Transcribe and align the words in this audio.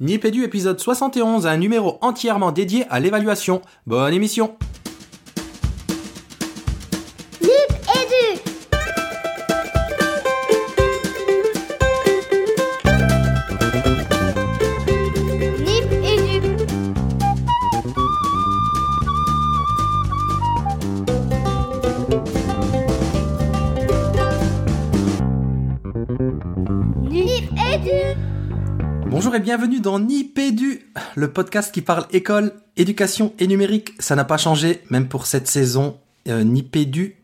Nipédu 0.00 0.44
épisode 0.44 0.80
71, 0.80 1.46
un 1.46 1.58
numéro 1.58 1.98
entièrement 2.00 2.52
dédié 2.52 2.86
à 2.88 3.00
l'évaluation. 3.00 3.60
Bonne 3.86 4.14
émission 4.14 4.56
dans 29.80 29.98
Nipédu, 29.98 30.92
le 31.16 31.32
podcast 31.32 31.72
qui 31.72 31.80
parle 31.82 32.06
école, 32.12 32.52
éducation 32.76 33.32
et 33.38 33.46
numérique. 33.46 33.92
Ça 33.98 34.14
n'a 34.14 34.24
pas 34.24 34.36
changé, 34.36 34.82
même 34.90 35.08
pour 35.08 35.26
cette 35.26 35.48
saison. 35.48 35.96
Euh, 36.28 36.44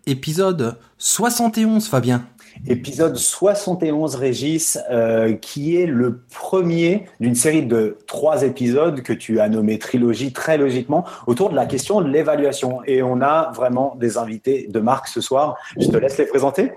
épisode 0.07 0.77
71, 0.99 1.87
Fabien. 1.87 2.27
Épisode 2.67 3.17
71, 3.17 4.15
Régis, 4.15 4.79
euh, 4.91 5.35
qui 5.35 5.77
est 5.77 5.87
le 5.87 6.23
premier 6.33 7.07
d'une 7.21 7.35
série 7.35 7.65
de 7.65 7.99
trois 8.07 8.43
épisodes 8.43 9.03
que 9.03 9.13
tu 9.13 9.39
as 9.41 9.49
nommé 9.51 9.79
trilogie 9.79 10.33
très 10.33 10.57
logiquement 10.57 11.05
autour 11.27 11.51
de 11.51 11.55
la 11.55 11.67
question 11.67 12.01
de 12.01 12.09
l'évaluation. 12.09 12.81
Et 12.87 13.03
on 13.03 13.21
a 13.21 13.53
vraiment 13.55 13.95
des 14.01 14.17
invités 14.17 14.67
de 14.71 14.81
marque 14.81 15.09
ce 15.09 15.21
soir. 15.21 15.57
Je 15.79 15.89
te 15.89 15.97
laisse 15.99 16.17
les 16.17 16.27
présenter. 16.27 16.73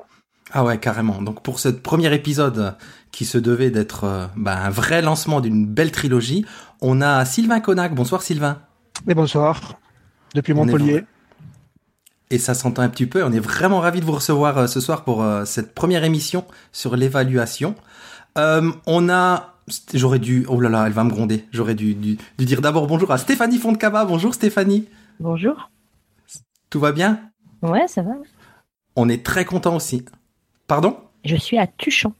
Ah 0.51 0.63
ouais, 0.63 0.79
carrément. 0.79 1.21
Donc 1.21 1.43
pour 1.43 1.59
ce 1.59 1.69
premier 1.69 2.13
épisode 2.13 2.75
qui 3.11 3.25
se 3.25 3.37
devait 3.37 3.71
d'être 3.71 4.03
euh, 4.03 4.27
bah, 4.35 4.57
un 4.63 4.69
vrai 4.69 5.01
lancement 5.01 5.41
d'une 5.41 5.65
belle 5.65 5.91
trilogie, 5.91 6.45
on 6.81 7.01
a 7.01 7.23
Sylvain 7.25 7.59
Connac. 7.59 7.93
Bonsoir 7.93 8.21
Sylvain. 8.21 8.59
Et 9.07 9.13
bonsoir, 9.13 9.79
depuis 10.33 10.53
Montpellier. 10.53 11.03
Et 12.31 12.37
ça 12.37 12.53
s'entend 12.53 12.83
un 12.83 12.89
petit 12.89 13.07
peu. 13.07 13.23
On 13.23 13.31
est 13.31 13.39
vraiment 13.39 13.79
ravis 13.79 14.01
de 14.01 14.05
vous 14.05 14.11
recevoir 14.11 14.57
euh, 14.57 14.67
ce 14.67 14.79
soir 14.79 15.03
pour 15.03 15.23
euh, 15.23 15.45
cette 15.45 15.73
première 15.73 16.03
émission 16.03 16.45
sur 16.71 16.95
l'évaluation. 16.95 17.75
Euh, 18.37 18.71
on 18.85 19.09
a, 19.09 19.55
j'aurais 19.93 20.19
dû, 20.19 20.45
oh 20.47 20.59
là 20.59 20.69
là, 20.69 20.85
elle 20.85 20.93
va 20.93 21.03
me 21.03 21.09
gronder. 21.09 21.45
J'aurais 21.51 21.73
dû, 21.73 21.95
dû, 21.95 22.17
dû 22.37 22.45
dire 22.45 22.61
d'abord 22.61 22.85
bonjour 22.85 23.11
à 23.11 23.17
Stéphanie 23.17 23.57
Fontcava. 23.57 24.05
Bonjour 24.05 24.33
Stéphanie. 24.33 24.87
Bonjour. 25.19 25.71
Tout 26.69 26.79
va 26.79 26.91
bien? 26.91 27.19
Ouais, 27.63 27.87
ça 27.87 28.03
va. 28.03 28.11
On 28.95 29.09
est 29.09 29.25
très 29.25 29.45
content 29.45 29.75
aussi. 29.75 30.05
Pardon? 30.69 30.97
Je 31.25 31.35
suis 31.35 31.57
à 31.57 31.65
Tuchan. 31.65 32.13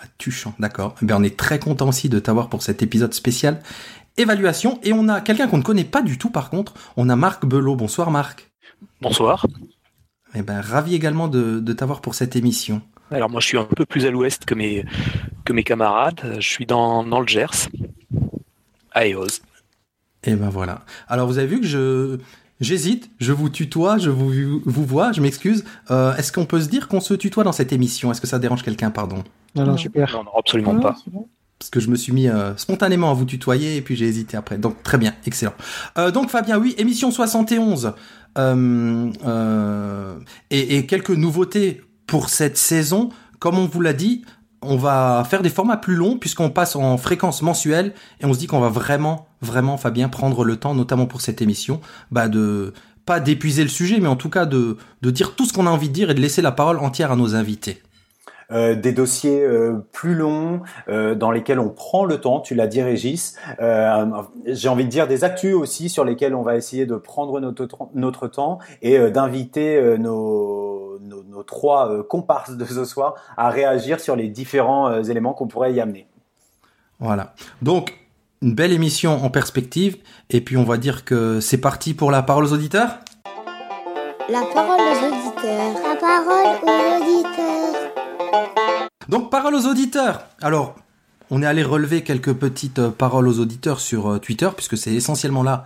Ah, 0.00 0.06
Tuchan, 0.18 0.52
d'accord. 0.58 0.96
Eh 1.00 1.06
bien, 1.06 1.16
on 1.16 1.22
est 1.22 1.36
très 1.36 1.60
content 1.60 1.88
aussi 1.88 2.08
de 2.08 2.18
t'avoir 2.18 2.48
pour 2.48 2.60
cet 2.60 2.82
épisode 2.82 3.14
spécial 3.14 3.62
évaluation. 4.16 4.80
Et 4.82 4.92
on 4.92 5.08
a 5.08 5.20
quelqu'un 5.20 5.46
qu'on 5.46 5.58
ne 5.58 5.62
connaît 5.62 5.84
pas 5.84 6.02
du 6.02 6.18
tout 6.18 6.28
par 6.28 6.50
contre. 6.50 6.74
On 6.96 7.08
a 7.08 7.14
Marc 7.14 7.46
Belot. 7.46 7.76
Bonsoir 7.76 8.10
Marc. 8.10 8.50
Bonsoir. 9.00 9.46
Eh 10.34 10.42
ben, 10.42 10.60
ravi 10.60 10.96
également 10.96 11.28
de, 11.28 11.60
de 11.60 11.72
t'avoir 11.72 12.00
pour 12.00 12.16
cette 12.16 12.34
émission. 12.34 12.82
Alors 13.12 13.30
moi 13.30 13.40
je 13.40 13.46
suis 13.46 13.58
un 13.58 13.64
peu 13.64 13.86
plus 13.86 14.06
à 14.06 14.10
l'ouest 14.10 14.44
que 14.44 14.56
mes, 14.56 14.84
que 15.44 15.52
mes 15.52 15.62
camarades. 15.62 16.36
Je 16.40 16.48
suis 16.48 16.66
dans, 16.66 17.04
dans 17.04 17.20
le 17.20 17.28
Gers, 17.28 17.68
à 18.90 19.06
Eos. 19.06 19.40
Et 20.24 20.34
ben 20.34 20.48
voilà. 20.48 20.84
Alors 21.06 21.28
vous 21.28 21.38
avez 21.38 21.46
vu 21.46 21.60
que 21.60 21.66
je 21.66 22.18
j'hésite, 22.60 23.10
je 23.18 23.32
vous 23.32 23.48
tutoie, 23.48 23.98
je 23.98 24.10
vous 24.10 24.60
vous 24.64 24.84
vois, 24.84 25.12
je 25.12 25.20
m'excuse. 25.20 25.64
Euh, 25.90 26.14
Est-ce 26.16 26.32
qu'on 26.32 26.46
peut 26.46 26.60
se 26.60 26.68
dire 26.68 26.88
qu'on 26.88 27.00
se 27.00 27.14
tutoie 27.14 27.44
dans 27.44 27.52
cette 27.52 27.72
émission? 27.72 28.10
Est-ce 28.10 28.20
que 28.20 28.26
ça 28.26 28.38
dérange 28.38 28.62
quelqu'un, 28.62 28.90
pardon? 28.90 29.22
Non, 29.54 29.64
non, 29.66 29.76
super. 29.76 30.10
Non, 30.12 30.24
non, 30.24 30.30
absolument 30.38 30.74
Non, 30.74 30.80
pas. 30.80 30.96
bon. 31.06 31.28
Parce 31.58 31.70
que 31.70 31.78
je 31.80 31.88
me 31.88 31.96
suis 31.96 32.12
mis 32.12 32.28
euh, 32.28 32.56
spontanément 32.56 33.10
à 33.10 33.14
vous 33.14 33.24
tutoyer 33.24 33.76
et 33.76 33.80
puis 33.82 33.94
j'ai 33.96 34.06
hésité 34.06 34.36
après. 34.36 34.58
Donc 34.58 34.82
très 34.82 34.98
bien, 34.98 35.14
excellent. 35.24 35.54
Euh, 35.98 36.10
donc 36.10 36.28
Fabien, 36.28 36.58
oui, 36.58 36.74
émission 36.78 37.10
71 37.10 37.92
euh, 38.36 39.10
euh, 39.24 40.16
et, 40.50 40.76
et 40.78 40.86
quelques 40.86 41.10
nouveautés 41.10 41.82
pour 42.06 42.28
cette 42.28 42.56
saison. 42.56 43.10
Comme 43.38 43.58
on 43.58 43.66
vous 43.66 43.80
l'a 43.80 43.92
dit, 43.92 44.24
on 44.66 44.76
va 44.76 45.24
faire 45.28 45.42
des 45.42 45.50
formats 45.50 45.76
plus 45.76 45.94
longs 45.94 46.18
puisqu'on 46.18 46.50
passe 46.50 46.76
en 46.76 46.96
fréquence 46.98 47.42
mensuelle 47.42 47.94
et 48.20 48.26
on 48.26 48.32
se 48.32 48.38
dit 48.38 48.46
qu'on 48.46 48.60
va 48.60 48.68
vraiment, 48.68 49.26
vraiment, 49.42 49.76
Fabien, 49.76 50.08
prendre 50.08 50.44
le 50.44 50.56
temps, 50.56 50.74
notamment 50.74 51.06
pour 51.06 51.20
cette 51.20 51.42
émission, 51.42 51.80
bah 52.10 52.28
de 52.28 52.72
pas 53.06 53.20
d'épuiser 53.20 53.62
le 53.62 53.68
sujet, 53.68 54.00
mais 54.00 54.08
en 54.08 54.16
tout 54.16 54.30
cas 54.30 54.46
de, 54.46 54.78
de 55.02 55.10
dire 55.10 55.34
tout 55.34 55.44
ce 55.44 55.52
qu'on 55.52 55.66
a 55.66 55.70
envie 55.70 55.88
de 55.88 55.94
dire 55.94 56.10
et 56.10 56.14
de 56.14 56.20
laisser 56.20 56.42
la 56.42 56.52
parole 56.52 56.78
entière 56.78 57.12
à 57.12 57.16
nos 57.16 57.34
invités. 57.34 57.82
Euh, 58.52 58.74
des 58.74 58.92
dossiers 58.92 59.42
euh, 59.42 59.78
plus 59.92 60.14
longs 60.14 60.60
euh, 60.88 61.14
dans 61.14 61.30
lesquels 61.30 61.58
on 61.58 61.70
prend 61.70 62.04
le 62.04 62.20
temps, 62.20 62.40
tu 62.40 62.54
l'as 62.54 62.66
dit 62.66 62.82
Régis. 62.82 63.36
Euh, 63.60 64.04
J'ai 64.46 64.68
envie 64.68 64.84
de 64.84 64.90
dire 64.90 65.06
des 65.06 65.24
actus 65.24 65.54
aussi 65.54 65.88
sur 65.88 66.04
lesquels 66.04 66.34
on 66.34 66.42
va 66.42 66.54
essayer 66.54 66.84
de 66.84 66.96
prendre 66.96 67.40
notre, 67.40 67.64
tr- 67.64 67.88
notre 67.94 68.28
temps 68.28 68.58
et 68.82 68.98
euh, 68.98 69.08
d'inviter 69.08 69.76
euh, 69.76 69.96
nos, 69.96 70.98
nos, 71.00 71.22
nos 71.22 71.42
trois 71.42 71.90
euh, 71.90 72.02
comparses 72.02 72.54
de 72.54 72.64
ce 72.66 72.84
soir 72.84 73.14
à 73.38 73.48
réagir 73.48 73.98
sur 73.98 74.14
les 74.14 74.28
différents 74.28 74.90
euh, 74.90 75.02
éléments 75.02 75.32
qu'on 75.32 75.46
pourrait 75.48 75.72
y 75.72 75.80
amener. 75.80 76.06
Voilà. 77.00 77.32
Donc, 77.62 77.94
une 78.42 78.54
belle 78.54 78.72
émission 78.72 79.24
en 79.24 79.30
perspective. 79.30 79.96
Et 80.28 80.42
puis, 80.42 80.58
on 80.58 80.64
va 80.64 80.76
dire 80.76 81.06
que 81.06 81.40
c'est 81.40 81.62
parti 81.62 81.94
pour 81.94 82.10
la 82.10 82.22
parole 82.22 82.44
aux 82.44 82.52
auditeurs? 82.52 82.98
La 84.28 84.42
parole 84.54 84.80
aux 84.80 85.06
auditeurs. 85.06 85.74
La 85.82 85.96
parole 85.96 86.56
aux 86.62 87.02
auditeurs. 87.02 87.83
Donc, 89.08 89.30
parole 89.30 89.54
aux 89.54 89.66
auditeurs. 89.66 90.24
Alors, 90.40 90.76
on 91.30 91.42
est 91.42 91.46
allé 91.46 91.62
relever 91.62 92.02
quelques 92.02 92.32
petites 92.32 92.78
euh, 92.78 92.90
paroles 92.90 93.28
aux 93.28 93.38
auditeurs 93.38 93.80
sur 93.80 94.12
euh, 94.12 94.18
Twitter, 94.18 94.48
puisque 94.54 94.76
c'est 94.76 94.94
essentiellement 94.94 95.42
là 95.42 95.64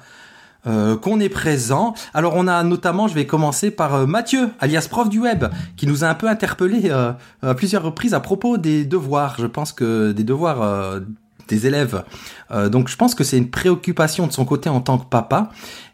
euh, 0.67 0.97
qu'on 0.97 1.21
est 1.21 1.29
présent. 1.29 1.95
Alors, 2.15 2.35
on 2.37 2.47
a 2.47 2.63
notamment, 2.63 3.09
je 3.09 3.15
vais 3.15 3.27
commencer 3.27 3.71
par 3.71 4.07
Mathieu, 4.07 4.51
alias 4.61 4.87
prof 4.91 5.09
du 5.09 5.21
web, 5.21 5.45
qui 5.77 5.87
nous 5.87 6.05
a 6.05 6.09
un 6.09 6.15
peu 6.15 6.29
interpellé 6.29 6.91
à 6.91 7.17
plusieurs 7.55 7.83
reprises 7.83 8.13
à 8.13 8.21
propos 8.21 8.59
des 8.59 8.85
devoirs. 8.85 9.37
Je 9.39 9.47
pense 9.47 9.73
que 9.73 10.13
des 10.13 10.25
devoirs 10.25 11.01
des 11.47 11.67
élèves. 11.67 12.05
Donc, 12.51 12.89
je 12.89 12.97
pense 12.97 13.15
que 13.15 13.25
c'est 13.25 13.39
une 13.39 13.51
préoccupation 13.51 14.27
de 14.27 14.33
son 14.33 14.45
côté 14.45 14.69
en 14.69 14.81
tant 14.81 14.99
que 14.99 15.07
papa. 15.07 15.51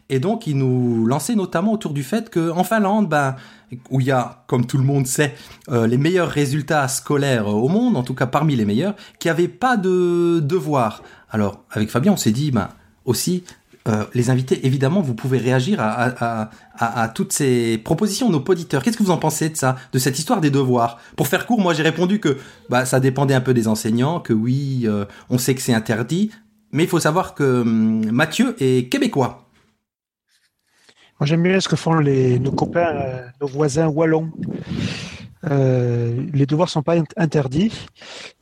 Et 0.09 0.19
donc, 0.19 0.45
il 0.45 0.57
nous 0.57 1.07
lançait 1.07 1.33
notamment 1.35 1.73
autour 1.73 1.91
du 1.93 2.03
fait 2.03 2.29
que 2.29 2.51
en 2.51 2.63
Finlande, 2.63 3.09
ben, 3.09 3.35
où 3.89 3.99
il 4.01 4.05
y 4.07 4.11
a, 4.11 4.43
comme 4.47 4.67
tout 4.67 4.77
le 4.77 4.83
monde 4.83 5.07
sait, 5.07 5.33
euh, 5.69 5.87
les 5.87 5.97
meilleurs 5.97 6.29
résultats 6.29 6.87
scolaires 6.87 7.47
au 7.47 7.67
monde, 7.69 7.97
en 7.97 8.03
tout 8.03 8.13
cas 8.13 8.27
parmi 8.27 8.55
les 8.55 8.65
meilleurs, 8.65 8.95
qui 9.19 9.29
n'avaient 9.29 9.47
pas 9.47 9.77
de 9.77 10.39
devoirs. 10.43 11.01
Alors, 11.31 11.63
avec 11.71 11.89
Fabien, 11.89 12.13
on 12.13 12.17
s'est 12.17 12.31
dit, 12.31 12.51
ben, 12.51 12.69
aussi, 13.03 13.43
euh, 13.87 14.05
les 14.13 14.29
invités, 14.29 14.65
évidemment, 14.67 15.01
vous 15.01 15.15
pouvez 15.15 15.39
réagir 15.39 15.79
à, 15.79 15.89
à, 15.89 16.07
à, 16.43 16.49
à- 16.77 17.01
à 17.01 17.07
toutes 17.07 17.33
ces 17.33 17.79
propositions 17.79 18.27
de 18.29 18.33
nos 18.33 18.43
auditeurs. 18.47 18.83
Qu'est-ce 18.83 18.97
que 18.97 19.03
vous 19.03 19.11
en 19.11 19.17
pensez 19.17 19.49
de 19.49 19.57
ça, 19.57 19.75
de 19.91 19.97
cette 19.99 20.19
histoire 20.19 20.39
des 20.39 20.51
devoirs? 20.51 20.99
Pour 21.15 21.27
faire 21.27 21.47
court, 21.47 21.59
moi 21.59 21.73
j'ai 21.73 21.83
répondu 21.83 22.19
que 22.19 22.37
bah, 22.69 22.85
ça 22.85 22.99
dépendait 22.99 23.33
un 23.35 23.41
peu 23.41 23.53
des 23.55 23.67
enseignants, 23.67 24.19
que 24.19 24.33
oui, 24.33 24.83
euh, 24.85 25.05
on 25.31 25.37
sait 25.39 25.55
que 25.55 25.61
c'est 25.61 25.73
interdit, 25.73 26.29
mais 26.71 26.83
il 26.83 26.89
faut 26.89 26.99
savoir 26.99 27.33
que 27.35 27.61
hum, 27.61 28.09
Mathieu 28.11 28.55
est 28.59 28.89
québécois. 28.89 29.44
Moi, 31.19 31.27
j'aime 31.27 31.43
bien 31.43 31.59
ce 31.61 31.69
que 31.69 31.77
font 31.77 32.01
nos 32.01 32.51
copains, 32.51 32.93
euh, 32.93 33.27
nos 33.39 33.47
voisins 33.47 33.87
wallons. 33.87 34.31
Euh, 35.49 36.25
les 36.33 36.45
devoirs 36.45 36.69
sont 36.69 36.83
pas 36.83 36.97
int- 36.97 37.05
interdits, 37.15 37.71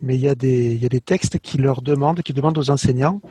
mais 0.01 0.15
il 0.15 0.21
y, 0.21 0.27
a 0.27 0.33
des, 0.33 1.01
textes 1.05 1.37
qui 1.37 1.59
leur 1.59 1.83
demandent, 1.83 2.23
qui 2.23 2.33
demandent 2.33 2.57
aux 2.57 2.71
enseignants 2.71 3.21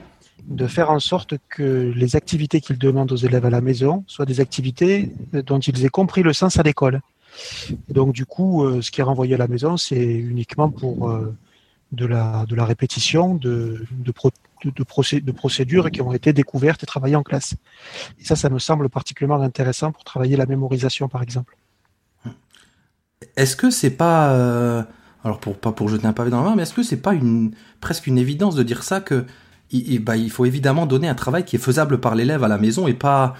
de 0.45 0.67
faire 0.69 0.91
en 0.91 1.01
sorte 1.01 1.35
que 1.49 1.93
les 1.95 2.15
activités 2.15 2.61
qu'ils 2.61 2.79
demandent 2.79 3.11
aux 3.11 3.17
élèves 3.17 3.47
à 3.47 3.51
la 3.51 3.61
maison 3.61 4.05
soient 4.07 4.27
des 4.27 4.41
activités 4.41 5.11
euh, 5.35 5.43
dont 5.43 5.59
ils 5.59 5.85
aient 5.85 5.89
compris 5.89 6.23
le 6.23 6.33
sens 6.33 6.59
à 6.59 6.63
l'école. 6.63 7.01
Donc, 7.89 8.13
du 8.13 8.27
coup, 8.27 8.65
ce 8.83 8.91
qui 8.91 9.01
est 9.01 9.05
renvoyé 9.05 9.35
à 9.35 9.39
la 9.39 9.49
maison, 9.49 9.79
c'est 9.79 10.05
uniquement 10.05 10.69
pour 10.69 11.11
de, 11.93 12.07
la, 12.07 12.45
répétition 12.65 13.35
de, 13.35 13.87
de, 14.65 14.71
de 14.71 14.85
procé- 14.85 15.21
de 15.23 15.33
procédures 15.33 15.91
qui 15.91 16.01
ont 16.03 16.13
été 16.13 16.33
découvertes 16.33 16.83
et 16.83 16.87
travaillées 16.87 17.17
en 17.17 17.23
classe. 17.23 17.55
Et 18.21 18.25
ça, 18.25 18.37
ça 18.37 18.49
me 18.51 18.59
semble 18.59 18.89
particulièrement 18.89 19.43
intéressant 19.43 19.93
pour 19.93 20.05
travailler 20.05 20.37
la 20.37 20.47
mémorisation, 20.47 21.09
par 21.09 21.23
exemple. 21.23 21.57
Est-ce 23.37 23.57
que 23.57 23.71
c'est 23.71 23.91
pas 23.91 24.33
euh, 24.33 24.83
alors 25.25 25.39
pour 25.39 25.57
pas 25.57 25.73
pour 25.73 25.89
jeter 25.89 26.07
un 26.07 26.13
pavé 26.13 26.31
dans 26.31 26.43
la 26.43 26.51
main, 26.51 26.57
mais 26.57 26.63
est-ce 26.65 26.75
que 26.75 26.83
c'est 26.83 27.01
pas 27.01 27.15
une 27.15 27.53
presque 27.81 28.07
une 28.07 28.19
évidence 28.19 28.55
de 28.55 28.63
dire 28.63 28.83
ça 28.83 29.01
que 29.01 29.25
il, 29.71 30.01
bah, 30.01 30.17
il 30.17 30.31
faut 30.31 30.45
évidemment 30.45 30.85
donner 30.87 31.09
un 31.09 31.15
travail 31.15 31.45
qui 31.45 31.57
est 31.57 31.59
faisable 31.61 31.99
par 31.99 32.15
l'élève 32.15 32.45
à 32.45 32.49
la 32.49 32.59
maison 32.59 32.89
et 32.89 32.95
pas 32.95 33.35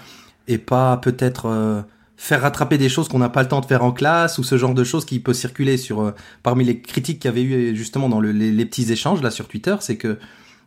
et 0.47 0.57
pas 0.57 0.97
peut-être 0.97 1.45
euh, 1.47 1.81
faire 2.17 2.41
rattraper 2.41 2.77
des 2.77 2.89
choses 2.89 3.07
qu'on 3.07 3.19
n'a 3.19 3.29
pas 3.29 3.43
le 3.43 3.49
temps 3.49 3.59
de 3.61 3.65
faire 3.65 3.83
en 3.83 3.91
classe 3.91 4.37
ou 4.37 4.43
ce 4.43 4.57
genre 4.57 4.73
de 4.73 4.83
choses 4.83 5.05
qui 5.05 5.19
peut 5.19 5.33
circuler 5.33 5.77
sur 5.77 6.01
euh, 6.01 6.11
parmi 6.41 6.63
les 6.63 6.81
critiques 6.81 7.19
qu'il 7.19 7.29
y 7.29 7.31
avait 7.31 7.43
eu 7.43 7.75
justement 7.75 8.09
dans 8.09 8.19
le- 8.19 8.31
les, 8.31 8.51
les 8.51 8.65
petits 8.65 8.91
échanges 8.91 9.21
là 9.21 9.29
sur 9.31 9.47
Twitter, 9.47 9.75
c'est 9.81 9.97
que 9.97 10.17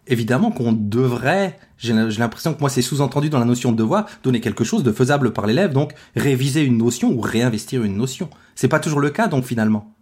évidemment 0.07 0.51
qu'on 0.51 0.73
devrait, 0.73 1.59
j'ai 1.79 1.93
l'impression 1.93 2.55
que 2.55 2.61
moi 2.61 2.71
c'est 2.71 2.83
sous-entendu 2.83 3.31
dans 3.31 3.39
la 3.39 3.45
notion 3.45 3.73
de 3.73 3.77
devoir, 3.77 4.07
donner 4.23 4.41
quelque 4.41 4.65
chose 4.65 4.83
de 4.83 4.93
faisable 4.93 5.33
par 5.33 5.47
l'élève, 5.47 5.73
donc 5.73 5.95
réviser 6.15 6.63
une 6.63 6.79
notion 6.79 7.11
ou 7.11 7.21
réinvestir 7.21 7.83
une 7.83 7.97
notion. 7.97 8.31
C'est 8.55 8.69
pas 8.69 8.81
toujours 8.81 9.01
le 9.01 9.11
cas 9.11 9.29
donc 9.29 9.45
finalement. 9.45 9.93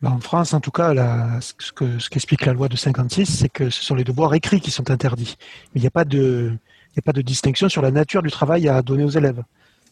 Bah, 0.00 0.12
en 0.12 0.20
France, 0.20 0.54
en 0.54 0.60
tout 0.60 0.70
cas, 0.70 0.94
ce 1.40 1.72
que 1.72 1.98
ce 1.98 2.08
qu'explique 2.08 2.46
la 2.46 2.52
loi 2.52 2.68
de 2.68 2.76
56, 2.76 3.26
c'est 3.26 3.48
que 3.48 3.68
ce 3.68 3.82
sont 3.82 3.96
les 3.96 4.04
devoirs 4.04 4.32
écrits 4.34 4.60
qui 4.60 4.70
sont 4.70 4.90
interdits. 4.90 5.36
Mais 5.74 5.80
il 5.80 5.82
n'y 5.82 5.88
a 5.88 5.90
pas 5.90 6.04
de 6.04 6.52
il 6.88 6.96
n'y 6.96 7.00
a 7.00 7.02
pas 7.02 7.12
de 7.12 7.22
distinction 7.22 7.68
sur 7.68 7.82
la 7.82 7.90
nature 7.90 8.22
du 8.22 8.30
travail 8.30 8.68
à 8.68 8.80
donner 8.82 9.04
aux 9.04 9.10
élèves. 9.10 9.42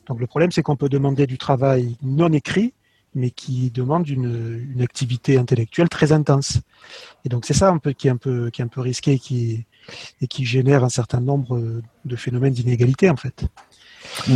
Donc 0.07 0.21
le 0.21 0.27
problème, 0.27 0.53
c'est 0.53 0.63
qu'on 0.63 0.77
peut 0.77 0.89
demander 0.89 1.27
du 1.27 1.39
travail 1.39 1.97
non 2.03 2.33
écrit, 2.33 2.73
mais 3.17 3.31
qui 3.31 3.71
demande 3.71 4.09
une, 4.09 4.81
activité 4.81 5.39
intellectuelle 5.39 5.89
très 5.89 6.13
intense. 6.13 6.61
Et 7.25 7.29
donc 7.29 7.45
c'est 7.45 7.55
ça 7.55 7.77
qui 7.99 8.07
est 8.07 8.11
un 8.11 8.17
peu 8.17 8.51
risqué, 8.77 9.21
et 10.21 10.27
qui 10.29 10.45
génère 10.45 10.85
un 10.85 10.89
certain 10.89 11.21
nombre 11.21 11.83
de 12.05 12.17
phénomènes 12.17 12.53
d'inégalité 12.53 13.11
en 13.11 13.17
fait. 13.17 13.47
Euh, 14.29 14.35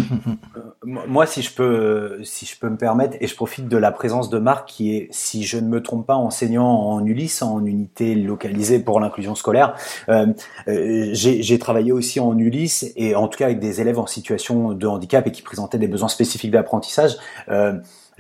moi, 0.85 1.27
si 1.27 1.43
je 1.43 1.53
peux, 1.55 2.19
me 2.63 2.77
permettre, 2.77 3.17
et 3.21 3.27
je 3.27 3.35
profite 3.35 3.69
de 3.69 3.77
la 3.77 3.91
présence 3.91 4.31
de 4.31 4.39
Marc, 4.39 4.69
qui 4.69 4.97
est, 4.97 5.09
si 5.11 5.45
je 5.45 5.59
ne 5.59 5.69
me 5.69 5.83
trompe 5.83 6.07
pas, 6.07 6.15
enseignant 6.15 6.67
en 6.67 7.05
Ulysse, 7.05 7.43
en 7.43 7.65
unité 7.65 8.15
localisée 8.15 8.81
pour 8.81 9.01
l'inclusion 9.01 9.35
scolaire. 9.35 9.75
Euh, 10.09 10.27
euh 10.69 11.11
J'ai 11.13 11.59
travaillé 11.59 11.93
aussi 11.93 12.21
en 12.21 12.37
Ulysse, 12.39 12.93
et 12.97 13.15
en 13.15 13.29
tout 13.29 13.39
cas 13.39 13.47
avec 13.47 13.61
des 13.61 13.81
élèves 13.81 13.99
en 13.99 14.07
situation 14.07 14.73
de 14.73 14.87
handicap 14.87 15.27
et 15.27 15.33
qui 15.33 15.43
présentaient 15.43 15.79
des 15.79 15.89
besoins 15.89 16.09
spécifiques 16.09 16.51
d'apprentissage. 16.51 17.17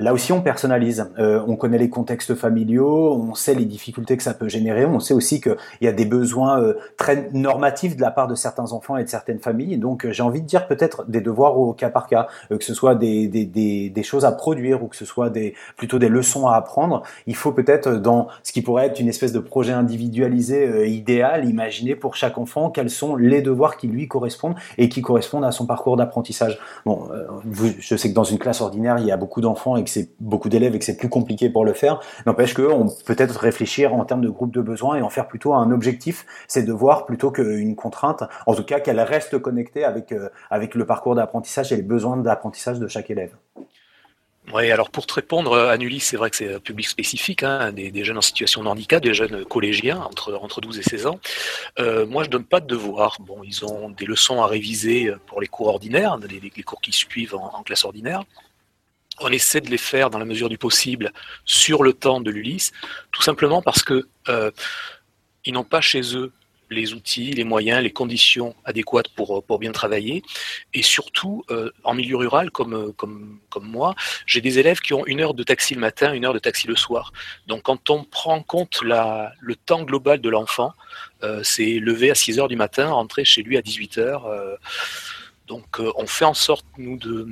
Là 0.00 0.14
aussi, 0.14 0.32
on 0.32 0.40
personnalise. 0.40 1.10
Euh, 1.18 1.44
on 1.46 1.56
connaît 1.56 1.76
les 1.76 1.90
contextes 1.90 2.34
familiaux, 2.34 3.12
on 3.12 3.34
sait 3.34 3.54
les 3.54 3.66
difficultés 3.66 4.16
que 4.16 4.22
ça 4.22 4.32
peut 4.32 4.48
générer. 4.48 4.86
On 4.86 4.98
sait 4.98 5.12
aussi 5.12 5.42
qu'il 5.42 5.56
y 5.82 5.88
a 5.88 5.92
des 5.92 6.06
besoins 6.06 6.58
euh, 6.58 6.74
très 6.96 7.28
normatifs 7.34 7.96
de 7.96 8.00
la 8.00 8.10
part 8.10 8.26
de 8.26 8.34
certains 8.34 8.72
enfants 8.72 8.96
et 8.96 9.04
de 9.04 9.10
certaines 9.10 9.40
familles. 9.40 9.76
Donc, 9.76 10.06
euh, 10.06 10.12
j'ai 10.12 10.22
envie 10.22 10.40
de 10.40 10.46
dire 10.46 10.66
peut-être 10.66 11.04
des 11.06 11.20
devoirs 11.20 11.58
au 11.58 11.74
cas 11.74 11.90
par 11.90 12.06
cas, 12.06 12.28
que 12.48 12.64
ce 12.64 12.72
soit 12.72 12.94
des, 12.94 13.28
des, 13.28 13.44
des, 13.44 13.90
des, 13.90 14.02
choses 14.02 14.24
à 14.24 14.32
produire 14.32 14.82
ou 14.82 14.86
que 14.88 14.96
ce 14.96 15.04
soit 15.04 15.28
des, 15.28 15.54
plutôt 15.76 15.98
des 15.98 16.08
leçons 16.08 16.48
à 16.48 16.56
apprendre. 16.56 17.02
Il 17.26 17.36
faut 17.36 17.52
peut-être 17.52 17.96
dans 17.96 18.28
ce 18.42 18.52
qui 18.52 18.62
pourrait 18.62 18.86
être 18.86 19.00
une 19.00 19.08
espèce 19.08 19.32
de 19.32 19.38
projet 19.38 19.74
individualisé 19.74 20.88
idéal, 20.88 21.46
imaginer 21.46 21.94
pour 21.94 22.16
chaque 22.16 22.38
enfant 22.38 22.70
quels 22.70 22.88
sont 22.88 23.16
les 23.16 23.42
devoirs 23.42 23.76
qui 23.76 23.86
lui 23.86 24.08
correspondent 24.08 24.54
et 24.78 24.88
qui 24.88 25.02
correspondent 25.02 25.44
à 25.44 25.52
son 25.52 25.66
parcours 25.66 25.98
d'apprentissage. 25.98 26.58
Bon, 26.86 27.08
je 27.52 27.96
sais 27.96 28.08
que 28.08 28.14
dans 28.14 28.24
une 28.24 28.38
classe 28.38 28.62
ordinaire, 28.62 28.96
il 28.98 29.04
y 29.04 29.12
a 29.12 29.18
beaucoup 29.18 29.42
d'enfants 29.42 29.76
c'est 29.90 30.10
beaucoup 30.20 30.48
d'élèves 30.48 30.74
et 30.74 30.78
que 30.78 30.84
c'est 30.84 30.96
plus 30.96 31.08
compliqué 31.08 31.50
pour 31.50 31.64
le 31.64 31.72
faire, 31.72 32.00
n'empêche 32.26 32.54
qu'on 32.54 32.88
peut 33.04 33.16
être 33.18 33.38
réfléchir 33.38 33.94
en 33.94 34.04
termes 34.04 34.22
de 34.22 34.30
groupe 34.30 34.52
de 34.52 34.62
besoins 34.62 34.96
et 34.96 35.02
en 35.02 35.10
faire 35.10 35.28
plutôt 35.28 35.52
un 35.54 35.70
objectif, 35.70 36.26
c'est 36.48 36.62
de 36.62 36.72
voir 36.72 37.06
plutôt 37.06 37.30
qu'une 37.30 37.76
contrainte, 37.76 38.24
en 38.46 38.54
tout 38.54 38.64
cas 38.64 38.80
qu'elle 38.80 39.00
reste 39.00 39.38
connectée 39.38 39.84
avec, 39.84 40.12
euh, 40.12 40.28
avec 40.50 40.74
le 40.74 40.86
parcours 40.86 41.14
d'apprentissage 41.14 41.72
et 41.72 41.76
les 41.76 41.82
besoins 41.82 42.16
d'apprentissage 42.16 42.78
de 42.78 42.88
chaque 42.88 43.10
élève. 43.10 43.34
Oui, 44.52 44.72
alors 44.72 44.90
pour 44.90 45.06
te 45.06 45.14
répondre, 45.14 45.56
Anulis, 45.56 46.00
c'est 46.00 46.16
vrai 46.16 46.28
que 46.28 46.36
c'est 46.36 46.54
un 46.54 46.58
public 46.58 46.88
spécifique, 46.88 47.44
hein, 47.44 47.72
des, 47.72 48.04
jeunes 48.04 48.18
en 48.18 48.22
situation 48.22 48.64
de 48.64 48.68
handicap, 48.68 49.00
des 49.00 49.14
jeunes 49.14 49.44
collégiens 49.44 50.00
entre, 50.00 50.34
entre 50.34 50.60
12 50.60 50.78
et 50.78 50.82
16 50.82 51.06
ans. 51.06 51.20
Euh, 51.78 52.04
moi, 52.06 52.24
je 52.24 52.30
donne 52.30 52.44
pas 52.44 52.58
de 52.58 52.66
devoirs. 52.66 53.18
Bon, 53.20 53.42
ils 53.44 53.64
ont 53.64 53.90
des 53.90 54.06
leçons 54.06 54.42
à 54.42 54.46
réviser 54.46 55.12
pour 55.26 55.40
les 55.40 55.46
cours 55.46 55.68
ordinaires, 55.68 56.18
les, 56.18 56.62
cours 56.64 56.80
qui 56.80 56.90
suivent 56.90 57.36
en 57.36 57.62
classe 57.62 57.84
ordinaire 57.84 58.24
on 59.20 59.28
essaie 59.28 59.60
de 59.60 59.70
les 59.70 59.78
faire 59.78 60.10
dans 60.10 60.18
la 60.18 60.24
mesure 60.24 60.48
du 60.48 60.58
possible 60.58 61.12
sur 61.44 61.82
le 61.82 61.92
temps 61.92 62.20
de 62.20 62.30
l'Ulysse, 62.30 62.72
tout 63.12 63.22
simplement 63.22 63.62
parce 63.62 63.82
que 63.82 64.08
euh, 64.28 64.50
ils 65.44 65.52
n'ont 65.52 65.64
pas 65.64 65.80
chez 65.80 66.16
eux 66.16 66.32
les 66.72 66.94
outils, 66.94 67.32
les 67.32 67.42
moyens, 67.42 67.82
les 67.82 67.90
conditions 67.90 68.54
adéquates 68.64 69.08
pour, 69.08 69.42
pour 69.44 69.58
bien 69.58 69.72
travailler. 69.72 70.22
Et 70.72 70.82
surtout, 70.82 71.44
euh, 71.50 71.72
en 71.82 71.94
milieu 71.94 72.16
rural, 72.16 72.52
comme, 72.52 72.92
comme, 72.92 73.40
moi, 73.60 73.96
j'ai 74.24 74.40
des 74.40 74.60
élèves 74.60 74.78
qui 74.78 74.94
ont 74.94 75.04
une 75.04 75.20
heure 75.20 75.34
de 75.34 75.42
taxi 75.42 75.74
le 75.74 75.80
matin, 75.80 76.12
une 76.12 76.24
heure 76.24 76.32
de 76.32 76.38
taxi 76.38 76.68
le 76.68 76.76
soir. 76.76 77.12
Donc 77.48 77.62
quand 77.62 77.90
on 77.90 78.04
prend 78.04 78.36
en 78.36 78.42
compte 78.44 78.82
la, 78.84 79.32
le 79.40 79.56
temps 79.56 79.82
global 79.82 80.20
de 80.20 80.28
l'enfant, 80.28 80.72
euh, 81.24 81.42
c'est 81.42 81.80
lever 81.80 82.12
à 82.12 82.14
6 82.14 82.38
heures 82.38 82.48
du 82.48 82.56
matin, 82.56 82.88
rentrer 82.88 83.24
chez 83.24 83.42
lui 83.42 83.56
à 83.56 83.62
18 83.62 83.98
heures. 83.98 84.28
donc 85.48 85.80
on 85.80 86.06
fait 86.06 86.24
en 86.24 86.34
sorte, 86.34 86.66
nous, 86.78 86.96
de 86.96 87.26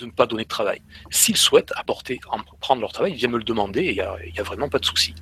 de 0.00 0.06
ne 0.06 0.10
pas 0.10 0.26
donner 0.26 0.44
de 0.44 0.48
travail. 0.48 0.80
S'ils 1.10 1.36
souhaitent 1.36 1.72
apporter, 1.76 2.20
prendre 2.60 2.80
leur 2.80 2.92
travail, 2.92 3.12
ils 3.12 3.16
viennent 3.16 3.30
me 3.32 3.38
le 3.38 3.44
demander 3.44 3.80
et 3.80 3.90
il 3.90 4.32
n'y 4.32 4.40
a, 4.40 4.42
vraiment 4.42 4.68
pas 4.68 4.78
de 4.78 4.84
souci. 4.84 5.14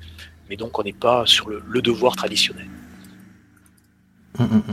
Mais 0.49 0.55
donc 0.55 0.79
on 0.79 0.83
n'est 0.83 0.93
pas 0.93 1.25
sur 1.25 1.49
le, 1.49 1.81
devoir 1.81 2.15
traditionnel. 2.15 2.67
Hum, 4.39 4.47
hum, 4.51 4.63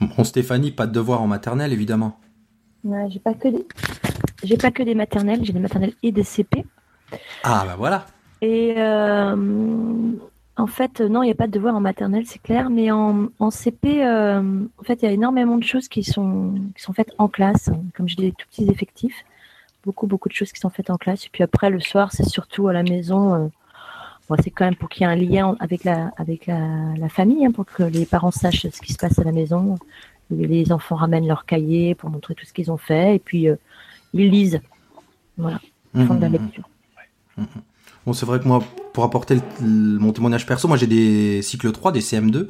hum. 0.00 0.08
Bon, 0.16 0.24
Stéphanie, 0.24 0.70
pas 0.70 0.86
de 0.86 0.92
devoir 0.92 1.20
en 1.22 1.26
maternelle, 1.26 1.72
évidemment. 1.72 2.18
j'ai 3.08 3.18
pas 3.18 3.34
que 3.34 3.48
des... 3.48 3.66
j'ai 4.44 4.56
pas 4.56 4.70
que 4.70 4.82
des 4.82 4.94
maternelles, 4.94 5.44
j'ai 5.44 5.52
des 5.52 5.58
maternelles 5.58 5.94
et 6.02 6.12
des 6.12 6.22
CP. 6.22 6.64
Ah 7.42 7.64
bah 7.66 7.74
voilà. 7.76 8.06
Et 8.40 8.74
euh, 8.76 9.36
en 10.56 10.66
fait, 10.66 11.00
non, 11.00 11.22
il 11.22 11.26
n'y 11.26 11.32
a 11.32 11.34
pas 11.34 11.48
de 11.48 11.52
devoir 11.52 11.74
en 11.74 11.80
maternelle, 11.80 12.26
c'est 12.26 12.40
clair, 12.40 12.70
mais 12.70 12.92
en, 12.92 13.50
CP, 13.50 14.04
euh, 14.04 14.40
en 14.78 14.82
fait, 14.84 15.02
il 15.02 15.06
y 15.06 15.08
a 15.08 15.12
énormément 15.12 15.56
de 15.56 15.64
choses 15.64 15.88
qui 15.88 16.04
sont, 16.04 16.54
qui 16.76 16.82
sont 16.82 16.92
faites 16.92 17.12
en 17.18 17.26
classe, 17.26 17.70
comme 17.96 18.08
j'ai 18.08 18.16
des 18.16 18.32
tout 18.32 18.46
petits 18.50 18.68
effectifs 18.70 19.24
beaucoup, 19.88 20.06
beaucoup 20.06 20.28
de 20.28 20.34
choses 20.34 20.52
qui 20.52 20.60
sont 20.60 20.68
faites 20.68 20.90
en 20.90 20.98
classe. 20.98 21.24
Et 21.24 21.30
puis 21.32 21.42
après, 21.42 21.70
le 21.70 21.80
soir, 21.80 22.12
c'est 22.12 22.28
surtout 22.28 22.68
à 22.68 22.74
la 22.74 22.82
maison. 22.82 23.22
Euh, 23.34 24.36
c'est 24.42 24.50
quand 24.50 24.66
même 24.66 24.76
pour 24.76 24.90
qu'il 24.90 25.00
y 25.02 25.04
ait 25.08 25.12
un 25.12 25.16
lien 25.16 25.56
avec 25.60 25.84
la, 25.84 26.12
avec 26.18 26.46
la, 26.46 27.08
famille, 27.08 27.46
hein, 27.46 27.52
pour 27.52 27.64
que 27.64 27.82
les 27.82 28.04
parents 28.04 28.30
sachent 28.30 28.68
ce 28.68 28.80
qui 28.82 28.92
se 28.92 28.98
passe 28.98 29.18
à 29.18 29.24
la 29.24 29.32
maison. 29.32 29.78
Les 30.30 30.70
enfants 30.72 30.96
ramènent 30.96 31.26
leurs 31.26 31.46
cahiers 31.46 31.94
pour 31.94 32.10
montrer 32.10 32.34
tout 32.34 32.44
ce 32.44 32.52
qu'ils 32.52 32.70
ont 32.70 32.76
fait. 32.76 33.16
Et 33.16 33.18
puis, 33.18 33.48
euh, 33.48 33.56
ils 34.12 34.30
lisent. 34.30 34.60
Voilà. 35.38 35.58
Ils 35.94 36.06
font 36.06 36.16
de 36.16 36.20
la 36.20 36.28
mmh, 36.28 36.32
mmh, 36.32 36.36
mmh. 36.36 36.42
lecture. 36.42 36.68
Bon, 38.04 38.12
c'est 38.12 38.26
vrai 38.26 38.38
que 38.38 38.46
moi, 38.46 38.62
pour 38.92 39.04
apporter 39.04 39.38
mon 39.62 40.12
témoignage 40.12 40.44
perso, 40.44 40.68
moi 40.68 40.76
j'ai 40.76 40.86
des 40.86 41.40
cycles 41.40 41.72
3, 41.72 41.92
des 41.92 42.00
CM2. 42.00 42.48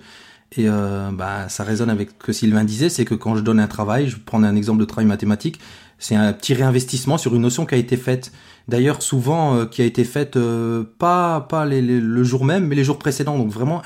Et 0.56 0.68
euh, 0.68 1.10
bah, 1.12 1.48
ça 1.48 1.62
résonne 1.62 1.90
avec 1.90 2.10
ce 2.10 2.14
que 2.14 2.32
Sylvain 2.32 2.64
disait, 2.64 2.88
c'est 2.88 3.04
que 3.04 3.14
quand 3.14 3.36
je 3.36 3.42
donne 3.42 3.60
un 3.60 3.66
travail, 3.66 4.08
je 4.08 4.16
prends 4.16 4.42
un 4.42 4.56
exemple 4.56 4.80
de 4.80 4.86
travail 4.86 5.06
mathématique, 5.06 5.60
c'est 5.98 6.14
un 6.14 6.32
petit 6.32 6.54
réinvestissement 6.54 7.18
sur 7.18 7.34
une 7.34 7.42
notion 7.42 7.66
qui 7.66 7.74
a 7.74 7.78
été 7.78 7.96
faite, 7.96 8.32
d'ailleurs 8.68 9.02
souvent 9.02 9.56
euh, 9.56 9.66
qui 9.66 9.82
a 9.82 9.84
été 9.84 10.04
faite 10.04 10.36
euh, 10.36 10.84
pas 10.98 11.40
pas 11.40 11.66
le 11.66 12.24
jour 12.24 12.44
même, 12.44 12.66
mais 12.66 12.76
les 12.76 12.84
jours 12.84 12.98
précédents. 12.98 13.36
Donc 13.36 13.50
vraiment 13.50 13.82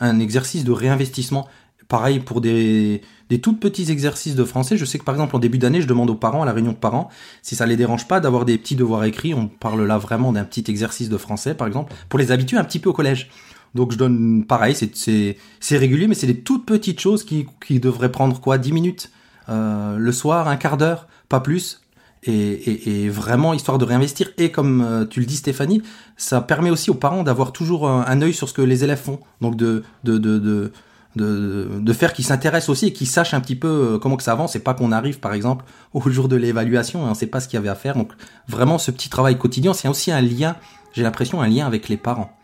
un, 0.00 0.20
exercice 0.20 0.64
de 0.64 0.72
réinvestissement. 0.72 1.48
Pareil 1.88 2.20
pour 2.20 2.42
des, 2.42 3.00
des 3.30 3.40
tout 3.40 3.54
petits 3.54 3.90
exercices 3.90 4.34
de 4.34 4.44
français. 4.44 4.76
Je 4.76 4.84
sais 4.84 4.98
que 4.98 5.04
par 5.04 5.14
exemple 5.14 5.34
en 5.34 5.38
début 5.38 5.56
d'année, 5.56 5.80
je 5.80 5.86
demande 5.86 6.10
aux 6.10 6.14
parents 6.14 6.42
à 6.42 6.44
la 6.44 6.52
réunion 6.52 6.72
de 6.72 6.76
parents 6.76 7.08
si 7.40 7.56
ça 7.56 7.64
les 7.64 7.76
dérange 7.76 8.06
pas 8.06 8.20
d'avoir 8.20 8.44
des 8.44 8.58
petits 8.58 8.76
devoirs 8.76 9.04
écrits. 9.04 9.32
On 9.32 9.48
parle 9.48 9.86
là 9.86 9.96
vraiment 9.96 10.32
d'un 10.32 10.44
petit 10.44 10.64
exercice 10.68 11.08
de 11.08 11.16
français 11.16 11.54
par 11.54 11.66
exemple 11.66 11.94
pour 12.10 12.18
les 12.18 12.30
habituer 12.30 12.58
un 12.58 12.64
petit 12.64 12.78
peu 12.78 12.90
au 12.90 12.92
collège. 12.92 13.30
Donc 13.74 13.92
je 13.92 13.96
donne 13.96 14.44
pareil, 14.44 14.74
c'est 14.74 15.76
régulier, 15.78 16.08
mais 16.08 16.14
c'est 16.14 16.26
des 16.26 16.40
toutes 16.40 16.66
petites 16.66 17.00
choses 17.00 17.24
qui, 17.24 17.46
qui 17.66 17.80
devraient 17.80 18.12
prendre 18.12 18.38
quoi? 18.38 18.58
10 18.58 18.72
minutes 18.72 19.10
le 19.48 20.12
soir, 20.12 20.48
un 20.48 20.56
quart 20.56 20.76
d'heure 20.76 21.06
pas 21.28 21.40
plus. 21.40 21.80
Et, 22.24 23.08
vraiment 23.08 23.54
histoire 23.54 23.78
de 23.78 23.84
réinvestir. 23.84 24.30
Et 24.36 24.50
comme 24.50 24.82
euh, 24.82 25.06
tu 25.06 25.20
le 25.20 25.26
dis 25.26 25.36
Stéphanie, 25.36 25.82
ça 26.16 26.40
permet 26.40 26.68
aussi 26.68 26.90
aux 26.90 26.94
parents 26.94 27.22
d'avoir 27.22 27.52
toujours 27.52 27.88
un, 27.88 28.22
œil 28.22 28.34
sur 28.34 28.48
ce 28.48 28.54
que 28.54 28.60
les 28.60 28.84
élèves 28.84 29.00
font. 29.00 29.20
Donc 29.40 29.56
de, 29.56 29.82
de, 30.04 30.18
de, 30.18 30.72
de 31.16 31.92
faire 31.92 32.12
qu'ils 32.12 32.26
s'intéressent 32.26 32.68
aussi 32.68 32.86
et 32.86 32.92
qu'ils 32.92 33.06
sachent 33.06 33.34
un 33.34 33.40
petit 33.40 33.56
peu 33.56 33.68
euh, 33.68 33.98
comment 33.98 34.16
que 34.16 34.22
ça 34.22 34.32
avance 34.32 34.56
et 34.56 34.60
pas 34.60 34.74
qu'on 34.74 34.92
arrive 34.92 35.20
par 35.20 35.32
exemple 35.32 35.64
au 35.94 36.08
jour 36.10 36.28
de 36.28 36.36
l'évaluation 36.36 37.06
et 37.06 37.10
on 37.10 37.14
sait 37.14 37.26
pas 37.26 37.40
ce 37.40 37.48
qu'il 37.48 37.56
y 37.56 37.58
avait 37.58 37.68
à 37.68 37.74
faire. 37.74 37.94
Donc 37.96 38.12
vraiment 38.46 38.78
ce 38.78 38.90
petit 38.90 39.08
travail 39.08 39.38
quotidien, 39.38 39.72
c'est 39.72 39.88
aussi 39.88 40.12
un 40.12 40.20
lien, 40.20 40.56
j'ai 40.92 41.02
l'impression, 41.02 41.40
un 41.40 41.48
lien 41.48 41.66
avec 41.66 41.88
les 41.88 41.96
parents. 41.96 42.37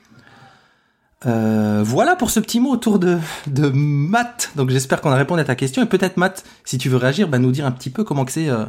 Euh, 1.27 1.83
voilà 1.85 2.17
pour 2.17 2.31
ce 2.31 2.41
petit 2.41 2.61
mot 2.61 2.71
autour 2.71 2.99
de, 2.99 3.19
de 3.47 3.71
Matt. 3.71 4.51
Donc 4.57 4.71
j'espère 4.71 5.01
qu'on 5.01 5.11
a 5.11 5.17
répondu 5.17 5.41
à 5.41 5.45
ta 5.45 5.55
question. 5.55 5.83
Et 5.83 5.87
peut-être 5.87 6.17
Matt, 6.17 6.45
si 6.65 6.79
tu 6.79 6.89
veux 6.89 6.97
réagir, 6.97 7.29
bah, 7.29 7.39
nous 7.39 7.51
dire 7.51 7.67
un 7.67 7.73
petit 7.73 7.91
peu 7.91 8.05
comment 8.05 8.25
c'est 8.29 8.49
euh, 8.49 8.67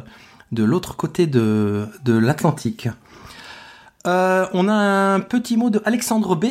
de 0.52 0.64
l'autre 0.64 0.96
côté 0.96 1.26
de, 1.26 1.86
de 2.04 2.16
l'Atlantique. 2.16 2.88
Euh, 4.06 4.46
on 4.52 4.68
a 4.68 4.74
un 4.74 5.20
petit 5.20 5.56
mot 5.56 5.70
de 5.70 5.82
Alexandre 5.84 6.36
B, 6.36 6.46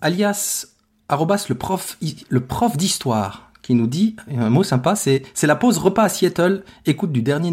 alias 0.00 0.66
arrobas 1.08 1.46
le 1.48 1.54
prof, 1.54 1.98
le 2.28 2.40
prof 2.40 2.76
d'histoire, 2.76 3.50
qui 3.62 3.74
nous 3.74 3.86
dit 3.86 4.16
un 4.36 4.48
mot 4.48 4.64
sympa, 4.64 4.96
c'est 4.96 5.22
c'est 5.34 5.46
la 5.46 5.56
pause 5.56 5.78
repas 5.78 6.04
à 6.04 6.08
Seattle. 6.08 6.64
Écoute 6.86 7.12
du 7.12 7.20
dernier 7.20 7.52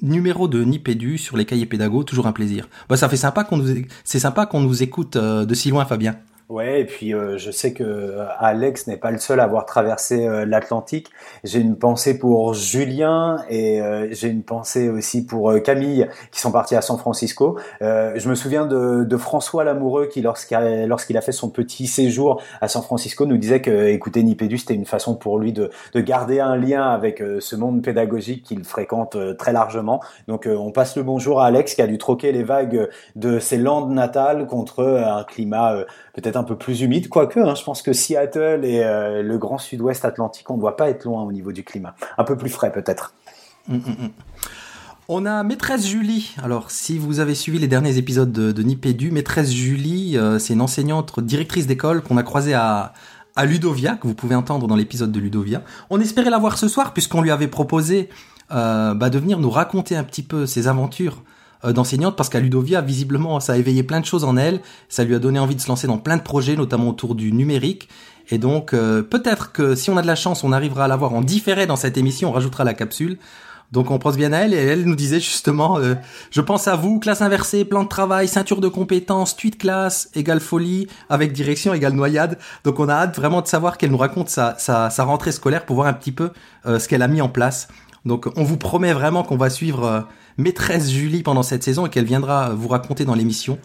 numéro 0.00 0.46
de 0.46 0.62
Nipédu 0.62 1.18
sur 1.18 1.36
les 1.36 1.44
cahiers 1.44 1.66
pédagogues, 1.66 2.06
toujours 2.06 2.28
un 2.28 2.32
plaisir. 2.32 2.68
Bah 2.88 2.96
ça 2.96 3.08
fait 3.08 3.16
sympa 3.16 3.42
qu'on 3.42 3.56
nous 3.56 3.84
c'est 4.04 4.20
sympa 4.20 4.46
qu'on 4.46 4.60
nous 4.60 4.82
écoute 4.82 5.18
de 5.18 5.54
si 5.54 5.70
loin, 5.70 5.84
Fabien. 5.84 6.14
Ouais, 6.48 6.80
et 6.80 6.84
puis 6.86 7.12
euh, 7.12 7.36
je 7.36 7.50
sais 7.50 7.74
que 7.74 7.84
euh, 7.84 8.24
Alex 8.38 8.86
n'est 8.86 8.96
pas 8.96 9.10
le 9.10 9.18
seul 9.18 9.38
à 9.38 9.42
avoir 9.44 9.66
traversé 9.66 10.26
euh, 10.26 10.46
l'Atlantique. 10.46 11.08
J'ai 11.44 11.60
une 11.60 11.76
pensée 11.76 12.18
pour 12.18 12.54
Julien 12.54 13.44
et 13.50 13.82
j'ai 14.12 14.28
une 14.28 14.42
pensée 14.42 14.88
aussi 14.88 15.26
pour 15.26 15.54
Camille 15.62 16.08
qui 16.32 16.40
sont 16.40 16.50
partis 16.50 16.74
à 16.74 16.80
San 16.80 16.96
Francisco. 16.96 17.58
je 17.80 18.28
me 18.28 18.34
souviens 18.34 18.66
de, 18.66 19.04
de 19.04 19.16
François 19.16 19.62
Lamoureux 19.62 20.06
qui, 20.06 20.22
lorsqu'il 20.22 20.86
lorsqu'il 20.86 21.16
a 21.18 21.20
fait 21.20 21.32
son 21.32 21.50
petit 21.50 21.86
séjour 21.86 22.42
à 22.60 22.68
San 22.68 22.82
Francisco, 22.82 23.26
nous 23.26 23.36
disait 23.36 23.60
que 23.60 23.88
écouter 23.88 24.22
Nipédu, 24.22 24.58
c'était 24.58 24.74
une 24.74 24.86
façon 24.86 25.14
pour 25.16 25.38
lui 25.38 25.52
de, 25.52 25.70
de 25.92 26.00
garder 26.00 26.40
un 26.40 26.56
lien 26.56 26.88
avec 26.90 27.22
ce 27.40 27.56
monde 27.56 27.82
pédagogique 27.82 28.42
qu'il 28.44 28.64
fréquente 28.64 29.16
très 29.36 29.52
largement. 29.52 30.00
Donc 30.26 30.48
on 30.50 30.72
passe 30.72 30.96
le 30.96 31.02
bonjour 31.02 31.40
à 31.40 31.46
Alex 31.46 31.74
qui 31.74 31.82
a 31.82 31.86
dû 31.86 31.98
troquer 31.98 32.32
les 32.32 32.42
vagues 32.42 32.88
de 33.16 33.38
ses 33.38 33.58
landes 33.58 33.92
natales 33.92 34.46
contre 34.46 34.84
un 34.84 35.24
climat 35.24 35.84
peut-être 36.20 36.36
un 36.36 36.44
peu 36.44 36.56
plus 36.56 36.80
humide, 36.80 37.08
quoique 37.08 37.38
hein, 37.38 37.54
je 37.54 37.62
pense 37.62 37.82
que 37.82 37.92
Seattle 37.92 38.64
et 38.64 38.82
euh, 38.82 39.22
le 39.22 39.38
grand 39.38 39.58
sud-ouest 39.58 40.04
atlantique, 40.04 40.50
on 40.50 40.56
ne 40.56 40.60
doit 40.60 40.76
pas 40.76 40.90
être 40.90 41.04
loin 41.04 41.22
au 41.22 41.32
niveau 41.32 41.52
du 41.52 41.64
climat. 41.64 41.94
Un 42.16 42.24
peu 42.24 42.36
plus 42.36 42.50
frais 42.50 42.72
peut-être. 42.72 43.14
Mm, 43.68 43.76
mm, 43.76 43.78
mm. 43.78 44.10
On 45.10 45.24
a 45.24 45.42
maîtresse 45.42 45.86
Julie. 45.86 46.34
Alors, 46.42 46.70
si 46.70 46.98
vous 46.98 47.20
avez 47.20 47.34
suivi 47.34 47.58
les 47.58 47.68
derniers 47.68 47.96
épisodes 47.96 48.30
de, 48.30 48.52
de 48.52 48.62
Nipédu, 48.62 49.10
maîtresse 49.10 49.50
Julie, 49.50 50.18
euh, 50.18 50.38
c'est 50.38 50.52
une 50.52 50.60
enseignante 50.60 51.20
directrice 51.20 51.66
d'école 51.66 52.02
qu'on 52.02 52.16
a 52.16 52.22
croisée 52.22 52.54
à, 52.54 52.92
Ludovia, 53.40 53.94
que 53.94 54.08
vous 54.08 54.14
pouvez 54.14 54.34
entendre 54.34 54.66
dans 54.66 54.74
l'épisode 54.74 55.12
de 55.12 55.20
Ludovia. 55.20 55.62
On 55.90 56.00
espérait 56.00 56.28
la 56.28 56.38
voir 56.38 56.58
ce 56.58 56.66
soir 56.66 56.92
puisqu'on 56.92 57.22
lui 57.22 57.30
avait 57.30 57.46
proposé 57.46 58.08
euh, 58.50 58.94
bah, 58.94 59.10
de 59.10 59.18
venir 59.20 59.38
nous 59.38 59.50
raconter 59.50 59.94
un 59.94 60.02
petit 60.02 60.24
peu 60.24 60.44
ses 60.44 60.66
aventures 60.66 61.22
d'enseignante 61.64 62.16
parce 62.16 62.28
qu'à 62.28 62.40
Ludovia, 62.40 62.80
visiblement, 62.80 63.40
ça 63.40 63.54
a 63.54 63.56
éveillé 63.56 63.82
plein 63.82 64.00
de 64.00 64.06
choses 64.06 64.24
en 64.24 64.36
elle. 64.36 64.60
Ça 64.88 65.04
lui 65.04 65.14
a 65.14 65.18
donné 65.18 65.38
envie 65.38 65.56
de 65.56 65.60
se 65.60 65.68
lancer 65.68 65.86
dans 65.86 65.98
plein 65.98 66.16
de 66.16 66.22
projets, 66.22 66.56
notamment 66.56 66.88
autour 66.88 67.14
du 67.14 67.32
numérique. 67.32 67.88
Et 68.30 68.38
donc, 68.38 68.74
euh, 68.74 69.02
peut-être 69.02 69.52
que 69.52 69.74
si 69.74 69.90
on 69.90 69.96
a 69.96 70.02
de 70.02 70.06
la 70.06 70.14
chance, 70.14 70.44
on 70.44 70.52
arrivera 70.52 70.84
à 70.84 70.88
l'avoir 70.88 71.14
en 71.14 71.22
différé 71.22 71.66
dans 71.66 71.76
cette 71.76 71.96
émission. 71.96 72.30
On 72.30 72.32
rajoutera 72.32 72.64
la 72.64 72.74
capsule. 72.74 73.18
Donc 73.70 73.90
on 73.90 73.98
pense 73.98 74.16
bien 74.16 74.32
à 74.32 74.38
elle 74.38 74.54
et 74.54 74.56
elle 74.56 74.84
nous 74.84 74.94
disait 74.96 75.20
justement, 75.20 75.78
euh, 75.78 75.94
je 76.30 76.40
pense 76.40 76.68
à 76.68 76.74
vous, 76.74 77.00
classe 77.00 77.20
inversée, 77.20 77.66
plan 77.66 77.82
de 77.82 77.88
travail, 77.88 78.26
ceinture 78.26 78.62
de 78.62 78.68
compétences, 78.68 79.36
tweet 79.36 79.58
classe, 79.58 80.08
égale 80.14 80.40
folie, 80.40 80.88
avec 81.10 81.34
direction, 81.34 81.74
égale 81.74 81.92
noyade. 81.92 82.38
Donc 82.64 82.80
on 82.80 82.88
a 82.88 82.94
hâte 82.94 83.14
vraiment 83.14 83.42
de 83.42 83.46
savoir 83.46 83.76
qu'elle 83.76 83.90
nous 83.90 83.98
raconte 83.98 84.30
sa, 84.30 84.56
sa, 84.56 84.88
sa, 84.88 85.04
rentrée 85.04 85.32
scolaire 85.32 85.66
pour 85.66 85.76
voir 85.76 85.88
un 85.88 85.92
petit 85.92 86.12
peu 86.12 86.30
ce 86.64 86.88
qu'elle 86.88 87.02
a 87.02 87.08
mis 87.08 87.20
en 87.20 87.28
place. 87.28 87.68
Donc 88.06 88.26
on 88.36 88.42
vous 88.42 88.56
promet 88.56 88.94
vraiment 88.94 89.22
qu'on 89.22 89.36
va 89.36 89.50
suivre 89.50 90.06
maîtresse 90.38 90.90
Julie 90.90 91.22
pendant 91.22 91.42
cette 91.42 91.62
saison 91.62 91.86
et 91.86 91.90
qu'elle 91.90 92.04
viendra 92.04 92.50
vous 92.50 92.68
raconter 92.68 93.04
dans 93.04 93.14
l'émission 93.14 93.58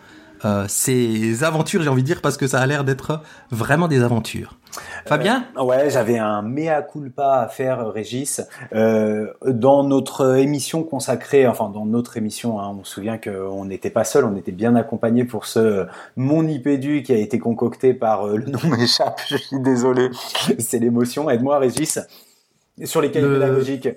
euh, 0.45 0.65
ses 0.67 1.43
aventures, 1.43 1.81
j'ai 1.83 1.89
envie 1.89 2.01
de 2.01 2.07
dire, 2.07 2.21
parce 2.21 2.35
que 2.35 2.47
ça 2.47 2.59
a 2.59 2.67
l'air 2.67 2.83
d'être 2.83 3.21
vraiment 3.49 3.87
des 3.87 4.03
aventures. 4.03 4.57
Fabien 5.05 5.45
euh, 5.57 5.63
Ouais, 5.63 5.89
j'avais 5.89 6.17
un 6.17 6.41
mea 6.41 6.81
culpa 6.81 7.39
à 7.41 7.47
faire, 7.47 7.87
Régis. 7.91 8.41
Euh, 8.73 9.31
dans 9.45 9.83
notre 9.83 10.37
émission 10.37 10.83
consacrée, 10.83 11.47
enfin 11.47 11.69
dans 11.69 11.85
notre 11.85 12.17
émission, 12.17 12.59
hein, 12.59 12.75
on 12.77 12.83
se 12.83 12.93
souvient 12.93 13.17
qu'on 13.17 13.65
n'était 13.65 13.89
pas 13.89 14.03
seul, 14.03 14.25
on 14.25 14.35
était 14.35 14.51
bien 14.51 14.75
accompagné 14.75 15.23
pour 15.23 15.45
ce 15.45 15.85
Mon 16.17 16.45
Ipédu 16.45 17.03
qui 17.03 17.13
a 17.13 17.17
été 17.17 17.39
concocté 17.39 17.93
par 17.93 18.27
le 18.27 18.45
nom 18.45 18.59
m'échappe, 18.77 19.21
je 19.27 19.37
suis 19.37 19.59
désolé, 19.59 20.09
c'est 20.59 20.79
l'émotion. 20.79 21.29
Aide-moi, 21.29 21.57
Régis, 21.59 21.99
sur 22.83 22.99
les 22.99 23.11
cahiers 23.11 23.27
pédagogiques. 23.27 23.89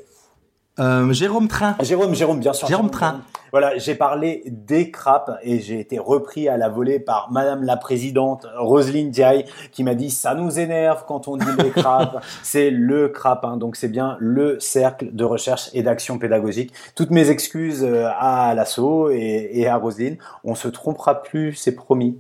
Euh, 0.78 1.12
Jérôme 1.12 1.48
Train. 1.48 1.76
Jérôme, 1.80 2.14
Jérôme, 2.14 2.40
bien 2.40 2.52
sûr. 2.52 2.68
Jérôme 2.68 2.90
Train. 2.90 3.22
Voilà, 3.52 3.78
j'ai 3.78 3.94
parlé 3.94 4.42
des 4.46 4.90
crapes 4.90 5.38
et 5.42 5.60
j'ai 5.60 5.80
été 5.80 5.98
repris 5.98 6.48
à 6.48 6.56
la 6.56 6.68
volée 6.68 6.98
par 6.98 7.30
Madame 7.30 7.62
la 7.62 7.76
Présidente 7.76 8.46
Roselyne 8.58 9.10
Diaye 9.10 9.46
qui 9.72 9.84
m'a 9.84 9.94
dit 9.94 10.10
ça 10.10 10.34
nous 10.34 10.58
énerve 10.58 11.04
quand 11.06 11.28
on 11.28 11.36
dit 11.36 11.46
les 11.58 11.70
crapes. 11.70 12.22
c'est 12.42 12.70
le 12.70 13.08
crap, 13.08 13.44
hein, 13.44 13.56
donc 13.56 13.76
c'est 13.76 13.88
bien 13.88 14.16
le 14.20 14.60
cercle 14.60 15.14
de 15.14 15.24
recherche 15.24 15.70
et 15.72 15.82
d'action 15.82 16.18
pédagogique. 16.18 16.72
Toutes 16.94 17.10
mes 17.10 17.30
excuses 17.30 17.84
euh, 17.84 18.08
à 18.18 18.52
l'assaut 18.54 19.10
et, 19.10 19.50
et 19.52 19.68
à 19.68 19.76
Roselyne. 19.76 20.18
On 20.44 20.54
se 20.54 20.68
trompera 20.68 21.22
plus, 21.22 21.54
c'est 21.54 21.74
promis. 21.74 22.18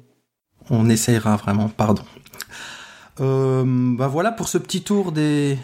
On 0.70 0.88
essayera 0.88 1.36
vraiment, 1.36 1.68
pardon. 1.68 2.02
Euh, 3.20 3.64
bah 3.66 4.08
voilà 4.08 4.30
pour 4.30 4.48
ce 4.48 4.58
petit 4.58 4.82
tour 4.82 5.12
des 5.12 5.56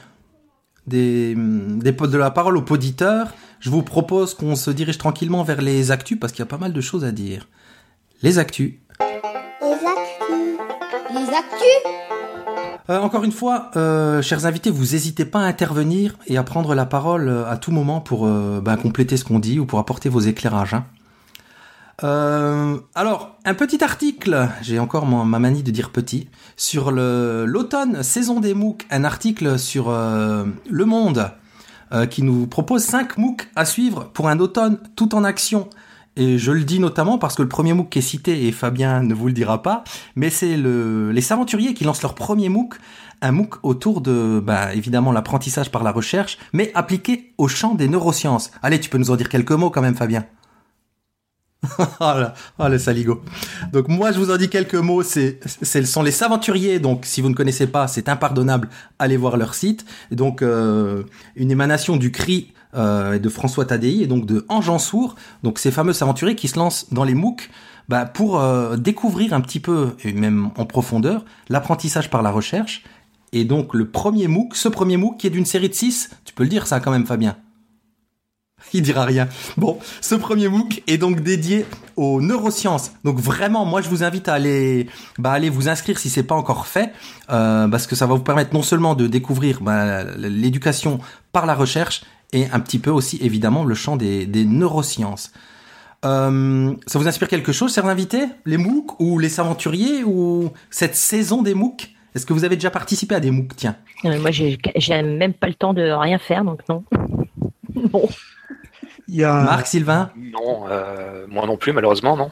des, 0.86 1.34
des, 1.36 1.92
de 1.92 2.18
la 2.18 2.30
parole 2.30 2.56
aux 2.56 2.64
auditeurs, 2.70 3.32
je 3.60 3.70
vous 3.70 3.82
propose 3.82 4.34
qu'on 4.34 4.56
se 4.56 4.70
dirige 4.70 4.98
tranquillement 4.98 5.44
vers 5.44 5.62
les 5.62 5.90
actus 5.90 6.18
parce 6.18 6.32
qu'il 6.32 6.40
y 6.40 6.42
a 6.42 6.46
pas 6.46 6.58
mal 6.58 6.72
de 6.72 6.80
choses 6.80 7.04
à 7.04 7.12
dire. 7.12 7.48
Les 8.22 8.38
actus. 8.38 8.74
Les 9.00 9.66
actus. 9.66 10.30
Les 11.10 11.28
actus. 11.28 11.92
Euh, 12.90 12.98
encore 12.98 13.22
une 13.24 13.32
fois, 13.32 13.70
euh, 13.76 14.22
chers 14.22 14.46
invités, 14.46 14.70
vous 14.70 14.92
n'hésitez 14.92 15.24
pas 15.24 15.40
à 15.40 15.44
intervenir 15.44 16.16
et 16.26 16.36
à 16.36 16.42
prendre 16.42 16.74
la 16.74 16.86
parole 16.86 17.28
euh, 17.28 17.48
à 17.48 17.56
tout 17.56 17.70
moment 17.70 18.00
pour 18.00 18.26
euh, 18.26 18.60
ben, 18.60 18.76
compléter 18.76 19.16
ce 19.16 19.24
qu'on 19.24 19.38
dit 19.38 19.60
ou 19.60 19.66
pour 19.66 19.78
apporter 19.78 20.08
vos 20.08 20.20
éclairages. 20.20 20.74
Hein. 20.74 20.84
Alors, 22.94 23.11
un 23.52 23.54
petit 23.54 23.84
article, 23.84 24.48
j'ai 24.62 24.78
encore 24.78 25.04
ma, 25.04 25.38
manie 25.38 25.62
de 25.62 25.70
dire 25.70 25.90
petit, 25.90 26.26
sur 26.56 26.90
l'automne, 26.90 28.02
saison 28.02 28.40
des 28.40 28.54
MOOC, 28.54 28.86
un 28.90 29.04
article 29.04 29.58
sur 29.58 29.90
euh, 29.90 30.46
Le 30.70 30.84
Monde 30.86 31.30
euh, 31.92 32.06
qui 32.06 32.22
nous 32.22 32.46
propose 32.46 32.82
5 32.82 33.18
MOOC 33.18 33.50
à 33.54 33.66
suivre 33.66 34.08
pour 34.14 34.30
un 34.30 34.38
automne 34.38 34.78
tout 34.96 35.14
en 35.14 35.22
action. 35.22 35.68
Et 36.16 36.38
je 36.38 36.50
le 36.50 36.64
dis 36.64 36.80
notamment 36.80 37.18
parce 37.18 37.34
que 37.34 37.42
le 37.42 37.48
premier 37.50 37.74
MOOC 37.74 37.90
qui 37.90 37.98
est 37.98 38.02
cité, 38.02 38.46
et 38.46 38.52
Fabien 38.52 39.02
ne 39.02 39.12
vous 39.12 39.26
le 39.26 39.34
dira 39.34 39.60
pas, 39.60 39.84
mais 40.16 40.30
c'est 40.30 40.56
le, 40.56 41.12
les 41.12 41.30
aventuriers 41.30 41.74
qui 41.74 41.84
lancent 41.84 42.02
leur 42.02 42.14
premier 42.14 42.48
MOOC, 42.48 42.76
un 43.20 43.32
MOOC 43.32 43.56
autour 43.64 44.00
de, 44.00 44.40
bah, 44.42 44.74
évidemment, 44.74 45.12
l'apprentissage 45.12 45.70
par 45.70 45.82
la 45.82 45.92
recherche, 45.92 46.38
mais 46.54 46.72
appliqué 46.74 47.34
au 47.36 47.48
champ 47.48 47.74
des 47.74 47.88
neurosciences. 47.88 48.50
Allez, 48.62 48.80
tu 48.80 48.88
peux 48.88 48.96
nous 48.96 49.10
en 49.10 49.16
dire 49.16 49.28
quelques 49.28 49.52
mots 49.52 49.68
quand 49.68 49.82
même, 49.82 49.94
Fabien 49.94 50.24
là, 52.00 52.34
oh 52.58 52.68
le 52.68 52.78
saligo. 52.78 53.22
Donc 53.72 53.88
moi 53.88 54.12
je 54.12 54.18
vous 54.18 54.30
en 54.30 54.36
dis 54.36 54.48
quelques 54.48 54.74
mots, 54.74 55.02
c'est 55.02 55.38
ce 55.62 55.84
sont 55.84 56.02
les 56.02 56.22
aventuriers, 56.22 56.80
donc 56.80 57.04
si 57.04 57.20
vous 57.20 57.28
ne 57.28 57.34
connaissez 57.34 57.66
pas, 57.66 57.86
c'est 57.86 58.08
impardonnable, 58.08 58.68
allez 58.98 59.16
voir 59.16 59.36
leur 59.36 59.54
site. 59.54 59.84
Donc 60.10 60.42
euh, 60.42 61.04
une 61.36 61.50
émanation 61.50 61.96
du 61.96 62.10
cri 62.10 62.52
euh, 62.74 63.18
de 63.18 63.28
François 63.28 63.64
Tadei 63.64 64.02
et 64.02 64.06
donc 64.06 64.26
de 64.26 64.44
Ange 64.48 64.70
donc 65.42 65.58
ces 65.58 65.70
fameux 65.70 66.02
aventuriers 66.02 66.36
qui 66.36 66.48
se 66.48 66.58
lancent 66.58 66.92
dans 66.92 67.04
les 67.04 67.14
MOOC 67.14 67.50
bah, 67.88 68.06
pour 68.06 68.40
euh, 68.40 68.76
découvrir 68.76 69.34
un 69.34 69.40
petit 69.40 69.60
peu, 69.60 69.90
et 70.04 70.12
même 70.12 70.50
en 70.56 70.64
profondeur, 70.64 71.24
l'apprentissage 71.48 72.10
par 72.10 72.22
la 72.22 72.30
recherche. 72.30 72.84
Et 73.32 73.44
donc 73.44 73.74
le 73.74 73.88
premier 73.88 74.26
MOOC, 74.26 74.56
ce 74.56 74.68
premier 74.68 74.96
MOOC 74.96 75.18
qui 75.18 75.26
est 75.26 75.30
d'une 75.30 75.46
série 75.46 75.68
de 75.68 75.74
6, 75.74 76.10
tu 76.24 76.34
peux 76.34 76.42
le 76.42 76.48
dire 76.48 76.66
ça 76.66 76.80
quand 76.80 76.90
même 76.90 77.06
Fabien 77.06 77.36
il 78.72 78.82
dira 78.82 79.04
rien. 79.04 79.28
Bon, 79.56 79.78
ce 80.00 80.14
premier 80.14 80.48
MOOC 80.48 80.82
est 80.86 80.98
donc 80.98 81.20
dédié 81.20 81.66
aux 81.96 82.20
neurosciences. 82.20 82.92
Donc 83.04 83.18
vraiment, 83.18 83.64
moi 83.64 83.82
je 83.82 83.88
vous 83.88 84.02
invite 84.02 84.28
à 84.28 84.34
aller, 84.34 84.86
bah, 85.18 85.32
aller 85.32 85.50
vous 85.50 85.68
inscrire 85.68 85.98
si 85.98 86.10
c'est 86.10 86.22
pas 86.22 86.34
encore 86.34 86.66
fait, 86.66 86.92
euh, 87.30 87.68
parce 87.68 87.86
que 87.86 87.96
ça 87.96 88.06
va 88.06 88.14
vous 88.14 88.22
permettre 88.22 88.54
non 88.54 88.62
seulement 88.62 88.94
de 88.94 89.06
découvrir 89.06 89.60
bah, 89.60 90.04
l'éducation 90.16 90.98
par 91.32 91.46
la 91.46 91.54
recherche 91.54 92.02
et 92.32 92.46
un 92.52 92.60
petit 92.60 92.78
peu 92.78 92.90
aussi 92.90 93.18
évidemment 93.20 93.64
le 93.64 93.74
champ 93.74 93.96
des, 93.96 94.26
neurosciences. 94.26 95.32
Euh, 96.04 96.74
ça 96.86 96.98
vous 96.98 97.06
inspire 97.06 97.28
quelque 97.28 97.52
chose, 97.52 97.74
chers 97.74 97.86
invités? 97.86 98.24
Les 98.44 98.56
MOOC 98.56 98.98
ou 99.00 99.18
les 99.18 99.38
aventuriers 99.38 100.02
ou 100.02 100.50
cette 100.70 100.96
saison 100.96 101.42
des 101.42 101.54
MOOC? 101.54 101.90
Est-ce 102.14 102.26
que 102.26 102.32
vous 102.32 102.44
avez 102.44 102.56
déjà 102.56 102.70
participé 102.70 103.14
à 103.14 103.20
des 103.20 103.30
MOOC? 103.30 103.56
Tiens. 103.56 103.76
Euh, 104.04 104.20
moi, 104.20 104.30
j'ai 104.30 104.58
même 105.02 105.32
pas 105.32 105.46
le 105.46 105.54
temps 105.54 105.72
de 105.72 105.82
rien 105.82 106.18
faire, 106.18 106.44
donc 106.44 106.60
non. 106.68 106.84
bon. 107.90 108.08
Marc 109.20 109.66
Sylvain 109.66 110.10
Non, 110.16 110.64
euh, 110.68 111.26
moi 111.28 111.46
non 111.46 111.56
plus, 111.56 111.72
malheureusement, 111.72 112.16
non. 112.16 112.30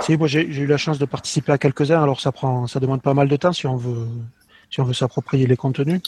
Si, 0.00 0.16
moi 0.16 0.26
j'ai 0.26 0.42
eu 0.46 0.66
la 0.66 0.76
chance 0.76 0.98
de 0.98 1.04
participer 1.04 1.52
à 1.52 1.58
quelques-uns, 1.58 2.02
alors 2.02 2.20
ça 2.20 2.32
prend, 2.32 2.66
ça 2.66 2.80
demande 2.80 3.02
pas 3.02 3.14
mal 3.14 3.28
de 3.28 3.36
temps 3.36 3.52
si 3.52 3.66
on 3.66 3.76
veut, 3.76 4.06
si 4.70 4.80
on 4.80 4.84
veut 4.84 4.94
s'approprier 4.94 5.46
les 5.46 5.56
contenus. 5.56 6.00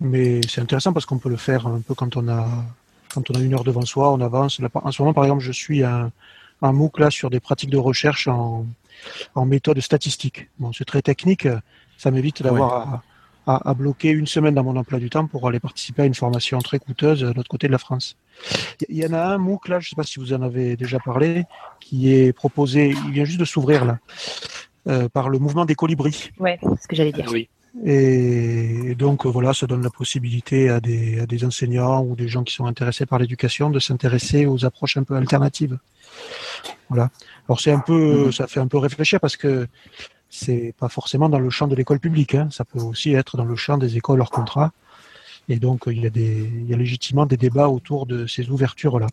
Mais 0.00 0.40
c'est 0.48 0.60
intéressant 0.60 0.92
parce 0.92 1.06
qu'on 1.06 1.18
peut 1.18 1.28
le 1.28 1.36
faire 1.36 1.66
un 1.66 1.80
peu 1.80 1.94
quand 1.94 2.16
on 2.16 2.28
a, 2.28 2.46
quand 3.12 3.30
on 3.30 3.34
a 3.34 3.40
une 3.40 3.54
heure 3.54 3.64
devant 3.64 3.84
soi, 3.84 4.12
on 4.12 4.20
avance. 4.20 4.60
en 4.74 4.92
ce 4.92 5.02
moment, 5.02 5.12
par 5.12 5.24
exemple, 5.24 5.42
je 5.42 5.52
suis 5.52 5.82
un, 5.82 6.10
un 6.62 6.72
MOOC 6.72 6.98
là 6.98 7.10
sur 7.10 7.30
des 7.30 7.40
pratiques 7.40 7.70
de 7.70 7.78
recherche 7.78 8.28
en, 8.28 8.66
en 9.34 9.44
méthode 9.44 9.80
statistique. 9.80 10.48
Bon, 10.58 10.72
c'est 10.72 10.84
très 10.84 11.02
technique, 11.02 11.48
ça 11.98 12.10
m'évite 12.10 12.42
d'avoir 12.42 13.02
à, 13.46 13.68
à, 13.68 13.74
bloquer 13.74 14.10
une 14.10 14.26
semaine 14.26 14.54
dans 14.54 14.64
mon 14.64 14.76
emploi 14.76 14.98
du 14.98 15.10
temps 15.10 15.26
pour 15.26 15.46
aller 15.48 15.60
participer 15.60 16.02
à 16.02 16.06
une 16.06 16.14
formation 16.14 16.58
très 16.60 16.78
coûteuse 16.78 17.20
de 17.20 17.32
l'autre 17.32 17.48
côté 17.48 17.66
de 17.66 17.72
la 17.72 17.78
France. 17.78 18.16
Il 18.88 18.96
y 18.96 19.06
en 19.06 19.12
a 19.12 19.22
un 19.22 19.38
MOOC 19.38 19.68
là, 19.68 19.80
je 19.80 19.86
ne 19.86 19.88
sais 19.90 19.96
pas 19.96 20.02
si 20.02 20.18
vous 20.18 20.32
en 20.32 20.42
avez 20.42 20.76
déjà 20.76 20.98
parlé, 20.98 21.44
qui 21.80 22.12
est 22.12 22.32
proposé, 22.32 22.94
il 23.06 23.12
vient 23.12 23.24
juste 23.24 23.40
de 23.40 23.44
s'ouvrir 23.44 23.84
là, 23.84 23.98
euh, 24.88 25.08
par 25.08 25.28
le 25.28 25.38
mouvement 25.38 25.64
des 25.64 25.74
colibris. 25.74 26.30
Ouais, 26.38 26.58
c'est 26.62 26.82
ce 26.82 26.88
que 26.88 26.96
j'allais 26.96 27.12
dire. 27.12 27.28
Oui. 27.30 27.48
Et 27.84 28.94
donc 28.96 29.26
voilà, 29.26 29.52
ça 29.52 29.66
donne 29.66 29.82
la 29.82 29.90
possibilité 29.90 30.70
à 30.70 30.80
des, 30.80 31.20
à 31.20 31.26
des 31.26 31.44
enseignants 31.44 32.04
ou 32.04 32.14
des 32.14 32.28
gens 32.28 32.44
qui 32.44 32.54
sont 32.54 32.66
intéressés 32.66 33.04
par 33.04 33.18
l'éducation 33.18 33.68
de 33.68 33.80
s'intéresser 33.80 34.46
aux 34.46 34.64
approches 34.64 34.96
un 34.96 35.02
peu 35.02 35.16
alternatives. 35.16 35.78
Voilà. 36.88 37.10
Alors 37.48 37.60
c'est 37.60 37.72
un 37.72 37.80
peu, 37.80 38.30
ça 38.30 38.46
fait 38.46 38.60
un 38.60 38.68
peu 38.68 38.78
réfléchir 38.78 39.18
parce 39.18 39.36
que 39.36 39.66
c'est 40.30 40.72
pas 40.78 40.88
forcément 40.88 41.28
dans 41.28 41.40
le 41.40 41.50
champ 41.50 41.66
de 41.66 41.74
l'école 41.74 41.98
publique. 41.98 42.34
Hein. 42.36 42.48
Ça 42.52 42.64
peut 42.64 42.80
aussi 42.80 43.12
être 43.12 43.36
dans 43.36 43.44
le 43.44 43.56
champ 43.56 43.76
des 43.76 43.96
écoles 43.96 44.20
hors 44.20 44.30
contrat. 44.30 44.72
Et 45.48 45.56
donc, 45.56 45.82
il 45.86 46.00
y 46.00 46.06
a, 46.06 46.10
des, 46.10 46.50
il 46.60 46.68
y 46.68 46.74
a 46.74 46.76
légitimement 46.76 47.26
des 47.26 47.36
débats 47.36 47.68
autour 47.68 48.06
de 48.06 48.26
ces 48.26 48.48
ouvertures-là. 48.50 49.08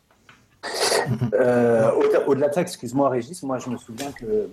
Euh, 1.33 1.89
au-delà 2.27 2.49
de 2.49 2.53
ça, 2.53 2.61
excuse-moi 2.61 3.09
Régis, 3.09 3.41
moi 3.43 3.57
je 3.57 3.69
me 3.69 3.77
souviens 3.77 4.11
que 4.11 4.47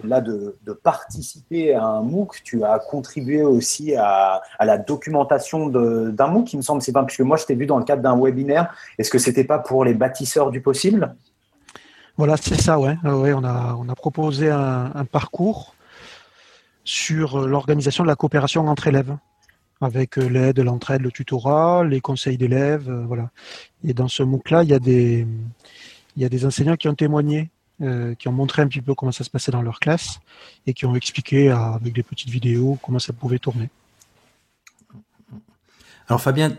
au-delà 0.00 0.20
de, 0.20 0.56
participer 0.82 1.74
à 1.74 1.84
un 1.84 2.02
MOOC, 2.02 2.40
tu 2.42 2.64
as 2.64 2.80
contribué 2.80 3.42
aussi 3.42 3.94
à, 3.94 4.42
la 4.58 4.76
documentation 4.76 5.68
d'un 5.68 6.26
MOOC, 6.26 6.52
il 6.52 6.56
me 6.56 6.62
semble, 6.62 6.82
c'est 6.82 6.92
pas 6.92 7.04
puisque 7.04 7.20
moi 7.20 7.36
je 7.36 7.46
t'ai 7.46 7.54
vu 7.54 7.66
dans 7.66 7.78
le 7.78 7.84
cadre 7.84 8.02
d'un 8.02 8.18
webinaire. 8.18 8.74
Est-ce 8.98 9.10
que 9.10 9.18
c'était 9.18 9.44
pas 9.44 9.58
pour 9.58 9.84
les 9.84 9.94
bâtisseurs 9.94 10.50
du 10.50 10.60
possible? 10.60 11.14
Voilà, 12.16 12.36
c'est 12.36 12.60
ça, 12.60 12.78
ouais. 12.78 12.96
ouais 13.04 13.32
on, 13.32 13.44
a, 13.44 13.76
on 13.78 13.88
a 13.88 13.94
proposé 13.94 14.50
un, 14.50 15.04
parcours 15.10 15.74
sur 16.84 17.46
l'organisation 17.46 18.04
de 18.04 18.08
la 18.08 18.16
coopération 18.16 18.66
entre 18.68 18.88
élèves 18.88 19.16
avec 19.84 20.16
l'aide, 20.16 20.60
l'entraide, 20.60 21.02
le 21.02 21.10
tutorat, 21.10 21.84
les 21.84 22.00
conseils 22.00 22.38
d'élèves, 22.38 22.88
euh, 22.88 23.04
voilà. 23.06 23.30
Et 23.84 23.94
dans 23.94 24.08
ce 24.08 24.22
MOOC-là, 24.22 24.62
il 24.62 24.70
y 24.70 24.74
a 24.74 24.78
des, 24.78 25.26
il 26.16 26.22
y 26.22 26.24
a 26.24 26.28
des 26.28 26.46
enseignants 26.46 26.76
qui 26.76 26.88
ont 26.88 26.94
témoigné, 26.94 27.50
euh, 27.82 28.14
qui 28.14 28.28
ont 28.28 28.32
montré 28.32 28.62
un 28.62 28.68
petit 28.68 28.80
peu 28.80 28.94
comment 28.94 29.12
ça 29.12 29.24
se 29.24 29.30
passait 29.30 29.52
dans 29.52 29.62
leur 29.62 29.80
classe 29.80 30.20
et 30.66 30.74
qui 30.74 30.86
ont 30.86 30.94
expliqué 30.94 31.50
avec 31.50 31.92
des 31.92 32.02
petites 32.02 32.30
vidéos 32.30 32.78
comment 32.82 32.98
ça 32.98 33.12
pouvait 33.12 33.38
tourner. 33.38 33.68
Alors 36.08 36.20
Fabien, 36.20 36.56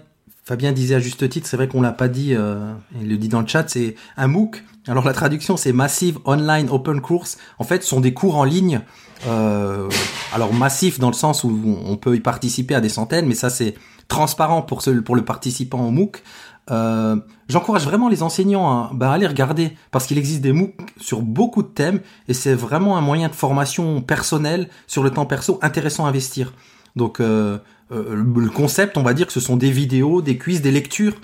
Fabien 0.48 0.74
disait 0.74 0.94
à 0.94 1.00
juste 1.00 1.28
titre, 1.28 1.48
c'est 1.48 1.58
vrai 1.58 1.68
qu'on 1.68 1.82
l'a 1.82 1.92
pas 1.92 2.08
dit, 2.08 2.36
euh, 2.36 2.72
il 3.02 3.10
le 3.10 3.18
dit 3.18 3.30
dans 3.30 3.42
le 3.42 3.48
chat, 3.48 3.68
c'est 3.68 3.96
un 4.16 4.28
MOOC. 4.28 4.64
Alors 4.88 5.04
la 5.04 5.14
traduction 5.14 5.58
c'est 5.58 5.74
Massive 5.74 6.20
Online 6.24 6.70
Open 6.70 7.02
Course. 7.02 7.40
En 7.58 7.64
fait, 7.64 7.82
ce 7.82 7.90
sont 7.90 8.00
des 8.00 8.14
cours 8.14 8.36
en 8.38 8.44
ligne. 8.44 8.82
Euh, 9.26 9.90
alors 10.34 10.54
massif 10.54 11.00
dans 11.00 11.08
le 11.10 11.16
sens 11.16 11.44
où 11.44 11.80
on 11.84 11.98
peut 11.98 12.16
y 12.16 12.20
participer 12.20 12.76
à 12.76 12.82
des 12.82 12.90
centaines, 12.90 13.26
mais 13.26 13.34
ça 13.34 13.50
c'est 13.50 13.74
transparent 14.08 14.62
pour, 14.62 14.84
ce, 14.84 14.92
pour 14.92 15.16
le 15.16 15.26
participant 15.26 15.88
au 15.88 15.90
MOOC. 15.90 16.22
Euh, 16.70 17.16
j'encourage 17.50 17.86
vraiment 17.86 18.08
les 18.08 18.22
enseignants 18.22 18.70
à, 18.70 18.92
bah, 18.94 19.12
aller 19.12 19.26
regarder 19.26 19.76
parce 19.90 20.06
qu'il 20.06 20.20
existe 20.20 20.42
des 20.42 20.52
MOOC 20.52 20.76
sur 20.98 21.24
beaucoup 21.24 21.64
de 21.64 21.70
thèmes 21.70 22.02
et 22.28 22.36
c'est 22.36 22.54
vraiment 22.54 22.98
un 22.98 23.02
moyen 23.02 23.30
de 23.30 23.36
formation 23.36 24.02
personnelle 24.04 24.70
sur 24.86 25.02
le 25.02 25.10
temps 25.10 25.26
perso 25.26 25.58
intéressant 25.64 26.06
à 26.06 26.10
investir. 26.10 26.54
Donc 26.96 27.20
euh, 27.20 27.58
le 27.92 28.50
concept, 28.50 28.98
on 28.98 29.04
va 29.04 29.14
dire 29.14 29.28
que 29.28 29.34
ce 29.34 29.40
sont 29.40 29.58
des 29.58 29.72
vidéos, 29.72 30.22
des 30.22 30.38
quiz, 30.38 30.62
des 30.62 30.72
lectures 30.72 31.16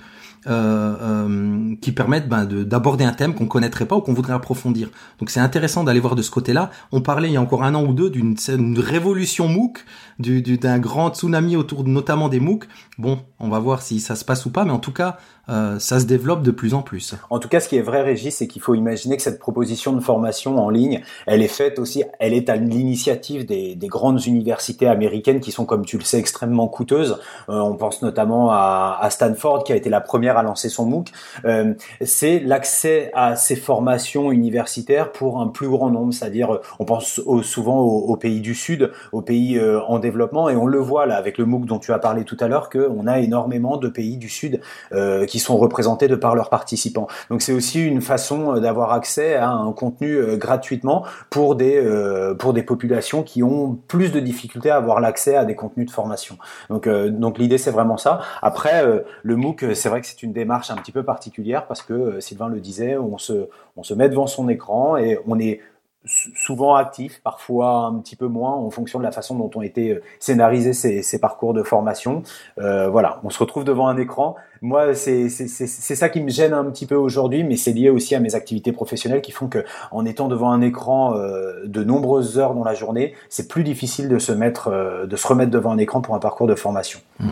euh, 0.48 0.96
euh, 1.00 1.76
qui 1.80 1.92
permettent 1.92 2.28
ben, 2.28 2.44
d'aborder 2.46 3.04
un 3.04 3.12
thème 3.12 3.32
qu'on 3.32 3.46
connaîtrait 3.46 3.86
pas 3.86 3.94
ou 3.94 4.00
qu'on 4.00 4.12
voudrait 4.12 4.32
approfondir. 4.32 4.88
Donc 5.20 5.30
c'est 5.30 5.38
intéressant 5.38 5.84
d'aller 5.84 6.00
voir 6.00 6.16
de 6.16 6.22
ce 6.22 6.32
côté-là. 6.32 6.72
On 6.90 7.00
parlait 7.00 7.28
il 7.28 7.34
y 7.34 7.36
a 7.36 7.40
encore 7.40 7.62
un 7.62 7.76
an 7.76 7.84
ou 7.84 7.92
deux 7.92 8.10
d'une 8.10 8.34
révolution 8.76 9.46
MOOC, 9.46 9.84
d'un 10.18 10.80
grand 10.80 11.14
tsunami 11.14 11.54
autour 11.54 11.84
notamment 11.84 12.28
des 12.28 12.40
MOOC. 12.40 12.66
Bon, 12.98 13.20
on 13.38 13.50
va 13.50 13.60
voir 13.60 13.82
si 13.82 14.00
ça 14.00 14.16
se 14.16 14.24
passe 14.24 14.44
ou 14.44 14.50
pas, 14.50 14.64
mais 14.64 14.72
en 14.72 14.80
tout 14.80 14.90
cas, 14.90 15.18
euh, 15.48 15.78
ça 15.78 16.00
se 16.00 16.06
développe 16.06 16.42
de 16.42 16.50
plus 16.50 16.74
en 16.74 16.82
plus. 16.82 17.14
En 17.30 17.38
tout 17.38 17.48
cas, 17.48 17.60
ce 17.60 17.68
qui 17.68 17.76
est 17.76 17.82
vrai, 17.82 18.02
Régis, 18.02 18.36
c'est 18.36 18.46
qu'il 18.46 18.62
faut 18.62 18.74
imaginer 18.74 19.16
que 19.16 19.22
cette 19.22 19.38
proposition 19.38 19.92
de 19.92 20.00
formation 20.00 20.58
en 20.58 20.70
ligne, 20.70 21.02
elle 21.26 21.42
est 21.42 21.48
faite 21.48 21.78
aussi, 21.78 22.04
elle 22.20 22.32
est 22.32 22.48
à 22.48 22.56
l'initiative 22.56 23.44
des, 23.44 23.74
des, 23.74 23.88
grandes 23.88 24.24
universités 24.26 24.86
américaines 24.86 25.40
qui 25.40 25.50
sont, 25.50 25.64
comme 25.64 25.84
tu 25.84 25.98
le 25.98 26.04
sais, 26.04 26.18
extrêmement 26.18 26.68
coûteuses. 26.68 27.18
Euh, 27.48 27.58
on 27.58 27.74
pense 27.74 28.02
notamment 28.02 28.50
à, 28.50 28.98
à, 29.00 29.10
Stanford, 29.10 29.64
qui 29.64 29.72
a 29.72 29.76
été 29.76 29.90
la 29.90 30.00
première 30.00 30.36
à 30.36 30.42
lancer 30.42 30.68
son 30.68 30.86
MOOC. 30.86 31.08
Euh, 31.44 31.74
c'est 32.00 32.38
l'accès 32.38 33.10
à 33.14 33.36
ces 33.36 33.56
formations 33.56 34.32
universitaires 34.32 35.12
pour 35.12 35.40
un 35.40 35.48
plus 35.48 35.68
grand 35.68 35.90
nombre, 35.90 36.12
c'est-à-dire, 36.12 36.60
on 36.78 36.84
pense 36.84 37.20
souvent 37.42 37.80
aux, 37.80 38.16
pays 38.16 38.40
du 38.40 38.54
Sud, 38.54 38.92
aux 39.12 39.22
pays 39.22 39.58
euh, 39.58 39.80
en 39.82 39.98
développement, 39.98 40.48
et 40.48 40.56
on 40.56 40.66
le 40.66 40.78
voit 40.78 41.06
là 41.06 41.16
avec 41.16 41.38
le 41.38 41.46
MOOC 41.46 41.66
dont 41.66 41.78
tu 41.78 41.92
as 41.92 41.98
parlé 41.98 42.24
tout 42.24 42.36
à 42.40 42.48
l'heure, 42.48 42.70
qu'on 42.70 43.06
a 43.06 43.18
énormément 43.18 43.76
de 43.76 43.88
pays 43.88 44.16
du 44.16 44.28
Sud 44.28 44.60
euh, 44.92 45.26
qui 45.32 45.38
sont 45.38 45.56
représentés 45.56 46.08
de 46.08 46.14
par 46.14 46.34
leurs 46.34 46.50
participants. 46.50 47.06
Donc 47.30 47.40
c'est 47.40 47.54
aussi 47.54 47.82
une 47.82 48.02
façon 48.02 48.56
euh, 48.56 48.60
d'avoir 48.60 48.92
accès 48.92 49.34
à 49.34 49.48
un 49.48 49.72
contenu 49.72 50.16
euh, 50.16 50.36
gratuitement 50.36 51.06
pour 51.30 51.56
des 51.56 51.78
euh, 51.78 52.34
pour 52.34 52.52
des 52.52 52.62
populations 52.62 53.22
qui 53.22 53.42
ont 53.42 53.78
plus 53.88 54.12
de 54.12 54.20
difficultés 54.20 54.68
à 54.68 54.76
avoir 54.76 55.00
l'accès 55.00 55.34
à 55.34 55.46
des 55.46 55.54
contenus 55.54 55.86
de 55.86 55.90
formation. 55.90 56.36
Donc 56.68 56.86
donc 56.86 57.38
l'idée 57.38 57.56
c'est 57.56 57.70
vraiment 57.70 57.96
ça. 57.96 58.20
Après 58.42 58.84
le 59.22 59.36
MOOC 59.36 59.74
c'est 59.74 59.88
vrai 59.88 60.02
que 60.02 60.06
c'est 60.06 60.22
une 60.22 60.34
démarche 60.34 60.70
un 60.70 60.76
petit 60.76 60.92
peu 60.92 61.02
particulière 61.02 61.66
parce 61.66 61.80
que 61.80 62.20
Sylvain 62.20 62.48
le 62.48 62.60
disait, 62.60 62.98
on 62.98 63.16
se 63.16 63.94
met 63.94 64.10
devant 64.10 64.26
son 64.26 64.50
écran 64.50 64.98
et 64.98 65.18
on 65.26 65.38
est 65.38 65.60
souvent 66.04 66.74
actif, 66.74 67.20
parfois 67.22 67.86
un 67.86 67.94
petit 67.98 68.16
peu 68.16 68.26
moins 68.26 68.52
en 68.52 68.70
fonction 68.70 68.98
de 68.98 69.04
la 69.04 69.12
façon 69.12 69.36
dont 69.36 69.50
ont 69.54 69.62
été 69.62 70.00
scénarisés 70.18 70.72
ces, 70.72 71.18
parcours 71.18 71.54
de 71.54 71.62
formation. 71.62 72.22
Euh, 72.58 72.88
voilà, 72.88 73.20
on 73.22 73.30
se 73.30 73.38
retrouve 73.38 73.64
devant 73.64 73.86
un 73.86 73.96
écran. 73.96 74.36
Moi, 74.62 74.94
c'est 74.94 75.28
ça 75.28 76.08
qui 76.08 76.20
me 76.20 76.30
gêne 76.30 76.52
un 76.52 76.64
petit 76.64 76.86
peu 76.86 76.94
aujourd'hui, 76.94 77.44
mais 77.44 77.56
c'est 77.56 77.72
lié 77.72 77.90
aussi 77.90 78.14
à 78.14 78.20
mes 78.20 78.34
activités 78.34 78.72
professionnelles 78.72 79.22
qui 79.22 79.32
font 79.32 79.48
que, 79.48 79.64
en 79.90 80.04
étant 80.04 80.28
devant 80.28 80.50
un 80.50 80.60
écran 80.60 81.16
euh, 81.16 81.64
de 81.64 81.84
nombreuses 81.84 82.38
heures 82.38 82.54
dans 82.54 82.64
la 82.64 82.74
journée, 82.74 83.14
c'est 83.28 83.48
plus 83.48 83.64
difficile 83.64 84.08
de 84.08 84.18
se 84.18 84.32
mettre, 84.32 84.68
euh, 84.68 85.06
de 85.06 85.16
se 85.16 85.26
remettre 85.26 85.50
devant 85.50 85.72
un 85.72 85.78
écran 85.78 86.00
pour 86.00 86.14
un 86.14 86.20
parcours 86.20 86.46
de 86.46 86.54
formation. 86.54 87.00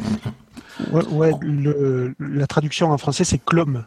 Ouais, 1.12 1.33
le, 1.42 2.14
la 2.18 2.46
traduction 2.46 2.90
en 2.90 2.96
français 2.96 3.24
c'est 3.24 3.38
CLOM, 3.38 3.85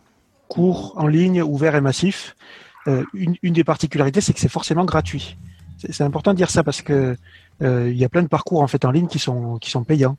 cours 0.47 0.93
en 0.95 1.07
ligne 1.07 1.41
ouvert 1.41 1.75
et 1.75 1.81
massif. 1.81 2.35
Euh, 2.87 3.03
une, 3.13 3.53
des 3.53 3.63
particularités, 3.63 4.21
c'est 4.21 4.33
que 4.33 4.39
c'est 4.39 4.49
forcément 4.49 4.85
gratuit. 4.85 5.37
C'est 5.89 6.03
important 6.03 6.31
de 6.31 6.37
dire 6.37 6.49
ça 6.49 6.63
parce 6.63 6.81
que 6.81 7.17
euh, 7.61 7.89
il 7.89 7.97
y 7.97 8.05
a 8.05 8.09
plein 8.09 8.23
de 8.23 8.27
parcours 8.27 8.61
en 8.61 8.67
fait 8.67 8.85
en 8.85 8.91
ligne 8.91 9.07
qui 9.07 9.19
sont 9.19 9.57
qui 9.57 9.69
sont 9.69 9.83
payants. 9.83 10.17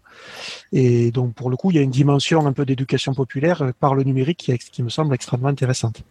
Et 0.72 1.11
donc 1.11 1.35
pour 1.35 1.48
le 1.48 1.57
coup, 1.57 1.70
il 1.70 1.77
y 1.77 1.79
a 1.79 1.83
une 1.83 1.90
dimension 1.90 2.46
un 2.46 2.53
peu 2.53 2.66
d'éducation 2.66 3.14
populaire 3.14 3.62
euh, 3.62 3.70
par 3.79 3.94
le 3.94 4.03
numérique 4.03 4.38
qui, 4.38 4.59
qui 4.59 4.83
me 4.83 4.90
semble 4.90 5.14
extrêmement 5.14 5.48
intéressante. 5.48 6.03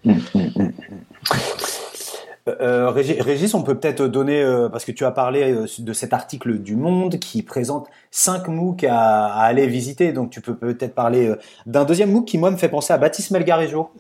Euh, 2.48 2.90
Régis, 2.90 3.54
on 3.54 3.64
peut 3.64 3.80
peut-être 3.80 4.08
donner, 4.08 4.44
parce 4.72 4.86
que 4.86 4.92
tu 4.92 5.06
as 5.06 5.12
parlé 5.12 5.56
de 5.80 5.94
cet 5.94 6.14
article 6.14 6.60
du 6.60 6.76
Monde 6.76 7.20
qui 7.20 7.42
présente 7.42 7.88
cinq 8.12 8.48
MOOC 8.48 8.84
à, 8.84 9.28
à 9.28 9.44
aller 9.44 9.68
visiter, 9.68 10.12
donc 10.14 10.30
tu 10.30 10.42
peux 10.42 10.56
peut-être 10.56 10.94
parler 10.94 11.34
d'un 11.66 11.86
deuxième 11.86 12.12
MOOC 12.12 12.26
qui, 12.26 12.38
moi, 12.38 12.52
me 12.52 12.58
fait 12.58 12.70
penser 12.70 12.92
à 12.92 12.98
Baptiste 12.98 13.32
Melgarejo. 13.32 13.92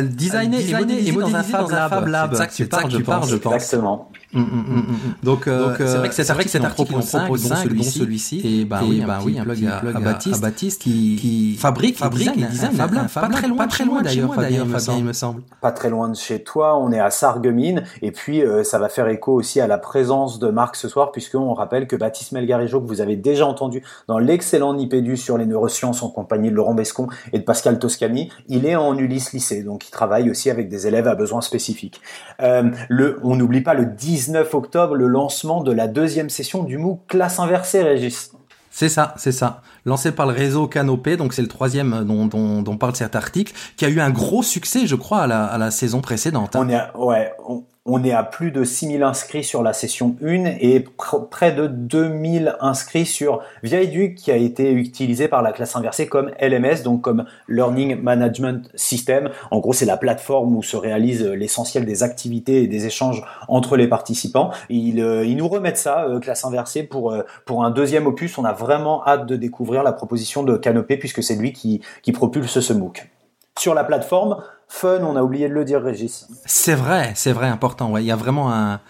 Designer, 0.00 0.58
designer 0.58 0.98
et 1.06 1.12
modéliser 1.12 1.52
dans 1.52 1.72
un 1.74 1.88
Fab 1.88 2.06
Lab. 2.06 2.30
C'est 2.32 2.38
ça 2.38 2.82
que 2.82 2.88
tu 2.88 3.02
parles, 3.02 3.28
je 3.28 3.36
pense. 3.36 3.54
Exactement. 3.54 4.10
Mm, 4.32 4.40
mm, 4.42 4.44
mm, 4.44 5.14
donc, 5.24 5.48
euh, 5.48 5.74
c'est 5.76 5.98
vrai 5.98 6.08
que 6.08 6.14
cet 6.14 6.30
article, 6.30 6.64
article 6.64 6.94
en 6.94 7.00
propose 7.00 7.52
celui-ci, 7.52 7.98
celui-ci, 7.98 8.40
et 8.44 8.64
bah 8.64 8.80
oui, 8.84 9.02
bah 9.04 9.18
oui, 9.24 9.36
un 9.36 9.42
plug 9.42 9.66
à, 9.66 9.78
à, 9.78 10.00
Baptiste, 10.00 10.36
à 10.36 10.46
Baptiste 10.46 10.82
qui, 10.82 11.16
qui 11.16 11.56
fabrique, 11.56 11.98
fabrique 11.98 12.30
et 12.36 12.42
design, 12.42 12.76
pas 12.76 13.28
très 13.28 13.48
loin, 13.48 13.56
pas 13.56 13.66
très 13.66 13.84
loin 13.84 14.02
d'ailleurs, 14.02 14.32
Fabien, 14.32 14.64
il 14.98 15.04
me 15.04 15.12
semble. 15.12 15.42
Pas 15.60 15.72
très 15.72 15.90
loin 15.90 16.08
de 16.08 16.14
chez 16.14 16.44
toi, 16.44 16.78
on 16.78 16.92
est 16.92 17.00
à 17.00 17.10
Sarreguemines, 17.10 17.82
et 18.02 18.12
puis 18.12 18.42
euh, 18.44 18.62
ça 18.62 18.78
va 18.78 18.88
faire 18.88 19.08
écho 19.08 19.32
aussi 19.32 19.60
à 19.60 19.66
la 19.66 19.78
présence 19.78 20.38
de 20.38 20.48
Marc 20.48 20.76
ce 20.76 20.86
soir, 20.86 21.10
puisqu'on 21.10 21.52
rappelle 21.52 21.88
que 21.88 21.96
Baptiste 21.96 22.30
Melgarejo, 22.30 22.80
que 22.80 22.86
vous 22.86 23.00
avez 23.00 23.16
déjà 23.16 23.46
entendu 23.46 23.82
dans 24.06 24.20
l'excellent 24.20 24.74
Nipédu 24.74 25.16
sur 25.16 25.38
les 25.38 25.46
neurosciences 25.46 26.04
en 26.04 26.08
compagnie 26.08 26.50
de 26.50 26.54
Laurent 26.54 26.74
Bescon 26.74 27.08
et 27.32 27.40
de 27.40 27.44
Pascal 27.44 27.80
Toscani, 27.80 28.30
il 28.46 28.64
est 28.64 28.76
en 28.76 28.96
Ulysse 28.96 29.32
lycée, 29.32 29.64
donc 29.64 29.88
il 29.88 29.90
travaille 29.90 30.30
aussi 30.30 30.50
avec 30.50 30.68
des 30.68 30.86
élèves 30.86 31.08
à 31.08 31.16
besoins 31.16 31.40
spécifiques. 31.40 32.00
Euh, 32.40 32.70
le, 32.88 33.18
on 33.24 33.34
n'oublie 33.34 33.60
pas 33.60 33.74
le 33.74 33.86
19 34.20 34.52
octobre, 34.52 34.94
le 34.96 35.06
lancement 35.06 35.62
de 35.62 35.72
la 35.72 35.88
deuxième 35.88 36.28
session 36.28 36.62
du 36.62 36.76
MOOC 36.76 37.06
classe 37.06 37.38
inversée, 37.38 37.82
Régis. 37.82 38.32
C'est 38.70 38.90
ça, 38.90 39.14
c'est 39.16 39.32
ça. 39.32 39.62
Lancé 39.86 40.12
par 40.12 40.26
le 40.26 40.34
réseau 40.34 40.68
Canopé, 40.68 41.16
donc 41.16 41.32
c'est 41.32 41.40
le 41.40 41.48
troisième 41.48 42.04
dont, 42.04 42.26
dont, 42.26 42.60
dont, 42.60 42.76
parle 42.76 42.94
cet 42.94 43.16
article, 43.16 43.54
qui 43.78 43.86
a 43.86 43.88
eu 43.88 43.98
un 43.98 44.10
gros 44.10 44.42
succès, 44.42 44.86
je 44.86 44.94
crois, 44.94 45.22
à 45.22 45.26
la, 45.26 45.46
à 45.46 45.56
la 45.56 45.70
saison 45.70 46.02
précédente. 46.02 46.54
Hein. 46.54 46.66
On 46.66 46.68
est, 46.68 47.06
ouais, 47.06 47.32
on, 47.48 47.64
on 47.92 48.04
est 48.04 48.12
à 48.12 48.22
plus 48.22 48.52
de 48.52 48.62
6000 48.62 49.02
inscrits 49.02 49.42
sur 49.42 49.64
la 49.64 49.72
session 49.72 50.14
1 50.22 50.44
et 50.60 50.84
près 51.28 51.50
de 51.50 51.66
2000 51.66 52.56
inscrits 52.60 53.04
sur 53.04 53.40
ViaEduc 53.64 54.14
qui 54.14 54.30
a 54.30 54.36
été 54.36 54.70
utilisé 54.72 55.26
par 55.26 55.42
la 55.42 55.50
classe 55.50 55.74
inversée 55.74 56.06
comme 56.06 56.30
LMS, 56.40 56.84
donc 56.84 57.02
comme 57.02 57.24
Learning 57.48 58.00
Management 58.00 58.70
System. 58.76 59.30
En 59.50 59.58
gros, 59.58 59.72
c'est 59.72 59.86
la 59.86 59.96
plateforme 59.96 60.54
où 60.54 60.62
se 60.62 60.76
réalise 60.76 61.24
l'essentiel 61.24 61.84
des 61.84 62.04
activités 62.04 62.62
et 62.62 62.68
des 62.68 62.86
échanges 62.86 63.24
entre 63.48 63.76
les 63.76 63.88
participants. 63.88 64.52
Ils, 64.68 65.00
euh, 65.00 65.26
nous 65.40 65.48
remettent 65.48 65.78
ça, 65.78 66.04
euh, 66.04 66.20
classe 66.20 66.44
inversée, 66.44 66.84
pour, 66.84 67.12
euh, 67.12 67.22
pour 67.44 67.64
un 67.64 67.70
deuxième 67.70 68.06
opus. 68.06 68.38
On 68.38 68.44
a 68.44 68.52
vraiment 68.52 69.04
hâte 69.06 69.26
de 69.26 69.34
découvrir 69.34 69.82
la 69.82 69.92
proposition 69.92 70.42
de 70.42 70.56
Canopé 70.56 70.96
puisque 70.96 71.22
c'est 71.22 71.34
lui 71.34 71.52
qui, 71.52 71.80
qui 72.02 72.12
propulse 72.12 72.60
ce 72.60 72.72
MOOC. 72.72 73.10
Sur 73.58 73.74
la 73.74 73.84
plateforme, 73.84 74.42
fun, 74.70 75.00
on 75.02 75.16
a 75.16 75.22
oublié 75.22 75.48
de 75.48 75.54
le 75.54 75.64
dire, 75.64 75.82
Régis. 75.82 76.26
C'est 76.46 76.74
vrai, 76.74 77.12
c'est 77.16 77.32
vrai, 77.32 77.48
important. 77.48 77.90
Ouais. 77.90 78.02
Il 78.02 78.06
y 78.06 78.12
a 78.12 78.16
vraiment 78.16 78.52
un, 78.52 78.80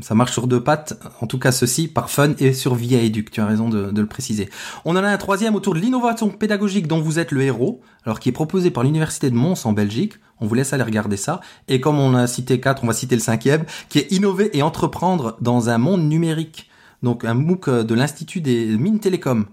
ça 0.00 0.14
marche 0.14 0.32
sur 0.32 0.46
deux 0.46 0.62
pattes. 0.62 0.98
En 1.20 1.26
tout 1.26 1.38
cas, 1.38 1.52
ceci 1.52 1.88
par 1.88 2.10
fun 2.10 2.32
et 2.38 2.52
sur 2.52 2.74
Via 2.74 3.00
Educ. 3.00 3.30
Tu 3.30 3.40
as 3.40 3.46
raison 3.46 3.68
de, 3.68 3.92
le 3.94 4.06
préciser. 4.06 4.48
On 4.84 4.96
en 4.96 5.04
a 5.04 5.08
un 5.08 5.16
troisième 5.18 5.54
autour 5.54 5.74
de 5.74 5.78
l'innovation 5.78 6.28
pédagogique 6.30 6.86
dont 6.86 7.00
vous 7.00 7.18
êtes 7.18 7.30
le 7.30 7.42
héros, 7.42 7.80
alors 8.04 8.18
qui 8.20 8.28
est 8.28 8.32
proposé 8.32 8.70
par 8.70 8.82
l'université 8.82 9.30
de 9.30 9.36
Mons 9.36 9.66
en 9.66 9.72
Belgique. 9.72 10.14
On 10.40 10.46
vous 10.46 10.54
laisse 10.54 10.72
aller 10.72 10.82
regarder 10.82 11.16
ça. 11.16 11.40
Et 11.68 11.80
comme 11.80 11.98
on 11.98 12.14
a 12.14 12.26
cité 12.26 12.60
quatre, 12.60 12.82
on 12.82 12.86
va 12.86 12.92
citer 12.92 13.14
le 13.14 13.20
cinquième, 13.20 13.64
qui 13.88 13.98
est 13.98 14.10
innover 14.10 14.56
et 14.56 14.62
entreprendre 14.62 15.36
dans 15.40 15.68
un 15.68 15.78
monde 15.78 16.02
numérique. 16.02 16.70
Donc 17.02 17.24
un 17.24 17.34
MOOC 17.34 17.70
de 17.70 17.94
l'Institut 17.94 18.40
des 18.40 18.66
mines 18.78 19.00
télécom. 19.00 19.46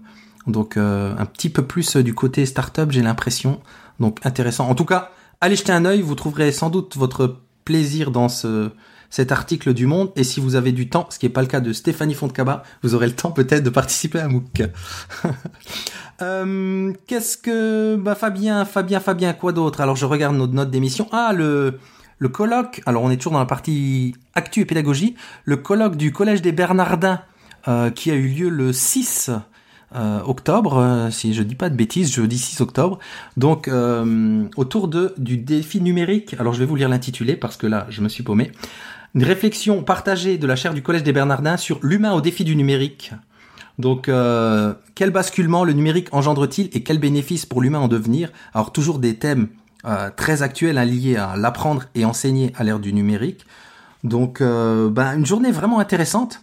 Donc 0.46 0.76
euh, 0.76 1.14
un 1.18 1.26
petit 1.26 1.50
peu 1.50 1.62
plus 1.62 1.96
du 1.96 2.14
côté 2.14 2.46
startup, 2.46 2.90
j'ai 2.90 3.02
l'impression. 3.02 3.60
Donc 4.00 4.18
intéressant. 4.24 4.68
En 4.68 4.74
tout 4.74 4.84
cas, 4.84 5.10
allez 5.40 5.56
jeter 5.56 5.72
un 5.72 5.84
œil. 5.84 6.02
Vous 6.02 6.14
trouverez 6.14 6.52
sans 6.52 6.70
doute 6.70 6.96
votre 6.96 7.36
plaisir 7.64 8.10
dans 8.10 8.28
ce 8.28 8.70
cet 9.10 9.32
article 9.32 9.74
du 9.74 9.86
Monde. 9.86 10.10
Et 10.16 10.24
si 10.24 10.40
vous 10.40 10.54
avez 10.54 10.72
du 10.72 10.88
temps, 10.88 11.06
ce 11.10 11.18
qui 11.18 11.26
n'est 11.26 11.32
pas 11.32 11.40
le 11.40 11.46
cas 11.46 11.60
de 11.60 11.72
Stéphanie 11.72 12.14
Fontcaba, 12.14 12.62
vous 12.82 12.94
aurez 12.94 13.06
le 13.06 13.14
temps 13.14 13.30
peut-être 13.30 13.62
de 13.62 13.70
participer 13.70 14.20
à 14.20 14.28
MOOC. 14.28 14.62
euh, 16.22 16.92
Qu'est-ce 17.06 17.36
que... 17.36 17.96
Bah 17.96 18.14
Fabien, 18.14 18.64
Fabien, 18.64 19.00
Fabien, 19.00 19.32
quoi 19.32 19.52
d'autre? 19.52 19.80
Alors 19.80 19.96
je 19.96 20.06
regarde 20.06 20.36
notre 20.36 20.52
note 20.52 20.70
d'émission. 20.70 21.08
Ah, 21.12 21.32
le... 21.34 21.78
Le 22.20 22.28
colloque, 22.28 22.82
alors 22.84 23.04
on 23.04 23.10
est 23.12 23.16
toujours 23.16 23.34
dans 23.34 23.38
la 23.38 23.46
partie 23.46 24.16
actu 24.34 24.62
et 24.62 24.64
pédagogie, 24.64 25.14
le 25.44 25.56
colloque 25.56 25.94
du 25.94 26.10
Collège 26.10 26.42
des 26.42 26.50
Bernardins 26.50 27.20
euh, 27.68 27.90
qui 27.90 28.10
a 28.10 28.14
eu 28.14 28.26
lieu 28.26 28.48
le 28.48 28.72
6 28.72 29.30
euh, 29.94 30.20
octobre, 30.24 30.78
euh, 30.78 31.10
si 31.10 31.34
je 31.34 31.42
dis 31.42 31.54
pas 31.54 31.70
de 31.70 31.76
bêtises, 31.76 32.12
jeudi 32.12 32.38
6 32.38 32.60
octobre. 32.60 32.98
Donc 33.36 33.70
autour 34.56 34.88
de 34.88 35.14
du 35.18 35.36
défi 35.36 35.80
numérique. 35.80 36.34
Alors 36.38 36.52
je 36.52 36.58
vais 36.60 36.66
vous 36.66 36.76
lire 36.76 36.88
l'intitulé 36.88 37.36
parce 37.36 37.56
que 37.56 37.66
là 37.66 37.86
je 37.88 38.00
me 38.00 38.08
suis 38.08 38.22
paumé. 38.22 38.52
Une 39.14 39.24
réflexion 39.24 39.82
partagée 39.82 40.38
de 40.38 40.46
la 40.46 40.54
chaire 40.54 40.74
du 40.74 40.82
Collège 40.82 41.02
des 41.02 41.12
Bernardins 41.12 41.56
sur 41.56 41.78
l'humain 41.82 42.12
au 42.12 42.20
défi 42.20 42.44
du 42.44 42.54
numérique. 42.54 43.12
Donc, 43.78 44.08
euh, 44.08 44.74
quel 44.94 45.10
basculement 45.10 45.64
le 45.64 45.72
numérique 45.72 46.08
engendre-t-il 46.12 46.68
et 46.72 46.82
quels 46.82 46.98
bénéfices 46.98 47.46
pour 47.46 47.62
l'humain 47.62 47.78
en 47.78 47.88
devenir? 47.88 48.30
Alors, 48.52 48.72
toujours 48.72 48.98
des 48.98 49.16
thèmes 49.16 49.48
euh, 49.84 50.10
très 50.14 50.42
actuels 50.42 50.78
hein, 50.78 50.84
liés 50.84 51.16
à 51.16 51.36
l'apprendre 51.36 51.84
et 51.94 52.04
enseigner 52.04 52.52
à 52.56 52.64
l'ère 52.64 52.80
du 52.80 52.92
numérique. 52.92 53.46
Donc, 54.04 54.40
euh, 54.40 54.90
ben, 54.90 55.16
une 55.16 55.26
journée 55.26 55.52
vraiment 55.52 55.78
intéressante 55.78 56.42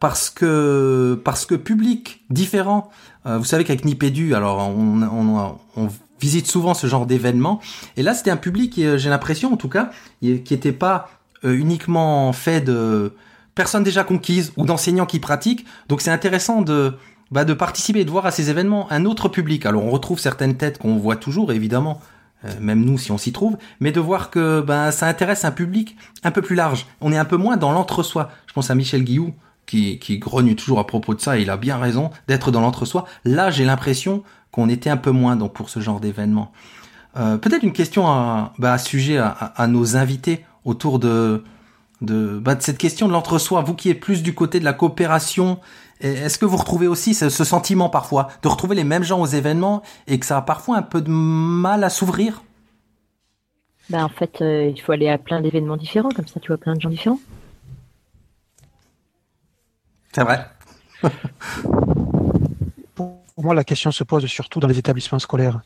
parce 0.00 0.30
que 0.30 1.20
parce 1.24 1.46
que 1.46 1.54
public 1.54 2.24
différent. 2.30 2.90
vous 3.24 3.44
savez 3.44 3.64
qu'avec 3.64 3.84
Nipédu, 3.84 4.34
alors 4.34 4.58
on, 4.68 5.02
on, 5.02 5.58
on 5.76 5.88
visite 6.20 6.46
souvent 6.46 6.74
ce 6.74 6.86
genre 6.86 7.06
d'événements. 7.06 7.60
Et 7.96 8.02
là, 8.02 8.14
c'était 8.14 8.30
un 8.30 8.36
public, 8.36 8.74
j'ai 8.74 9.10
l'impression 9.10 9.52
en 9.52 9.56
tout 9.56 9.68
cas, 9.68 9.90
qui 10.20 10.44
n'était 10.50 10.72
pas 10.72 11.08
euh, 11.44 11.56
uniquement 11.56 12.32
fait 12.32 12.60
de 12.60 13.12
personnes 13.54 13.84
déjà 13.84 14.02
conquises 14.02 14.52
ou 14.56 14.64
d'enseignants 14.64 15.06
qui 15.06 15.20
pratiquent. 15.20 15.64
Donc 15.88 16.00
c'est 16.00 16.10
intéressant 16.10 16.62
de 16.62 16.94
bah, 17.30 17.44
de 17.44 17.54
participer 17.54 18.00
et 18.00 18.04
de 18.04 18.10
voir 18.10 18.26
à 18.26 18.30
ces 18.30 18.50
événements 18.50 18.90
un 18.90 19.04
autre 19.04 19.28
public. 19.28 19.64
Alors 19.66 19.84
on 19.84 19.90
retrouve 19.90 20.18
certaines 20.18 20.56
têtes 20.56 20.78
qu'on 20.78 20.96
voit 20.96 21.16
toujours 21.16 21.52
évidemment, 21.52 22.00
euh, 22.44 22.48
même 22.60 22.84
nous 22.84 22.98
si 22.98 23.12
on 23.12 23.18
s'y 23.18 23.32
trouve, 23.32 23.56
mais 23.78 23.92
de 23.92 24.00
voir 24.00 24.30
que 24.30 24.60
bah, 24.60 24.90
ça 24.90 25.06
intéresse 25.06 25.44
un 25.44 25.52
public 25.52 25.96
un 26.24 26.32
peu 26.32 26.42
plus 26.42 26.56
large. 26.56 26.86
On 27.00 27.12
est 27.12 27.18
un 27.18 27.24
peu 27.24 27.36
moins 27.36 27.56
dans 27.56 27.70
l'entre-soi. 27.70 28.30
Je 28.46 28.52
pense 28.52 28.70
à 28.70 28.74
Michel 28.74 29.04
Guillou 29.04 29.34
qui, 29.68 30.18
grogne 30.18 30.54
toujours 30.54 30.78
à 30.78 30.86
propos 30.86 31.14
de 31.14 31.20
ça, 31.20 31.38
et 31.38 31.42
il 31.42 31.50
a 31.50 31.56
bien 31.56 31.76
raison 31.76 32.10
d'être 32.26 32.50
dans 32.50 32.60
l'entre-soi. 32.60 33.04
Là 33.24 33.50
j'ai 33.50 33.64
l'impression 33.64 34.22
qu'on 34.50 34.68
était 34.68 34.90
un 34.90 34.96
peu 34.96 35.10
moins 35.10 35.36
donc 35.36 35.52
pour 35.52 35.68
ce 35.68 35.80
genre 35.80 36.00
d'événement. 36.00 36.52
Euh, 37.16 37.36
Peut-être 37.36 37.62
une 37.62 37.72
question 37.72 38.06
à, 38.06 38.52
bah, 38.58 38.78
sujet 38.78 39.18
à, 39.18 39.66
nos 39.66 39.96
invités 39.96 40.44
autour 40.64 40.98
de, 40.98 41.44
de, 42.00 42.38
bah, 42.38 42.54
de 42.54 42.62
cette 42.62 42.78
question 42.78 43.08
de 43.08 43.12
l'entre-soi. 43.12 43.62
Vous 43.62 43.74
qui 43.74 43.90
êtes 43.90 44.00
plus 44.00 44.22
du 44.22 44.34
côté 44.34 44.58
de 44.58 44.64
la 44.64 44.72
coopération, 44.72 45.58
est-ce 46.00 46.38
que 46.38 46.46
vous 46.46 46.56
retrouvez 46.56 46.86
aussi 46.86 47.14
ce, 47.14 47.28
sentiment 47.28 47.88
parfois 47.88 48.28
de 48.42 48.48
retrouver 48.48 48.76
les 48.76 48.84
mêmes 48.84 49.04
gens 49.04 49.20
aux 49.20 49.26
événements 49.26 49.82
et 50.06 50.18
que 50.18 50.26
ça 50.26 50.38
a 50.38 50.42
parfois 50.42 50.76
un 50.76 50.82
peu 50.82 51.00
de 51.00 51.10
mal 51.10 51.84
à 51.84 51.90
s'ouvrir? 51.90 52.42
Ben, 53.90 54.04
En 54.04 54.08
fait, 54.08 54.40
euh, 54.40 54.70
il 54.74 54.80
faut 54.80 54.92
aller 54.92 55.08
à 55.08 55.18
plein 55.18 55.40
d'événements 55.40 55.76
différents, 55.76 56.10
comme 56.10 56.26
ça 56.26 56.40
tu 56.40 56.48
vois 56.48 56.58
plein 56.58 56.74
de 56.74 56.80
gens 56.80 56.90
différents. 56.90 57.20
C'est 60.18 60.24
vrai. 60.24 60.46
Pour 62.94 63.22
moi, 63.36 63.54
la 63.54 63.62
question 63.62 63.92
se 63.92 64.02
pose 64.02 64.26
surtout 64.26 64.58
dans 64.58 64.66
les 64.66 64.80
établissements 64.80 65.20
scolaires. 65.20 65.60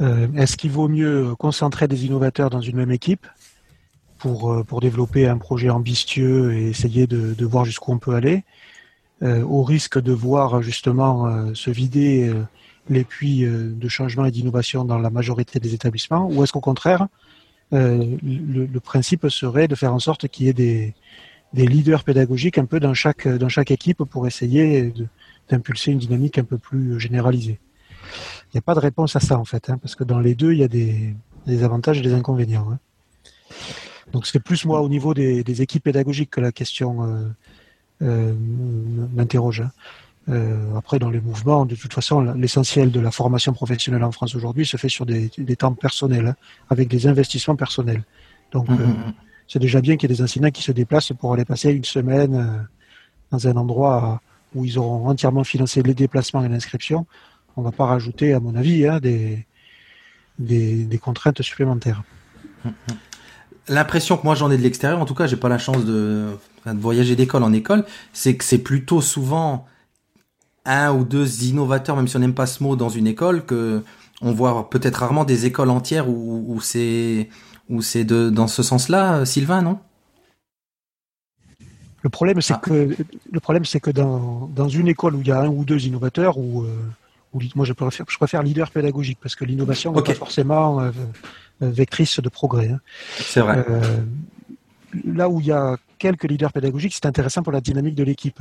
Euh, 0.00 0.28
est-ce 0.36 0.56
qu'il 0.56 0.70
vaut 0.70 0.86
mieux 0.86 1.34
concentrer 1.34 1.88
des 1.88 2.06
innovateurs 2.06 2.48
dans 2.48 2.60
une 2.60 2.76
même 2.76 2.92
équipe 2.92 3.26
pour, 4.18 4.52
euh, 4.52 4.62
pour 4.62 4.80
développer 4.80 5.26
un 5.26 5.36
projet 5.36 5.68
ambitieux 5.68 6.54
et 6.54 6.68
essayer 6.68 7.08
de, 7.08 7.44
voir 7.44 7.64
jusqu'où 7.64 7.90
on 7.90 7.98
peut 7.98 8.14
aller, 8.14 8.44
euh, 9.24 9.42
au 9.42 9.64
risque 9.64 10.00
de 10.00 10.12
voir 10.12 10.62
justement 10.62 11.52
se 11.52 11.72
vider 11.72 12.32
les 12.88 13.02
puits 13.02 13.44
de 13.44 13.88
changement 13.88 14.26
et 14.26 14.30
d'innovation 14.30 14.84
dans 14.84 14.98
la 14.98 15.10
majorité 15.10 15.58
des 15.58 15.74
établissements, 15.74 16.28
ou 16.28 16.44
est-ce 16.44 16.52
qu'au 16.52 16.60
contraire, 16.60 17.08
le, 17.72 18.78
principe 18.78 19.28
serait 19.28 19.66
de 19.66 19.74
faire 19.74 19.92
en 19.92 19.98
sorte 19.98 20.28
qu'il 20.28 20.46
y 20.46 20.50
ait 20.50 20.52
des, 20.52 20.94
des 21.54 21.66
leaders 21.66 22.04
pédagogiques 22.04 22.58
un 22.58 22.64
peu 22.64 22.80
dans 22.80 22.94
chaque, 22.94 23.28
dans 23.28 23.48
chaque 23.48 23.70
équipe 23.70 24.04
pour 24.04 24.26
essayer 24.26 24.92
d'impulser 25.48 25.92
une 25.92 25.98
dynamique 25.98 26.38
un 26.38 26.44
peu 26.44 26.58
plus 26.58 26.98
généralisée. 26.98 27.58
Il 28.46 28.56
n'y 28.56 28.58
a 28.58 28.62
pas 28.62 28.74
de 28.74 28.80
réponse 28.80 29.16
à 29.16 29.20
ça 29.20 29.38
en 29.38 29.44
fait, 29.44 29.70
hein, 29.70 29.78
parce 29.78 29.94
que 29.94 30.04
dans 30.04 30.18
les 30.18 30.34
deux, 30.34 30.52
il 30.52 30.58
y 30.58 30.64
a 30.64 30.68
des, 30.68 31.14
des 31.46 31.64
avantages 31.64 31.98
et 31.98 32.02
des 32.02 32.14
inconvénients. 32.14 32.68
Hein. 32.72 32.78
Donc 34.12 34.26
c'est 34.26 34.40
plus 34.40 34.64
moi 34.64 34.82
au 34.82 34.88
niveau 34.88 35.14
des, 35.14 35.62
équipes 35.62 35.84
pédagogiques 35.84 36.30
que 36.30 36.40
la 36.40 36.52
question 36.52 37.04
euh, 37.04 37.28
euh, 38.02 38.34
m'interroge. 39.14 39.62
Hein. 39.62 39.70
Euh, 40.28 40.76
après, 40.76 40.98
dans 40.98 41.10
les 41.10 41.20
mouvements, 41.20 41.66
de 41.66 41.74
toute 41.74 41.92
façon, 41.92 42.20
l'essentiel 42.20 42.92
de 42.92 43.00
la 43.00 43.10
formation 43.10 43.52
professionnelle 43.52 44.04
en 44.04 44.12
France 44.12 44.36
aujourd'hui 44.36 44.64
se 44.64 44.76
fait 44.76 44.88
sur 44.88 45.04
des, 45.04 45.30
temps 45.58 45.74
personnels, 45.74 46.28
hein, 46.28 46.36
avec 46.70 46.88
des 46.88 47.08
investissements 47.08 47.56
personnels. 47.56 48.04
Donc, 48.52 48.68
mmh, 48.68 48.74
mmh, 48.74 48.86
mmh. 48.86 49.14
C'est 49.52 49.58
déjà 49.58 49.82
bien 49.82 49.98
qu'il 49.98 50.08
y 50.08 50.12
ait 50.12 50.16
des 50.16 50.22
enseignants 50.22 50.50
qui 50.50 50.62
se 50.62 50.72
déplacent 50.72 51.12
pour 51.12 51.34
aller 51.34 51.44
passer 51.44 51.72
une 51.72 51.84
semaine 51.84 52.66
dans 53.30 53.46
un 53.46 53.56
endroit 53.56 54.22
où 54.54 54.64
ils 54.64 54.78
auront 54.78 55.08
entièrement 55.08 55.44
financé 55.44 55.82
les 55.82 55.92
déplacements 55.92 56.42
et 56.42 56.48
l'inscription. 56.48 57.06
On 57.58 57.60
ne 57.60 57.66
va 57.66 57.70
pas 57.72 57.84
rajouter, 57.84 58.32
à 58.32 58.40
mon 58.40 58.54
avis, 58.54 58.86
hein, 58.86 58.98
des, 58.98 59.46
contraintes 61.02 61.42
supplémentaires 61.42 62.02
l'impression 63.68 64.16
que 64.16 64.24
moi 64.24 64.34
j'en 64.34 64.50
ai 64.50 64.56
de 64.56 64.62
l'extérieur, 64.62 65.00
en 65.00 65.04
tout 65.04 65.14
cas 65.14 65.26
j'ai 65.26 65.36
pas 65.36 65.48
la 65.48 65.58
chance 65.58 65.84
de, 65.84 66.30
voyager 66.66 67.14
d'école 67.14 67.44
en 67.44 67.52
école, 67.52 67.84
c'est 68.12 68.36
que 68.36 68.44
c'est 68.44 68.58
plutôt 68.58 69.00
souvent 69.00 69.66
un 70.64 70.92
ou 70.92 71.04
deux 71.04 71.44
innovateurs, 71.44 71.94
même 71.94 72.08
si 72.08 72.16
on 72.16 72.20
n'aime 72.20 72.34
pas 72.34 72.46
ce 72.46 72.62
mot, 72.62 72.74
dans 72.74 72.88
une 72.88 73.06
école, 73.06 73.44
que 73.44 73.84
on 74.20 74.32
voit 74.32 74.70
peut-être 74.70 74.96
rarement 74.96 75.24
des 75.24 75.46
écoles 75.46 75.70
entières 75.70 76.08
où 76.08 76.58
c'est 76.60 77.28
où 77.72 77.82
c'est 77.82 78.04
de 78.04 78.30
dans 78.30 78.46
ce 78.46 78.62
sens-là, 78.62 79.24
Sylvain, 79.24 79.62
non? 79.62 79.78
Le 82.02 82.10
problème 82.10 82.40
c'est 82.40 82.54
ah. 82.54 82.60
que 82.62 82.96
le 83.30 83.40
problème 83.40 83.64
c'est 83.64 83.80
que 83.80 83.90
dans, 83.90 84.50
dans 84.54 84.68
une 84.68 84.88
école 84.88 85.14
où 85.14 85.20
il 85.20 85.28
y 85.28 85.32
a 85.32 85.40
un 85.40 85.48
ou 85.48 85.64
deux 85.64 85.86
innovateurs 85.86 86.36
ou 86.36 86.62
euh, 86.62 86.66
moi 87.54 87.64
je 87.64 87.72
préfère, 87.72 88.06
je 88.08 88.16
préfère 88.16 88.42
leader 88.42 88.70
pédagogique 88.70 89.18
parce 89.22 89.34
que 89.34 89.44
l'innovation 89.44 89.92
n'est 89.92 90.02
pas 90.02 90.14
forcément 90.14 90.80
euh, 90.80 90.90
euh, 91.62 91.70
vectrice 91.70 92.20
de 92.20 92.28
progrès. 92.28 92.68
Hein. 92.68 92.80
C'est 93.18 93.40
vrai. 93.40 93.64
Euh, 93.68 93.80
là 95.04 95.28
où 95.28 95.40
il 95.40 95.46
y 95.46 95.52
a 95.52 95.76
quelques 95.98 96.24
leaders 96.24 96.52
pédagogiques, 96.52 96.94
c'est 96.94 97.06
intéressant 97.06 97.42
pour 97.42 97.52
la 97.52 97.60
dynamique 97.60 97.94
de 97.94 98.04
l'équipe. 98.04 98.40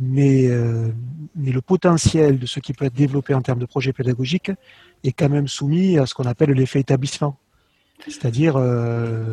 Mais, 0.00 0.48
mais 1.36 1.52
le 1.52 1.60
potentiel 1.60 2.38
de 2.38 2.46
ce 2.46 2.60
qui 2.60 2.72
peut 2.72 2.86
être 2.86 2.94
développé 2.94 3.34
en 3.34 3.42
termes 3.42 3.58
de 3.58 3.66
projet 3.66 3.92
pédagogique 3.92 4.50
est 5.04 5.12
quand 5.12 5.28
même 5.28 5.48
soumis 5.48 5.98
à 5.98 6.06
ce 6.06 6.14
qu'on 6.14 6.24
appelle 6.24 6.50
l'effet 6.52 6.80
établissement. 6.80 7.36
C'est-à-dire, 8.08 8.60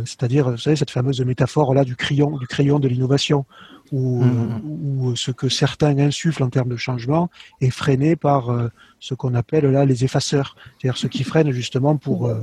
c'est-à-dire, 0.06 0.52
vous 0.52 0.58
savez, 0.58 0.76
cette 0.76 0.92
fameuse 0.92 1.22
métaphore 1.22 1.74
là 1.74 1.84
du 1.84 1.96
crayon, 1.96 2.38
du 2.38 2.46
crayon 2.46 2.80
de 2.80 2.88
l'innovation, 2.88 3.46
où, 3.92 4.24
mmh. 4.24 5.16
ce 5.16 5.32
que 5.32 5.50
certains 5.50 5.98
insufflent 5.98 6.44
en 6.44 6.50
termes 6.50 6.70
de 6.70 6.78
changement 6.78 7.30
est 7.62 7.70
freiné 7.70 8.16
par 8.16 8.50
euh, 8.50 8.70
ce 9.00 9.14
qu'on 9.14 9.34
appelle 9.34 9.66
là 9.66 9.86
les 9.86 10.04
effaceurs, 10.04 10.56
c'est-à-dire 10.78 10.98
ceux 10.98 11.08
qui 11.08 11.24
freinent 11.24 11.52
justement 11.52 11.98
pour, 11.98 12.28
euh, 12.28 12.42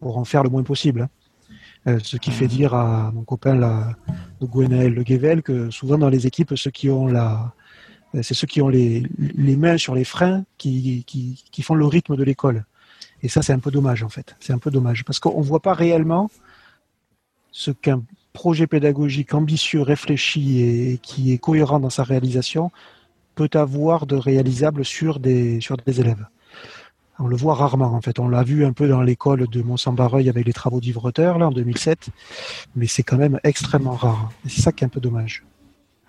pour 0.00 0.18
en 0.18 0.24
faire 0.24 0.42
le 0.42 0.50
moins 0.50 0.62
possible. 0.62 1.02
Hein. 1.02 1.08
Euh, 1.88 1.98
ce 2.02 2.16
qui 2.16 2.32
fait 2.32 2.48
dire 2.48 2.74
à 2.74 3.12
mon 3.12 3.22
copain 3.22 3.54
là, 3.54 3.92
Gwenaël 4.42 4.92
Le 4.92 5.02
Guével 5.04 5.42
que 5.42 5.70
souvent 5.70 5.98
dans 5.98 6.08
les 6.08 6.26
équipes, 6.26 6.54
ceux 6.56 6.72
qui 6.72 6.90
ont 6.90 7.06
la, 7.06 7.54
c'est 8.22 8.34
ceux 8.34 8.46
qui 8.46 8.60
ont 8.60 8.68
les, 8.68 9.04
les 9.18 9.56
mains 9.56 9.78
sur 9.78 9.94
les 9.94 10.04
freins 10.04 10.44
qui, 10.58 11.04
qui, 11.06 11.44
qui 11.50 11.62
font 11.62 11.74
le 11.74 11.86
rythme 11.86 12.16
de 12.16 12.24
l'école. 12.24 12.64
Et 13.22 13.28
ça, 13.28 13.42
c'est 13.42 13.52
un 13.52 13.58
peu 13.58 13.70
dommage 13.70 14.02
en 14.02 14.08
fait. 14.08 14.36
C'est 14.40 14.52
un 14.52 14.58
peu 14.58 14.70
dommage 14.70 15.04
parce 15.04 15.18
qu'on 15.18 15.40
ne 15.40 15.44
voit 15.44 15.60
pas 15.60 15.74
réellement 15.74 16.30
ce 17.50 17.70
qu'un 17.70 18.02
projet 18.32 18.66
pédagogique 18.66 19.32
ambitieux, 19.32 19.80
réfléchi 19.80 20.60
et 20.60 20.98
qui 21.02 21.32
est 21.32 21.38
cohérent 21.38 21.80
dans 21.80 21.90
sa 21.90 22.02
réalisation 22.02 22.70
peut 23.34 23.50
avoir 23.54 24.06
de 24.06 24.16
réalisable 24.16 24.84
sur 24.84 25.20
des, 25.20 25.60
sur 25.60 25.76
des 25.76 26.00
élèves. 26.00 26.26
On 27.18 27.28
le 27.28 27.36
voit 27.36 27.54
rarement 27.54 27.94
en 27.94 28.00
fait. 28.02 28.18
On 28.18 28.28
l'a 28.28 28.42
vu 28.42 28.64
un 28.64 28.72
peu 28.72 28.88
dans 28.88 29.00
l'école 29.00 29.46
de 29.46 29.62
Mont-Saint-Barreuil 29.62 30.28
avec 30.28 30.44
les 30.44 30.52
travaux 30.52 30.80
d'Ivreteur 30.80 31.38
là 31.38 31.48
en 31.48 31.50
2007, 31.50 32.08
mais 32.74 32.86
c'est 32.86 33.02
quand 33.02 33.16
même 33.16 33.40
extrêmement 33.42 33.94
rare. 33.94 34.30
Et 34.44 34.50
c'est 34.50 34.60
ça 34.60 34.72
qui 34.72 34.84
est 34.84 34.86
un 34.86 34.90
peu 34.90 35.00
dommage. 35.00 35.44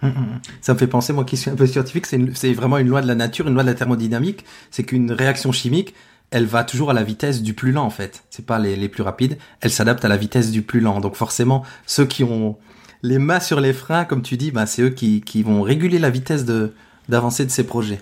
Hum, 0.04 0.10
hum, 0.10 0.18
hum. 0.18 0.40
Ça 0.62 0.74
me 0.74 0.78
fait 0.78 0.88
penser, 0.88 1.14
moi 1.14 1.24
qui 1.24 1.38
suis 1.38 1.50
un 1.50 1.56
peu 1.56 1.66
scientifique, 1.66 2.06
c'est 2.06 2.54
vraiment 2.54 2.78
une 2.78 2.88
loi 2.88 3.02
de 3.02 3.08
la 3.08 3.16
nature, 3.16 3.48
une 3.48 3.54
loi 3.54 3.64
de 3.64 3.70
la 3.70 3.76
thermodynamique. 3.76 4.44
C'est 4.70 4.84
qu'une 4.84 5.12
réaction 5.12 5.52
chimique, 5.52 5.96
elle 6.32 6.46
va 6.46 6.64
toujours 6.64 6.92
à 6.92 6.94
la 6.94 7.04
vitesse 7.04 7.42
du 7.42 7.54
plus 7.54 7.72
lent 7.72 7.86
en 7.86 7.90
fait. 7.90 8.24
C'est 8.30 8.46
pas 8.46 8.60
les, 8.60 8.76
les 8.76 8.90
plus 8.90 9.04
rapides, 9.04 9.38
elle 9.62 9.72
s'adapte 9.72 10.04
à 10.06 10.08
la 10.08 10.18
vitesse 10.18 10.52
du 10.52 10.62
plus 10.62 10.80
lent. 10.80 11.00
Donc 11.00 11.16
forcément, 11.16 11.64
ceux 11.86 12.06
qui 12.06 12.24
ont 12.24 12.58
les 13.04 13.20
mains 13.20 13.40
sur 13.40 13.60
les 13.60 13.74
freins, 13.74 14.06
comme 14.06 14.22
tu 14.22 14.38
dis, 14.38 14.52
bah, 14.52 14.66
c'est 14.66 14.82
eux 14.82 14.90
qui, 14.90 15.22
qui 15.22 15.44
vont 15.44 15.62
réguler 15.62 16.00
la 16.00 16.10
vitesse 16.10 16.46
de 16.46 16.74
d'avancée 17.10 17.46
de 17.46 17.52
ces 17.52 17.66
projets. 17.66 18.02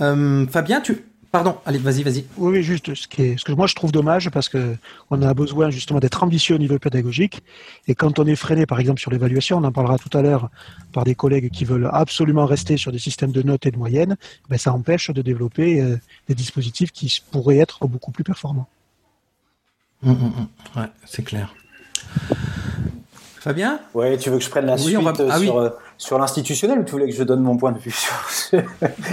Euh, 0.00 0.46
Fabien, 0.46 0.80
tu... 0.80 1.04
Pardon, 1.32 1.58
allez, 1.64 1.78
vas-y, 1.78 2.02
vas-y. 2.02 2.24
Oui, 2.38 2.58
oui, 2.58 2.62
juste 2.64 2.92
ce, 2.92 3.06
qui 3.06 3.22
est, 3.22 3.38
ce 3.38 3.44
que 3.44 3.52
moi 3.52 3.68
je 3.68 3.76
trouve 3.76 3.92
dommage 3.92 4.28
parce 4.30 4.48
que 4.48 4.74
on 5.10 5.22
a 5.22 5.32
besoin 5.32 5.70
justement 5.70 6.00
d'être 6.00 6.24
ambitieux 6.24 6.56
au 6.56 6.58
niveau 6.58 6.76
pédagogique 6.80 7.40
et 7.86 7.94
quand 7.94 8.18
on 8.18 8.26
est 8.26 8.34
freiné 8.34 8.66
par 8.66 8.80
exemple 8.80 8.98
sur 9.00 9.12
l'évaluation, 9.12 9.58
on 9.58 9.62
en 9.64 9.70
parlera 9.70 9.96
tout 9.96 10.16
à 10.18 10.22
l'heure 10.22 10.50
par 10.92 11.04
des 11.04 11.14
collègues 11.14 11.50
qui 11.50 11.64
veulent 11.64 11.88
absolument 11.92 12.46
rester 12.46 12.76
sur 12.76 12.90
des 12.90 12.98
systèmes 12.98 13.30
de 13.30 13.42
notes 13.42 13.64
et 13.64 13.70
de 13.70 13.76
moyennes, 13.78 14.16
ben, 14.48 14.58
ça 14.58 14.72
empêche 14.72 15.10
de 15.12 15.22
développer 15.22 15.80
euh, 15.80 15.96
des 16.28 16.34
dispositifs 16.34 16.90
qui 16.90 17.22
pourraient 17.30 17.58
être 17.58 17.86
beaucoup 17.86 18.10
plus 18.10 18.24
performants. 18.24 18.68
Hum, 20.04 20.10
hum, 20.20 20.32
hum. 20.36 20.82
Ouais, 20.82 20.88
c'est 21.06 21.22
clair. 21.22 21.54
Fabien? 23.38 23.78
Ouais, 23.94 24.18
tu 24.18 24.30
veux 24.30 24.38
que 24.38 24.44
je 24.44 24.50
prenne 24.50 24.66
la 24.66 24.74
Oui, 24.74 24.80
suite 24.82 24.96
on 24.98 25.02
va- 25.02 25.12
euh, 25.20 25.28
ah 25.30 25.38
oui. 25.38 25.46
sur, 25.46 25.58
euh, 25.58 25.70
sur 26.00 26.18
l'institutionnel 26.18 26.78
ou 26.78 26.82
tu 26.84 26.92
voulais 26.92 27.08
que 27.08 27.14
je 27.14 27.22
donne 27.22 27.42
mon 27.42 27.58
point 27.58 27.72
de 27.72 27.78
vue 27.78 27.90
sur 27.90 28.14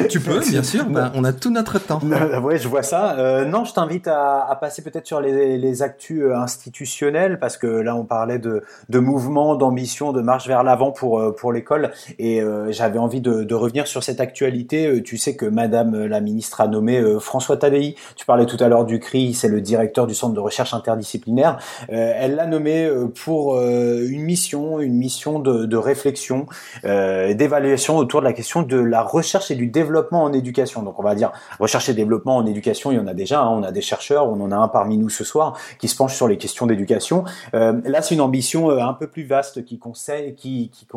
Tu 0.09 0.21
peux, 0.21 0.39
bien 0.39 0.63
sûr, 0.63 0.85
bah, 0.89 1.11
on 1.15 1.25
a 1.25 1.33
tout 1.33 1.49
notre 1.51 1.79
temps. 1.79 1.99
ouais, 2.41 2.57
je 2.57 2.67
vois 2.69 2.81
ça. 2.81 3.17
Euh, 3.19 3.43
non, 3.43 3.65
je 3.65 3.73
t'invite 3.73 4.07
à, 4.07 4.47
à 4.49 4.55
passer 4.55 4.81
peut-être 4.81 5.05
sur 5.05 5.19
les, 5.19 5.57
les 5.57 5.81
actus 5.81 6.21
euh, 6.23 6.35
institutionnels 6.37 7.39
parce 7.39 7.57
que 7.57 7.67
là, 7.67 7.93
on 7.95 8.05
parlait 8.05 8.39
de, 8.39 8.63
de 8.87 8.99
mouvement, 8.99 9.55
d'ambition, 9.55 10.13
de 10.13 10.21
marche 10.21 10.47
vers 10.47 10.63
l'avant 10.63 10.91
pour 10.91 11.19
euh, 11.19 11.35
pour 11.35 11.51
l'école 11.51 11.91
et 12.19 12.41
euh, 12.41 12.71
j'avais 12.71 12.99
envie 12.99 13.19
de, 13.19 13.43
de 13.43 13.55
revenir 13.55 13.85
sur 13.85 14.01
cette 14.01 14.21
actualité. 14.21 14.87
Euh, 14.87 15.03
Tu 15.03 15.17
sais 15.17 15.35
que 15.35 15.45
Madame 15.45 16.05
la 16.05 16.21
ministre 16.21 16.61
a 16.61 16.67
nommé 16.69 16.99
euh, 16.99 17.19
François 17.19 17.57
Tadei. 17.57 17.95
Tu 18.15 18.25
parlais 18.25 18.45
tout 18.45 18.57
à 18.61 18.69
l'heure 18.69 18.85
du 18.85 18.99
CRI, 19.01 19.33
c'est 19.33 19.49
le 19.49 19.59
directeur 19.59 20.07
du 20.07 20.15
centre 20.15 20.33
de 20.33 20.39
recherche 20.39 20.73
interdisciplinaire. 20.73 21.57
Euh, 21.91 22.13
elle 22.15 22.35
l'a 22.35 22.45
nommé 22.45 22.89
pour 23.25 23.57
euh, 23.57 24.07
une 24.09 24.21
mission, 24.23 24.79
une 24.79 24.95
mission 24.95 25.39
de, 25.39 25.65
de 25.65 25.77
réflexion, 25.77 26.47
euh, 26.85 27.33
d'évaluation 27.33 27.97
autour 27.97 28.21
de 28.21 28.25
la 28.25 28.33
question 28.33 28.61
de 28.61 28.77
la 28.77 29.01
recherche 29.01 29.51
et 29.51 29.55
du 29.55 29.67
développement 29.67 30.23
en 30.23 30.33
éducation. 30.33 30.83
Donc 30.83 30.99
on 30.99 31.03
va 31.03 31.15
dire 31.15 31.31
recherche 31.59 31.89
et 31.89 31.93
développement 31.93 32.37
en 32.37 32.45
éducation, 32.45 32.91
il 32.91 32.97
y 32.97 32.99
en 32.99 33.07
a 33.07 33.13
déjà. 33.13 33.41
hein. 33.41 33.49
on 33.49 33.63
a 33.63 33.71
des 33.71 33.81
chercheurs, 33.81 34.27
on 34.27 34.39
en 34.41 34.51
a 34.51 34.55
un 34.55 34.67
parmi 34.67 34.97
nous 34.97 35.09
ce 35.09 35.23
soir 35.23 35.57
qui 35.79 35.87
se 35.87 35.95
penche 35.95 36.15
sur 36.15 36.27
les 36.27 36.37
questions 36.37 36.65
d'éducation. 36.65 37.23
Euh, 37.53 37.79
là, 37.85 38.01
c'est 38.01 38.15
une 38.15 38.21
ambition 38.21 38.69
euh, 38.71 38.79
un 38.79 38.93
peu 38.93 39.07
plus 39.07 39.23
vaste 39.23 39.65
qui 39.65 39.79
conseille, 39.79 40.35
qui, 40.35 40.69
qui, 40.73 40.87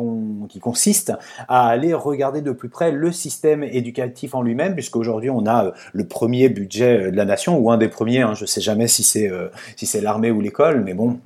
qui 0.49 0.59
consiste 0.59 1.13
à 1.47 1.67
aller 1.67 1.93
regarder 1.93 2.41
de 2.41 2.51
plus 2.51 2.69
près 2.69 2.91
le 2.91 3.11
système 3.11 3.63
éducatif 3.63 4.35
en 4.35 4.41
lui-même, 4.41 4.73
puisqu'aujourd'hui 4.73 5.29
on 5.29 5.45
a 5.45 5.65
euh, 5.65 5.71
le 5.93 6.07
premier 6.07 6.49
budget 6.49 7.07
euh, 7.07 7.11
de 7.11 7.15
la 7.15 7.25
nation 7.25 7.57
ou 7.57 7.71
un 7.71 7.77
des 7.77 7.89
premiers. 7.89 8.21
Hein, 8.21 8.33
je 8.33 8.45
sais 8.45 8.61
jamais 8.61 8.87
si 8.87 9.03
c'est 9.03 9.29
euh, 9.29 9.49
si 9.75 9.85
c'est 9.85 10.01
l'armée 10.01 10.31
ou 10.31 10.41
l'école, 10.41 10.83
mais 10.83 10.93
bon, 10.93 11.19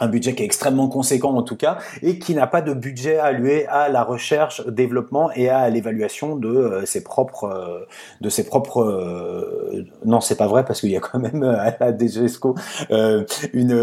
un 0.00 0.08
budget 0.08 0.34
qui 0.34 0.42
est 0.42 0.46
extrêmement 0.46 0.88
conséquent 0.88 1.34
en 1.34 1.42
tout 1.42 1.56
cas 1.56 1.78
et 2.02 2.18
qui 2.18 2.34
n'a 2.34 2.46
pas 2.46 2.62
de 2.62 2.74
budget 2.74 3.18
alloué 3.18 3.66
à 3.66 3.88
la 3.88 4.02
recherche, 4.02 4.66
développement 4.66 5.30
et 5.32 5.48
à 5.48 5.68
l'évaluation 5.70 6.36
de 6.36 6.48
euh, 6.48 6.86
ses 6.86 7.04
propres 7.04 7.44
euh, 7.44 7.86
de 8.20 8.28
ses 8.28 8.44
propres 8.44 8.82
euh, 8.82 9.84
non 10.04 10.20
c'est 10.20 10.36
pas 10.36 10.46
vrai 10.46 10.64
parce 10.64 10.80
qu'il 10.80 10.90
y 10.90 10.96
a 10.96 11.00
quand 11.00 11.18
même 11.18 11.42
à 11.44 11.74
la 11.78 11.96
DGESCO 11.96 12.54
une 13.52 13.74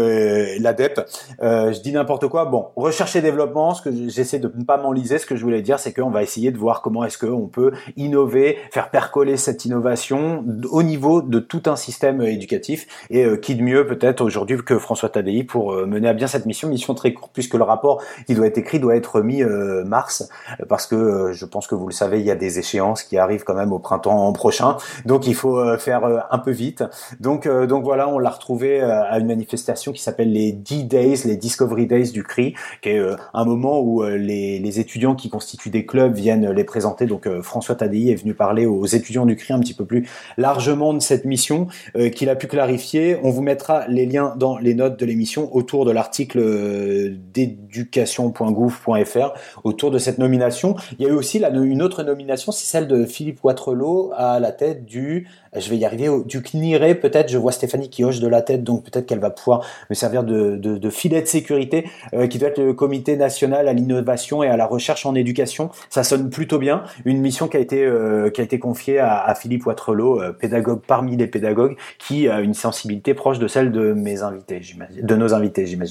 l'ADEP 0.60 1.00
je 1.40 1.80
dis 1.80 1.92
n'importe 1.92 2.28
quoi. 2.28 2.44
Bon 2.44 2.68
recherche 2.76 3.16
et 3.16 3.22
développement 3.22 3.74
ce 3.74 3.82
que 3.82 3.90
j'essaie 4.08 4.38
de 4.38 4.52
ne 4.54 4.64
pas 4.64 4.76
m'enliser 4.76 5.18
ce 5.18 5.26
que 5.26 5.36
je 5.36 5.42
voulais 5.42 5.62
dire 5.62 5.78
c'est 5.78 5.92
qu'on 5.92 6.10
va 6.10 6.22
essayer 6.22 6.50
de 6.50 6.58
voir 6.58 6.82
comment 6.82 7.04
est-ce 7.04 7.18
qu'on 7.18 7.48
peut 7.48 7.72
innover 7.96 8.58
faire 8.70 8.90
percoler 8.90 9.36
cette 9.36 9.64
innovation 9.64 10.44
au 10.70 10.82
niveau 10.82 11.22
de 11.22 11.38
tout 11.38 11.62
un 11.66 11.76
système 11.76 12.20
éducatif 12.22 12.86
et 13.10 13.26
qui 13.40 13.54
de 13.54 13.62
mieux 13.62 13.86
peut-être 13.86 14.20
aujourd'hui 14.20 14.58
que 14.58 14.78
François 14.78 15.08
Tadei 15.08 15.42
pour 15.44 15.72
euh, 15.72 15.86
mener 16.02 16.08
à 16.08 16.14
bien 16.14 16.26
cette 16.26 16.46
mission, 16.46 16.68
mission 16.68 16.94
très 16.94 17.12
courte 17.14 17.30
puisque 17.32 17.54
le 17.54 17.62
rapport 17.62 18.02
qui 18.26 18.34
doit 18.34 18.46
être 18.46 18.58
écrit 18.58 18.80
doit 18.80 18.96
être 18.96 19.22
mis 19.22 19.42
euh, 19.42 19.84
mars 19.84 20.28
parce 20.68 20.86
que 20.86 20.96
euh, 20.96 21.32
je 21.32 21.44
pense 21.44 21.66
que 21.66 21.74
vous 21.74 21.86
le 21.86 21.92
savez, 21.92 22.20
il 22.20 22.26
y 22.26 22.30
a 22.30 22.34
des 22.34 22.58
échéances 22.58 23.02
qui 23.02 23.16
arrivent 23.18 23.44
quand 23.44 23.54
même 23.54 23.72
au 23.72 23.78
printemps 23.78 24.32
prochain, 24.32 24.76
donc 25.06 25.26
il 25.26 25.34
faut 25.34 25.58
euh, 25.58 25.78
faire 25.78 26.02
un 26.30 26.38
peu 26.38 26.50
vite. 26.50 26.84
Donc 27.20 27.48
donc 27.48 27.84
voilà, 27.84 28.08
on 28.08 28.18
l'a 28.18 28.30
retrouvé 28.30 28.80
à 28.80 29.18
une 29.18 29.26
manifestation 29.26 29.92
qui 29.92 30.02
s'appelle 30.02 30.32
les 30.32 30.52
D-Days, 30.52 31.22
les 31.24 31.36
Discovery 31.36 31.86
Days 31.86 32.10
du 32.10 32.24
CRI, 32.24 32.54
qui 32.80 32.90
est 32.90 33.00
un 33.34 33.44
moment 33.44 33.80
où 33.80 34.02
les, 34.02 34.80
étudiants 34.80 35.14
qui 35.14 35.28
constituent 35.28 35.70
des 35.70 35.84
clubs 35.84 36.14
viennent 36.14 36.50
les 36.50 36.64
présenter. 36.64 37.06
Donc 37.06 37.28
François 37.42 37.74
Tadei 37.74 38.10
est 38.10 38.14
venu 38.14 38.34
parler 38.34 38.66
aux 38.66 38.86
étudiants 38.86 39.26
du 39.26 39.36
CRI 39.36 39.52
un 39.52 39.60
petit 39.60 39.74
peu 39.74 39.84
plus 39.84 40.08
largement 40.38 40.94
de 40.94 41.00
cette 41.00 41.24
mission 41.24 41.68
qu'il 42.14 42.28
a 42.30 42.36
pu 42.36 42.46
clarifier. 42.46 43.18
On 43.22 43.30
vous 43.30 43.42
mettra 43.42 43.86
les 43.88 44.06
liens 44.06 44.34
dans 44.36 44.58
les 44.58 44.74
notes 44.74 44.98
de 44.98 45.06
l'émission 45.06 45.54
autour 45.54 45.84
de 45.84 45.91
l'article 45.92 46.38
euh, 46.38 47.16
d'éducation.gouv.fr 47.32 49.32
autour 49.64 49.90
de 49.90 49.98
cette 49.98 50.18
nomination. 50.18 50.76
Il 50.98 51.04
y 51.04 51.08
a 51.08 51.10
eu 51.10 51.14
aussi 51.14 51.42
une 51.42 51.82
autre 51.82 52.02
nomination, 52.02 52.52
c'est 52.52 52.66
celle 52.66 52.88
de 52.88 53.04
Philippe 53.04 53.42
Watrelot 53.42 54.12
à 54.16 54.40
la 54.40 54.52
tête 54.52 54.84
du, 54.84 55.28
je 55.56 55.70
vais 55.70 55.76
y 55.76 55.84
arriver, 55.84 56.08
du 56.26 56.42
CNIRE 56.42 57.00
peut-être. 57.00 57.30
Je 57.30 57.38
vois 57.38 57.52
Stéphanie 57.52 57.90
qui 57.90 58.04
hoche 58.04 58.20
de 58.20 58.28
la 58.28 58.42
tête, 58.42 58.64
donc 58.64 58.84
peut-être 58.84 59.06
qu'elle 59.06 59.20
va 59.20 59.30
pouvoir 59.30 59.64
me 59.90 59.94
servir 59.94 60.24
de, 60.24 60.90
filet 60.90 61.22
de 61.22 61.26
sécurité, 61.26 61.88
euh, 62.14 62.26
qui 62.26 62.38
doit 62.38 62.48
être 62.48 62.62
le 62.62 62.74
Comité 62.74 63.16
national 63.16 63.68
à 63.68 63.72
l'innovation 63.72 64.42
et 64.42 64.48
à 64.48 64.56
la 64.56 64.66
recherche 64.66 65.06
en 65.06 65.14
éducation. 65.14 65.70
Ça 65.90 66.04
sonne 66.04 66.30
plutôt 66.30 66.58
bien. 66.58 66.84
Une 67.04 67.20
mission 67.20 67.48
qui 67.48 67.56
a 67.56 67.60
été 67.60 67.84
euh, 67.84 68.30
confiée 68.60 68.98
à, 68.98 69.34
Philippe 69.34 69.66
Watrelot, 69.66 70.20
pédagogue 70.38 70.80
parmi 70.86 71.16
les 71.16 71.26
pédagogues, 71.26 71.76
qui 71.98 72.28
a 72.28 72.40
une 72.40 72.54
sensibilité 72.54 73.14
proche 73.14 73.38
de 73.38 73.48
celle 73.48 73.72
de 73.72 73.92
mes 73.92 74.22
invités, 74.22 74.60
de 75.00 75.16
nos 75.16 75.34
invités, 75.34 75.66
j'imagine. 75.66 75.81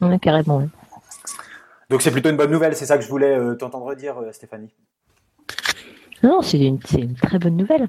Ouais, 0.00 0.18
carrément. 0.18 0.58
ouais. 0.58 0.68
Donc 1.90 2.02
c'est 2.02 2.10
plutôt 2.10 2.30
une 2.30 2.36
bonne 2.36 2.50
nouvelle, 2.50 2.74
c'est 2.74 2.86
ça 2.86 2.96
que 2.96 3.04
je 3.04 3.08
voulais 3.08 3.36
euh, 3.36 3.54
t'entendre 3.54 3.94
dire, 3.94 4.18
euh, 4.18 4.32
Stéphanie. 4.32 4.70
Non, 6.22 6.40
c'est 6.42 6.58
une, 6.60 6.78
c'est 6.84 7.00
une 7.00 7.14
très 7.14 7.38
bonne 7.38 7.56
nouvelle. 7.56 7.86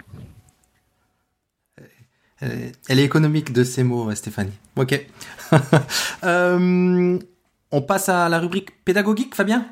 Elle 2.42 2.52
est- 2.52 2.72
Elle 2.90 3.00
est 3.00 3.04
économique 3.06 3.54
de 3.54 3.64
ces 3.64 3.84
mots, 3.84 4.10
euh, 4.10 4.16
Stéphanie. 4.16 4.54
Ok. 4.76 5.06
Euh, 6.24 7.20
on 7.72 7.82
passe 7.82 8.08
à 8.10 8.30
la 8.30 8.40
rubrique 8.40 8.84
pédagogique, 8.86 9.36
Fabien? 9.36 9.66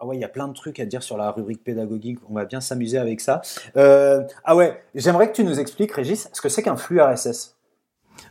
Ah 0.00 0.06
ouais, 0.06 0.16
il 0.16 0.20
y 0.20 0.24
a 0.24 0.28
plein 0.28 0.46
de 0.48 0.52
trucs 0.54 0.78
à 0.80 0.86
dire 0.86 1.02
sur 1.02 1.16
la 1.16 1.32
rubrique 1.32 1.64
pédagogique. 1.64 2.18
On 2.30 2.34
va 2.34 2.44
bien 2.44 2.60
s'amuser 2.60 2.98
avec 2.98 3.20
ça. 3.20 3.42
Euh, 3.76 4.22
ah 4.44 4.54
ouais, 4.54 4.80
j'aimerais 4.94 5.28
que 5.28 5.34
tu 5.34 5.42
nous 5.44 5.58
expliques, 5.58 5.92
Régis, 5.92 6.28
ce 6.32 6.40
que 6.40 6.48
c'est 6.48 6.62
qu'un 6.62 6.76
flux 6.76 7.00
RSS. 7.00 7.56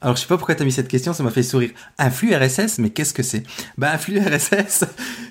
Alors, 0.02 0.16
je 0.16 0.22
sais 0.22 0.28
pas 0.28 0.38
pourquoi 0.38 0.56
tu 0.56 0.62
as 0.62 0.66
mis 0.66 0.72
cette 0.72 0.88
question, 0.88 1.14
ça 1.14 1.24
m'a 1.24 1.32
fait 1.32 1.44
sourire. 1.44 1.72
Un 1.98 2.10
flux 2.10 2.36
RSS, 2.36 2.80
mais 2.80 2.90
qu'est-ce 2.90 3.14
que 3.14 3.24
c'est? 3.24 3.44
Ben, 3.78 3.90
un 3.94 3.98
flux 3.98 4.20
RSS, 4.22 4.86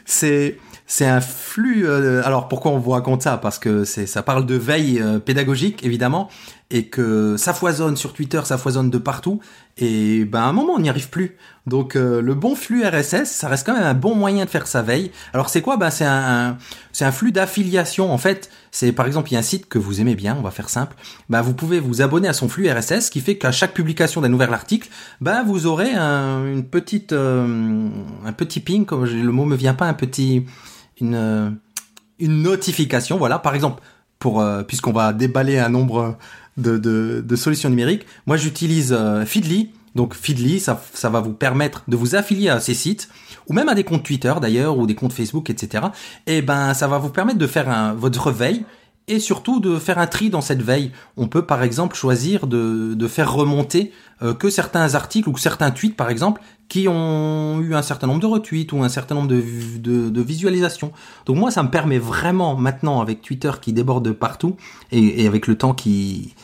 c'est 0.05 0.59
c'est 0.87 1.07
un 1.07 1.21
flux. 1.21 1.87
euh, 1.87 2.23
alors, 2.25 2.49
pourquoi 2.49 2.71
on 2.71 2.79
vous 2.79 2.91
raconte 2.93 3.23
ça? 3.23 3.37
Parce 3.39 3.59
que 3.59 3.85
c'est 3.85 4.07
ça 4.07 4.23
parle 4.23 4.47
de 4.47 4.55
veille 4.55 5.01
euh, 5.01 5.19
pédagogique, 5.19 5.85
évidemment, 5.85 6.29
et 6.71 6.87
que 6.87 7.37
ça 7.37 7.55
foisonne 7.55 7.97
sur 7.97 8.13
Twitter, 8.13 8.41
ça 8.45 8.59
foisonne 8.59 8.91
de 8.91 8.99
partout. 8.99 9.41
Et 9.77 10.25
ben, 10.25 10.41
à 10.41 10.45
un 10.47 10.53
moment, 10.53 10.73
on 10.75 10.81
n'y 10.81 10.89
arrive 10.89 11.11
plus. 11.11 11.37
Donc, 11.67 11.95
euh, 11.95 12.21
le 12.21 12.35
bon 12.35 12.57
flux 12.57 12.85
RSS, 12.85 13.27
ça 13.27 13.49
reste 13.49 13.65
quand 13.65 13.75
même 13.75 13.85
un 13.85 13.95
bon 13.95 14.17
moyen 14.17 14.45
de 14.45 14.51
faire 14.51 14.67
sa 14.67 14.83
veille. 14.83 15.13
Alors, 15.33 15.49
c'est 15.49 15.63
quoi? 15.63 15.77
Ben, 15.77 15.91
c'est 15.91 16.05
un, 16.05 16.57
flux 17.13 17.31
d'affiliation. 17.31 18.13
En 18.13 18.19
fait, 18.19 18.51
c'est 18.73 18.91
par 18.91 19.07
exemple, 19.07 19.31
il 19.31 19.35
y 19.35 19.37
a 19.37 19.41
un 19.41 19.43
site 19.43 19.69
que 19.69 19.79
vous 19.79 20.01
aimez 20.01 20.17
bien, 20.17 20.35
on 20.37 20.43
va 20.43 20.51
faire 20.51 20.69
simple. 20.69 20.97
Ben, 21.29 21.41
vous 21.41 21.55
pouvez 21.55 21.79
vous 21.79 22.03
abonner 22.03 22.27
à 22.27 22.33
son 22.33 22.49
flux 22.49 22.69
RSS, 22.69 23.07
ce 23.07 23.11
qui 23.13 23.21
fait 23.21 23.39
qu'à 23.39 23.53
chaque 23.53 23.73
publication 23.73 24.21
d'un 24.21 24.29
nouvel 24.29 24.53
article, 24.53 24.89
ben, 25.21 25.45
vous 25.45 25.67
aurez 25.67 25.93
un, 25.93 26.47
une 26.47 26.65
petite, 26.65 27.13
euh, 27.13 27.89
un 28.25 28.33
petit 28.33 28.59
ping, 28.59 28.87
comme 28.87 29.05
le 29.05 29.33
mot 29.33 29.45
me 29.45 29.57
vient 29.57 29.75
pas, 29.75 29.87
un 29.87 29.95
petit, 29.95 30.45
une, 31.01 31.59
une 32.19 32.43
notification, 32.43 33.19
voilà. 33.19 33.39
Par 33.39 33.55
exemple, 33.55 33.83
pour, 34.19 34.41
euh, 34.41 34.63
puisqu'on 34.63 34.93
va 34.93 35.13
déballer 35.13 35.59
un 35.59 35.69
nombre 35.69 36.17
de, 36.57 36.79
de, 36.79 37.25
de 37.27 37.37
solutions 37.37 37.69
numériques, 37.69 38.07
moi 38.27 38.37
j'utilise 38.37 38.93
euh, 38.93 39.25
Feedly. 39.25 39.71
Donc 39.95 40.15
Feedly, 40.15 40.61
ça, 40.61 40.83
ça 40.93 41.09
va 41.09 41.21
vous 41.21 41.33
permettre 41.33 41.83
de 41.89 41.97
vous 41.97 42.15
affilier 42.17 42.51
à 42.51 42.61
ces 42.61 42.75
sites, 42.75 43.09
ou 43.49 43.55
même 43.55 43.69
à 43.71 43.75
des 43.75 43.83
comptes 43.83 44.03
Twitter 44.03 44.35
d'ailleurs, 44.43 44.77
ou 44.77 44.87
des 44.87 44.95
comptes 44.95 45.15
Facebook, 45.15 45.49
etc. 45.49 45.85
Et 46.27 46.43
ben, 46.43 46.75
ça 46.75 46.87
va 46.87 46.99
vous 46.99 47.09
permettre 47.09 47.39
de 47.39 47.47
faire 47.47 47.71
un, 47.71 47.95
votre 47.95 48.31
veille 48.31 48.65
et 49.09 49.21
surtout 49.21 49.61
de 49.61 49.79
faire 49.79 49.99
un 49.99 50.07
tri 50.07 50.31
dans 50.31 50.41
cette 50.41 50.63
veille. 50.63 50.91
On 51.17 51.29
peut 51.29 51.43
par 51.47 51.63
exemple 51.63 51.97
choisir 51.97 52.47
de, 52.47 52.95
de 52.95 53.09
faire 53.09 53.33
remonter 53.33 53.93
euh, 54.23 54.35
que 54.35 54.51
certains 54.51 54.95
articles 54.95 55.29
ou 55.29 55.37
certains 55.37 55.71
tweets 55.71 55.97
par 55.97 56.11
exemple 56.11 56.43
qui 56.69 56.89
ont 56.89 57.61
eu 57.61 57.75
un 57.75 57.83
certain 57.83 58.09
nombre 58.09 58.21
de 58.21 58.27
retweets 58.27 58.73
ou 58.73 58.83
un 58.83 58.89
certain 58.89 59.15
nombre 59.15 59.29
de, 59.29 59.43
de, 59.79 60.11
de 60.11 60.23
visualisations. 60.23 60.93
Donc 61.25 61.37
moi 61.37 61.51
ça 61.51 61.63
me 61.63 61.71
permet 61.71 61.99
vraiment 61.99 62.57
maintenant 62.57 63.01
avec 63.01 63.23
Twitter 63.23 63.53
qui 63.61 63.73
déborde 63.73 64.05
de 64.05 64.13
partout 64.13 64.57
et, 64.91 65.23
et 65.23 65.27
avec 65.27 65.47
le 65.47 65.57
temps 65.57 65.73
qui 65.73 66.35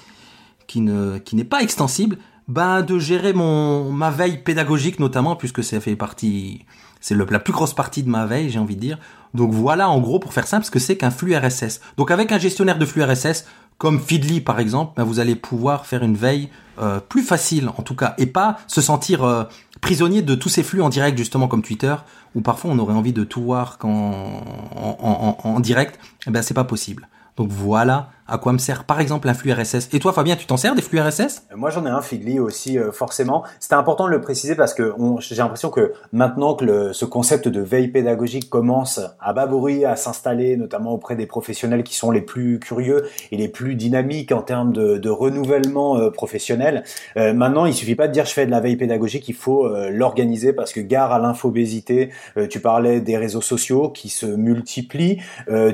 qui 0.72 0.80
ne 0.80 1.18
qui 1.18 1.36
n'est 1.36 1.44
pas 1.44 1.60
extensible, 1.60 2.16
ben 2.48 2.80
de 2.80 2.98
gérer 2.98 3.34
mon 3.34 3.92
ma 3.92 4.10
veille 4.10 4.38
pédagogique 4.38 5.00
notamment 5.00 5.36
puisque 5.36 5.62
ça 5.62 5.80
fait 5.80 5.96
partie 5.96 6.64
c'est 6.98 7.14
la 7.14 7.40
plus 7.40 7.52
grosse 7.52 7.74
partie 7.74 8.02
de 8.02 8.08
ma 8.08 8.24
veille, 8.24 8.48
j'ai 8.48 8.58
envie 8.58 8.76
de 8.76 8.80
dire. 8.80 8.98
Donc 9.34 9.52
voilà 9.52 9.90
en 9.90 10.00
gros 10.00 10.18
pour 10.18 10.32
faire 10.32 10.46
simple 10.46 10.64
ce 10.64 10.70
que 10.70 10.78
c'est 10.78 10.96
qu'un 10.96 11.10
flux 11.10 11.36
RSS. 11.36 11.82
Donc 11.98 12.10
avec 12.10 12.32
un 12.32 12.38
gestionnaire 12.38 12.78
de 12.78 12.86
flux 12.86 13.02
RSS 13.02 13.44
comme 13.76 14.00
Feedly 14.00 14.40
par 14.40 14.60
exemple, 14.60 14.94
ben 14.96 15.04
vous 15.04 15.20
allez 15.20 15.34
pouvoir 15.34 15.84
faire 15.84 16.04
une 16.04 16.16
veille 16.16 16.48
euh, 16.80 17.00
plus 17.00 17.22
facile 17.22 17.68
en 17.68 17.82
tout 17.82 17.94
cas 17.94 18.14
et 18.16 18.26
pas 18.26 18.56
se 18.66 18.80
sentir 18.80 19.24
euh, 19.24 19.44
prisonnier 19.82 20.22
de 20.22 20.34
tous 20.34 20.48
ces 20.48 20.62
flux 20.62 20.80
en 20.80 20.88
direct 20.88 21.18
justement 21.18 21.48
comme 21.48 21.60
Twitter 21.60 21.96
où 22.34 22.40
parfois 22.40 22.70
on 22.70 22.78
aurait 22.78 22.94
envie 22.94 23.12
de 23.12 23.24
tout 23.24 23.42
voir 23.42 23.76
quand 23.76 23.90
en, 23.90 24.96
en, 25.02 25.36
en, 25.44 25.48
en 25.50 25.60
direct. 25.60 26.00
Eh 26.26 26.30
ben 26.30 26.40
c'est 26.40 26.54
pas 26.54 26.64
possible. 26.64 27.08
Donc 27.36 27.50
voilà 27.50 28.10
à 28.26 28.38
quoi 28.38 28.52
me 28.52 28.58
sert 28.58 28.84
par 28.84 29.00
exemple 29.00 29.28
un 29.28 29.34
flux 29.34 29.52
RSS. 29.52 29.88
Et 29.92 29.98
toi 29.98 30.12
Fabien, 30.12 30.36
tu 30.36 30.46
t'en 30.46 30.56
sers 30.56 30.74
des 30.74 30.82
flux 30.82 31.00
RSS 31.00 31.46
Moi 31.54 31.70
j'en 31.70 31.86
ai 31.86 31.90
un 31.90 32.02
Feedly 32.02 32.40
aussi 32.40 32.78
euh, 32.78 32.92
forcément. 32.92 33.44
C'était 33.60 33.74
important 33.74 34.06
de 34.06 34.10
le 34.10 34.20
préciser 34.20 34.54
parce 34.54 34.74
que 34.74 34.92
j'ai 35.20 35.36
l'impression 35.36 35.70
que 35.70 35.92
maintenant 36.12 36.54
que 36.54 36.92
ce 36.92 37.04
concept 37.04 37.48
de 37.48 37.60
veille 37.60 37.88
pédagogique 37.88 38.48
commence 38.48 39.00
à 39.20 39.32
bas 39.32 39.48
à 39.86 39.96
s'installer, 39.96 40.56
notamment 40.56 40.92
auprès 40.92 41.16
des 41.16 41.26
professionnels 41.26 41.82
qui 41.82 41.94
sont 41.94 42.10
les 42.10 42.20
plus 42.22 42.58
curieux 42.58 43.04
et 43.30 43.36
les 43.36 43.48
plus 43.48 43.74
dynamiques 43.74 44.32
en 44.32 44.42
termes 44.42 44.72
de, 44.72 45.10
renouvellement 45.10 45.98
euh, 45.98 46.10
professionnel. 46.10 46.84
Euh, 47.16 47.34
maintenant, 47.34 47.66
il 47.66 47.74
suffit 47.74 47.94
pas 47.94 48.08
de 48.08 48.12
dire 48.12 48.24
je 48.24 48.32
fais 48.32 48.46
de 48.46 48.50
la 48.50 48.60
veille 48.60 48.76
pédagogique, 48.76 49.28
il 49.28 49.34
faut 49.34 49.66
euh, 49.66 49.90
l'organiser 49.90 50.52
parce 50.52 50.72
que 50.72 50.80
gare 50.80 51.12
à 51.12 51.18
l'infobésité. 51.18 52.10
Euh, 52.36 52.46
tu 52.46 52.60
parlais 52.60 53.00
des 53.00 53.16
réseaux 53.16 53.40
sociaux 53.40 53.90
qui 53.90 54.08
se 54.08 54.26
multiplient. 54.26 55.18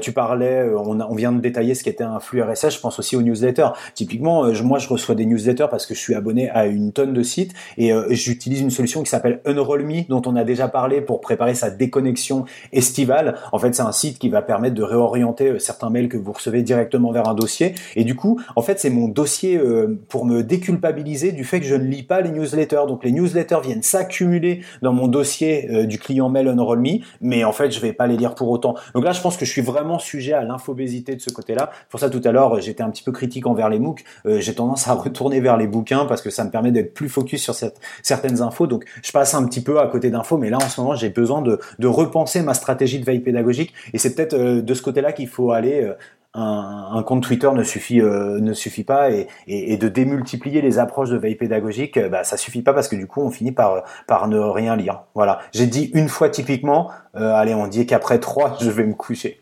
tu 0.01 0.13
parlais, 0.13 0.69
on 0.75 1.15
vient 1.15 1.33
de 1.33 1.41
détailler 1.41 1.75
ce 1.75 1.85
qu'était 1.85 2.05
un 2.05 2.21
flux 2.21 2.38
RSS, 2.43 2.77
je 2.77 2.81
pense 2.81 2.99
aussi 2.99 3.17
aux 3.17 3.23
newsletters. 3.23 3.69
Typiquement, 3.95 4.45
euh, 4.45 4.63
moi, 4.63 4.79
je 4.79 4.89
reçois 4.89 5.15
des 5.15 5.27
newsletters 5.27 5.67
parce 5.71 5.87
que 5.87 5.95
je 5.95 6.01
suis 6.01 6.15
abonné 6.15 6.51
à 6.51 6.67
une 6.67 6.93
tonne 6.93 7.13
de 7.13 7.23
sites 7.23 7.53
et 7.77 7.93
euh, 7.93 8.07
j'utilise 8.11 8.61
une 8.61 8.71
solution 8.71 9.03
qui 9.03 9.11
s'appelle 9.11 9.41
Unroll.me, 9.45 10.09
dont 10.09 10.23
on 10.27 10.37
a 10.37 10.45
déjà 10.45 10.69
parlé 10.69 11.01
pour 11.01 11.21
préparer 11.21 11.55
sa 11.55 11.71
déconnexion 11.71 12.45
estivale. 12.73 13.37
En 13.53 13.59
fait, 13.59 13.75
c'est 13.75 13.83
un 13.83 13.93
site 13.93 14.19
qui 14.19 14.29
va 14.29 14.43
permettre 14.43 14.75
de 14.75 14.83
réorienter 14.83 15.49
euh, 15.49 15.59
certains 15.59 15.91
mails 15.91 16.09
que 16.09 16.17
vous 16.17 16.33
recevez 16.33 16.63
directement 16.63 17.13
vers 17.13 17.29
un 17.29 17.35
dossier. 17.35 17.75
Et 17.97 18.05
du 18.05 18.15
coup, 18.15 18.41
en 18.57 18.63
fait, 18.63 18.79
c'est 18.79 18.91
mon 18.91 19.09
dossier 19.09 19.61
pour 20.09 20.25
me 20.25 20.43
déculpabiliser 20.43 21.33
du 21.33 21.45
fait 21.45 21.61
que 21.61 21.67
je 21.67 21.75
ne 21.75 21.85
lis 21.85 22.03
pas 22.03 22.21
les 22.21 22.31
newsletters. 22.31 22.87
Donc, 22.87 23.05
les 23.05 23.13
newsletters 23.13 23.61
viennent 23.63 23.83
s'accumuler 23.83 24.61
dans 24.83 24.93
mon 24.93 25.09
dossier 25.09 25.87
du 25.87 25.99
client 25.99 26.29
mail 26.29 26.49
Unroll.me, 26.49 26.99
mais 27.21 27.45
en 27.45 27.53
fait, 27.53 27.71
je 27.71 27.81
vais 27.81 27.93
pas 27.93 28.07
les 28.07 28.17
lire 28.17 28.35
pour 28.35 28.49
autant. 28.51 28.75
Donc 28.95 29.05
là, 29.05 29.13
je 29.13 29.21
pense 29.21 29.37
que 29.37 29.45
je 29.45 29.51
suis 29.51 29.63
vraiment 29.63 29.99
sujet 29.99 30.33
à 30.33 30.43
l'infobésité 30.45 31.15
de 31.15 31.21
ce 31.21 31.31
côté-là. 31.31 31.71
Pour 31.91 32.01
ça, 32.01 32.11
tout 32.11 32.21
à 32.25 32.28
alors 32.29 32.61
j'étais 32.61 32.83
un 32.83 32.91
petit 32.91 33.03
peu 33.03 33.13
critique 33.13 33.47
envers 33.47 33.69
les 33.69 33.79
MOOC. 33.79 34.05
Euh, 34.27 34.41
j'ai 34.41 34.55
tendance 34.55 34.89
à 34.89 34.93
retourner 34.95 35.41
vers 35.41 35.57
les 35.57 35.67
bouquins 35.67 36.05
parce 36.07 36.23
que 36.23 36.31
ça 36.31 36.45
me 36.45 36.51
permet 36.51 36.71
d'être 36.71 36.95
plus 36.95 37.09
focus 37.09 37.43
sur 37.43 37.55
certaines 38.03 38.43
infos. 38.43 38.67
Donc 38.67 38.85
je 39.03 39.13
passe 39.13 39.35
un 39.35 39.45
petit 39.47 39.63
peu 39.63 39.81
à 39.81 39.87
côté 39.87 40.11
d'infos, 40.11 40.39
mais 40.39 40.51
là 40.51 40.59
en 40.59 40.69
ce 40.69 40.81
moment 40.81 40.95
j'ai 40.95 41.11
besoin 41.11 41.43
de, 41.43 41.59
de, 41.79 41.87
repenser 41.87 42.43
ma 42.43 42.55
stratégie 42.55 43.01
de 43.01 43.05
veille 43.05 43.21
pédagogique. 43.21 43.73
Et 43.93 43.99
c'est 43.99 44.15
peut-être 44.15 44.35
euh, 44.35 44.63
de 44.63 44.75
ce 44.75 44.83
côté-là 44.83 45.13
qu'il 45.13 45.29
faut 45.29 45.53
aller. 45.53 45.91
Un, 46.35 46.91
un, 46.93 47.03
compte 47.03 47.23
Twitter 47.23 47.51
ne 47.55 47.63
suffit 47.63 48.03
euh, 48.03 48.39
ne 48.39 48.53
suffit 48.53 48.85
pas 48.85 49.11
et, 49.11 49.29
et, 49.47 49.73
et, 49.73 49.77
de 49.79 49.89
démultiplier 49.89 50.61
les 50.61 50.79
approches 50.79 51.09
de 51.09 51.17
veille 51.17 51.37
pédagogique, 51.37 51.97
euh, 51.97 52.11
bah, 52.11 52.23
ça 52.23 52.37
suffit 52.37 52.61
pas 52.61 52.75
parce 52.75 52.87
que 52.87 52.97
du 52.97 53.07
coup 53.07 53.23
on 53.23 53.31
finit 53.31 53.51
par 53.51 53.83
par 54.07 54.29
ne 54.29 54.39
rien 54.39 54.77
lire. 54.77 55.05
Voilà, 55.15 55.39
j'ai 55.55 55.67
dit 55.67 55.91
une 55.95 56.09
fois 56.09 56.29
typiquement. 56.29 56.91
Euh, 57.17 57.33
allez, 57.33 57.55
on 57.55 57.67
dit 57.67 57.87
qu'après 57.87 58.21
trois, 58.21 58.59
je 58.61 58.69
vais 58.69 58.85
me 58.85 58.95
coucher. 58.95 59.41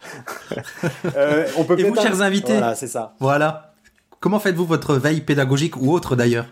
euh, 1.17 1.47
on 1.59 1.65
peut 1.65 1.79
et 1.79 1.83
vous, 1.83 1.97
chers 1.97 2.23
invités, 2.23 2.53
voilà, 2.53 2.77
c'est 2.77 2.87
ça. 2.87 3.15
Voilà. 3.19 3.73
Comment 4.21 4.39
faites-vous 4.39 4.65
votre 4.65 4.95
veille 4.95 5.23
pédagogique 5.23 5.77
ou 5.77 5.93
autre 5.93 6.15
d'ailleurs 6.15 6.47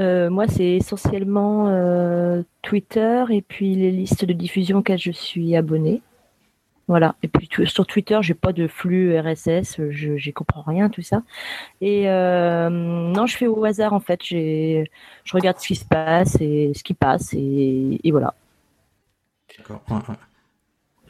euh, 0.00 0.30
moi, 0.30 0.46
c'est 0.46 0.76
essentiellement 0.76 1.68
euh, 1.68 2.42
Twitter 2.62 3.24
et 3.30 3.42
puis 3.42 3.74
les 3.74 3.90
listes 3.90 4.24
de 4.24 4.32
diffusion 4.32 4.78
auxquelles 4.78 4.98
je 4.98 5.10
suis 5.10 5.56
abonné. 5.56 6.02
Voilà. 6.88 7.16
Et 7.22 7.28
puis 7.28 7.48
sur 7.66 7.86
Twitter, 7.86 8.18
j'ai 8.22 8.32
pas 8.32 8.52
de 8.52 8.66
flux 8.66 9.18
RSS, 9.18 9.76
je 9.90 10.16
j'y 10.16 10.32
comprends 10.32 10.62
rien 10.62 10.88
tout 10.88 11.02
ça. 11.02 11.22
Et 11.82 12.08
euh, 12.08 12.70
non, 12.70 13.26
je 13.26 13.36
fais 13.36 13.46
au 13.46 13.62
hasard 13.64 13.92
en 13.92 14.00
fait. 14.00 14.20
J'ai, 14.24 14.90
je 15.24 15.32
regarde 15.34 15.58
ce 15.58 15.66
qui 15.66 15.76
se 15.76 15.84
passe 15.84 16.40
et 16.40 16.72
ce 16.74 16.82
qui 16.82 16.94
passe 16.94 17.34
et, 17.34 18.00
et 18.02 18.10
voilà. 18.10 18.34
D'accord. 19.58 19.82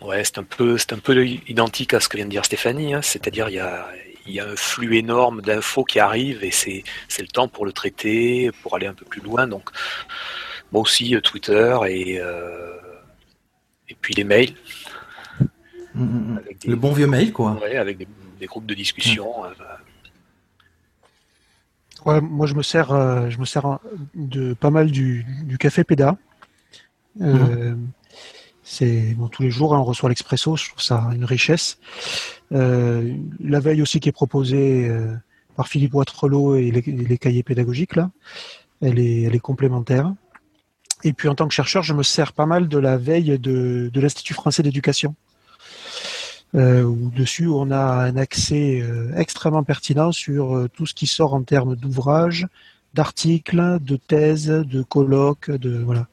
Ouais, 0.01 0.23
c'est 0.25 0.39
un 0.39 0.45
peu, 0.45 0.79
c'est 0.79 0.93
un 0.93 0.99
peu 0.99 1.27
identique 1.27 1.95
à 1.95 2.01
ce 2.01 2.09
que 2.09 2.17
vient 2.17 2.27
de 2.27 2.31
dire 2.31 2.45
Stéphanie. 2.45 2.95
Hein. 2.95 3.03
C'est-à-dire, 3.03 3.49
il 3.49 3.57
y 3.57 3.61
a, 3.61 3.87
il 4.27 4.33
y 4.33 4.41
a 4.41 4.47
un 4.47 4.57
flux 4.57 4.97
énorme 4.97 5.43
d'infos 5.43 5.85
qui 5.85 6.01
arrivent 6.01 6.43
et 6.43 6.51
c'est, 6.51 6.83
c'est 7.09 7.23
le 7.23 7.29
temps 7.29 7.49
pour 7.49 7.67
le 7.67 7.73
traiter, 7.73 8.51
pour 8.63 8.75
aller 8.75 8.87
un 8.87 8.95
peu 8.95 9.05
plus 9.05 9.21
loin. 9.21 9.47
Donc, 9.47 9.71
moi 10.73 10.83
aussi, 10.83 11.17
Twitter 11.23 11.77
et 11.89 12.21
euh, 12.21 12.79
et 13.89 13.95
puis 13.95 14.15
les 14.15 14.25
mails. 14.25 14.55
Mmh, 15.99 16.39
des, 16.47 16.69
le 16.69 16.77
bon 16.77 16.93
vieux 16.93 17.07
mail, 17.07 17.33
quoi. 17.33 17.59
Ouais, 17.61 17.77
avec 17.77 17.99
des, 17.99 18.07
des 18.39 18.47
groupes 18.47 18.67
de 18.67 18.75
discussion. 18.75 19.43
Mmh. 19.43 19.47
Euh, 22.07 22.13
ouais, 22.13 22.21
moi, 22.21 22.47
je 22.47 22.55
me 22.55 22.63
sers, 22.63 22.93
euh, 22.93 23.29
je 23.31 23.39
me 23.39 23.45
sers 23.45 23.79
de 24.15 24.55
pas 24.55 24.71
mal 24.71 24.91
du, 24.91 25.27
du 25.45 25.59
café 25.59 25.85
Peda. 25.85 26.17
Euh, 27.21 27.75
mmh. 27.75 27.89
C'est 28.63 29.15
bon, 29.15 29.29
tous 29.29 29.43
les 29.43 29.51
jours, 29.51 29.75
hein, 29.75 29.79
on 29.79 29.85
reçoit 29.85 30.11
l'expresso. 30.11 30.57
Je 30.57 30.69
trouve 30.69 30.83
ça 30.83 31.09
une 31.15 31.25
richesse. 31.25 31.79
Euh, 32.53 33.15
la 33.41 33.61
veille 33.61 33.81
aussi 33.81 33.99
qui 33.99 34.11
est 34.11 34.13
proposée 34.13 34.87
euh, 34.89 35.15
par 35.57 35.69
Philippe 35.69 35.95
Watrelot 35.95 36.57
et 36.57 36.71
les, 36.71 36.83
les, 36.83 37.19
cahiers 37.19 37.43
pédagogiques 37.43 37.97
là, 37.97 38.11
elle 38.83 38.99
est, 38.99 39.23
elle 39.23 39.35
est 39.35 39.41
complémentaire. 39.41 40.13
Et 41.03 41.15
puis 41.15 41.29
en 41.29 41.35
tant 41.35 41.49
que 41.49 41.55
chercheur, 41.55 41.83
je 41.83 41.95
me 41.95 42.03
sers 42.03 42.35
pas 42.35 42.45
mal 42.45 42.69
de 42.69 42.79
la 42.79 42.99
veille 42.99 43.39
de, 43.39 43.91
de 43.93 44.01
l'Institut 44.01 44.35
français 44.35 44.63
d'éducation 44.63 45.15
euh, 46.55 46.83
où 46.83 47.11
dessus 47.11 47.47
on 47.49 47.71
a 47.71 48.07
un 48.07 48.17
accès 48.17 48.81
euh, 48.81 49.13
extrêmement 49.17 49.65
pertinent 49.65 50.13
sur 50.13 50.57
euh, 50.57 50.69
tout 50.69 50.87
ce 50.87 50.95
qui 50.95 51.07
sort 51.07 51.35
en 51.35 51.43
termes 51.43 51.77
d'ouvrages, 51.77 52.47
d'articles, 52.95 53.79
de 53.81 53.97
thèses, 53.97 54.49
de 54.49 54.83
colloques, 54.83 55.51
de 55.51 55.79
voilà. 55.79 56.07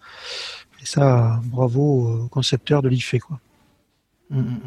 Et 0.82 0.86
ça, 0.86 1.40
bravo 1.46 1.82
au 1.82 2.28
concepteur 2.28 2.82
de 2.82 2.90
l'IFE 2.90 3.20
quoi. 3.26 3.40
Mmh, 4.30 4.40
mmh. 4.40 4.60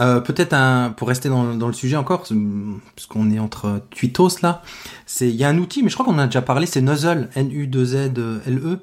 Euh, 0.00 0.20
peut-être 0.20 0.52
un 0.52 0.90
pour 0.90 1.08
rester 1.08 1.28
dans, 1.28 1.54
le 1.54 1.72
sujet 1.72 1.96
encore 1.96 2.18
parce 2.20 3.06
qu'on 3.08 3.30
est 3.32 3.40
entre 3.40 3.82
tweetos 3.90 4.42
là 4.42 4.62
il 5.20 5.30
y 5.30 5.42
a 5.42 5.48
un 5.48 5.58
outil 5.58 5.82
mais 5.82 5.88
je 5.88 5.94
crois 5.94 6.06
qu'on 6.06 6.14
en 6.14 6.20
a 6.20 6.26
déjà 6.26 6.42
parlé 6.42 6.66
c'est 6.66 6.80
Nuzzle 6.80 7.28
N 7.34 7.50
U 7.50 7.66
2 7.66 7.84
Z 7.84 7.94
L 8.46 8.58
E 8.58 8.78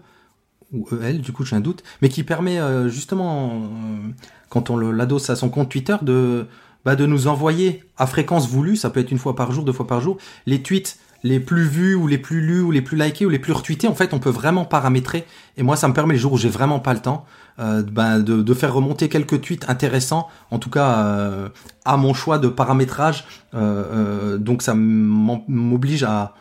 ou 0.76 0.88
EL 1.02 1.22
du 1.22 1.32
coup 1.32 1.46
j'ai 1.46 1.56
un 1.56 1.62
doute 1.62 1.84
mais 2.02 2.10
qui 2.10 2.24
permet 2.24 2.60
euh, 2.60 2.90
justement 2.90 3.50
euh, 3.54 4.12
quand 4.50 4.70
on 4.70 4.78
l'adosse 4.78 5.30
à 5.30 5.36
son 5.36 5.50
compte 5.50 5.70
Twitter, 5.70 5.96
de, 6.02 6.46
bah, 6.86 6.96
de 6.96 7.06
nous 7.06 7.28
envoyer 7.28 7.84
à 7.98 8.08
fréquence 8.08 8.48
voulue, 8.48 8.76
ça 8.76 8.90
peut 8.90 9.00
être 9.00 9.12
une 9.12 9.18
fois 9.18 9.36
par 9.36 9.52
jour, 9.52 9.64
deux 9.64 9.74
fois 9.74 9.88
par 9.88 10.02
jour, 10.02 10.18
les 10.46 10.62
tweets 10.62 10.98
les 11.24 11.40
plus 11.40 11.64
vus 11.64 11.96
ou 11.96 12.06
les 12.06 12.20
plus 12.20 12.40
lus 12.40 12.62
ou 12.62 12.70
les 12.70 12.82
plus 12.82 12.96
likés 12.98 13.26
ou 13.26 13.30
les 13.30 13.40
plus 13.40 13.52
retweetés. 13.52 13.88
En 13.88 13.96
fait, 13.96 14.14
on 14.14 14.20
peut 14.20 14.30
vraiment 14.30 14.64
paramétrer. 14.64 15.26
Et 15.58 15.64
moi, 15.64 15.76
ça 15.76 15.88
me 15.88 15.94
permet 15.94 16.14
les 16.14 16.20
jours 16.20 16.34
où 16.34 16.38
j'ai 16.38 16.50
vraiment 16.50 16.80
pas 16.80 16.94
le 16.94 17.00
temps 17.00 17.26
euh, 17.58 17.82
bah, 17.82 18.20
de, 18.20 18.54
faire 18.54 18.74
remonter 18.74 19.10
quelques 19.10 19.42
tweets 19.42 19.68
intéressants, 19.68 20.28
en 20.52 20.60
tout 20.60 20.70
cas 20.70 21.50
à 21.84 21.98
mon 21.98 22.14
choix 22.14 22.38
de 22.38 22.48
paramétrage. 22.48 23.26
Donc, 23.54 24.62
ça 24.62 24.76
m'oblige 24.76 26.04
à, 26.04 26.36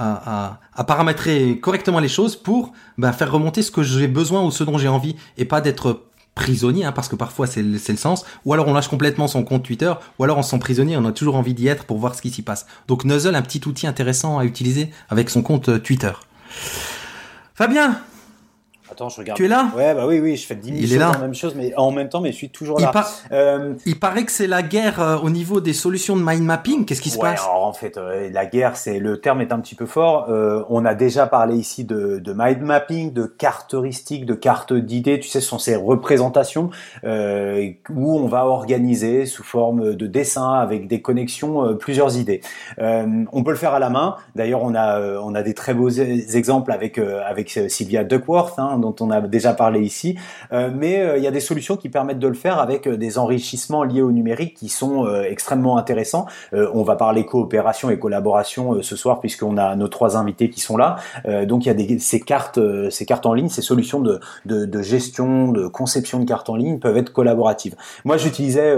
à, 0.00 0.84
paramétrer 0.84 1.58
correctement 1.58 2.00
les 2.00 2.08
choses 2.08 2.36
pour 2.36 2.72
bah, 2.98 3.12
faire 3.12 3.30
remonter 3.30 3.62
ce 3.62 3.70
que 3.70 3.82
j'ai 3.82 4.08
besoin 4.08 4.42
ou 4.42 4.50
ce 4.50 4.64
dont 4.64 4.78
j'ai 4.78 4.88
envie 4.88 5.16
et 5.36 5.44
pas 5.44 5.60
d'être 5.60 6.04
prisonnier, 6.34 6.84
hein, 6.84 6.92
parce 6.92 7.08
que 7.08 7.16
parfois 7.16 7.46
c'est 7.46 7.62
le, 7.62 7.72
le, 7.72 7.96
sens, 7.96 8.24
ou 8.44 8.54
alors 8.54 8.66
on 8.68 8.72
lâche 8.72 8.88
complètement 8.88 9.28
son 9.28 9.44
compte 9.44 9.64
Twitter, 9.64 9.92
ou 10.18 10.24
alors 10.24 10.38
on 10.38 10.42
se 10.42 10.50
sent 10.50 10.58
prisonnier, 10.58 10.96
on 10.96 11.04
a 11.04 11.12
toujours 11.12 11.36
envie 11.36 11.54
d'y 11.54 11.68
être 11.68 11.84
pour 11.84 11.98
voir 11.98 12.14
ce 12.14 12.22
qui 12.22 12.30
s'y 12.30 12.42
passe. 12.42 12.66
Donc 12.88 13.04
Nuzzle, 13.04 13.34
un 13.34 13.42
petit 13.42 13.60
outil 13.66 13.86
intéressant 13.86 14.38
à 14.38 14.44
utiliser 14.44 14.90
avec 15.10 15.28
son 15.28 15.42
compte 15.42 15.68
euh, 15.68 15.78
Twitter. 15.78 16.12
Fabien, 17.54 18.00
Attends, 19.00 19.08
je 19.08 19.16
regarde. 19.16 19.38
Tu 19.38 19.46
es 19.46 19.48
là 19.48 19.70
Ouais, 19.74 19.94
bah 19.94 20.06
oui, 20.06 20.20
oui, 20.20 20.36
je 20.36 20.44
fais 20.44 20.54
10 20.54 20.72
Il 20.76 20.92
est 20.92 20.98
là. 20.98 21.12
même 21.18 21.32
chose, 21.32 21.54
mais 21.56 21.72
en 21.78 21.90
même 21.90 22.10
temps, 22.10 22.20
mais 22.20 22.32
je 22.32 22.36
suis 22.36 22.50
toujours 22.50 22.78
là. 22.78 22.88
Il, 22.90 22.92
par... 22.92 23.10
euh... 23.32 23.72
il 23.86 23.98
paraît 23.98 24.26
que 24.26 24.30
c'est 24.30 24.46
la 24.46 24.62
guerre 24.62 25.00
euh, 25.00 25.16
au 25.16 25.30
niveau 25.30 25.62
des 25.62 25.72
solutions 25.72 26.18
de 26.18 26.22
mind 26.22 26.42
mapping. 26.42 26.84
Qu'est-ce 26.84 27.00
qui 27.00 27.08
se 27.08 27.16
ouais, 27.16 27.30
passe 27.30 27.44
alors, 27.44 27.64
En 27.64 27.72
fait, 27.72 27.96
euh, 27.96 28.28
la 28.30 28.44
guerre, 28.44 28.76
c'est 28.76 28.98
le 28.98 29.18
terme 29.18 29.40
est 29.40 29.52
un 29.52 29.60
petit 29.60 29.74
peu 29.74 29.86
fort. 29.86 30.26
On 30.68 30.84
a 30.84 30.94
déjà 30.94 31.26
parlé 31.26 31.56
ici 31.56 31.84
de, 31.84 32.18
de 32.18 32.34
mind 32.36 32.60
mapping, 32.60 33.14
de 33.14 33.24
cartes 33.24 33.72
heuristiques, 33.72 34.26
de 34.26 34.34
cartes 34.34 34.74
d'idées. 34.74 35.18
Tu 35.18 35.30
sais, 35.30 35.40
ce 35.40 35.48
sont 35.48 35.58
ces 35.58 35.76
représentations 35.76 36.68
où 37.02 38.18
on 38.20 38.26
va 38.26 38.44
organiser 38.44 39.24
sous 39.24 39.44
forme 39.44 39.94
de 39.94 40.06
dessin 40.06 40.52
avec 40.52 40.88
des 40.88 41.00
connexions 41.00 41.74
plusieurs 41.74 42.18
idées. 42.18 42.42
on 42.78 43.42
peut 43.44 43.50
le 43.50 43.56
faire 43.56 43.72
à 43.72 43.78
la 43.78 43.88
main. 43.88 44.16
D'ailleurs, 44.36 44.62
on 44.62 44.74
a 44.74 45.00
on 45.22 45.34
a 45.34 45.42
des 45.42 45.54
très 45.54 45.72
beaux 45.72 45.88
exemples 45.88 46.70
avec 46.70 46.98
avec 46.98 47.58
Sylvia 47.68 48.04
Duckworth, 48.04 48.58
hein, 48.58 48.76
dont 48.78 48.89
on 49.00 49.10
a 49.10 49.20
déjà 49.20 49.52
parlé 49.52 49.80
ici. 49.80 50.16
mais 50.50 51.14
il 51.16 51.22
y 51.22 51.26
a 51.26 51.30
des 51.30 51.40
solutions 51.40 51.76
qui 51.76 51.88
permettent 51.88 52.18
de 52.18 52.28
le 52.28 52.34
faire 52.34 52.58
avec 52.58 52.88
des 52.88 53.18
enrichissements 53.18 53.84
liés 53.84 54.02
au 54.02 54.12
numérique 54.12 54.54
qui 54.54 54.68
sont 54.68 55.06
extrêmement 55.22 55.76
intéressants. 55.76 56.26
on 56.52 56.82
va 56.82 56.96
parler 56.96 57.24
coopération 57.24 57.90
et 57.90 57.98
collaboration 57.98 58.82
ce 58.82 58.96
soir 58.96 59.20
puisqu'on 59.20 59.56
a 59.56 59.76
nos 59.76 59.88
trois 59.88 60.16
invités 60.16 60.50
qui 60.50 60.60
sont 60.60 60.76
là. 60.76 60.96
donc 61.46 61.64
il 61.64 61.68
y 61.68 61.70
a 61.70 61.74
des, 61.74 61.98
ces 61.98 62.20
cartes, 62.20 62.58
ces 62.90 63.06
cartes 63.06 63.26
en 63.26 63.34
ligne, 63.34 63.48
ces 63.48 63.62
solutions 63.62 64.00
de, 64.00 64.20
de, 64.46 64.64
de 64.64 64.82
gestion, 64.82 65.52
de 65.52 65.66
conception 65.66 66.20
de 66.20 66.24
cartes 66.24 66.50
en 66.50 66.56
ligne 66.56 66.78
peuvent 66.78 66.96
être 66.96 67.12
collaboratives. 67.12 67.76
Moi, 68.04 68.16
j'utilisais 68.16 68.74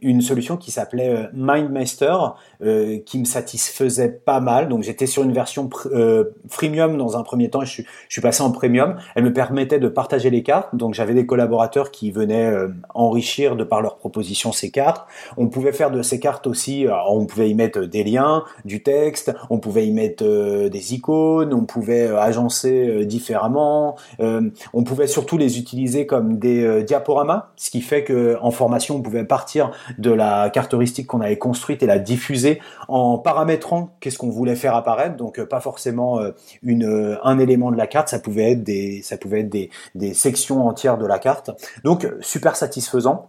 une 0.00 0.20
solution 0.20 0.56
qui 0.56 0.70
s'appelait 0.70 1.28
MindMaster 1.34 2.16
euh, 2.64 2.98
qui 3.04 3.18
me 3.18 3.24
satisfaisait 3.24 4.08
pas 4.08 4.38
mal. 4.38 4.68
Donc 4.68 4.84
j'étais 4.84 5.06
sur 5.06 5.24
une 5.24 5.32
version 5.32 5.68
euh, 5.86 6.24
freemium 6.48 6.96
dans 6.96 7.16
un 7.16 7.24
premier 7.24 7.50
temps 7.50 7.64
je 7.64 7.72
suis, 7.72 7.86
je 8.08 8.14
suis, 8.14 8.22
passé 8.22 8.42
en 8.42 8.52
premium. 8.52 8.96
Elle 9.16 9.24
me 9.24 9.32
permettait 9.32 9.80
de 9.80 9.88
partager 9.88 10.30
les 10.30 10.44
cartes. 10.44 10.68
Donc 10.72 10.94
j'avais 10.94 11.14
des 11.14 11.26
collaborateurs 11.26 11.90
qui 11.90 12.12
venaient 12.12 12.46
euh, 12.46 12.68
enrichir 12.94 13.56
de 13.56 13.64
par 13.64 13.82
leurs 13.82 13.96
propositions 13.96 14.52
ces 14.52 14.70
cartes. 14.70 15.04
On 15.36 15.48
pouvait 15.48 15.72
faire 15.72 15.90
de 15.90 16.02
ces 16.02 16.20
cartes 16.20 16.46
aussi, 16.46 16.86
on 17.08 17.26
pouvait 17.26 17.50
y 17.50 17.54
mettre 17.54 17.80
des 17.80 18.04
liens, 18.04 18.44
du 18.64 18.82
texte, 18.82 19.32
on 19.50 19.58
pouvait 19.58 19.86
y 19.86 19.92
mettre 19.92 20.24
des 20.68 20.94
icônes, 20.94 21.52
on 21.52 21.64
pouvait 21.64 22.06
agencer 22.08 23.04
différemment. 23.06 23.96
on 24.20 24.84
pouvait 24.84 25.06
surtout 25.06 25.36
les 25.36 25.58
utiliser 25.58 26.06
comme 26.06 26.38
des 26.38 26.84
diaporamas, 26.84 27.50
ce 27.56 27.70
qui 27.70 27.80
fait 27.80 28.04
que 28.04 28.36
en 28.40 28.50
formation 28.50 28.96
on 28.96 29.02
pouvait 29.02 29.24
partir 29.24 29.72
de 29.98 30.10
la 30.10 30.50
caractéristique 30.50 31.06
qu'on 31.06 31.20
avait 31.20 31.38
construite 31.38 31.82
et 31.82 31.86
la 31.86 31.98
diffuser 31.98 32.51
en 32.88 33.18
paramétrant 33.18 33.90
qu'est-ce 34.00 34.18
qu'on 34.18 34.30
voulait 34.30 34.56
faire 34.56 34.74
apparaître. 34.74 35.16
Donc 35.16 35.38
euh, 35.38 35.46
pas 35.46 35.60
forcément 35.60 36.20
euh, 36.20 36.32
une, 36.62 36.84
euh, 36.84 37.16
un 37.24 37.38
élément 37.38 37.70
de 37.70 37.76
la 37.76 37.86
carte, 37.86 38.08
ça 38.08 38.18
pouvait 38.18 38.52
être 38.52 38.62
des, 38.62 39.02
ça 39.02 39.16
pouvait 39.16 39.40
être 39.40 39.50
des, 39.50 39.70
des 39.94 40.14
sections 40.14 40.66
entières 40.66 40.98
de 40.98 41.06
la 41.06 41.18
carte. 41.18 41.50
Donc 41.84 42.06
super 42.20 42.56
satisfaisant. 42.56 43.28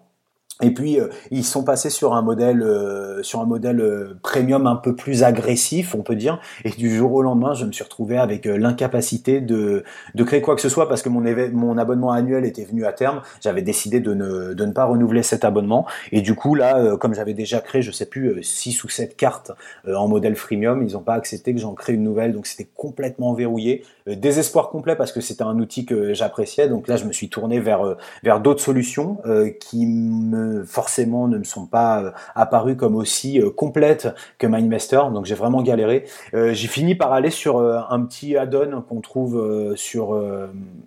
Et 0.61 0.71
puis 0.71 0.99
euh, 0.99 1.07
ils 1.31 1.43
sont 1.43 1.63
passés 1.63 1.89
sur 1.89 2.13
un 2.13 2.21
modèle 2.21 2.61
euh, 2.61 3.23
sur 3.23 3.39
un 3.41 3.45
modèle 3.45 3.81
euh, 3.81 4.17
premium 4.21 4.67
un 4.67 4.75
peu 4.75 4.95
plus 4.95 5.23
agressif, 5.23 5.95
on 5.95 6.03
peut 6.03 6.15
dire. 6.15 6.39
Et 6.63 6.69
du 6.69 6.95
jour 6.95 7.11
au 7.13 7.21
lendemain, 7.23 7.53
je 7.53 7.65
me 7.65 7.71
suis 7.71 7.83
retrouvé 7.83 8.17
avec 8.17 8.45
l'incapacité 8.45 9.41
de, 9.41 9.83
de 10.13 10.23
créer 10.23 10.41
quoi 10.41 10.55
que 10.55 10.61
ce 10.61 10.69
soit 10.69 10.87
parce 10.87 11.01
que 11.01 11.09
mon 11.09 11.23
mon 11.53 11.77
abonnement 11.77 12.11
annuel 12.11 12.45
était 12.45 12.65
venu 12.65 12.85
à 12.85 12.93
terme. 12.93 13.21
J'avais 13.41 13.63
décidé 13.63 13.99
de 13.99 14.13
ne 14.13 14.53
de 14.53 14.65
ne 14.65 14.71
pas 14.71 14.85
renouveler 14.85 15.23
cet 15.23 15.43
abonnement. 15.43 15.87
Et 16.11 16.21
du 16.21 16.35
coup 16.35 16.53
là, 16.53 16.97
comme 16.97 17.15
j'avais 17.15 17.33
déjà 17.33 17.59
créé, 17.59 17.81
je 17.81 17.91
sais 17.91 18.05
plus 18.05 18.43
six 18.43 18.83
ou 18.83 18.89
sept 18.89 19.15
cartes 19.17 19.51
en 19.87 20.07
modèle 20.07 20.35
freemium, 20.35 20.83
ils 20.87 20.93
n'ont 20.93 20.99
pas 20.99 21.15
accepté 21.15 21.53
que 21.53 21.59
j'en 21.59 21.73
crée 21.73 21.93
une 21.93 22.03
nouvelle. 22.03 22.33
Donc 22.33 22.45
c'était 22.45 22.69
complètement 22.75 23.33
verrouillé. 23.33 23.83
désespoir 24.05 24.69
complet 24.69 24.95
parce 24.95 25.11
que 25.11 25.21
c'était 25.21 25.43
un 25.43 25.57
outil 25.57 25.85
que 25.85 26.13
j'appréciais. 26.13 26.69
Donc 26.69 26.87
là, 26.87 26.97
je 26.97 27.05
me 27.05 27.11
suis 27.11 27.29
tourné 27.29 27.59
vers 27.59 27.97
vers 28.23 28.39
d'autres 28.39 28.61
solutions 28.61 29.17
qui 29.59 29.85
me 29.87 30.52
forcément 30.65 31.27
ne 31.27 31.37
me 31.37 31.43
sont 31.43 31.65
pas 31.65 32.03
euh, 32.03 32.11
apparues 32.35 32.75
comme 32.75 32.95
aussi 32.95 33.41
euh, 33.41 33.49
complètes 33.49 34.09
que 34.37 34.47
MindMaster. 34.47 35.01
Donc 35.13 35.25
j'ai 35.25 35.35
vraiment 35.35 35.61
galéré. 35.61 36.05
Euh, 36.33 36.53
j'ai 36.53 36.67
fini 36.67 36.95
par 36.95 37.13
aller 37.13 37.29
sur 37.29 37.59
un 37.59 38.01
petit 38.01 38.37
add-on 38.37 38.81
qu'on 38.81 39.01
trouve 39.01 39.73
sur 39.75 40.19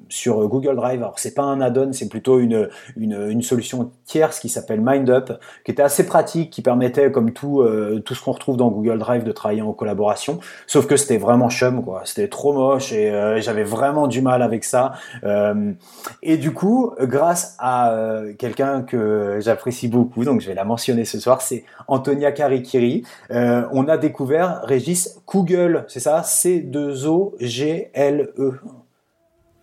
sur 0.09 0.49
Google 0.49 0.77
Drive. 0.77 1.01
Alors 1.03 1.19
c'est 1.19 1.35
pas 1.35 1.43
un 1.43 1.61
add-on, 1.61 1.93
c'est 1.93 2.09
plutôt 2.09 2.39
une, 2.39 2.69
une, 2.97 3.43
solution 3.43 3.91
tierce 4.05 4.41
qui 4.41 4.49
s'appelle 4.49 4.81
MindUp, 4.81 5.33
qui 5.65 5.71
était 5.71 5.83
assez 5.83 6.07
pratique, 6.07 6.51
qui 6.51 6.63
permettait 6.63 7.11
comme 7.11 7.33
tout 7.33 7.65
tout 8.05 8.15
ce 8.15 8.23
qu'on 8.23 8.33
retrouve 8.33 8.57
dans 8.57 8.69
Google 8.69 8.99
Drive 8.99 9.25
de 9.25 9.33
travailler 9.33 9.63
en 9.63 9.73
collaboration. 9.73 10.39
Sauf 10.67 10.87
que 10.87 10.97
c'était 10.97 11.19
vraiment 11.19 11.49
chum 11.51 11.85
quoi. 11.85 12.03
C'était 12.05 12.29
trop 12.29 12.53
moche 12.53 12.93
et 12.93 13.11
j'avais 13.39 13.65
vraiment 13.65 14.07
du 14.07 14.21
mal 14.23 14.43
avec 14.43 14.65
ça. 14.65 14.95
et 16.23 16.37
du 16.37 16.53
coup, 16.53 16.93
grâce 17.01 17.57
à 17.59 17.95
quelqu'un 18.39 18.83
que 18.83 19.39
j'apprécie 19.47 19.89
beaucoup, 19.89 20.25
donc 20.25 20.41
je 20.41 20.47
vais 20.49 20.55
la 20.55 20.65
mentionner 20.65 21.05
ce 21.05 21.19
soir, 21.19 21.41
c'est 21.41 21.65
Antonia 21.89 22.33
Karikiri. 22.33 23.05
Euh, 23.31 23.67
on 23.73 23.89
a 23.89 23.97
découvert, 23.97 24.61
Régis, 24.65 25.21
Google, 25.27 25.85
c'est 25.89 26.01
ça? 26.01 26.21
C2O-G-L-E. 26.21 27.41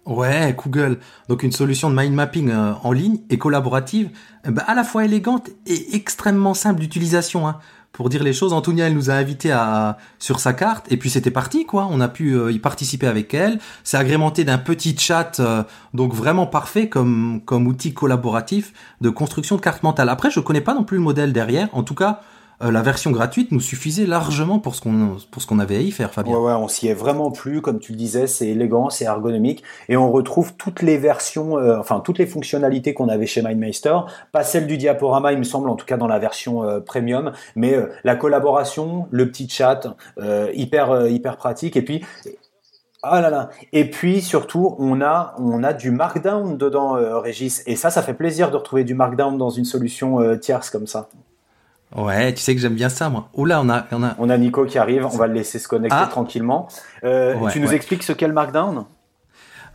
Ouais, 0.06 0.54
Google. 0.58 0.98
Donc 1.30 1.44
une 1.44 1.54
solution 1.54 1.90
de 1.90 1.96
mind 1.96 2.14
mapping 2.14 2.50
euh, 2.50 2.74
en 2.84 2.92
ligne 2.92 3.20
et 3.30 3.38
collaborative, 3.38 4.10
euh, 4.46 4.52
bah, 4.52 4.64
à 4.68 4.76
la 4.76 4.84
fois 4.84 5.06
élégante 5.06 5.50
et 5.66 5.96
extrêmement 5.96 6.54
simple 6.54 6.82
d'utilisation. 6.82 7.48
Hein 7.48 7.60
pour 7.94 8.10
dire 8.10 8.24
les 8.24 8.34
choses. 8.34 8.52
Antonia, 8.52 8.88
elle 8.88 8.96
nous 8.96 9.10
a 9.10 9.14
invités 9.14 9.52
à 9.52 9.98
sur 10.20 10.40
sa 10.40 10.52
carte 10.52 10.92
et 10.92 10.98
puis 10.98 11.10
c'était 11.10 11.32
parti 11.32 11.66
quoi. 11.66 11.88
On 11.90 12.02
a 12.02 12.10
pu 12.10 12.34
euh, 12.34 12.52
y 12.52 12.60
participer 12.60 13.08
avec 13.08 13.34
elle. 13.34 13.60
C'est 13.84 13.98
agrémenté 13.98 14.44
d'un 14.44 14.58
petit 14.58 14.98
chat 14.98 15.40
euh, 15.40 15.64
donc 15.94 16.14
vraiment 16.14 16.48
parfait 16.48 16.90
comme 16.90 17.42
comme 17.46 17.68
outil 17.68 17.94
collaboratif 17.94 18.74
de 19.00 19.10
construction 19.10 19.56
de 19.56 19.62
carte 19.62 19.84
mentale. 19.84 20.10
Après, 20.10 20.32
je 20.32 20.40
connais 20.40 20.62
pas 20.62 20.74
non 20.74 20.84
plus 20.84 20.98
le 20.98 21.04
modèle 21.04 21.32
derrière. 21.32 21.70
En 21.72 21.84
tout 21.84 21.96
cas, 21.96 22.22
euh, 22.64 22.72
la 22.72 22.82
version 22.82 23.12
gratuite 23.12 23.52
nous 23.52 23.60
suffisait 23.60 24.06
largement 24.06 24.60
pour 24.60 24.76
ce 24.76 24.82
qu'on 24.82 25.18
pour 25.32 25.42
ce 25.42 25.48
qu'on 25.48 25.60
avait 25.60 25.78
à 25.78 25.82
y 25.82 25.92
faire, 25.92 26.14
Fabien. 26.14 26.38
Ouais, 26.38 26.54
on 26.54 26.68
s'y 26.68 26.88
est 26.88 26.94
vraiment 26.94 27.32
plus, 27.32 27.62
comme 27.62 27.80
tu 27.80 27.92
le 27.92 27.98
disais, 27.98 28.28
c'est 28.28 28.48
élégant, 28.48 28.90
c'est 28.90 29.06
ergonomique, 29.06 29.64
et 29.90 29.98
on 29.98 30.12
retrouve 30.12 30.54
toutes 30.56 30.82
les 30.82 30.98
versions, 30.98 31.58
euh, 31.58 31.78
enfin 31.80 32.00
toutes 32.00 32.18
les 32.18 32.26
fonctionnalités 32.26 32.94
qu'on 32.94 33.10
avait 33.10 33.26
chez 33.26 33.42
MindMeister, 33.42 33.98
pas 34.32 34.44
celle 34.44 34.68
du 34.68 34.78
diaporama, 34.78 35.34
il 35.34 35.40
me 35.40 35.44
semble, 35.44 35.70
en 35.70 35.76
tout 35.76 35.86
cas 35.86 35.98
dans 35.98 36.08
la 36.08 36.20
version 36.20 36.64
euh, 36.64 36.80
premium, 36.80 37.34
mais 37.56 37.76
la 38.04 38.16
collaboration, 38.16 39.08
le 39.12 39.30
petit 39.30 39.50
chat, 39.50 39.96
hyper 40.54 41.38
pratique, 41.38 41.76
et 41.76 41.82
puis 41.82 42.04
ah. 43.06 43.50
Et 43.74 43.90
puis 43.90 44.22
surtout, 44.22 44.76
on 44.80 45.02
a 45.02 45.36
on 45.38 45.64
a 45.64 45.74
du 45.74 45.92
Markdown 45.92 46.58
dedans, 46.58 46.94
Régis. 47.20 47.62
Et 47.66 47.76
ça, 47.76 47.90
ça 47.90 48.02
fait 48.02 48.14
plaisir 48.14 48.50
de 48.50 48.56
retrouver 48.56 48.86
du 48.86 48.96
Markdown 48.96 49.38
dans 49.38 49.50
une 49.50 49.66
solution 49.66 50.38
tierce 50.38 50.70
comme 50.70 50.88
ça. 50.88 51.10
Ouais, 51.96 52.34
tu 52.34 52.42
sais 52.42 52.56
que 52.56 52.62
j'aime 52.62 52.76
bien 52.76 52.90
ça, 52.90 53.10
moi. 53.10 53.30
Oula, 53.36 53.62
on 53.62 53.70
a, 53.70 53.86
on 53.92 54.04
a. 54.04 54.16
On 54.18 54.30
a 54.30 54.38
Nico 54.38 54.66
qui 54.66 54.78
arrive. 54.78 55.06
On 55.06 55.18
va 55.18 55.28
le 55.28 55.34
laisser 55.34 55.60
se 55.60 55.68
connecter 55.68 55.98
ah. 56.00 56.08
tranquillement. 56.08 56.68
Euh, 57.04 57.36
tu 57.52 57.60
nous 57.60 57.74
expliques 57.74 58.04
ce 58.04 58.14
qu'est 58.14 58.28
le 58.28 58.34
Markdown? 58.34 58.86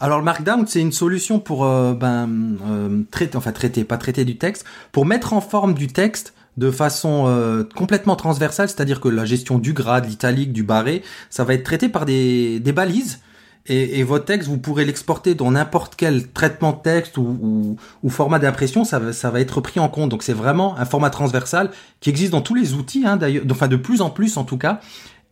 Alors 0.00 0.18
le 0.18 0.24
Markdown, 0.24 0.66
c'est 0.66 0.80
une 0.80 0.92
solution 0.92 1.40
pour 1.40 1.64
euh, 1.64 1.92
ben, 1.92 2.56
euh, 2.68 3.02
traiter, 3.10 3.36
enfin 3.36 3.50
traiter, 3.50 3.82
pas 3.82 3.98
traiter 3.98 4.24
du 4.24 4.38
texte, 4.38 4.64
pour 4.92 5.06
mettre 5.06 5.32
en 5.32 5.40
forme 5.40 5.74
du 5.74 5.88
texte 5.88 6.34
de 6.56 6.70
façon 6.70 7.24
euh, 7.26 7.64
complètement 7.76 8.16
transversale, 8.16 8.68
c'est-à-dire 8.68 9.00
que 9.00 9.08
la 9.08 9.24
gestion 9.24 9.58
du 9.58 9.72
grade, 9.72 10.06
l'italique, 10.06 10.52
du 10.52 10.62
barré, 10.62 11.02
ça 11.30 11.44
va 11.44 11.54
être 11.54 11.64
traité 11.64 11.88
par 11.88 12.04
des, 12.04 12.60
des 12.60 12.72
balises 12.72 13.20
et, 13.68 14.00
et, 14.00 14.02
votre 14.02 14.24
texte, 14.24 14.48
vous 14.48 14.58
pourrez 14.58 14.84
l'exporter 14.84 15.34
dans 15.34 15.50
n'importe 15.50 15.94
quel 15.96 16.28
traitement 16.28 16.72
de 16.72 16.78
texte 16.82 17.18
ou, 17.18 17.38
ou, 17.40 17.76
ou 18.02 18.10
format 18.10 18.38
d'impression, 18.38 18.84
ça, 18.84 19.12
ça, 19.12 19.30
va 19.30 19.40
être 19.40 19.60
pris 19.60 19.78
en 19.78 19.88
compte. 19.88 20.08
Donc 20.08 20.22
c'est 20.22 20.32
vraiment 20.32 20.76
un 20.78 20.84
format 20.84 21.10
transversal 21.10 21.70
qui 22.00 22.10
existe 22.10 22.32
dans 22.32 22.40
tous 22.40 22.54
les 22.54 22.74
outils, 22.74 23.04
hein, 23.06 23.16
d'ailleurs, 23.16 23.44
enfin 23.50 23.68
de 23.68 23.76
plus 23.76 24.00
en 24.00 24.10
plus 24.10 24.36
en 24.36 24.44
tout 24.44 24.58
cas. 24.58 24.80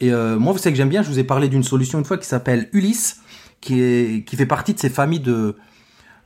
Et 0.01 0.12
euh, 0.12 0.39
moi, 0.39 0.53
vous 0.53 0.59
savez 0.59 0.72
que 0.72 0.76
j'aime 0.76 0.91
bien, 0.91 1.03
je 1.03 1.09
vous 1.09 1.18
ai 1.18 1.24
parlé 1.24 1.49
d'une 1.49 1.64
solution 1.64 1.99
une 1.99 2.05
fois 2.05 2.18
qui 2.18 2.26
s'appelle 2.26 2.68
Ulysse, 2.72 3.20
qui, 3.61 3.80
est, 3.80 4.26
qui 4.26 4.37
fait 4.37 4.47
partie 4.47 4.74
de 4.74 4.78
ces 4.78 4.91
familles 4.91 5.20
de, 5.20 5.57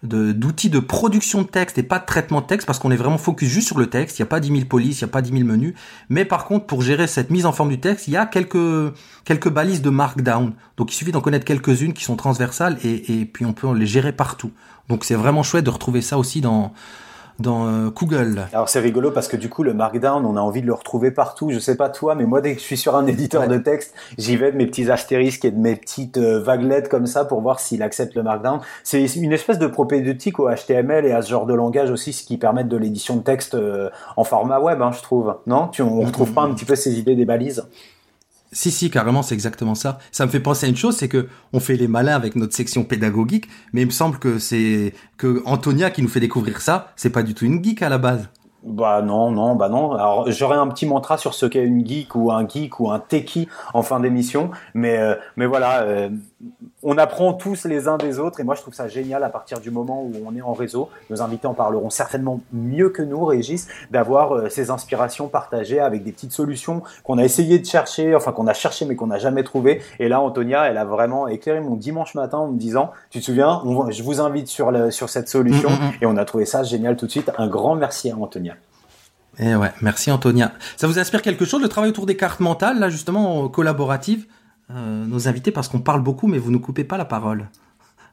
d'outils 0.03 0.71
de, 0.71 0.79
production 0.79 1.43
de 1.43 1.47
texte 1.47 1.77
et 1.77 1.83
pas 1.83 1.99
de 1.99 2.07
traitement 2.07 2.41
de 2.41 2.47
texte 2.47 2.67
parce 2.67 2.79
qu'on 2.79 2.91
est 2.91 2.97
vraiment 2.97 3.19
focus 3.19 3.49
juste 3.49 3.67
sur 3.67 3.79
le 3.79 3.89
texte. 3.89 4.19
Il 4.19 4.23
n'y 4.23 4.27
a 4.27 4.31
pas 4.31 4.41
10 4.41 4.49
000 4.49 4.61
polices, 4.65 5.01
il 5.01 5.05
n'y 5.05 5.11
a 5.11 5.13
pas 5.13 5.21
10 5.21 5.31
000 5.31 5.45
menus. 5.45 5.75
Mais 6.09 6.25
par 6.25 6.47
contre, 6.47 6.67
pour 6.67 6.83
gérer 6.83 7.07
cette 7.07 7.31
mise 7.31 7.45
en 7.45 7.53
forme 7.53 7.69
du 7.69 7.81
texte, 7.81 8.09
il 8.09 8.13
y 8.13 8.17
a 8.17 8.25
quelques, 8.27 8.95
quelques 9.25 9.51
balises 9.51 9.83
de 9.83 9.91
markdown. 9.91 10.55
Donc 10.77 10.93
il 10.93 10.95
suffit 10.95 11.13
d'en 11.13 11.21
connaître 11.21 11.45
quelques-unes 11.45 11.93
qui 11.93 12.05
sont 12.05 12.17
transversales 12.17 12.79
et, 12.83 13.21
et 13.21 13.25
puis 13.27 13.45
on 13.45 13.53
peut 13.53 13.73
les 13.75 13.87
gérer 13.87 14.13
partout. 14.13 14.53
Donc 14.89 15.05
c'est 15.05 15.15
vraiment 15.15 15.43
chouette 15.43 15.65
de 15.65 15.71
retrouver 15.71 16.01
ça 16.01 16.17
aussi 16.17 16.41
dans, 16.41 16.73
dans 17.41 17.67
euh, 17.67 17.91
Google. 17.91 18.47
Alors 18.53 18.69
c'est 18.69 18.81
rigolo 18.81 19.11
parce 19.11 19.29
que 19.29 19.37
du 19.37 19.49
coup 19.49 19.63
le 19.63 19.75
Markdown, 19.75 20.25
on 20.25 20.37
a 20.37 20.41
envie 20.41 20.63
de 20.63 20.67
le 20.67 20.75
retrouver 20.75 21.11
partout. 21.11 21.51
Je 21.51 21.59
sais 21.59 21.77
pas 21.77 21.89
toi, 21.89 22.15
mais 22.15 22.25
moi 22.25 22.41
dès 22.41 22.55
que 22.55 22.61
je 22.61 22.65
suis 22.65 22.77
sur 22.77 22.97
un 22.97 23.07
éditeur 23.07 23.49
de 23.49 23.59
texte, 23.59 23.95
j'y 24.19 24.37
vais 24.37 24.53
de 24.53 24.57
mes 24.57 24.67
petits 24.67 24.91
astérisques 24.91 25.45
et 25.45 25.51
de 25.51 25.59
mes 25.59 25.77
petites 25.77 26.19
euh, 26.19 26.41
vaguelettes 26.41 26.89
comme 26.89 27.07
ça 27.07 27.25
pour 27.25 27.41
voir 27.41 27.61
s'il 27.61 27.83
accepte 27.83 28.15
le 28.15 28.23
Markdown. 28.23 28.61
C'est 28.85 29.05
une 29.17 29.33
espèce 29.33 29.59
de 29.59 29.67
propédeutique 29.67 30.39
au 30.39 30.49
HTML 30.49 31.07
et 31.07 31.13
à 31.13 31.23
ce 31.23 31.31
genre 31.31 31.47
de 31.47 31.55
langage 31.55 31.91
aussi, 31.91 32.13
ce 32.13 32.25
qui 32.25 32.37
permet 32.37 32.65
de 32.65 32.77
l'édition 32.77 33.17
de 33.17 33.23
texte 33.23 33.55
euh, 33.55 33.91
en 34.17 34.25
format 34.25 34.61
web, 34.61 34.83
hein, 34.83 34.91
je 34.93 35.03
trouve. 35.03 35.37
Non, 35.47 35.69
tu 35.69 35.83
on 35.83 36.01
retrouve 36.01 36.33
pas 36.33 36.43
un 36.43 36.53
petit 36.55 36.65
peu 36.65 36.77
ces 36.77 36.99
idées 36.99 37.17
des 37.17 37.25
balises? 37.25 37.65
Si, 38.53 38.71
si, 38.71 38.91
carrément, 38.91 39.23
c'est 39.23 39.35
exactement 39.35 39.75
ça. 39.75 39.99
Ça 40.11 40.27
me 40.27 40.31
fait 40.31 40.41
penser 40.41 40.67
à 40.67 40.69
une 40.69 40.77
chose, 40.77 40.97
c'est 40.97 41.09
que 41.09 41.29
on 41.53 41.61
fait 41.61 41.77
les 41.77 41.89
malins 41.89 42.17
avec 42.17 42.35
notre 42.35 42.55
section 42.55 42.85
pédagogique, 42.85 43.49
mais 43.73 43.83
il 43.83 43.87
me 43.87 43.93
semble 43.93 44.19
que 44.19 44.39
c'est 44.39 44.93
que 45.17 45.43
Antonia 45.47 45.91
qui 45.91 46.03
nous 46.03 46.09
fait 46.09 46.21
découvrir 46.21 46.61
ça, 46.61 46.93
c'est 46.97 47.11
pas 47.11 47.23
du 47.23 47.35
tout 47.35 47.45
une 47.45 47.63
geek 47.63 47.83
à 47.83 47.89
la 47.89 47.99
base. 47.99 48.29
Bah 48.63 49.01
non, 49.03 49.31
non, 49.31 49.55
bah 49.55 49.69
non. 49.69 49.93
Alors 49.93 50.31
j'aurais 50.31 50.57
un 50.57 50.67
petit 50.69 50.85
mantra 50.85 51.17
sur 51.17 51.33
ce 51.35 51.47
qu'est 51.47 51.65
une 51.65 51.87
geek 51.87 52.15
ou 52.15 52.31
un 52.31 52.47
geek 52.47 52.79
ou 52.81 52.91
un 52.91 52.99
techie 52.99 53.49
en 53.73 53.83
fin 53.83 54.01
d'émission, 54.01 54.51
mais 54.75 54.99
euh, 54.99 55.15
mais 55.37 55.47
voilà, 55.47 55.83
euh, 55.83 56.11
on 56.83 56.97
apprend 56.97 57.35
tous 57.35 57.67
les 57.67 57.87
uns 57.87 57.99
des 57.99 58.19
autres 58.19 58.41
et 58.41 58.45
moi 58.45 58.55
je 58.55 58.63
trouve 58.63 58.73
ça 58.73 58.89
génial 58.89 59.23
à 59.25 59.29
partir 59.29 59.61
du 59.61 59.71
moment 59.71 60.03
où 60.03 60.13
on 60.27 60.35
est 60.35 60.41
en 60.41 60.55
réseau. 60.55 60.89
Nos 61.11 61.21
invités 61.21 61.47
en 61.47 61.53
parleront 61.55 61.91
certainement 61.91 62.41
mieux 62.53 62.89
que 62.89 63.03
nous, 63.03 63.23
Régis, 63.27 63.69
d'avoir 63.91 64.33
euh, 64.35 64.49
ces 64.49 64.71
inspirations 64.71 65.29
partagées 65.29 65.81
avec 65.81 66.03
des 66.03 66.13
petites 66.13 66.33
solutions 66.33 66.83
qu'on 67.05 67.19
a 67.19 67.25
essayé 67.25 67.59
de 67.59 67.67
chercher, 67.67 68.15
enfin 68.15 68.33
qu'on 68.33 68.47
a 68.47 68.55
cherché 68.55 68.87
mais 68.87 68.97
qu'on 68.97 69.09
n'a 69.09 69.19
jamais 69.19 69.43
trouvé. 69.45 69.83
Et 69.99 70.09
là, 70.09 70.21
Antonia, 70.23 70.65
elle 70.69 70.79
a 70.79 70.87
vraiment 70.87 71.29
éclairé 71.29 71.61
mon 71.61 71.75
dimanche 71.77 72.15
matin 72.15 72.39
en 72.39 72.49
me 72.49 72.59
disant, 72.59 72.91
tu 73.11 73.21
te 73.21 73.25
souviens, 73.25 73.61
on- 73.67 73.91
je 73.91 74.03
vous 74.03 74.21
invite 74.21 74.49
sur 74.49 74.71
le, 74.71 74.91
sur 74.91 75.11
cette 75.11 75.29
solution 75.29 75.69
Mm, 75.71 75.75
mm, 75.75 75.87
mm. 75.89 75.93
et 76.03 76.07
on 76.07 76.17
a 76.17 76.25
trouvé 76.25 76.47
ça 76.47 76.63
génial 76.63 76.97
tout 76.97 77.05
de 77.07 77.11
suite. 77.11 77.31
Un 77.37 77.49
grand 77.49 77.75
merci 77.75 78.11
à 78.11 78.17
Antonia. 78.17 78.55
Eh 79.39 79.55
ouais, 79.55 79.71
merci 79.83 80.11
Antonia. 80.11 80.53
Ça 80.77 80.87
vous 80.87 80.99
inspire 80.99 81.23
quelque 81.23 81.45
chose, 81.45 81.61
le 81.63 81.69
travail 81.69 81.91
autour 81.91 82.07
des 82.07 82.17
cartes 82.17 82.41
mentales, 82.41 82.79
là 82.79 82.89
justement, 82.89 83.49
collaboratives 83.49 84.27
euh, 84.71 85.05
Nos 85.05 85.29
invités, 85.29 85.51
parce 85.51 85.69
qu'on 85.69 85.81
parle 85.81 86.03
beaucoup, 86.03 86.27
mais 86.27 86.39
vous 86.39 86.51
ne 86.51 86.59
coupez 86.59 86.85
pas 86.85 86.97
la 86.97 87.05
parole. 87.05 87.49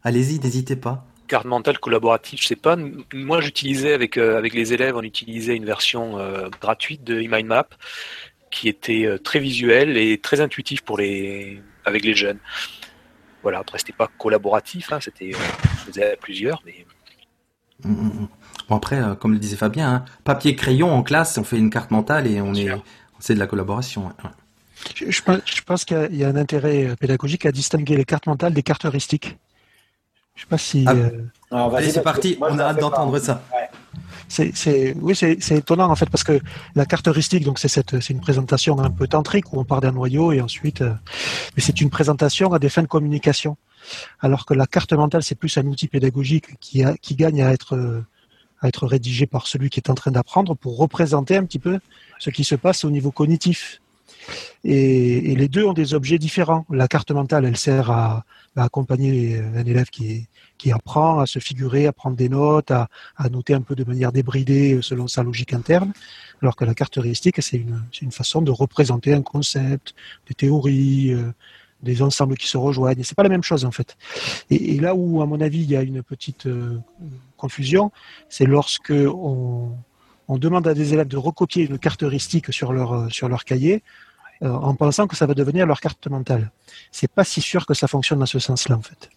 Allez-y, 0.03 0.39
n'hésitez 0.39 0.75
pas. 0.75 1.05
Carte 1.27 1.45
mentale 1.45 1.79
collaborative, 1.79 2.39
je 2.41 2.47
sais 2.47 2.55
pas. 2.55 2.77
Moi, 3.13 3.41
j'utilisais 3.41 3.93
avec 3.93 4.17
euh, 4.17 4.37
avec 4.37 4.53
les 4.53 4.73
élèves, 4.73 4.95
on 4.95 5.01
utilisait 5.01 5.55
une 5.55 5.65
version 5.65 6.17
euh, 6.19 6.49
gratuite 6.61 7.03
de 7.03 7.19
eMindMap 7.19 7.75
qui 8.49 8.69
était 8.69 9.05
très 9.23 9.39
visuelle 9.39 9.97
et 9.97 10.17
très 10.19 10.39
intuitive 10.39 10.83
pour 10.83 10.97
les 10.97 11.61
avec 11.83 12.05
les 12.05 12.15
jeunes. 12.15 12.39
Voilà. 13.43 13.59
Après, 13.59 13.77
c'était 13.77 13.91
pas 13.91 14.09
collaboratif, 14.17 14.93
hein, 14.93 14.99
c'était 15.01 15.31
faisais 15.85 16.13
à 16.13 16.15
plusieurs, 16.15 16.61
mais 16.65 16.85
Mm, 17.83 17.91
mm, 17.91 18.05
mm. 18.21 18.27
Bon 18.69 18.75
après, 18.75 18.99
comme 19.19 19.33
le 19.33 19.39
disait 19.39 19.55
Fabien, 19.55 19.87
hein, 19.93 20.05
papier 20.23 20.55
crayon 20.55 20.91
en 20.91 21.03
classe, 21.03 21.37
on 21.37 21.43
fait 21.43 21.57
une 21.59 21.69
carte 21.69 21.91
mentale 21.91 22.25
et 22.25 22.41
on 22.41 22.53
est, 22.55 22.63
Bien 22.63 22.75
sûr. 22.77 22.83
c'est 23.19 23.35
de 23.35 23.39
la 23.39 23.45
collaboration. 23.47 24.07
ouais. 24.07 24.29
Je, 24.95 25.09
je 25.11 25.21
pense, 25.21 25.39
je 25.45 25.61
pense 25.61 25.85
qu'il 25.85 25.97
y 25.97 25.99
a- 25.99 26.07
il 26.09 26.15
y, 26.17 26.23
a 26.23 26.27
un 26.29 26.35
intérêt 26.35 26.85
euh, 26.85 26.95
pédagogique 26.95 27.45
à 27.45 27.51
distinguer 27.51 27.95
les 27.97 28.05
cartes 28.05 28.27
mentales 28.27 28.53
des 28.53 28.63
cartes 28.63 28.85
heuristiques. 28.85 29.37
Je 30.35 30.41
sais 30.41 30.47
pas 30.47 30.57
si. 30.57 30.83
Ah. 30.87 30.91
euh, 30.93 31.09
Alors, 31.51 31.75
Allez, 31.75 31.89
c'est 31.91 32.01
parti. 32.01 32.35
moi, 32.39 32.49
on 32.51 32.55
la 32.55 32.67
a 32.67 32.69
hâte 32.71 32.79
d'entendre 32.79 33.17
ça. 33.19 33.43
C'est, 34.29 34.53
c'est, 34.55 34.93
oui, 34.99 35.15
c'est, 35.15 35.37
c'est 35.41 35.55
étonnant 35.55 35.89
en 35.89 35.95
fait 35.95 36.09
parce 36.09 36.23
que 36.25 36.39
la 36.75 36.85
carte 36.85 37.07
heuristique, 37.07 37.45
donc 37.45 37.59
c'est 37.59 37.69
cette, 37.69 38.01
c'est 38.01 38.11
une 38.13 38.19
présentation 38.19 38.77
un 38.79 38.91
peu 38.91 39.07
tantrique 39.07 39.53
où 39.53 39.59
on 39.59 39.63
part 39.63 39.79
d'un 39.79 39.93
noyau 39.93 40.33
et 40.33 40.41
ensuite, 40.41 40.81
euh, 40.81 40.93
mais 41.55 41.63
c'est 41.63 41.79
une 41.79 41.89
présentation 41.89 42.51
à 42.51 42.59
des 42.59 42.67
fins 42.67 42.81
de 42.81 42.87
communication. 42.87 43.55
Alors 44.19 44.45
que 44.45 44.53
la 44.53 44.67
carte 44.67 44.91
mentale, 44.91 45.23
c'est 45.23 45.35
plus 45.35 45.57
un 45.57 45.65
outil 45.65 45.87
pédagogique 45.87 46.59
qui, 46.59 46.83
a, 46.83 46.97
qui 46.97 47.15
gagne 47.15 47.41
à 47.41 47.51
être, 47.53 47.75
euh, 47.77 48.05
à 48.61 48.67
être 48.67 48.85
rédigé 48.85 49.27
par 49.27 49.47
celui 49.47 49.69
qui 49.69 49.79
est 49.79 49.89
en 49.89 49.95
train 49.95 50.11
d'apprendre 50.11 50.55
pour 50.55 50.77
représenter 50.77 51.37
un 51.37 51.45
petit 51.45 51.59
peu 51.59 51.79
ce 52.19 52.29
qui 52.29 52.43
se 52.43 52.55
passe 52.55 52.83
au 52.83 52.91
niveau 52.91 53.11
cognitif. 53.11 53.79
Et, 54.63 55.35
les 55.35 55.47
deux 55.47 55.65
ont 55.65 55.73
des 55.73 55.93
objets 55.93 56.17
différents. 56.17 56.65
La 56.69 56.87
carte 56.87 57.11
mentale, 57.11 57.45
elle 57.45 57.57
sert 57.57 57.91
à, 57.91 58.25
accompagner 58.55 59.39
un 59.39 59.65
élève 59.65 59.89
qui, 59.89 60.27
apprend 60.71 61.19
à 61.19 61.25
se 61.27 61.39
figurer, 61.39 61.85
à 61.85 61.93
prendre 61.93 62.17
des 62.17 62.29
notes, 62.29 62.71
à, 62.71 62.87
noter 63.31 63.53
un 63.53 63.61
peu 63.61 63.75
de 63.75 63.83
manière 63.83 64.11
débridée 64.11 64.79
selon 64.81 65.07
sa 65.07 65.23
logique 65.23 65.53
interne, 65.53 65.93
alors 66.41 66.55
que 66.55 66.65
la 66.65 66.73
carte 66.73 66.97
heuristique, 66.97 67.41
c'est 67.41 67.63
une, 68.01 68.11
façon 68.11 68.41
de 68.41 68.51
représenter 68.51 69.13
un 69.13 69.21
concept, 69.21 69.93
des 70.27 70.33
théories, 70.33 71.13
euh, 71.13 71.31
des 71.83 72.01
ensembles 72.01 72.37
qui 72.37 72.47
se 72.47 72.57
rejoignent. 72.57 73.03
C'est 73.03 73.15
pas 73.15 73.23
la 73.23 73.29
même 73.29 73.43
chose 73.43 73.65
en 73.65 73.71
fait. 73.71 73.97
Et, 74.49 74.79
là 74.79 74.95
où, 74.95 75.21
à 75.21 75.25
mon 75.25 75.39
avis, 75.41 75.61
il 75.61 75.69
y 75.69 75.75
a 75.75 75.81
une 75.81 76.03
petite 76.03 76.47
euh, 76.47 76.79
confusion, 77.37 77.91
c'est 78.29 78.45
lorsque 78.45 78.91
on, 78.91 79.71
demande 80.29 80.67
à 80.67 80.73
des 80.73 80.93
élèves 80.93 81.07
de 81.07 81.17
recopier 81.17 81.65
une 81.65 81.79
carte 81.79 82.03
heuristique 82.03 82.53
sur 82.53 82.73
leur, 82.73 82.93
euh, 82.93 83.09
sur 83.09 83.29
leur 83.29 83.45
cahier, 83.45 83.83
euh, 84.43 84.49
en 84.49 84.75
pensant 84.75 85.07
que 85.07 85.15
ça 85.15 85.25
va 85.25 85.33
devenir 85.33 85.65
leur 85.65 85.79
carte 85.79 86.07
mentale. 86.07 86.51
C'est 86.91 87.11
pas 87.11 87.23
si 87.23 87.41
sûr 87.41 87.65
que 87.65 87.73
ça 87.73 87.87
fonctionne 87.87 88.19
dans 88.19 88.25
ce 88.25 88.39
sens-là 88.39 88.75
en 88.77 88.81
fait. 88.81 89.09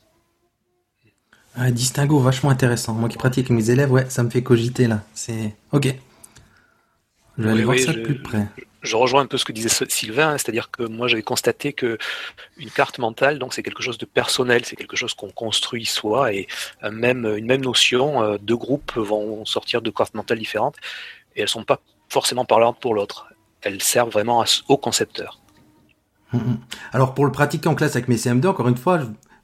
Un 1.57 1.71
distinguo 1.71 2.21
vachement 2.21 2.51
intéressant. 2.51 2.95
Moi 2.95 3.09
qui 3.09 3.17
pratique 3.19 3.51
avec 3.51 3.57
mes 3.63 3.71
élèves, 3.71 3.91
ouais, 3.91 4.09
ça 4.09 4.23
me 4.23 4.31
fait 4.31 4.43
cogiter 4.43 4.87
là. 4.87 5.03
C'est 5.15 5.55
ok. 5.73 5.95
Je 7.39 7.43
vais 7.43 7.51
aller 7.51 7.65
voir 7.65 7.77
oui, 7.77 7.83
ça 7.83 7.93
je- 7.93 7.99
de 7.99 8.05
plus 8.05 8.21
près. 8.23 8.47
je 8.83 8.97
rejoins 8.97 9.23
un 9.23 9.27
peu 9.27 9.37
ce 9.37 9.45
que 9.45 9.53
disait 9.53 9.69
Sylvain, 9.89 10.31
hein, 10.31 10.39
c'est-à-dire 10.39 10.71
que 10.71 10.83
moi 10.85 11.09
j'avais 11.09 11.23
constaté 11.23 11.73
que 11.73 11.99
une 12.57 12.71
carte 12.71 12.99
mentale, 12.99 13.39
donc 13.39 13.53
c'est 13.55 13.63
quelque 13.63 13.83
chose 13.83 13.99
de 13.99 14.07
personnel, 14.07 14.65
c'est 14.65 14.77
quelque 14.77 14.97
chose 14.97 15.15
qu'on 15.15 15.31
construit 15.31 15.87
soi, 15.87 16.33
et 16.33 16.47
euh, 16.85 16.91
même 16.91 17.25
une 17.37 17.47
même 17.47 17.63
notion, 17.63 18.23
euh, 18.23 18.39
deux 18.41 18.57
groupes 18.57 18.93
vont 18.97 19.45
sortir 19.45 19.83
de 19.83 19.91
cartes 19.91 20.15
mentales 20.15 20.39
différentes, 20.39 20.77
et 21.35 21.43
elles 21.43 21.49
sont 21.49 21.65
pas 21.65 21.81
forcément 22.09 22.45
parlantes 22.45 22.79
pour 22.81 22.95
l'autre. 22.95 23.27
Elles 23.63 23.83
servent 23.83 24.11
vraiment 24.11 24.45
au 24.69 24.77
concepteur. 24.77 25.41
Mm, 26.33 26.39
mm. 26.39 26.59
Alors 26.93 27.15
pour 27.15 27.27
le 27.27 27.33
pratiquer 27.33 27.69
en 27.69 27.75
classe 27.75 27.97
avec 27.97 28.09
mes 28.09 28.17
CM2, 28.17 28.47
encore 28.47 28.69
une 28.69 28.77
fois, 28.77 29.01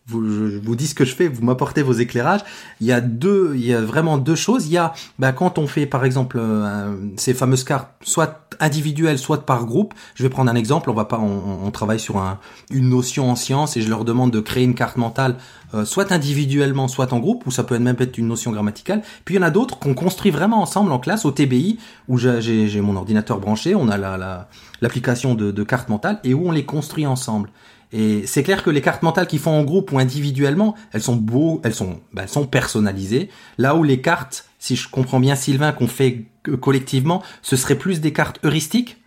vous, 0.08 0.24
je 0.28 0.58
vous 0.58 0.76
dis 0.76 0.86
ce 0.86 0.94
que 0.94 1.04
je 1.04 1.14
fais, 1.14 1.26
vous 1.28 1.44
m'apportez 1.44 1.82
vos 1.82 1.92
éclairages. 1.92 2.42
Il 2.80 2.86
y 2.86 2.92
a 2.92 3.00
deux, 3.00 3.52
il 3.56 3.66
y 3.66 3.74
a 3.74 3.80
vraiment 3.80 4.18
deux 4.18 4.34
choses. 4.36 4.66
Il 4.66 4.72
y 4.72 4.76
a, 4.78 4.92
bah, 5.18 5.32
quand 5.32 5.58
on 5.58 5.66
fait 5.66 5.86
par 5.86 6.04
exemple 6.04 6.38
euh, 6.40 6.94
ces 7.16 7.34
fameuses 7.34 7.64
cartes, 7.64 7.90
soit 8.02 8.42
individuelles, 8.60 9.18
soit 9.18 9.44
par 9.44 9.66
groupe. 9.66 9.94
Je 10.14 10.22
vais 10.22 10.28
prendre 10.28 10.50
un 10.50 10.54
exemple. 10.54 10.90
On 10.90 10.94
va 10.94 11.06
pas, 11.06 11.18
on, 11.18 11.66
on 11.66 11.70
travaille 11.70 11.98
sur 12.00 12.18
un, 12.18 12.38
une 12.70 12.88
notion 12.88 13.30
en 13.30 13.34
science 13.36 13.76
et 13.76 13.82
je 13.82 13.88
leur 13.90 14.04
demande 14.04 14.30
de 14.30 14.40
créer 14.40 14.64
une 14.64 14.74
carte 14.74 14.96
mentale, 14.96 15.36
euh, 15.74 15.84
soit 15.84 16.12
individuellement, 16.12 16.86
soit 16.88 17.12
en 17.12 17.18
groupe, 17.18 17.44
ou 17.46 17.50
ça 17.50 17.64
peut 17.64 17.78
même 17.78 17.96
être 17.98 18.16
une 18.16 18.28
notion 18.28 18.52
grammaticale. 18.52 19.02
Puis 19.24 19.34
il 19.34 19.38
y 19.38 19.40
en 19.40 19.46
a 19.46 19.50
d'autres 19.50 19.78
qu'on 19.78 19.94
construit 19.94 20.30
vraiment 20.30 20.62
ensemble 20.62 20.92
en 20.92 20.98
classe 21.00 21.24
au 21.24 21.32
TBI, 21.32 21.78
où 22.08 22.16
j'ai- 22.16 22.80
mon 22.80 22.96
ordinateur 22.96 23.38
branché, 23.40 23.74
on 23.74 23.88
a 23.88 23.96
la 23.98 24.16
la- 24.16 24.48
l'application 24.80 25.34
de, 25.34 25.50
de 25.50 25.62
cartes 25.64 25.88
mentales 25.88 26.20
et 26.22 26.32
où 26.34 26.46
on 26.48 26.52
les 26.52 26.64
construit 26.64 27.06
ensemble. 27.06 27.50
Et 27.98 28.26
c'est 28.26 28.42
clair 28.42 28.62
que 28.62 28.68
les 28.68 28.82
cartes 28.82 29.02
mentales 29.02 29.26
qui 29.26 29.38
font 29.38 29.58
en 29.58 29.64
groupe 29.64 29.90
ou 29.90 29.98
individuellement, 29.98 30.74
elles 30.92 31.00
sont 31.00 31.16
beaux, 31.16 31.62
elles 31.64 31.74
sont, 31.74 32.02
bah, 32.12 32.26
personnalisées. 32.50 33.30
Là 33.56 33.74
où 33.74 33.82
les 33.84 34.02
cartes, 34.02 34.44
si 34.58 34.76
je 34.76 34.86
comprends 34.86 35.18
bien 35.18 35.34
Sylvain, 35.34 35.72
qu'on 35.72 35.88
fait 35.88 36.26
collectivement, 36.60 37.22
ce 37.40 37.56
serait 37.56 37.74
plus 37.74 38.02
des 38.02 38.12
cartes 38.12 38.38
heuristiques? 38.44 38.98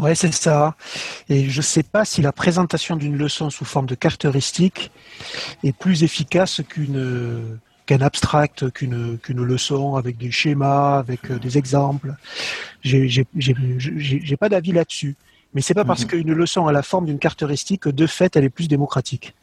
Ouais, 0.00 0.16
c'est 0.16 0.34
ça. 0.34 0.74
Et 1.28 1.48
je 1.48 1.58
ne 1.58 1.62
sais 1.62 1.84
pas 1.84 2.04
si 2.04 2.22
la 2.22 2.32
présentation 2.32 2.96
d'une 2.96 3.16
leçon 3.16 3.50
sous 3.50 3.64
forme 3.64 3.86
de 3.86 3.94
carte 3.94 4.24
heuristique 4.24 4.90
est 5.62 5.76
plus 5.76 6.02
efficace 6.02 6.60
qu'une 6.68 7.60
qu'un 7.86 8.00
abstract, 8.00 8.72
qu'une 8.72 9.20
leçon 9.28 9.94
avec 9.94 10.18
des 10.18 10.32
schémas, 10.32 10.98
avec 10.98 11.30
euh, 11.30 11.38
des 11.38 11.56
exemples. 11.56 12.14
J'ai 12.82 14.36
pas 14.38 14.48
d'avis 14.48 14.72
là-dessus. 14.72 15.14
Mais 15.54 15.60
c'est 15.60 15.74
pas 15.74 15.84
parce 15.84 16.02
Mhm. 16.02 16.08
qu'une 16.08 16.32
leçon 16.32 16.66
a 16.66 16.72
la 16.72 16.82
forme 16.82 17.06
d'une 17.06 17.18
carte 17.18 17.42
heuristique 17.42 17.82
que 17.82 17.90
de 17.90 18.06
fait 18.06 18.34
elle 18.36 18.44
est 18.44 18.50
plus 18.50 18.68
démocratique. 18.68 19.34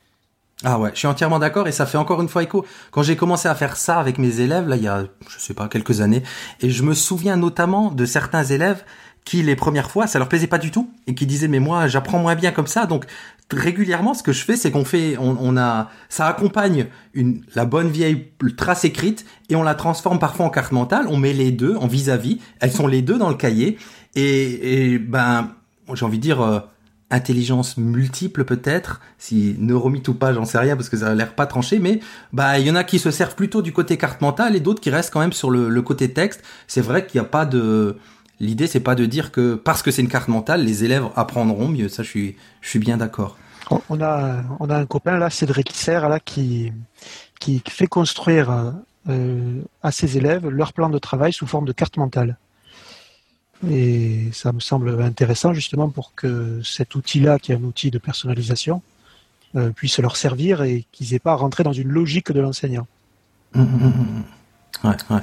Ah 0.66 0.78
ouais, 0.78 0.90
je 0.94 1.00
suis 1.00 1.08
entièrement 1.08 1.40
d'accord 1.40 1.68
et 1.70 1.72
ça 1.72 1.86
fait 1.86 1.98
encore 1.98 2.22
une 2.22 2.28
fois 2.28 2.44
écho. 2.44 2.66
Quand 2.92 3.02
j'ai 3.02 3.16
commencé 3.16 3.48
à 3.48 3.56
faire 3.56 3.78
ça 3.78 3.98
avec 3.98 4.18
mes 4.18 4.42
élèves, 4.42 4.68
là, 4.68 4.76
il 4.76 4.84
y 4.84 4.88
a, 4.90 5.06
je 5.30 5.40
sais 5.40 5.54
pas, 5.54 5.70
quelques 5.70 6.02
années, 6.02 6.22
et 6.60 6.70
je 6.70 6.84
me 6.84 6.94
souviens 6.94 7.38
notamment 7.38 7.92
de 7.92 8.06
certains 8.06 8.44
élèves 8.44 8.84
qui, 9.24 9.42
les 9.42 9.56
premières 9.56 9.90
fois, 9.90 10.06
ça 10.06 10.20
leur 10.20 10.28
plaisait 10.28 10.48
pas 10.48 10.58
du 10.58 10.70
tout 10.72 10.90
et 11.08 11.16
qui 11.16 11.26
disaient, 11.26 11.48
mais 11.48 11.60
moi, 11.60 11.88
j'apprends 11.88 12.20
moins 12.20 12.36
bien 12.36 12.52
comme 12.52 12.68
ça. 12.68 12.88
Donc, 12.88 13.06
régulièrement, 13.54 14.14
ce 14.14 14.22
que 14.24 14.34
je 14.34 14.44
fais, 14.44 14.58
c'est 14.58 14.70
qu'on 14.72 14.84
fait, 14.86 15.18
on, 15.18 15.38
on 15.40 15.56
a, 15.56 15.90
ça 16.10 16.26
accompagne 16.28 16.88
une, 17.14 17.42
la 17.56 17.64
bonne 17.66 17.90
vieille 17.90 18.32
trace 18.58 18.84
écrite 18.84 19.26
et 19.50 19.56
on 19.56 19.64
la 19.64 19.76
transforme 19.76 20.20
parfois 20.20 20.46
en 20.48 20.50
carte 20.50 20.72
mentale. 20.74 21.06
On 21.10 21.16
met 21.18 21.34
les 21.34 21.52
deux 21.52 21.76
en 21.78 21.88
vis-à-vis. 21.88 22.40
Elles 22.60 22.72
sont 22.72 22.88
les 22.88 23.02
deux 23.02 23.18
dans 23.18 23.30
le 23.30 23.36
cahier 23.36 23.78
et, 24.16 24.94
et 24.94 25.00
ben, 25.00 25.52
j'ai 25.96 26.06
envie 26.06 26.18
de 26.18 26.24
dire, 26.24 26.42
euh, 26.42 26.60
intelligence 27.12 27.78
multiple 27.78 28.46
peut-être, 28.46 29.02
si 29.18 29.56
neuromythe 29.60 30.08
ou 30.10 30.14
pas, 30.14 30.34
j'en 30.34 30.46
sais 30.46 30.60
rien 30.60 30.76
parce 30.76 30.90
que 30.90 30.98
ça 30.98 31.08
a 31.08 31.16
l'air 31.16 31.34
pas 31.34 31.48
tranché, 31.48 31.80
mais 31.80 32.02
bah 32.34 32.60
il 32.60 32.68
y 32.68 32.72
en 32.72 32.76
a 32.76 32.84
qui 32.84 33.00
se 33.00 33.10
servent 33.12 33.36
plutôt 33.36 33.62
du 33.62 33.74
côté 33.74 33.98
carte 33.98 34.22
mentale 34.22 34.56
et 34.56 34.60
d'autres 34.60 34.80
qui 34.82 34.92
restent 34.92 35.12
quand 35.12 35.20
même 35.20 35.34
sur 35.34 35.50
le, 35.50 35.82
côté 35.82 36.14
texte. 36.14 36.44
C'est 36.68 36.82
vrai 36.82 37.06
qu'il 37.08 37.20
n'y 37.20 37.26
a 37.26 37.30
pas 37.30 37.46
de 37.46 37.98
l'idée, 38.40 38.68
c'est 38.68 38.80
pas 38.80 38.94
de 38.96 39.06
dire 39.08 39.32
que 39.32 39.56
parce 39.56 39.82
que 39.82 39.90
c'est 39.92 40.02
une 40.04 40.08
carte 40.08 40.28
mentale, 40.28 40.64
les 40.64 40.84
élèves 40.84 41.06
apprendront 41.16 41.68
mieux. 41.68 41.90
Ça, 41.90 42.04
je 42.04 42.10
suis 42.10 42.36
je 42.62 42.70
suis 42.70 42.80
bien 42.80 42.98
d'accord. 42.98 43.38
On- 43.72 43.82
On 43.90 44.02
a, 44.02 44.44
on 44.60 44.70
a 44.70 44.78
un 44.78 44.86
copain 44.86 45.18
là, 45.18 45.30
Cédric 45.32 45.72
Serre, 45.74 46.10
là, 46.10 46.20
qui, 46.20 46.72
qui 47.40 47.62
fait 47.68 47.88
construire 47.88 48.74
euh, 49.10 49.62
à 49.82 49.92
ses 49.92 50.18
élèves 50.18 50.48
leur 50.48 50.74
plan 50.74 50.90
de 50.90 51.00
travail 51.00 51.34
sous 51.34 51.48
forme 51.48 51.66
de 51.66 51.72
carte 51.72 51.98
mentale. 51.98 52.38
Et 53.68 54.30
ça 54.32 54.54
me 54.54 54.60
semble 54.60 55.02
intéressant 55.02 55.54
justement 55.54 55.90
pour 55.90 56.16
que 56.16 56.62
cet 56.64 56.96
outil-là, 56.96 57.40
qui 57.40 57.52
est 57.52 57.56
un 57.56 57.64
outil 57.64 57.92
de 57.92 57.98
personnalisation, 57.98 58.82
euh, 59.56 59.72
puisse 59.72 60.00
leur 60.00 60.16
servir 60.16 60.62
et 60.62 60.86
qu'ils 60.92 61.12
n'aient 61.12 61.20
pas 61.20 61.34
à 61.34 61.36
rentrer 61.36 61.64
dans 61.64 61.74
une 61.74 61.90
logique 61.90 62.32
de 62.32 62.40
l'enseignant. 62.40 62.88
Hum. 63.56 64.24
Ouais, 64.84 64.96
ouais. 65.10 65.22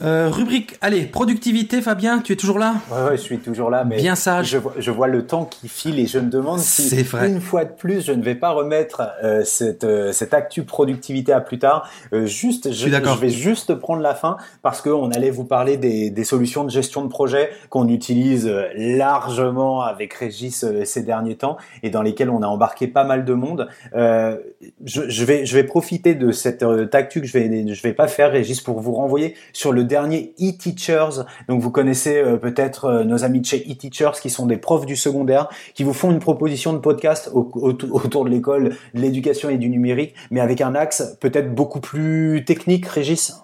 Euh, 0.00 0.28
rubrique, 0.30 0.76
allez, 0.80 1.06
productivité, 1.06 1.82
Fabien, 1.82 2.20
tu 2.20 2.32
es 2.32 2.36
toujours 2.36 2.60
là 2.60 2.74
Ouais, 2.90 3.10
ouais, 3.10 3.16
je 3.16 3.22
suis 3.22 3.38
toujours 3.38 3.68
là, 3.68 3.82
mais 3.82 3.96
bien 3.96 4.14
sage. 4.14 4.50
Je, 4.50 4.58
vois, 4.58 4.74
je 4.78 4.90
vois 4.92 5.08
le 5.08 5.26
temps 5.26 5.44
qui 5.44 5.68
file 5.68 5.98
et 5.98 6.06
je 6.06 6.20
me 6.20 6.30
demande 6.30 6.60
si 6.60 7.02
vrai. 7.02 7.28
une 7.28 7.40
fois 7.40 7.64
de 7.64 7.72
plus, 7.72 8.06
je 8.06 8.12
ne 8.12 8.22
vais 8.22 8.36
pas 8.36 8.50
remettre 8.50 9.02
euh, 9.24 9.42
cette 9.44 9.82
euh, 9.82 10.12
cette 10.12 10.34
actu 10.34 10.62
productivité 10.62 11.32
à 11.32 11.40
plus 11.40 11.58
tard. 11.58 11.90
Euh, 12.12 12.26
juste, 12.26 12.72
je, 12.72 12.88
d'accord. 12.88 13.16
je 13.16 13.20
vais 13.20 13.28
juste 13.28 13.74
prendre 13.74 14.00
la 14.00 14.14
fin 14.14 14.36
parce 14.62 14.80
que 14.82 14.90
on 14.90 15.10
allait 15.10 15.30
vous 15.30 15.44
parler 15.44 15.76
des, 15.76 16.10
des 16.10 16.24
solutions 16.24 16.62
de 16.62 16.70
gestion 16.70 17.02
de 17.02 17.08
projet 17.08 17.50
qu'on 17.68 17.88
utilise 17.88 18.48
largement 18.76 19.82
avec 19.82 20.14
Régis 20.14 20.64
ces 20.84 21.02
derniers 21.02 21.36
temps 21.36 21.56
et 21.82 21.90
dans 21.90 22.02
lesquels 22.02 22.30
on 22.30 22.42
a 22.42 22.46
embarqué 22.46 22.86
pas 22.86 23.04
mal 23.04 23.24
de 23.24 23.34
monde. 23.34 23.68
Je, 23.94 25.08
je 25.08 25.24
vais 25.24 25.44
je 25.44 25.56
vais 25.56 25.64
profiter 25.64 26.14
de 26.14 26.30
cette 26.30 26.62
actu 26.92 27.20
que 27.20 27.26
je 27.26 27.32
vais 27.32 27.74
je 27.74 27.82
vais 27.82 27.92
pas 27.92 28.06
faire 28.06 28.30
Régis 28.30 28.60
pour 28.60 28.80
vous 28.80 28.92
renvoyer 28.92 29.34
sur 29.52 29.72
le 29.72 29.87
dernier 29.88 30.34
e-teachers. 30.40 31.24
Donc 31.48 31.60
vous 31.60 31.70
connaissez 31.70 32.18
euh, 32.18 32.36
peut-être 32.36 32.84
euh, 32.84 33.04
nos 33.04 33.24
amis 33.24 33.40
de 33.40 33.46
chez 33.46 33.58
e-teachers 33.68 34.20
qui 34.22 34.30
sont 34.30 34.46
des 34.46 34.56
profs 34.58 34.86
du 34.86 34.94
secondaire 34.96 35.48
qui 35.74 35.82
vous 35.84 35.92
font 35.92 36.10
une 36.10 36.20
proposition 36.20 36.72
de 36.72 36.78
podcast 36.78 37.30
au- 37.34 37.50
au- 37.54 37.72
autour 37.90 38.24
de 38.24 38.30
l'école, 38.30 38.76
de 38.94 39.00
l'éducation 39.00 39.48
et 39.50 39.58
du 39.58 39.68
numérique, 39.68 40.14
mais 40.30 40.40
avec 40.40 40.60
un 40.60 40.74
axe 40.74 41.16
peut-être 41.20 41.54
beaucoup 41.54 41.80
plus 41.80 42.44
technique, 42.46 42.86
Régis? 42.86 43.34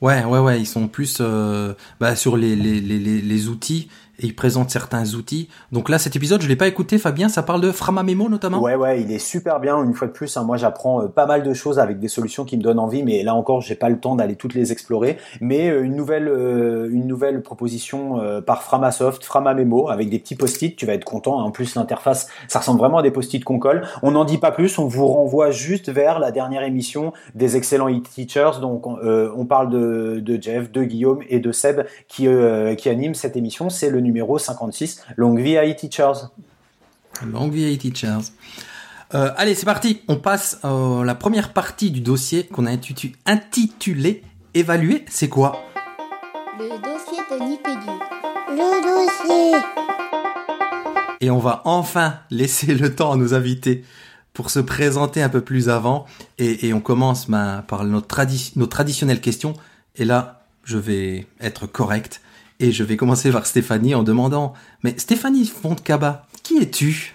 Ouais, 0.00 0.24
ouais, 0.24 0.38
ouais, 0.40 0.60
ils 0.60 0.66
sont 0.66 0.88
plus 0.88 1.18
euh, 1.20 1.72
bah, 2.00 2.14
sur 2.16 2.36
les 2.36 3.48
outils 3.48 3.88
et 4.18 4.26
ils 4.26 4.34
présentent 4.34 4.70
certains 4.70 5.14
outils. 5.14 5.48
Donc 5.72 5.88
là, 5.88 5.98
cet 5.98 6.16
épisode, 6.16 6.40
je 6.42 6.48
l'ai 6.48 6.56
pas 6.56 6.68
écouté, 6.68 6.98
Fabien, 6.98 7.28
ça 7.28 7.42
parle 7.42 7.60
de 7.60 7.72
Framamemo 7.72 8.28
notamment? 8.28 8.60
Ouais, 8.60 8.74
ouais, 8.74 9.00
il 9.00 9.10
est 9.10 9.18
super 9.18 9.60
bien. 9.60 9.82
Une 9.82 9.94
fois 9.94 10.06
de 10.06 10.12
plus, 10.12 10.36
hein, 10.36 10.44
moi 10.44 10.56
j'apprends 10.56 11.02
euh, 11.02 11.08
pas 11.08 11.26
mal 11.26 11.42
de 11.42 11.54
choses 11.54 11.78
avec 11.78 11.98
des 11.98 12.08
solutions 12.08 12.44
qui 12.44 12.56
me 12.56 12.62
donnent 12.62 12.78
envie, 12.78 13.02
mais 13.02 13.22
là 13.22 13.34
encore, 13.34 13.60
j'ai 13.60 13.74
pas 13.74 13.88
le 13.88 13.98
temps 13.98 14.14
d'aller 14.14 14.36
toutes 14.36 14.54
les 14.54 14.72
explorer. 14.72 15.18
Mais 15.40 15.68
euh, 15.68 15.82
une 15.82 15.96
nouvelle, 15.96 16.28
euh, 16.28 16.88
une 16.90 17.06
nouvelle 17.06 17.42
proposition 17.42 18.20
par 18.46 18.62
Framasoft, 18.62 19.24
Framamemo, 19.24 19.88
avec 19.88 20.08
des 20.08 20.18
petits 20.18 20.36
post-it. 20.36 20.76
Tu 20.76 20.86
vas 20.86 20.94
être 20.94 21.04
content. 21.04 21.38
En 21.40 21.50
plus, 21.50 21.74
l'interface, 21.74 22.28
ça 22.48 22.60
ressemble 22.60 22.78
vraiment 22.78 22.98
à 22.98 23.02
des 23.02 23.10
post-it 23.10 23.42
qu'on 23.42 23.58
colle. 23.58 23.82
On 24.02 24.12
n'en 24.12 24.24
dit 24.24 24.38
pas 24.38 24.52
plus. 24.52 24.78
On 24.78 24.86
vous 24.86 25.06
renvoie 25.06 25.50
juste 25.50 25.90
vers 25.90 26.18
la 26.18 26.30
dernière 26.30 26.62
émission 26.62 27.12
des 27.34 27.56
excellents 27.56 27.88
e-teachers. 27.88 28.60
Donc, 28.60 28.86
on, 28.86 29.46
parle 29.46 29.70
de, 29.70 30.38
Jeff, 30.40 30.70
de 30.70 30.84
Guillaume 30.84 31.22
et 31.28 31.40
de 31.40 31.52
Seb 31.52 31.82
qui, 32.08 32.28
qui 32.78 32.88
animent 32.88 33.14
cette 33.14 33.36
émission. 33.36 33.68
C'est 33.70 33.90
le 33.90 34.00
numéro 34.04 34.38
56. 34.38 35.02
Longue 35.16 35.40
vie 35.40 35.56
à 35.58 35.66
e-teachers. 35.68 36.28
Longue 37.26 37.52
vie 37.52 37.72
à 37.72 37.76
Teachers. 37.76 38.30
Euh, 39.14 39.30
allez, 39.36 39.54
c'est 39.54 39.66
parti. 39.66 40.00
On 40.08 40.16
passe 40.16 40.58
à 40.64 41.02
la 41.04 41.14
première 41.14 41.52
partie 41.52 41.90
du 41.90 42.00
dossier 42.00 42.46
qu'on 42.46 42.66
a 42.66 42.70
intitu- 42.72 43.14
intitulé 43.26 44.22
Évaluer, 44.54 45.04
c'est 45.08 45.28
quoi? 45.28 45.60
Le 46.58 46.68
dossier 46.68 47.18
de 47.30 47.44
Nipédu. 47.44 47.90
Le 48.50 48.82
dossier. 48.82 49.58
Et 51.20 51.30
on 51.30 51.38
va 51.38 51.62
enfin 51.64 52.18
laisser 52.30 52.74
le 52.74 52.94
temps 52.94 53.12
à 53.12 53.16
nos 53.16 53.34
invités 53.34 53.84
pour 54.32 54.50
se 54.50 54.58
présenter 54.60 55.22
un 55.22 55.28
peu 55.28 55.40
plus 55.40 55.68
avant. 55.68 56.06
Et, 56.38 56.66
et 56.68 56.72
on 56.74 56.80
commence 56.80 57.28
ma- 57.28 57.62
par 57.66 57.84
notre, 57.84 58.08
tradi- 58.08 58.52
nos 58.56 58.66
traditionnelles 58.66 59.20
questions. 59.20 59.54
Et 59.96 60.04
là, 60.04 60.42
je 60.64 60.78
vais 60.78 61.26
être 61.40 61.66
correct. 61.66 62.20
Et 62.60 62.72
je 62.72 62.84
vais 62.84 62.96
commencer 62.96 63.30
par 63.32 63.46
Stéphanie 63.46 63.94
en 63.94 64.02
demandant 64.02 64.54
Mais 64.82 64.96
Stéphanie 64.98 65.46
Fontcaba, 65.46 66.26
qui 66.42 66.58
es-tu? 66.58 67.14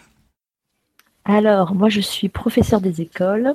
Alors, 1.26 1.76
moi, 1.76 1.90
je 1.90 2.02
suis 2.02 2.30
professeur 2.30 2.82
des 2.82 3.02
écoles 3.02 3.54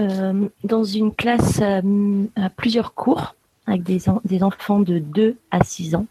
euh, 0.00 0.48
dans 0.64 0.84
une 0.84 1.12
classe 1.14 1.58
euh, 1.62 2.24
à 2.36 2.50
plusieurs 2.50 2.94
cours 2.94 3.34
avec 3.66 3.82
des, 3.82 4.08
en- 4.08 4.20
des 4.24 4.42
enfants 4.42 4.80
de 4.80 4.98
2 4.98 5.36
à 5.50 5.64
6 5.64 5.94
ans, 5.94 6.06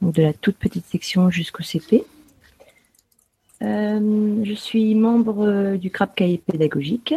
donc 0.00 0.14
de 0.14 0.22
la 0.22 0.32
toute 0.32 0.56
petite 0.56 0.86
section 0.86 1.30
jusqu'au 1.30 1.62
CP. 1.62 2.04
Euh, 3.62 4.44
je 4.44 4.54
suis 4.54 4.94
membre 4.94 5.76
du 5.76 5.90
CRAP 5.90 6.14
cahier 6.16 6.38
pédagogique 6.38 7.14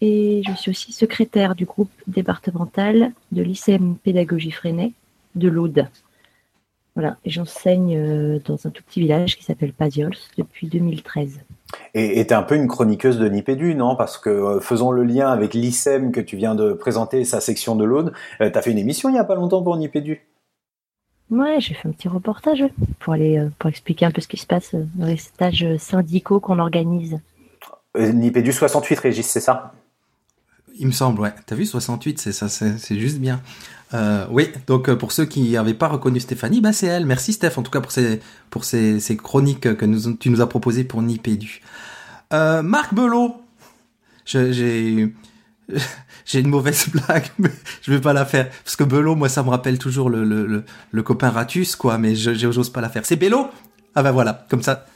et 0.00 0.42
je 0.46 0.52
suis 0.52 0.70
aussi 0.70 0.92
secrétaire 0.92 1.54
du 1.54 1.64
groupe 1.64 1.90
départemental 2.06 3.12
de 3.32 3.42
l'ICM 3.42 3.96
Pédagogie 3.96 4.50
Freinet 4.50 4.92
de 5.34 5.48
l'Aude. 5.48 5.88
Voilà, 6.98 7.16
j'enseigne 7.24 7.96
euh, 7.96 8.40
dans 8.44 8.66
un 8.66 8.70
tout 8.70 8.82
petit 8.82 8.98
village 8.98 9.36
qui 9.38 9.44
s'appelle 9.44 9.72
Paziols 9.72 10.16
depuis 10.36 10.66
2013. 10.66 11.38
Et 11.94 12.26
t'es 12.26 12.34
un 12.34 12.42
peu 12.42 12.56
une 12.56 12.66
chroniqueuse 12.66 13.20
de 13.20 13.28
Nipédu, 13.28 13.76
non? 13.76 13.94
Parce 13.94 14.18
que 14.18 14.28
euh, 14.28 14.60
faisons 14.60 14.90
le 14.90 15.04
lien 15.04 15.30
avec 15.30 15.54
l'ICEM 15.54 16.10
que 16.10 16.20
tu 16.20 16.36
viens 16.36 16.56
de 16.56 16.72
présenter, 16.72 17.24
sa 17.24 17.40
section 17.40 17.76
de 17.76 17.84
l'Aude. 17.84 18.12
Euh, 18.40 18.50
T'as 18.52 18.62
fait 18.62 18.72
une 18.72 18.78
émission 18.78 19.10
il 19.10 19.14
y 19.14 19.18
a 19.18 19.22
pas 19.22 19.36
longtemps 19.36 19.62
pour 19.62 19.76
Nipédu? 19.76 20.26
Ouais, 21.30 21.60
j'ai 21.60 21.74
fait 21.74 21.86
un 21.86 21.92
petit 21.92 22.08
reportage 22.08 22.64
pour 22.98 23.12
aller 23.12 23.38
euh, 23.38 23.48
pour 23.60 23.70
expliquer 23.70 24.04
un 24.04 24.10
peu 24.10 24.20
ce 24.20 24.26
qui 24.26 24.36
se 24.36 24.46
passe 24.46 24.74
dans 24.74 25.06
les 25.06 25.18
stages 25.18 25.76
syndicaux 25.76 26.40
qu'on 26.40 26.58
organise. 26.58 27.20
Nipédu 27.96 28.52
68, 28.52 28.98
Régis, 28.98 29.26
c'est 29.28 29.38
ça? 29.38 29.72
Il 30.78 30.86
me 30.86 30.92
semble, 30.92 31.20
ouais. 31.20 31.34
T'as 31.46 31.56
vu 31.56 31.66
68, 31.66 32.20
c'est 32.20 32.32
ça, 32.32 32.48
c'est 32.48 32.98
juste 32.98 33.18
bien. 33.18 33.40
Euh, 33.94 34.26
oui, 34.30 34.48
donc 34.66 34.88
euh, 34.88 34.96
pour 34.96 35.12
ceux 35.12 35.24
qui 35.24 35.50
n'avaient 35.52 35.74
pas 35.74 35.88
reconnu 35.88 36.20
Stéphanie, 36.20 36.60
bah 36.60 36.72
c'est 36.72 36.86
elle. 36.86 37.06
Merci 37.06 37.32
Steph, 37.32 37.52
en 37.56 37.62
tout 37.62 37.70
cas 37.70 37.80
pour 37.80 37.90
ces 37.90 38.20
pour 38.50 38.64
ces, 38.64 39.00
chroniques 39.16 39.60
que 39.60 40.12
tu 40.14 40.30
nous 40.30 40.40
as 40.40 40.48
proposées 40.48 40.84
pour 40.84 41.02
Nipédu. 41.02 41.62
Euh, 42.32 42.62
Marc 42.62 42.94
Belot, 42.94 43.36
j'ai 44.26 45.10
une 46.34 46.48
mauvaise 46.48 46.88
blague, 46.92 47.28
mais 47.38 47.50
je 47.82 47.90
vais 47.90 48.00
pas 48.00 48.12
la 48.12 48.26
faire 48.26 48.50
parce 48.62 48.76
que 48.76 48.84
Belot, 48.84 49.14
moi, 49.14 49.28
ça 49.28 49.42
me 49.42 49.48
rappelle 49.48 49.78
toujours 49.78 50.10
le 50.10 50.22
le, 50.22 50.64
le, 50.90 51.02
copain 51.02 51.30
Ratus, 51.30 51.74
quoi. 51.74 51.96
Mais 51.96 52.14
j'ose 52.14 52.70
pas 52.70 52.82
la 52.82 52.90
faire. 52.90 53.06
C'est 53.06 53.16
Bello 53.16 53.48
Ah 53.94 54.02
ben 54.02 54.12
voilà, 54.12 54.46
comme 54.50 54.62
ça, 54.62 54.86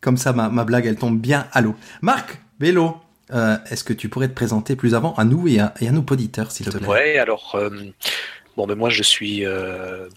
comme 0.00 0.16
ça, 0.16 0.32
ma, 0.32 0.48
ma 0.48 0.64
blague, 0.64 0.86
elle 0.86 0.96
tombe 0.96 1.20
bien 1.20 1.46
à 1.52 1.60
l'eau. 1.60 1.76
Marc 2.00 2.40
Bello, 2.58 2.96
euh, 3.32 3.56
est-ce 3.70 3.84
que 3.84 3.92
tu 3.92 4.08
pourrais 4.08 4.28
te 4.28 4.34
présenter 4.34 4.76
plus 4.76 4.94
avant 4.94 5.14
à 5.14 5.24
nous 5.24 5.48
et 5.48 5.60
à, 5.60 5.72
nos 5.90 6.04
auditeurs, 6.10 6.50
s'il 6.50 6.66
te 6.66 6.78
plaît? 6.78 6.86
Ouais, 6.86 7.18
alors, 7.18 7.54
euh, 7.54 7.70
bon, 8.56 8.66
ben 8.66 8.74
moi 8.74 8.90
je 8.90 9.02
suis 9.02 9.44
euh, 9.44 10.08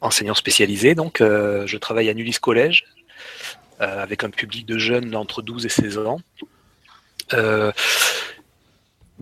enseignant 0.00 0.34
spécialisé, 0.34 0.94
donc 0.94 1.18
je 1.20 1.76
travaille 1.76 2.08
à 2.08 2.14
Nulis 2.14 2.38
Collège 2.40 2.84
avec 3.78 4.24
un 4.24 4.30
public 4.30 4.66
de 4.66 4.76
jeunes 4.76 5.16
entre 5.16 5.42
12 5.42 5.66
et 5.66 5.70
16 5.70 5.98
ans. 5.98 6.20
Me 7.32 7.72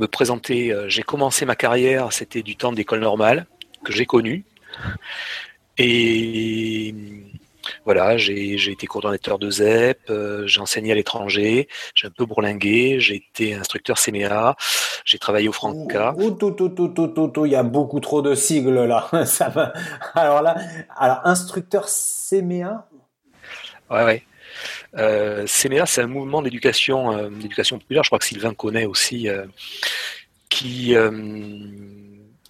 présenter, 0.07 0.77
j'ai 0.89 1.03
commencé 1.03 1.45
ma 1.45 1.57
carrière, 1.57 2.13
c'était 2.13 2.43
du 2.43 2.57
temps 2.57 2.73
d'école 2.73 3.01
normale 3.01 3.47
que 3.85 3.93
j'ai 3.93 4.07
connu. 4.07 4.45
Et 5.79 6.95
voilà, 7.85 8.17
j'ai 8.17 8.55
été 8.55 8.87
coordonnateur 8.87 9.39
de 9.39 9.51
ZEP, 9.51 10.11
euh, 10.11 10.47
j'ai 10.47 10.61
enseigné 10.61 10.93
à 10.93 10.95
l'étranger, 10.95 11.69
j'ai 11.95 12.07
un 12.07 12.11
peu 12.11 12.27
bourlingué, 12.27 13.01
j'ai 13.01 13.17
été 13.17 13.55
instructeur 13.55 13.99
CMA, 13.99 14.57
j'ai 15.05 15.19
travaillé 15.19 15.49
au 15.49 15.53
Franca. 15.53 16.15
Tout, 16.19 16.33
tout, 16.33 16.51
tout, 16.53 16.69
tout, 16.69 16.89
tout, 16.89 17.29
tout, 17.29 17.47
il 17.47 17.53
y 17.53 17.57
a 17.57 17.63
beaucoup 17.63 18.01
trop 18.01 18.23
de 18.23 18.35
sigles 18.35 18.85
là. 18.85 19.09
Ça 19.25 19.49
va. 19.49 19.73
Alors 20.15 20.43
là, 20.43 20.57
alors 20.97 21.21
instructeur 21.25 21.87
CMA. 21.87 22.89
Ouais, 23.91 24.05
ouais. 24.05 24.23
Euh, 24.97 25.47
CMA, 25.47 25.87
c'est 25.87 26.03
un 26.03 26.07
mouvement 26.07 26.43
d'éducation, 26.43 27.17
euh, 27.17 27.29
d'éducation 27.29 27.79
populaire. 27.79 28.03
Je 28.03 28.09
crois 28.09 28.19
que 28.19 28.25
Sylvain 28.25 28.55
connaît 28.55 28.87
aussi, 28.87 29.29
qui 30.49 30.95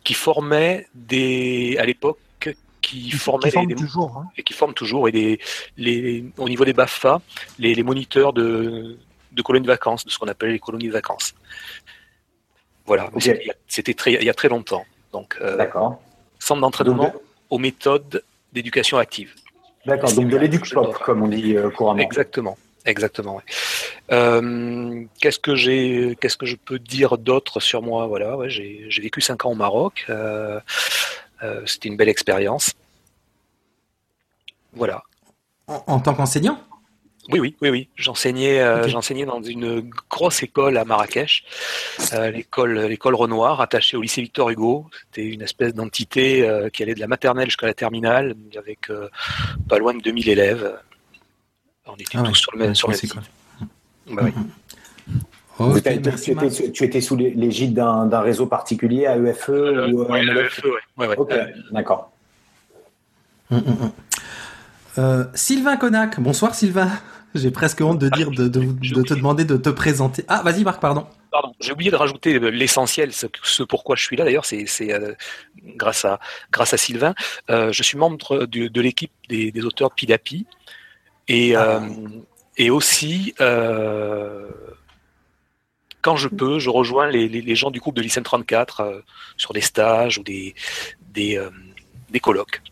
qui 0.08 0.14
formait 0.14 0.86
des, 0.94 1.76
à 1.78 1.84
l'époque, 1.84 2.18
qui 2.88 3.10
les, 3.44 3.66
les- 3.66 3.74
toujours. 3.74 4.16
hein. 4.18 4.26
et 4.36 4.42
qui 4.42 4.52
forme 4.54 4.74
toujours 4.74 5.08
et 5.08 5.12
des, 5.12 5.38
les, 5.76 6.24
au 6.38 6.48
niveau 6.48 6.64
des 6.64 6.72
Bafa, 6.72 7.20
les, 7.58 7.74
les 7.74 7.82
moniteurs 7.82 8.32
de, 8.32 8.98
de 9.32 9.42
colonies 9.42 9.66
de 9.66 9.70
vacances, 9.70 10.04
de 10.04 10.10
ce 10.10 10.18
qu'on 10.18 10.28
appelle 10.28 10.50
les 10.52 10.58
colonies 10.58 10.88
de 10.88 10.92
vacances. 10.92 11.34
Voilà. 12.86 13.10
C'était- 13.66 13.94
très, 13.94 14.14
il 14.14 14.24
y 14.24 14.30
a 14.30 14.34
très 14.34 14.48
longtemps. 14.48 14.84
Donc, 15.12 15.36
euh, 15.40 15.56
D'accord. 15.56 16.00
centre 16.38 16.60
d'entraînement 16.60 17.12
aux 17.50 17.58
méthodes 17.58 18.22
d'éducation 18.52 18.96
active. 18.98 19.34
D'accord. 19.86 20.12
Donc 20.12 20.28
de 20.28 20.36
l'éduc-pop, 20.36 20.98
comme 20.98 21.22
on 21.22 21.28
dit 21.28 21.56
euh, 21.56 21.70
couramment. 21.70 22.00
Exactement, 22.02 22.58
exactement. 22.84 23.36
ouais. 23.36 23.42
Euh, 24.10 25.04
qu'est-ce 25.20 25.38
que 25.38 25.54
j'ai, 25.54 26.16
qu'est-ce 26.20 26.36
que 26.36 26.46
je 26.46 26.56
peux 26.56 26.78
dire 26.78 27.16
d'autre 27.18 27.60
sur 27.60 27.82
moi? 27.82 28.06
Voilà, 28.06 28.36
ouais, 28.36 28.48
j'ai, 28.50 28.86
j'ai 28.88 29.02
vécu 29.02 29.20
cinq 29.20 29.44
ans 29.44 29.50
au 29.52 29.54
Maroc. 29.54 30.06
Euh, 31.42 31.62
c'était 31.66 31.88
une 31.88 31.96
belle 31.96 32.08
expérience. 32.08 32.74
Voilà. 34.72 35.02
en, 35.66 35.82
en 35.86 36.00
tant 36.00 36.14
qu'enseignant? 36.14 36.60
Oui, 37.30 37.40
oui, 37.40 37.56
oui, 37.60 37.68
oui. 37.68 37.88
J'enseignais, 37.94 38.60
euh, 38.60 38.88
j'enseignais 38.88 39.26
dans 39.26 39.42
une 39.42 39.90
grosse 40.08 40.42
école 40.42 40.78
à 40.78 40.86
Marrakech, 40.86 41.44
euh, 42.14 42.30
l'école, 42.30 42.78
l'école 42.86 43.14
Renoir, 43.14 43.60
attachée 43.60 43.98
au 43.98 44.02
lycée 44.02 44.22
Victor 44.22 44.48
Hugo. 44.48 44.86
C'était 45.04 45.28
une 45.28 45.42
espèce 45.42 45.74
d'entité 45.74 46.48
euh, 46.48 46.70
qui 46.70 46.82
allait 46.82 46.94
de 46.94 47.00
la 47.00 47.06
maternelle 47.06 47.46
jusqu'à 47.46 47.66
la 47.66 47.74
terminale, 47.74 48.34
avec 48.56 48.90
pas 49.68 49.78
loin 49.78 49.92
de 49.92 50.00
2000 50.00 50.28
élèves. 50.30 50.78
On 51.84 51.96
était 51.96 52.04
Ah 52.14 52.22
ouais, 52.22 52.28
tous 52.28 52.34
sur 52.34 52.52
le 52.52 52.58
même, 52.58 52.74
sur 52.74 52.88
le 52.88 52.96
même 52.96 54.24
oui. 54.24 54.32
Tu, 56.72 56.84
étais, 56.84 57.00
sous 57.00 57.16
l'égide 57.16 57.74
d'un 57.74 58.20
réseau 58.20 58.46
particulier, 58.46 59.02
AEFE 59.02 59.48
euh, 59.50 59.90
ou 59.90 60.04
Oui, 60.08 60.20
AEFE, 60.20 60.62
oui. 60.96 61.06
Ok, 61.16 61.34
d'accord. 61.72 62.12
Euh, 64.98 65.24
Sylvain 65.34 65.76
Connac, 65.76 66.20
bonsoir 66.20 66.54
Sylvain. 66.54 66.90
J'ai 67.34 67.50
presque 67.50 67.80
honte 67.80 67.98
de 67.98 68.08
dire, 68.08 68.30
de, 68.30 68.48
te 68.48 69.14
demander 69.14 69.44
de 69.44 69.56
te 69.56 69.68
présenter. 69.68 70.24
Ah, 70.28 70.42
vas-y 70.42 70.64
Marc, 70.64 70.80
pardon. 70.80 71.06
Pardon, 71.30 71.52
j'ai 71.60 71.72
oublié 71.72 71.90
de 71.90 71.96
rajouter 71.96 72.38
l'essentiel, 72.38 73.12
ce, 73.12 73.62
pourquoi 73.62 73.96
je 73.96 74.02
suis 74.02 74.16
là. 74.16 74.24
D'ailleurs, 74.24 74.46
c'est 74.46 74.66
euh, 74.80 75.12
grâce 75.76 76.06
à 76.06 76.20
grâce 76.50 76.72
à 76.72 76.78
Sylvain. 76.78 77.14
je 77.48 77.82
suis 77.82 77.98
membre 77.98 78.46
de, 78.46 78.80
l'équipe 78.80 79.12
des, 79.28 79.52
auteurs 79.62 79.92
Pidapi 79.92 80.46
et 81.28 81.54
ah. 81.54 81.82
et 82.56 82.70
aussi 82.70 83.34
quand 86.08 86.16
je 86.16 86.28
peux, 86.28 86.58
je 86.58 86.70
rejoins 86.70 87.06
les, 87.06 87.54
gens 87.54 87.70
du 87.70 87.80
groupe 87.80 87.94
de 87.94 88.00
l'ICN 88.00 88.22
34 88.22 88.80
euh, 88.80 89.00
sur 89.36 89.52
des 89.52 89.60
stages 89.60 90.16
ou 90.16 90.22
des, 90.22 90.54
des, 91.12 91.36
euh, 91.36 91.50
colloques. 92.22 92.62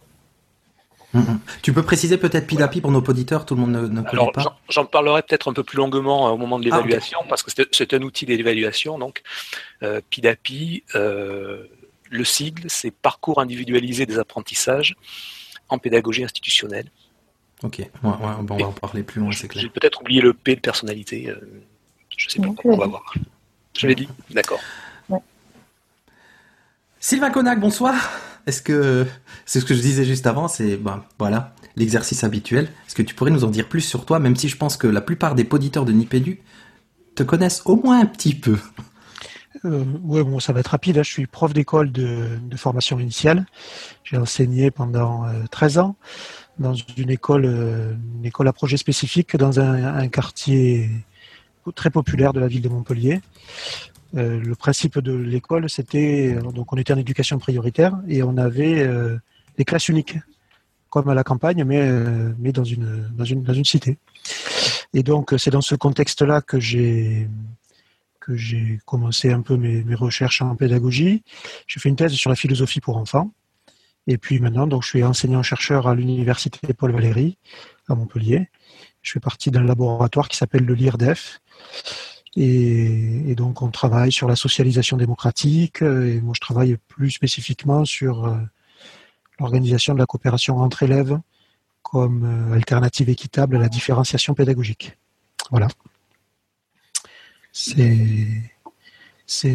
Mm, 1.12 1.18
mm. 1.18 1.40
Tu 1.60 1.74
peux 1.74 1.82
préciser 1.82 2.16
peut-être 2.16 2.46
Pidapi 2.46 2.80
pour 2.80 2.90
nos 2.90 3.02
auditeurs, 3.02 3.44
tout 3.44 3.54
le 3.54 3.60
monde 3.60 3.72
ne, 3.72 3.88
ne 3.88 4.00
connaît 4.00 4.32
pas. 4.32 4.58
J'en 4.70 4.86
parlerai 4.86 5.20
peut-être 5.20 5.50
un 5.50 5.52
peu 5.52 5.64
plus 5.64 5.76
longuement 5.76 6.28
euh, 6.28 6.30
au 6.30 6.38
moment 6.38 6.58
de 6.58 6.66
ah, 6.70 6.76
l'évaluation, 6.76 7.18
parce 7.28 7.42
que 7.42 7.50
c'est 7.72 7.92
un 7.92 8.00
outil 8.00 8.24
d'évaluation. 8.24 8.98
Donc, 8.98 9.22
Pidapi, 10.08 10.84
le 10.94 12.24
sigle, 12.24 12.62
c'est 12.68 12.90
Parcours 12.90 13.38
individualisé 13.38 14.06
des 14.06 14.18
apprentissages 14.18 14.96
en 15.68 15.76
pédagogie 15.76 16.24
institutionnelle. 16.24 16.90
Ok, 17.62 17.86
on 18.02 18.12
va 18.12 18.38
en 18.38 18.72
parler 18.72 19.02
plus 19.02 19.20
loin, 19.20 19.30
c'est 19.32 19.48
clair. 19.48 19.62
J'ai 19.62 19.68
peut-être 19.68 20.00
oublié 20.00 20.22
le 20.22 20.32
P 20.32 20.56
de 20.56 20.60
personnalité. 20.60 21.30
Je 22.16 22.30
sais 22.30 22.40
pas. 22.40 22.48
On 22.64 22.76
va 22.76 22.86
voir. 22.86 23.14
Je 23.76 23.86
l'ai 23.86 23.94
dit. 23.94 24.08
D'accord. 24.30 24.60
Sylvain 26.98 27.30
Connac, 27.30 27.60
bonsoir. 27.60 27.94
Est-ce 28.46 28.62
que 28.62 29.06
c'est 29.44 29.60
ce 29.60 29.64
que 29.64 29.74
je 29.74 29.80
disais 29.80 30.04
juste 30.04 30.26
avant, 30.26 30.48
c'est 30.48 30.76
ben 30.76 31.04
voilà 31.18 31.54
l'exercice 31.76 32.24
habituel. 32.24 32.64
Est-ce 32.86 32.94
que 32.94 33.02
tu 33.02 33.14
pourrais 33.14 33.30
nous 33.30 33.44
en 33.44 33.50
dire 33.50 33.68
plus 33.68 33.82
sur 33.82 34.06
toi, 34.06 34.18
même 34.18 34.34
si 34.34 34.48
je 34.48 34.56
pense 34.56 34.76
que 34.76 34.86
la 34.86 35.00
plupart 35.00 35.34
des 35.34 35.44
poditeurs 35.44 35.84
de 35.84 35.92
Nipédu 35.92 36.40
te 37.14 37.22
connaissent 37.22 37.62
au 37.64 37.76
moins 37.76 38.00
un 38.00 38.06
petit 38.06 38.34
peu? 38.34 38.58
Euh, 39.64 39.84
ouais, 40.04 40.24
bon, 40.24 40.40
ça 40.40 40.52
va 40.52 40.60
être 40.60 40.68
rapide. 40.68 40.98
Hein. 40.98 41.02
Je 41.02 41.10
suis 41.10 41.26
prof 41.26 41.52
d'école 41.52 41.92
de, 41.92 42.38
formation 42.56 42.98
initiale. 42.98 43.46
J'ai 44.04 44.16
enseigné 44.16 44.70
pendant 44.70 45.26
13 45.50 45.78
euh, 45.78 45.80
ans 45.82 45.96
dans 46.58 46.74
une 46.74 47.10
école, 47.10 47.44
euh, 47.44 47.94
une 48.18 48.24
école 48.24 48.48
à 48.48 48.52
projet 48.52 48.78
spécifique 48.78 49.36
dans 49.36 49.60
un 49.60 50.08
quartier 50.08 50.90
très 51.72 51.90
populaire 51.90 52.32
de 52.32 52.40
la 52.40 52.48
ville 52.48 52.62
de 52.62 52.68
Montpellier. 52.68 53.20
Euh, 54.16 54.40
le 54.40 54.54
principe 54.54 54.98
de 54.98 55.12
l'école, 55.12 55.68
c'était 55.68 56.34
donc 56.34 56.72
on 56.72 56.76
était 56.76 56.92
en 56.92 56.98
éducation 56.98 57.38
prioritaire 57.38 57.98
et 58.08 58.22
on 58.22 58.36
avait 58.36 58.80
euh, 58.80 59.18
des 59.58 59.64
classes 59.64 59.88
uniques, 59.88 60.16
comme 60.90 61.08
à 61.08 61.14
la 61.14 61.24
campagne, 61.24 61.64
mais 61.64 61.80
euh, 61.80 62.32
mais 62.38 62.52
dans 62.52 62.64
une 62.64 63.08
dans 63.16 63.24
une 63.24 63.42
dans 63.42 63.52
une 63.52 63.64
cité. 63.64 63.98
Et 64.94 65.02
donc 65.02 65.34
c'est 65.38 65.50
dans 65.50 65.60
ce 65.60 65.74
contexte-là 65.74 66.40
que 66.40 66.60
j'ai 66.60 67.28
que 68.20 68.36
j'ai 68.36 68.80
commencé 68.86 69.32
un 69.32 69.42
peu 69.42 69.56
mes, 69.56 69.84
mes 69.84 69.94
recherches 69.94 70.42
en 70.42 70.56
pédagogie. 70.56 71.22
J'ai 71.66 71.80
fait 71.80 71.88
une 71.88 71.96
thèse 71.96 72.12
sur 72.12 72.30
la 72.30 72.36
philosophie 72.36 72.80
pour 72.80 72.96
enfants. 72.96 73.30
Et 74.08 74.18
puis 74.18 74.38
maintenant, 74.40 74.66
donc 74.66 74.82
je 74.84 74.88
suis 74.88 75.04
enseignant-chercheur 75.04 75.88
à 75.88 75.94
l'université 75.94 76.72
Paul 76.74 76.92
Valéry 76.92 77.38
à 77.88 77.94
Montpellier. 77.94 78.48
Je 79.02 79.12
fais 79.12 79.20
partie 79.20 79.50
d'un 79.50 79.62
laboratoire 79.62 80.28
qui 80.28 80.36
s'appelle 80.36 80.64
le 80.64 80.74
LIRDEF, 80.74 81.40
et, 82.36 83.34
donc 83.34 83.62
on 83.62 83.70
travaille 83.70 84.12
sur 84.12 84.28
la 84.28 84.36
socialisation 84.36 84.96
démocratique, 84.96 85.82
et 85.82 86.20
moi 86.20 86.34
je 86.34 86.40
travaille 86.40 86.76
plus 86.88 87.10
spécifiquement 87.10 87.84
sur 87.84 88.26
euh, 88.26 88.36
l'organisation 89.40 89.94
de 89.94 89.98
la 89.98 90.06
coopération 90.06 90.58
entre 90.58 90.82
élèves 90.82 91.18
comme 91.82 92.24
euh, 92.24 92.54
alternative 92.54 93.08
équitable 93.08 93.56
à 93.56 93.58
la 93.58 93.68
différenciation 93.68 94.34
pédagogique. 94.34 94.96
Voilà. 95.50 95.68
C'est 97.52 98.26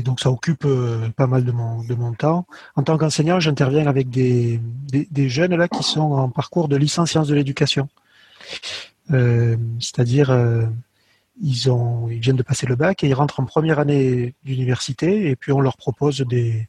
donc 0.04 0.20
ça 0.20 0.32
occupe 0.32 0.66
euh, 0.66 1.10
pas 1.10 1.28
mal 1.28 1.45
de 1.45 1.52
mon, 1.52 1.84
de 1.84 1.93
mon 1.93 2.14
temps. 2.14 2.47
En 2.76 2.84
tant 2.84 2.97
qu'enseignant, 2.97 3.39
j'interviens 3.39 3.86
avec 3.86 4.10
des, 4.10 4.60
des, 4.89 5.30
jeunes 5.30 5.56
là 5.56 5.68
qui 5.68 5.84
sont 5.84 6.02
en 6.02 6.30
parcours 6.30 6.68
de 6.68 6.76
licence 6.76 7.12
sciences 7.12 7.28
de 7.28 7.36
l'éducation. 7.36 7.88
C'est-à-dire 9.10 10.32
ils, 11.41 11.71
ont, 11.71 12.09
ils 12.09 12.19
viennent 12.19 12.35
de 12.35 12.43
passer 12.43 12.67
le 12.67 12.75
bac 12.75 13.03
et 13.03 13.07
ils 13.07 13.13
rentrent 13.13 13.39
en 13.39 13.45
première 13.45 13.79
année 13.79 14.35
d'université 14.43 15.29
et 15.29 15.35
puis 15.35 15.51
on 15.51 15.59
leur 15.59 15.77
propose 15.77 16.21
des, 16.21 16.67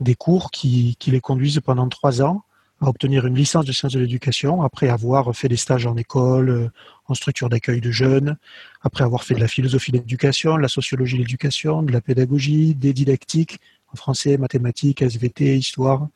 des 0.00 0.14
cours 0.14 0.50
qui, 0.50 0.96
qui 0.98 1.10
les 1.10 1.20
conduisent 1.20 1.60
pendant 1.60 1.88
trois 1.88 2.22
ans 2.22 2.44
à 2.80 2.88
obtenir 2.88 3.26
une 3.26 3.34
licence 3.34 3.66
de 3.66 3.72
sciences 3.72 3.92
de 3.92 4.00
l'éducation 4.00 4.62
après 4.62 4.88
avoir 4.88 5.34
fait 5.36 5.48
des 5.48 5.56
stages 5.56 5.86
en 5.86 5.96
école, 5.96 6.70
en 7.08 7.14
structure 7.14 7.50
d'accueil 7.50 7.80
de 7.80 7.90
jeunes, 7.90 8.38
après 8.80 9.04
avoir 9.04 9.24
fait 9.24 9.34
de 9.34 9.40
la 9.40 9.48
philosophie 9.48 9.92
de 9.92 9.98
l'éducation, 9.98 10.56
de 10.56 10.62
la 10.62 10.68
sociologie 10.68 11.16
de 11.16 11.22
l'éducation, 11.22 11.82
de 11.82 11.92
la 11.92 12.00
pédagogie, 12.00 12.74
des 12.74 12.94
didactiques 12.94 13.60
en 13.92 13.96
français, 13.96 14.38
mathématiques, 14.38 15.02
SVT, 15.02 15.58
histoire. 15.58 16.08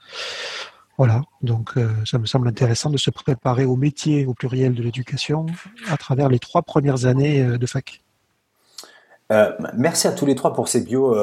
Voilà, 0.96 1.22
donc 1.42 1.72
euh, 1.76 1.88
ça 2.04 2.18
me 2.18 2.26
semble 2.26 2.46
intéressant 2.46 2.88
de 2.88 2.98
se 2.98 3.10
préparer 3.10 3.64
au 3.64 3.74
métier 3.74 4.26
au 4.26 4.34
pluriel 4.34 4.74
de 4.74 4.82
l'éducation 4.82 5.46
à 5.90 5.96
travers 5.96 6.28
les 6.28 6.38
trois 6.38 6.62
premières 6.62 7.06
années 7.06 7.42
euh, 7.42 7.58
de 7.58 7.66
fac. 7.66 8.00
Euh, 9.32 9.50
merci 9.74 10.06
à 10.06 10.12
tous 10.12 10.26
les 10.26 10.34
trois 10.34 10.52
pour 10.52 10.68
ces 10.68 10.82
bios 10.82 11.16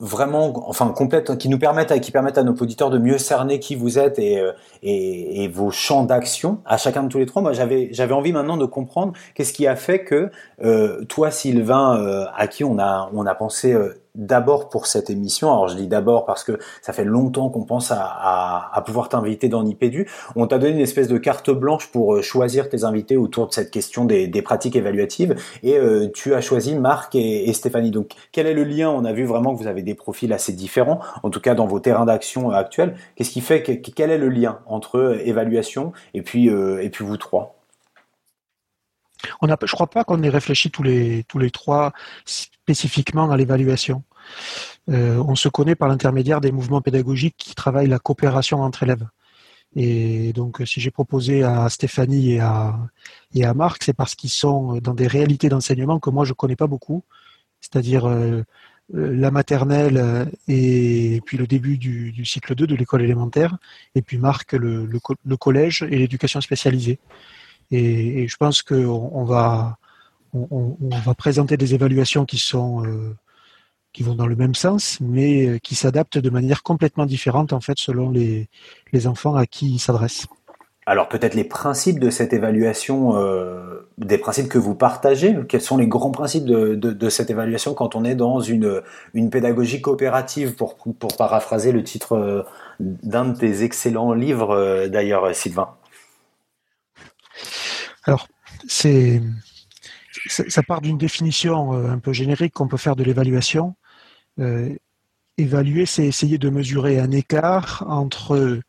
vraiment, 0.00 0.68
enfin 0.68 0.88
complètes, 0.88 1.38
qui 1.38 1.48
nous 1.48 1.58
permettent, 1.58 1.98
qui 2.00 2.10
permettent 2.10 2.36
à 2.36 2.42
nos 2.42 2.52
auditeurs 2.52 2.90
de 2.90 2.98
mieux 2.98 3.16
cerner 3.16 3.60
qui 3.60 3.76
vous 3.76 3.96
êtes 3.96 4.18
et 4.18 5.48
vos 5.48 5.70
champs 5.70 6.02
d'action 6.02 6.60
à 6.66 6.76
chacun 6.78 7.04
de 7.04 7.08
tous 7.08 7.18
les 7.18 7.26
trois. 7.26 7.42
Moi, 7.42 7.52
j'avais 7.52 7.90
j'avais 7.92 8.12
envie 8.12 8.32
maintenant 8.32 8.56
de 8.56 8.66
comprendre 8.66 9.12
qu'est-ce 9.36 9.52
qui 9.52 9.68
a 9.68 9.76
fait 9.76 10.02
que 10.02 10.32
toi, 11.04 11.30
Sylvain, 11.30 12.26
à 12.36 12.48
qui 12.48 12.64
on 12.64 12.80
a 12.80 13.08
on 13.14 13.24
a 13.24 13.36
pensé 13.36 13.72
d'abord 14.14 14.68
pour 14.68 14.86
cette 14.86 15.10
émission. 15.10 15.48
Alors 15.48 15.68
je 15.68 15.76
dis 15.76 15.88
d'abord 15.88 16.24
parce 16.24 16.44
que 16.44 16.58
ça 16.82 16.92
fait 16.92 17.04
longtemps 17.04 17.50
qu'on 17.50 17.64
pense 17.64 17.90
à, 17.90 18.82
pouvoir 18.86 19.08
t'inviter 19.08 19.48
dans 19.48 19.62
Nipédu. 19.62 20.08
On 20.36 20.46
t'a 20.46 20.58
donné 20.58 20.72
une 20.72 20.80
espèce 20.80 21.08
de 21.08 21.18
carte 21.18 21.50
blanche 21.50 21.88
pour 21.88 22.14
euh, 22.14 22.22
choisir 22.22 22.68
tes 22.68 22.84
invités 22.84 23.16
autour 23.16 23.48
de 23.48 23.52
cette 23.52 23.70
question 23.70 24.04
des, 24.04 24.42
pratiques 24.42 24.76
évaluatives 24.76 25.34
et 25.62 25.78
euh, 25.78 26.08
tu 26.12 26.34
as 26.34 26.40
choisi 26.40 26.74
Marc 26.74 27.14
et, 27.14 27.52
Stéphanie. 27.52 27.90
Donc 27.90 28.12
quel 28.30 28.46
est 28.46 28.54
le 28.54 28.64
lien? 28.64 28.90
On 28.90 29.04
a 29.04 29.12
vu 29.12 29.24
vraiment 29.24 29.54
que 29.54 29.60
vous 29.60 29.68
avez 29.68 29.82
des 29.82 29.94
profils 29.94 30.32
assez 30.32 30.52
différents, 30.52 31.00
en 31.22 31.30
tout 31.30 31.40
cas 31.40 31.54
dans 31.54 31.66
vos 31.66 31.80
terrains 31.80 32.04
d'action 32.04 32.50
euh, 32.50 32.54
actuels. 32.54 32.94
Qu'est-ce 33.16 33.30
qui 33.30 33.40
fait 33.40 33.62
que, 33.62 33.72
quel 33.72 34.10
est 34.10 34.18
le 34.18 34.28
lien 34.28 34.60
entre 34.66 35.18
évaluation 35.24 35.92
et 36.12 36.22
puis 36.22 36.48
et 36.48 36.90
puis 36.90 37.04
vous 37.04 37.16
trois? 37.16 37.56
On 39.40 39.48
a, 39.48 39.56
je 39.62 39.72
crois 39.72 39.86
pas 39.86 40.04
qu'on 40.04 40.22
ait 40.22 40.28
réfléchi 40.28 40.70
tous 40.70 40.82
les, 40.82 41.24
tous 41.24 41.38
les 41.38 41.50
trois 41.50 41.92
spécifiquement 42.64 43.30
à 43.30 43.36
l'évaluation. 43.36 44.02
Euh, 44.88 45.22
on 45.28 45.34
se 45.34 45.48
connaît 45.50 45.74
par 45.74 45.88
l'intermédiaire 45.88 46.40
des 46.40 46.50
mouvements 46.50 46.80
pédagogiques 46.80 47.36
qui 47.36 47.54
travaillent 47.54 47.88
la 47.88 47.98
coopération 47.98 48.62
entre 48.62 48.84
élèves. 48.84 49.06
Et 49.76 50.32
donc, 50.32 50.62
si 50.64 50.80
j'ai 50.80 50.90
proposé 50.90 51.42
à 51.42 51.68
Stéphanie 51.68 52.32
et 52.32 52.40
à, 52.40 52.78
et 53.34 53.44
à 53.44 53.52
Marc, 53.52 53.82
c'est 53.82 53.92
parce 53.92 54.14
qu'ils 54.14 54.30
sont 54.30 54.78
dans 54.78 54.94
des 54.94 55.06
réalités 55.06 55.48
d'enseignement 55.50 55.98
que 56.00 56.10
moi 56.10 56.24
je 56.24 56.32
connais 56.32 56.56
pas 56.56 56.68
beaucoup, 56.68 57.02
c'est-à-dire 57.60 58.06
euh, 58.06 58.42
euh, 58.94 59.14
la 59.14 59.30
maternelle 59.30 60.30
et 60.48 61.20
puis 61.26 61.36
le 61.36 61.46
début 61.46 61.76
du, 61.76 62.24
cycle 62.24 62.54
2 62.54 62.66
de 62.66 62.76
l'école 62.76 63.02
élémentaire, 63.02 63.58
et 63.94 64.00
puis 64.00 64.16
Marc 64.18 64.52
le, 64.52 64.86
le 64.86 65.36
collège 65.36 65.82
et 65.82 65.98
l'éducation 65.98 66.40
spécialisée. 66.40 66.98
Et, 67.70 68.28
je 68.28 68.36
pense 68.36 68.62
qu'on 68.62 69.10
on 69.12 69.24
va, 69.24 69.78
on, 70.34 70.76
va 71.04 71.14
présenter 71.14 71.56
des 71.56 71.74
évaluations 71.74 72.24
qui 72.24 72.38
sont 72.38 72.84
euh, 72.84 73.16
qui 73.92 74.02
vont 74.02 74.14
dans 74.14 74.26
le 74.26 74.36
même 74.36 74.54
sens, 74.54 74.98
mais 75.00 75.46
euh, 75.46 75.58
qui 75.58 75.74
s'adaptent 75.74 76.18
de 76.18 76.30
manière 76.30 76.62
complètement 76.62 77.06
différente 77.06 77.52
en 77.52 77.60
fait 77.60 77.78
selon 77.78 78.10
les, 78.10 78.48
les 78.92 79.06
enfants 79.06 79.36
à 79.36 79.46
qui 79.46 79.74
ils 79.74 79.78
s'adressent. 79.78 80.26
Alors 80.86 81.08
peut-être 81.08 81.34
les 81.34 81.44
principes 81.44 81.98
de 81.98 82.10
cette 82.10 82.34
évaluation, 82.34 83.16
euh, 83.16 83.88
des 83.96 84.18
principes 84.18 84.48
que 84.48 84.58
vous 84.58 84.74
partagez. 84.74 85.34
Quels 85.48 85.62
sont 85.62 85.78
les 85.78 85.86
grands 85.86 86.10
principes 86.10 86.44
de, 86.44 86.74
de, 86.74 86.90
de, 86.92 87.08
cette 87.08 87.30
évaluation 87.30 87.72
quand 87.72 87.94
on 87.94 88.04
est 88.04 88.14
dans 88.14 88.40
une, 88.40 88.82
une 89.14 89.30
pédagogie 89.30 89.80
coopérative, 89.80 90.56
pour, 90.56 90.76
pour 90.76 91.16
paraphraser 91.16 91.72
le 91.72 91.82
titre 91.82 92.44
d'un 92.80 93.24
de 93.26 93.38
tes 93.38 93.62
excellents 93.62 94.12
livres 94.12 94.88
d'ailleurs, 94.88 95.34
Sylvain? 95.34 95.70
Alors, 98.04 98.28
c'est 98.68 99.22
ça 100.28 100.62
part 100.62 100.80
d'une 100.80 100.98
définition 100.98 101.74
euh, 101.74 101.90
un 101.90 101.98
peu 101.98 102.12
générique 102.12 102.54
qu'on 102.54 102.68
peut 102.68 102.76
faire 102.76 102.96
de 102.96 103.04
l'évaluation. 103.04 103.74
Euh, 104.38 104.74
évaluer, 105.38 105.86
c'est 105.86 106.06
essayer 106.06 106.38
de 106.38 106.48
mesurer 106.48 107.00
un 107.00 107.10
écart 107.10 107.84
entre 107.88 108.60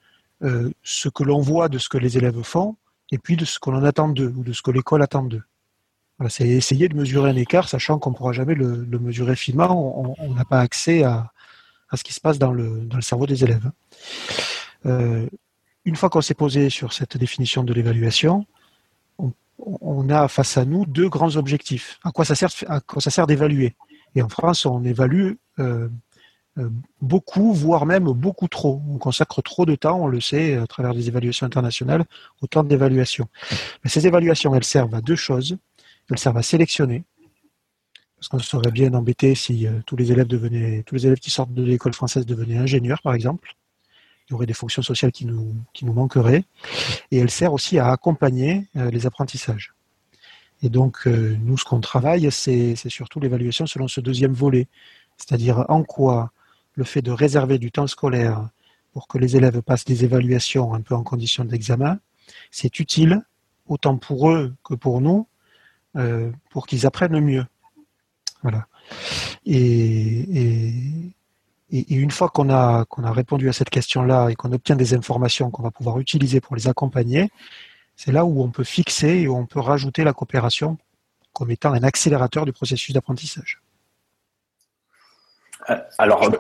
euh, 0.43 0.72
ce 0.84 1.10
que 1.10 1.24
l'on 1.24 1.39
voit 1.39 1.70
de 1.70 1.78
ce 1.78 1.89
que 1.89 1.98
les 1.98 2.18
élèves 2.18 2.41
font 2.41 2.76
et 3.12 3.18
puis 3.18 3.36
de 3.36 3.46
ce 3.46 3.60
qu'on 3.60 3.76
en 3.76 3.84
attend 3.84 4.10
d'eux 4.10 4.34
ou 4.36 4.43
de 4.43 4.54
ce 4.54 4.62
que 4.62 4.72
l'école 4.72 5.04
attend 5.04 5.24
d'eux. 5.24 5.43
c'est 6.30 6.48
essayer 6.48 6.89
de 6.89 6.96
mesurer 6.96 7.30
un 7.30 7.36
écart, 7.36 7.70
sachant 7.70 8.00
qu'on 8.00 8.12
ne 8.12 8.16
pourra 8.16 8.34
jamais 8.34 8.56
le, 8.56 8.86
mesurer 9.00 9.36
finement. 9.36 10.16
On 10.20 10.34
n'a 10.34 10.46
pas 10.46 10.60
accès 10.60 11.04
à, 11.04 11.32
ce 11.93 12.04
qui 12.04 12.14
se 12.14 12.20
passe 12.20 12.39
dans 12.39 12.52
le, 12.52 12.89
cerveau 13.02 13.28
des 13.28 13.43
élèves. 13.43 13.70
Une 14.84 15.96
fois 15.96 16.10
qu'on 16.10 16.22
s'est 16.22 16.34
posé 16.34 16.72
sur 16.72 16.93
cette 16.93 17.16
définition 17.16 17.64
de 17.64 17.74
l'évaluation, 17.74 18.48
on, 19.58 20.10
a 20.10 20.28
face 20.28 20.58
à 20.58 20.66
nous 20.66 20.86
deux 20.86 21.10
grands 21.10 21.36
objectifs. 21.38 21.99
À 22.03 22.12
quoi 22.12 22.26
ça 22.26 22.36
sert, 22.36 22.49
à 22.68 22.80
quoi 22.80 23.01
ça 23.01 23.10
sert 23.10 23.28
d'évaluer? 23.28 23.76
Et 24.16 24.22
en 24.22 24.30
France, 24.30 24.66
on 24.66 24.84
évalue 24.84 25.34
euh, 25.60 25.89
euh, 26.58 26.70
beaucoup, 27.01 27.53
voire 27.53 27.86
même 27.86 28.06
beaucoup 28.06 28.47
trop. 28.47 28.82
On 28.89 28.97
consacre 28.97 29.41
trop 29.41 29.66
de 29.66 29.76
temps, 29.76 29.99
on 30.01 30.08
le 30.08 30.22
sait, 30.22 30.56
à 30.56 30.68
travers 30.68 30.93
des 30.93 31.08
évaluations 31.08 31.45
internationales, 31.45 32.06
au 32.41 32.47
temps 32.47 32.64
d'évaluation. 32.64 33.28
Mais 33.84 33.89
ces 33.89 34.08
évaluations, 34.08 34.56
elles 34.56 34.64
servent 34.64 34.95
à 34.95 35.01
deux 35.01 35.16
choses. 35.16 35.58
Elles 36.10 36.20
servent 36.20 36.38
à 36.38 36.43
sélectionner, 36.43 37.03
parce 38.18 38.28
qu'on 38.30 38.39
serait 38.39 38.72
bien 38.72 38.93
embêté 38.93 39.36
si 39.36 39.68
euh, 39.68 39.80
tous 39.86 39.95
les 39.95 40.12
élèves 40.12 40.28
devenaient, 40.28 40.84
tous 40.84 40.95
les 40.95 41.08
élèves 41.08 41.20
qui 41.20 41.32
sortent 41.32 41.53
de 41.53 41.64
l'école 41.64 41.93
française 41.93 42.26
devenaient 42.26 42.58
ingénieurs, 42.58 43.01
par 43.01 43.14
exemple. 43.14 43.56
Il 44.28 44.32
y 44.32 44.34
aurait 44.34 44.45
des 44.45 44.53
fonctions 44.53 44.82
sociales 44.82 45.11
qui 45.11 45.26
nous, 45.26 45.55
qui 45.73 45.86
nous 45.86 45.93
manqueraient. 45.93 46.43
Et 47.11 47.19
elle 47.19 47.30
sert 47.30 47.53
aussi 47.53 47.78
à 47.80 47.91
accompagner 47.91 48.67
euh, 48.76 48.89
les 48.89 49.05
apprentissages. 49.05 49.73
Et 50.63 50.69
donc, 50.69 51.07
euh, 51.07 51.38
nous, 51.41 51.57
ce 51.57 51.65
qu'on 51.65 51.82
travaille, 51.82 52.32
c'est 52.32 52.76
surtout 52.76 53.19
l'évaluation 53.19 53.65
selon 53.65 53.88
ce 53.88 54.01
deuxième 54.01 54.34
volet. 54.34 54.67
C'est-à-dire 55.17 55.65
en 55.69 55.84
quoi 55.84 56.32
le 56.73 56.84
fait 56.84 57.01
de 57.01 57.11
réserver 57.11 57.59
du 57.59 57.71
temps 57.71 57.88
scolaire 57.88 58.49
pour 58.93 59.07
que 59.07 59.17
les 59.17 59.36
élèves 59.36 59.61
passent 59.61 59.86
des 59.86 60.05
évaluations 60.05 60.73
un 60.73 60.82
peu 60.82 60.95
en 60.95 61.03
condition 61.03 61.43
d'examen, 61.45 61.99
c'est 62.49 62.80
utile 62.80 63.21
autant 63.67 63.97
pour 63.97 64.30
eux 64.32 64.55
que 64.63 64.73
pour 64.73 65.01
nous 65.01 65.28
euh, 65.97 66.30
pour 66.49 66.67
qu'ils 66.67 66.86
apprennent 66.86 67.19
mieux. 67.21 67.45
Voilà. 68.41 68.67
Et, 69.45 71.13
une 71.89 72.11
fois 72.11 72.30
qu'on 72.30 72.49
a, 72.49 72.86
qu'on 72.86 73.03
a 73.03 73.11
répondu 73.11 73.49
à 73.49 73.53
cette 73.53 73.69
question-là 73.69 74.30
et 74.30 74.36
qu'on 74.36 74.51
obtient 74.51 74.76
des 74.76 74.93
informations 74.93 75.49
qu'on 75.51 75.63
va 75.63 75.71
pouvoir 75.71 75.99
utiliser 75.99 76.39
pour 76.39 76.55
les 76.55 76.67
accompagner, 76.67 77.30
c'est 77.95 78.11
là 78.11 78.26
où 78.26 78.41
on 78.41 78.49
peut 78.49 78.63
fixer 78.63 79.09
et 79.09 79.28
où 79.28 79.36
on 79.36 79.45
peut 79.45 79.59
rajouter 79.59 80.03
la 80.03 80.13
coopération 80.13 80.78
comme 81.34 81.51
étant 81.51 81.73
un 81.73 81.84
accélérateur 81.84 82.45
du 82.45 82.53
processus 82.53 82.93
d'apprentissage. 82.93 83.61
Euh, 85.69 85.76
alors, 85.97 86.32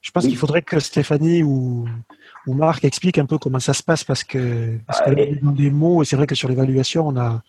je 0.00 0.10
pense 0.10 0.26
qu'il 0.26 0.36
faudrait 0.36 0.62
que 0.62 0.80
Stéphanie 0.80 1.42
ou, 1.42 1.88
ou 2.46 2.54
Marc 2.54 2.84
expliquent 2.84 3.18
un 3.18 3.26
peu 3.26 3.38
comment 3.38 3.60
ça 3.60 3.74
se 3.74 3.82
passe 3.82 4.02
parce 4.02 4.24
que, 4.24 4.78
parce 4.86 5.02
que 5.02 5.44
dans 5.44 5.52
des 5.52 5.70
mots, 5.70 6.02
et 6.02 6.04
c'est 6.04 6.16
vrai 6.16 6.26
que 6.26 6.34
sur 6.34 6.48
l'évaluation, 6.48 7.06
on 7.06 7.16
a, 7.16 7.42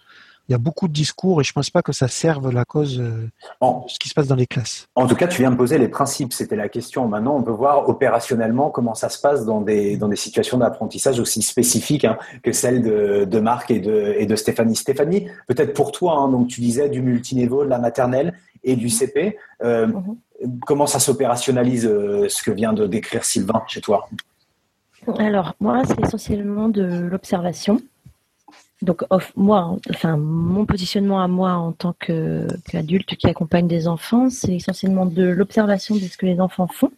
il 0.48 0.52
y 0.52 0.56
a 0.56 0.60
beaucoup 0.60 0.88
de 0.88 0.94
discours 0.94 1.42
et 1.42 1.44
je 1.44 1.52
ne 1.52 1.54
pense 1.54 1.70
pas 1.70 1.82
que 1.82 1.92
ça 1.92 2.08
serve 2.08 2.52
la 2.52 2.66
cause 2.66 3.00
euh, 3.00 3.30
de 3.62 3.90
ce 3.90 3.98
qui 3.98 4.10
se 4.10 4.14
passe 4.14 4.28
dans 4.28 4.36
les 4.36 4.46
classes. 4.46 4.88
En 4.96 5.08
tout 5.08 5.16
cas, 5.16 5.28
tu 5.28 5.42
viens 5.42 5.52
de 5.52 5.56
poser 5.56 5.78
les 5.78 5.88
principes, 5.88 6.34
c'était 6.34 6.56
la 6.56 6.70
question. 6.70 7.08
Maintenant, 7.08 7.36
on 7.36 7.44
peut 7.44 7.52
voir 7.52 7.90
opérationnellement 7.90 8.70
comment 8.70 8.94
ça 8.94 9.10
se 9.10 9.20
passe 9.20 9.46
dans 9.46 9.62
des, 9.62 9.98
dans 9.98 10.08
des 10.08 10.16
situations 10.16 10.58
d'apprentissage 10.58 11.20
aussi 11.20 11.42
spécifiques 11.42 12.06
hein, 12.06 12.18
que 12.44 12.52
celles 12.52 12.84
de, 12.84 13.26
de 13.26 13.40
Marc 13.40 13.72
et 13.72 13.80
de, 13.80 14.16
et 14.18 14.26
de 14.26 14.36
Stéphanie. 14.36 14.76
Stéphanie, 14.76 15.28
peut-être 15.48 15.74
pour 15.74 15.92
toi, 15.92 16.18
hein, 16.18 16.30
donc 16.30 16.48
tu 16.48 16.62
disais 16.62 16.90
du 16.90 17.02
multiniveau, 17.02 17.64
de 17.64 17.70
la 17.70 17.80
maternelle 17.80 18.34
et 18.64 18.76
du 18.76 18.90
CP. 18.90 19.38
Euh, 19.64 19.88
mhm. 19.88 20.18
Comment 20.66 20.86
ça 20.86 21.00
s'opérationnalise 21.00 21.88
euh, 21.88 22.28
ce 22.30 22.44
que 22.44 22.52
vient 22.52 22.74
de 22.74 22.86
décrire 22.88 23.24
Sylvain 23.24 23.64
chez 23.68 23.82
toi? 23.82 24.08
Alors, 25.18 25.56
moi, 25.60 25.84
c'est 25.86 26.00
essentiellement 26.02 26.68
de 26.68 27.08
l'observation 27.10 27.80
donc 28.82 29.04
moi, 29.36 29.78
enfin 29.90 30.18
mon 30.18 30.66
positionnement 30.66 31.22
à 31.22 31.28
moi 31.28 31.54
en 31.54 31.72
tant 31.72 31.94
qu'adulte 31.94 33.16
qui 33.16 33.28
accompagne 33.28 33.68
des 33.68 33.88
enfants, 33.88 34.30
c'est 34.30 34.54
essentiellement 34.54 35.06
de 35.06 35.24
l'observation 35.24 35.96
de 35.96 36.02
ce 36.02 36.18
que 36.18 36.26
les 36.26 36.42
enfants 36.42 36.68
font, 36.68 36.92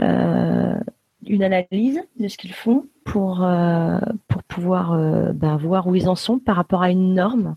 euh, 0.00 0.78
une 1.26 1.42
analyse 1.42 2.02
de 2.20 2.28
ce 2.28 2.36
qu'ils 2.36 2.52
font 2.52 2.86
pour 3.04 3.44
euh, 3.44 3.98
pour 4.28 4.42
pouvoir 4.42 4.92
euh, 4.92 5.32
ben, 5.32 5.56
voir 5.56 5.86
où 5.86 5.94
ils 5.94 6.08
en 6.08 6.16
sont 6.16 6.38
par 6.38 6.56
rapport 6.56 6.82
à 6.82 6.90
une 6.90 7.14
norme, 7.14 7.56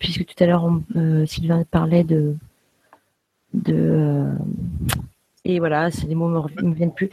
puisque 0.00 0.26
tout 0.26 0.42
à 0.42 0.46
l'heure 0.46 0.68
Sylvain 1.26 1.62
parlait 1.70 2.04
de 2.04 2.34
de 3.54 4.24
et 5.44 5.60
voilà, 5.60 5.92
c'est 5.92 6.08
des 6.08 6.16
mots 6.16 6.28
ne 6.28 6.68
me, 6.68 6.74
viennent 6.74 6.92
plus. 6.92 7.10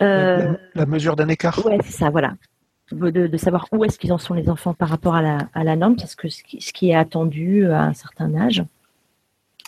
la, 0.00 0.56
la 0.74 0.86
mesure 0.86 1.14
d'un 1.14 1.28
écart. 1.28 1.62
Ouais, 1.66 1.78
c'est 1.82 1.92
ça, 1.92 2.08
voilà 2.08 2.32
de, 2.92 3.36
savoir 3.36 3.66
où 3.72 3.84
est-ce 3.84 3.98
qu'ils 3.98 4.12
en 4.12 4.18
sont 4.18 4.34
les 4.34 4.48
enfants 4.48 4.74
par 4.74 4.88
rapport 4.88 5.14
à 5.14 5.22
la, 5.22 5.76
norme, 5.76 5.96
parce 5.96 6.14
que 6.14 6.28
ce 6.28 6.42
qui, 6.42 6.90
est 6.90 6.94
attendu 6.94 7.66
à 7.66 7.82
un 7.82 7.94
certain 7.94 8.34
âge, 8.34 8.64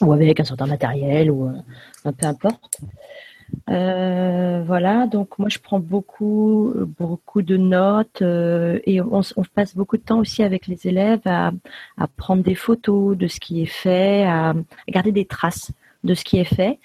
ou 0.01 0.13
avec 0.13 0.41
un 0.41 0.45
certain 0.45 0.67
matériel, 0.67 1.31
ou 1.31 1.49
euh, 1.49 1.53
un 2.05 2.13
peu 2.13 2.27
importe. 2.27 2.81
Euh, 3.69 4.63
voilà, 4.65 5.09
donc 5.09 5.37
moi 5.41 5.49
je 5.49 5.59
prends 5.59 5.81
beaucoup, 5.81 6.73
beaucoup 6.99 7.43
de 7.43 7.57
notes 7.57 8.23
euh, 8.23 8.79
et 8.85 9.01
on, 9.01 9.23
passe 9.53 9.75
beaucoup 9.75 9.97
de 9.97 10.03
temps 10.03 10.21
aussi 10.21 10.45
avec 10.45 10.69
les 10.69 10.87
élèves 10.87 11.23
à, 11.25 11.51
à, 11.99 12.07
prendre 12.07 12.45
des 12.45 12.55
photos 12.55 13.17
de 13.17 13.27
ce 13.27 13.41
qui 13.41 13.63
est 13.63 13.67
fait, 13.67 14.25
à, 14.25 14.55
garder 14.89 15.11
des 15.11 15.25
traces 15.25 15.73
de 16.05 16.15
ce 16.15 16.23
qui 16.23 16.39
est 16.39 16.45
fait 16.45 16.79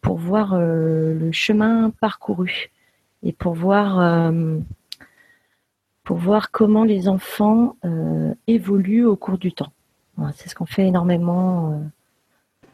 pour 0.00 0.16
voir 0.16 0.58
le 0.58 1.30
chemin 1.32 1.90
parcouru 2.00 2.70
et 3.22 3.32
pour 3.32 3.52
voir 3.52 4.32
pour 6.06 6.18
voir 6.18 6.52
comment 6.52 6.84
les 6.84 7.08
enfants 7.08 7.76
euh, 7.84 8.32
évoluent 8.46 9.04
au 9.04 9.16
cours 9.16 9.38
du 9.38 9.52
temps. 9.52 9.72
c'est 10.36 10.48
ce 10.48 10.54
qu'on 10.54 10.64
fait 10.64 10.86
énormément 10.86 11.72
euh, 11.72 11.78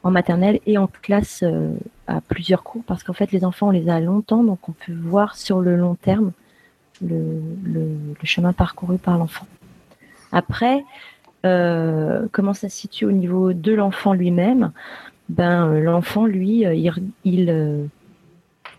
en 0.02 0.10
maternelle 0.10 0.60
et 0.66 0.76
en 0.76 0.86
classe 0.86 1.42
euh, 1.42 1.74
à 2.06 2.20
plusieurs 2.20 2.62
cours 2.62 2.84
parce 2.84 3.02
qu'en 3.02 3.14
fait 3.14 3.32
les 3.32 3.42
enfants 3.46 3.68
on 3.68 3.70
les 3.70 3.88
a 3.88 4.00
longtemps 4.00 4.44
donc 4.44 4.68
on 4.68 4.72
peut 4.72 4.92
voir 4.92 5.34
sur 5.34 5.60
le 5.60 5.76
long 5.76 5.94
terme 5.94 6.32
le, 7.00 7.40
chemin 8.22 8.52
parcouru 8.52 8.98
par 8.98 9.18
l'enfant. 9.18 9.46
Après, 10.30 10.84
comment 11.42 12.54
ça 12.54 12.68
se 12.68 12.76
situe 12.76 13.06
au 13.06 13.12
niveau 13.12 13.52
de 13.52 13.72
l'enfant 13.72 14.12
lui-même? 14.12 14.70
Ben 15.28 15.80
l'enfant 15.80 16.26
lui 16.26 16.60
il 16.60 16.92
il 17.24 17.88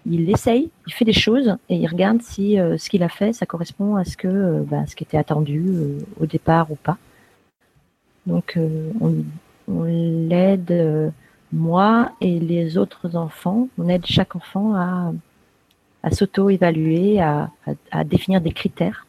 essaye, 0.05 0.69
il 0.87 0.93
fait 0.93 1.05
des 1.05 1.13
choses 1.13 1.55
et 1.69 1.75
il 1.75 1.87
regarde 1.87 2.21
si 2.21 2.59
euh, 2.59 2.77
ce 2.77 2.89
qu'il 2.89 3.03
a 3.03 3.09
fait, 3.09 3.33
ça 3.33 3.45
correspond 3.45 3.95
à 3.95 4.03
ce 4.03 4.17
que 4.17 4.27
euh, 4.27 4.63
bah, 4.63 4.85
ce 4.87 4.95
qui 4.95 5.03
était 5.03 5.17
attendu 5.17 5.63
euh, 5.67 5.99
au 6.19 6.25
départ 6.25 6.71
ou 6.71 6.75
pas. 6.75 6.97
Donc 8.25 8.57
on, 9.01 9.83
l'aide, 9.85 11.11
moi 11.51 12.13
et 12.21 12.39
les 12.39 12.77
autres 12.77 13.17
enfants, 13.17 13.67
on 13.77 13.89
aide 13.89 14.05
chaque 14.05 14.37
enfant 14.37 14.75
à, 14.75 15.11
s'auto-évaluer, 16.09 17.19
à, 17.19 17.49
définir 18.05 18.39
des 18.39 18.53
critères 18.53 19.05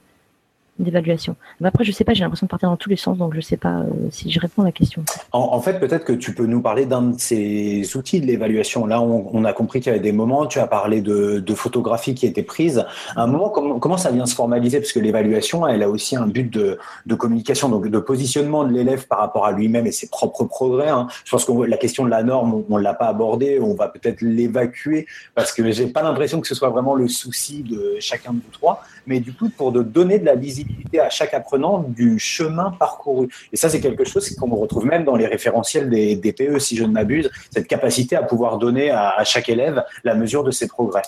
d'évaluation. 0.79 1.37
Après, 1.63 1.85
je 1.85 1.93
sais 1.93 2.05
pas, 2.05 2.15
j'ai 2.15 2.23
l'impression 2.23 2.47
de 2.47 2.51
partir 2.51 2.69
dans 2.69 2.77
tous 2.77 2.91
les 2.91 2.97
sens, 2.97 3.17
donc 3.17 3.35
je 3.35 3.41
sais 3.41 3.57
pas 3.57 3.81
euh, 3.81 3.85
si 4.11 4.31
je 4.31 4.41
réponds 4.41 4.63
à 4.63 4.67
la 4.67 4.73
question. 4.73 5.05
En, 5.33 5.61
fait, 5.61 5.79
peut-être 5.79 6.05
que 6.05 6.13
tu 6.13 6.35
peux 6.35 6.47
nous 6.47 6.61
parler 6.61 6.85
d'un 6.85 7.03
de 7.03 7.21
ces 7.21 7.97
outils 7.97 8.21
de 8.21 8.27
l'évaluation. 8.27 8.87
Là, 8.87 9.01
on, 9.01 9.45
a 9.45 9.53
compris 9.53 9.81
qu'il 9.81 9.93
y 9.93 9.95
avait 9.95 10.03
des 10.03 10.13
moments, 10.13 10.47
tu 10.47 10.59
as 10.59 10.67
parlé 10.67 11.01
de, 11.01 11.39
de 11.39 11.55
photographie 11.55 12.15
qui 12.15 12.27
étaient 12.27 12.43
prises. 12.43 12.85
À 13.15 13.23
un 13.23 13.27
moment, 13.27 13.51
comment, 13.51 13.97
ça 13.97 14.11
vient 14.11 14.27
se 14.27 14.35
formaliser? 14.35 14.81
Parce 14.81 14.93
que 14.93 14.99
l'évaluation, 14.99 15.67
elle 15.67 15.83
a 15.83 15.89
aussi 15.89 16.17
un 16.17 16.27
but 16.27 16.53
de, 16.53 16.79
communication, 17.15 17.69
donc 17.69 17.89
de 17.89 17.99
positionnement 17.99 18.65
de 18.65 18.73
l'élève 18.73 19.07
par 19.07 19.19
rapport 19.19 19.47
à 19.47 19.53
lui-même 19.53 19.87
et 19.87 19.93
ses 19.93 20.09
propres 20.09 20.45
progrès. 20.45 20.89
Hein. 20.89 21.07
Je 21.25 21.31
pense 21.31 21.45
que 21.45 21.53
la 21.53 21.77
question 21.77 22.05
de 22.05 22.11
la 22.11 22.23
norme, 22.23 22.65
on 22.69 22.79
ne 22.79 22.83
l'a 22.83 22.95
pas 22.95 23.07
abordée, 23.07 23.61
on 23.61 23.75
va 23.75 23.89
peut-être 23.89 24.21
l'évacuer 24.23 25.07
parce 25.35 25.53
que 25.53 25.71
j'ai 25.71 25.87
pas 25.87 26.03
l'impression 26.03 26.41
que 26.41 26.49
ce 26.49 26.55
soit 26.55 26.71
vraiment 26.71 26.95
le 26.95 27.07
souci 27.07 27.63
de 27.63 27.97
chacun 28.01 28.33
de 28.33 28.39
vous 28.39 28.51
trois. 28.53 28.83
Mais 29.07 29.21
du 29.21 29.33
coup, 29.33 29.51
pour 29.51 29.71
donner 29.71 30.19
de 30.19 30.25
la 30.25 30.35
visibilité 30.35 30.64
à 30.99 31.11
chaque 31.11 31.35
apprenant 31.35 31.81
du 31.81 32.19
chemin 32.19 32.71
parcouru. 32.71 33.29
Et 33.53 33.57
ça, 33.57 33.69
c'est 33.69 33.81
quelque 33.81 34.05
chose 34.05 34.29
qu'on 34.37 34.55
retrouve 34.55 34.87
même 34.87 35.05
dans 35.05 35.17
les 35.17 35.27
référentiels 35.27 35.91
des, 35.91 36.17
DPE, 36.17 36.59
si 36.59 36.77
je 36.77 36.85
ne 36.85 36.93
m'abuse, 36.93 37.31
cette 37.51 37.67
capacité 37.67 38.17
à 38.17 38.23
pouvoir 38.23 38.59
donner 38.59 38.91
à, 38.91 39.23
chaque 39.25 39.49
élève 39.49 39.85
la 40.05 40.15
mesure 40.15 40.45
de 40.45 40.51
ses 40.51 40.69
progrès. 40.69 41.03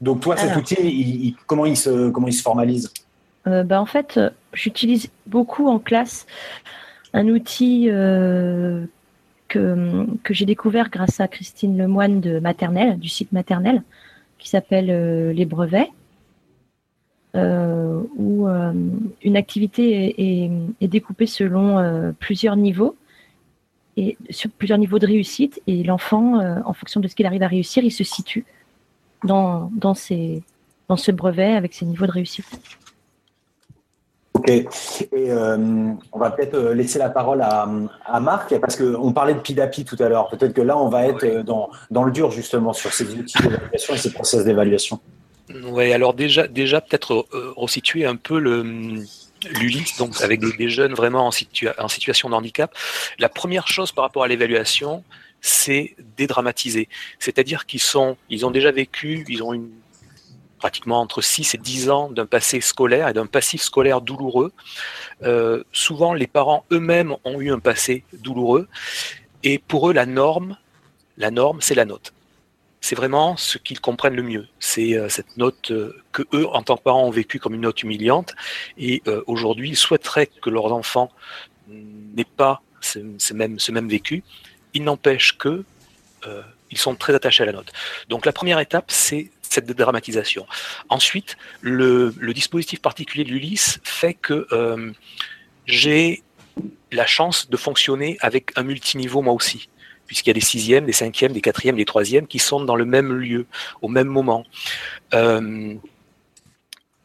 Donc 0.00 0.20
toi, 0.20 0.36
cet 0.36 0.56
outil, 0.56 1.36
comment, 1.46 1.66
il 1.66 1.76
se, 1.76 2.10
comment 2.10 2.28
il 2.28 2.32
se 2.32 2.42
formalise? 2.42 2.92
Euh, 3.46 3.64
bah, 3.64 3.80
En 3.80 3.86
fait, 3.86 4.20
j'utilise 4.52 5.08
beaucoup 5.26 5.68
en 5.68 5.78
classe 5.78 6.26
un 7.12 7.28
outil 7.28 7.88
euh, 7.90 8.84
que, 9.48 10.06
que 10.22 10.34
j'ai 10.34 10.46
découvert 10.46 10.90
grâce 10.90 11.20
à 11.20 11.26
Christine 11.26 11.76
Lemoine 11.76 12.20
de 12.20 12.38
Maternelle, 12.38 12.98
du 12.98 13.08
site 13.08 13.32
Maternelle, 13.32 13.82
qui 14.38 14.48
s'appelle 14.48 14.90
euh, 14.90 15.32
Les 15.32 15.46
Brevets. 15.46 15.90
Euh, 17.34 18.00
où 18.16 18.48
euh, 18.48 18.72
une 19.22 19.36
activité 19.36 20.14
est, 20.80 20.88
découpée 20.88 21.26
selon 21.26 21.78
euh, 21.78 22.10
plusieurs 22.18 22.56
niveaux 22.56 22.96
et 23.98 24.16
sur 24.30 24.50
plusieurs 24.50 24.78
niveaux 24.78 24.98
de 24.98 25.06
réussite 25.06 25.60
et 25.66 25.82
l'enfant, 25.82 26.40
en 26.64 26.72
fonction 26.72 27.00
de 27.00 27.08
ce 27.08 27.14
qu'il 27.14 27.26
arrive 27.26 27.42
à 27.42 27.48
réussir, 27.48 27.84
il 27.84 27.90
se 27.90 28.04
situe 28.04 28.46
dans, 29.24 29.70
dans, 29.74 29.94
dans 30.88 30.96
ce 30.96 31.10
brevet 31.10 31.54
avec 31.54 31.74
ses 31.74 31.84
niveaux 31.84 32.06
de 32.06 32.12
réussite. 32.12 32.46
Ok. 34.34 34.48
Et 34.48 35.32
on 35.32 36.18
va 36.18 36.30
peut-être 36.30 36.56
laisser 36.70 37.00
la 37.00 37.10
parole 37.10 37.42
à, 37.42 38.20
Marc, 38.20 38.56
parce 38.60 38.76
qu'on 38.76 39.12
parlait 39.12 39.34
de 39.34 39.40
PIDAPI 39.40 39.84
tout 39.84 39.96
à 39.98 40.08
l'heure. 40.08 40.28
Peut-être 40.28 40.54
que 40.54 40.62
là, 40.62 40.78
on 40.78 40.88
va 40.88 41.08
être 41.08 41.42
dans, 41.42 41.68
dans 41.90 42.04
le 42.04 42.12
dur, 42.12 42.30
justement, 42.30 42.72
sur 42.72 42.92
ces 42.92 43.12
outils 43.16 43.42
d'évaluation 43.42 43.94
et 43.94 43.98
ces 43.98 44.12
process 44.12 44.44
d'évaluation. 44.44 45.00
Oui, 45.50 45.92
alors 45.92 46.14
déjà, 46.14 46.46
déjà 46.46 46.80
peut-être 46.80 47.26
resituer 47.56 48.04
un 48.04 48.16
peu 48.16 48.38
le 48.38 49.02
l'ULIS, 49.50 49.96
donc 49.98 50.20
avec 50.20 50.40
des, 50.40 50.68
jeunes 50.68 50.94
vraiment 50.94 51.26
en, 51.26 51.30
en 51.78 51.88
situation 51.88 52.28
de 52.28 52.34
handicap. 52.34 52.74
La 53.18 53.28
première 53.28 53.68
chose 53.68 53.92
par 53.92 54.04
rapport 54.04 54.24
à 54.24 54.28
l'évaluation, 54.28 55.04
c'est 55.40 55.94
dédramatiser. 56.16 56.88
C'est-à-dire 57.18 57.66
qu'ils 57.66 57.80
sont, 57.80 58.16
ils 58.30 58.44
ont 58.44 58.50
déjà 58.50 58.72
vécu, 58.72 59.24
ils 59.28 59.42
ont 59.42 59.52
une 59.54 59.70
pratiquement 60.58 61.00
entre 61.00 61.22
6 61.22 61.54
et 61.54 61.58
10 61.58 61.88
ans 61.88 62.10
d'un 62.10 62.26
passé 62.26 62.60
scolaire 62.60 63.08
et 63.08 63.12
d'un 63.12 63.26
passif 63.26 63.62
scolaire 63.62 64.00
douloureux. 64.00 64.52
Euh, 65.22 65.62
souvent, 65.72 66.12
les 66.14 66.26
parents 66.26 66.64
eux-mêmes 66.72 67.14
ont 67.24 67.40
eu 67.40 67.52
un 67.52 67.60
passé 67.60 68.02
douloureux 68.12 68.68
et 69.44 69.58
pour 69.58 69.88
eux, 69.88 69.92
la 69.92 70.04
norme, 70.04 70.58
la 71.16 71.30
norme, 71.30 71.60
c'est 71.60 71.76
la 71.76 71.84
note. 71.84 72.12
C'est 72.80 72.94
vraiment 72.94 73.36
ce 73.36 73.58
qu'ils 73.58 73.80
comprennent 73.80 74.14
le 74.14 74.22
mieux. 74.22 74.46
C'est 74.60 74.96
euh, 74.96 75.08
cette 75.08 75.36
note 75.36 75.70
euh, 75.70 75.96
que 76.12 76.22
eux, 76.32 76.46
en 76.48 76.62
tant 76.62 76.76
que 76.76 76.82
parents, 76.82 77.04
ont 77.04 77.10
vécu 77.10 77.38
comme 77.38 77.54
une 77.54 77.62
note 77.62 77.82
humiliante. 77.82 78.34
Et 78.76 79.02
aujourd'hui, 79.26 79.70
ils 79.70 79.76
souhaiteraient 79.76 80.26
que 80.26 80.50
leurs 80.50 80.72
enfants 80.72 81.10
n'aient 81.68 82.24
pas 82.24 82.62
ce, 82.80 83.00
même, 83.32 83.88
vécu. 83.88 84.22
Il 84.74 84.84
n'empêche 84.84 85.36
que 85.36 85.64
ils 86.70 86.78
sont 86.78 86.94
très 86.94 87.14
attachés 87.14 87.42
à 87.42 87.46
la 87.46 87.52
note. 87.52 87.72
Donc 88.08 88.26
la 88.26 88.32
première 88.32 88.58
étape, 88.58 88.86
c'est 88.88 89.30
cette 89.42 89.66
dédramatisation. 89.66 90.46
Ensuite, 90.88 91.36
le, 91.60 92.12
dispositif 92.34 92.80
particulier 92.80 93.24
de 93.24 93.30
l'Ulysse 93.30 93.80
fait 93.82 94.14
que 94.14 94.46
euh, 94.52 94.92
j'ai 95.66 96.22
la 96.92 97.06
chance 97.06 97.48
de 97.48 97.56
fonctionner 97.56 98.18
avec 98.20 98.50
un 98.56 98.62
multiniveau 98.62 99.22
moi 99.22 99.32
aussi, 99.32 99.68
puisqu'il 100.08 100.30
y 100.30 100.32
a 100.32 100.34
des 100.34 100.40
sixièmes, 100.40 100.86
des 100.86 100.92
cinquièmes, 100.92 101.32
des 101.32 101.40
quatrièmes, 101.40 101.76
des 101.76 101.84
troisièmes 101.84 102.26
qui 102.26 102.40
sont 102.40 102.64
dans 102.64 102.74
le 102.74 102.84
même 102.84 103.12
lieu, 103.12 103.46
au 103.82 103.88
même 103.88 104.08
moment. 104.08 104.44
Euh, 105.14 105.74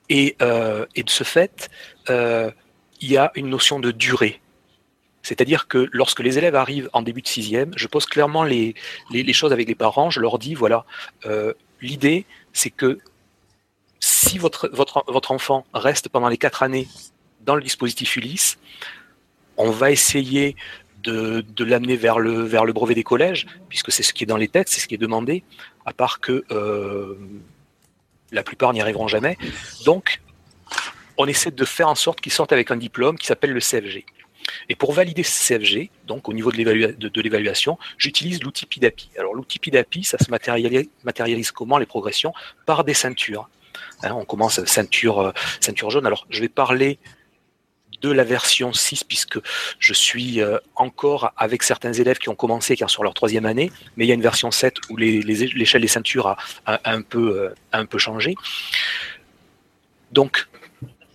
et, 0.09 0.35
euh, 0.41 0.87
et, 0.95 1.03
de 1.03 1.09
ce 1.09 1.23
fait, 1.23 1.69
il 2.09 3.11
y 3.11 3.17
a 3.17 3.31
une 3.35 3.49
notion 3.49 3.79
de 3.79 3.91
durée. 3.91 4.41
C'est-à-dire 5.21 5.67
que 5.67 5.87
lorsque 5.91 6.21
les 6.21 6.37
élèves 6.37 6.55
arrivent 6.55 6.89
en 6.93 7.01
début 7.01 7.21
de 7.21 7.27
sixième, 7.27 7.71
je 7.75 7.87
pose 7.87 8.05
clairement 8.05 8.43
les, 8.43 8.73
choses 9.31 9.53
avec 9.53 9.67
les 9.67 9.75
parents, 9.75 10.09
je 10.09 10.19
leur 10.19 10.39
dis, 10.39 10.55
voilà, 10.55 10.85
l'idée, 11.81 12.25
c'est 12.53 12.71
que 12.71 12.99
si 13.99 14.37
votre, 14.37 14.69
votre, 14.73 15.03
votre 15.07 15.31
enfant 15.31 15.65
reste 15.73 16.09
pendant 16.09 16.27
les 16.27 16.37
quatre 16.37 16.63
années 16.63 16.87
dans 17.41 17.55
le 17.55 17.61
dispositif 17.61 18.15
Ulysse, 18.15 18.57
on 19.57 19.69
va 19.69 19.91
essayer 19.91 20.55
de, 21.03 21.63
l'amener 21.63 21.95
vers 21.95 22.19
le, 22.19 22.43
vers 22.43 22.65
le 22.65 22.73
brevet 22.73 22.95
des 22.95 23.03
collèges, 23.03 23.45
puisque 23.69 23.91
c'est 23.91 24.03
ce 24.03 24.13
qui 24.13 24.23
est 24.23 24.27
dans 24.27 24.37
les 24.37 24.47
textes, 24.47 24.73
c'est 24.73 24.81
ce 24.81 24.87
qui 24.87 24.95
est 24.95 24.99
demandé, 24.99 25.43
à 25.85 25.93
part 25.93 26.19
que 26.19 26.43
euh, 26.51 27.17
la 28.31 28.43
plupart 28.43 28.73
n'y 28.73 28.81
arriveront 28.81 29.07
jamais. 29.07 29.37
Donc, 29.85 30.21
on 31.17 31.27
essaie 31.27 31.51
de 31.51 31.65
faire 31.65 31.89
en 31.89 31.95
sorte 31.95 32.21
qu'ils 32.21 32.31
sortent 32.31 32.53
avec 32.53 32.71
un 32.71 32.77
diplôme 32.77 33.17
qui 33.17 33.27
s'appelle 33.27 33.51
le 33.51 33.59
CFG. 33.59 34.05
Et 34.69 34.75
pour 34.75 34.93
valider 34.93 35.23
ce 35.23 35.47
CFG, 35.47 35.89
donc 36.05 36.27
au 36.27 36.33
niveau 36.33 36.51
de 36.51 37.21
l'évaluation, 37.21 37.77
j'utilise 37.97 38.43
l'outil 38.43 38.65
PIDAPI. 38.65 39.11
Alors 39.17 39.33
l'outil 39.33 39.59
PIDAPI, 39.59 40.03
ça 40.03 40.17
se 40.17 40.29
matérialise, 40.29 41.51
comment 41.51 41.77
les 41.77 41.85
progressions? 41.85 42.33
Par 42.65 42.83
des 42.83 42.93
ceintures. 42.93 43.49
Hein, 44.03 44.13
on 44.15 44.25
commence 44.25 44.63
ceinture, 44.65 45.19
euh, 45.19 45.31
ceinture 45.61 45.89
jaune. 45.89 46.05
Alors 46.05 46.25
je 46.29 46.41
vais 46.41 46.49
parler 46.49 46.99
de 48.03 48.11
la 48.11 48.23
version 48.23 48.73
6 48.73 49.05
puisque 49.05 49.39
je 49.79 49.93
suis 49.93 50.41
euh, 50.41 50.59
encore 50.75 51.33
avec 51.37 51.63
certains 51.63 51.93
élèves 51.93 52.19
qui 52.19 52.29
ont 52.29 52.35
commencé 52.35 52.75
sont 52.75 52.87
sur 52.87 53.03
leur 53.03 53.13
troisième 53.13 53.45
année, 53.45 53.71
mais 53.95 54.05
il 54.05 54.07
y 54.09 54.11
a 54.11 54.15
une 54.15 54.21
version 54.21 54.51
7 54.51 54.75
où 54.89 54.97
l'échelle 54.97 55.81
des 55.81 55.87
ceintures 55.87 56.27
a, 56.27 56.37
un, 56.83 57.01
peu, 57.01 57.39
euh, 57.39 57.55
un 57.71 57.85
peu 57.85 57.97
changé. 57.97 58.35
Donc 60.11 60.47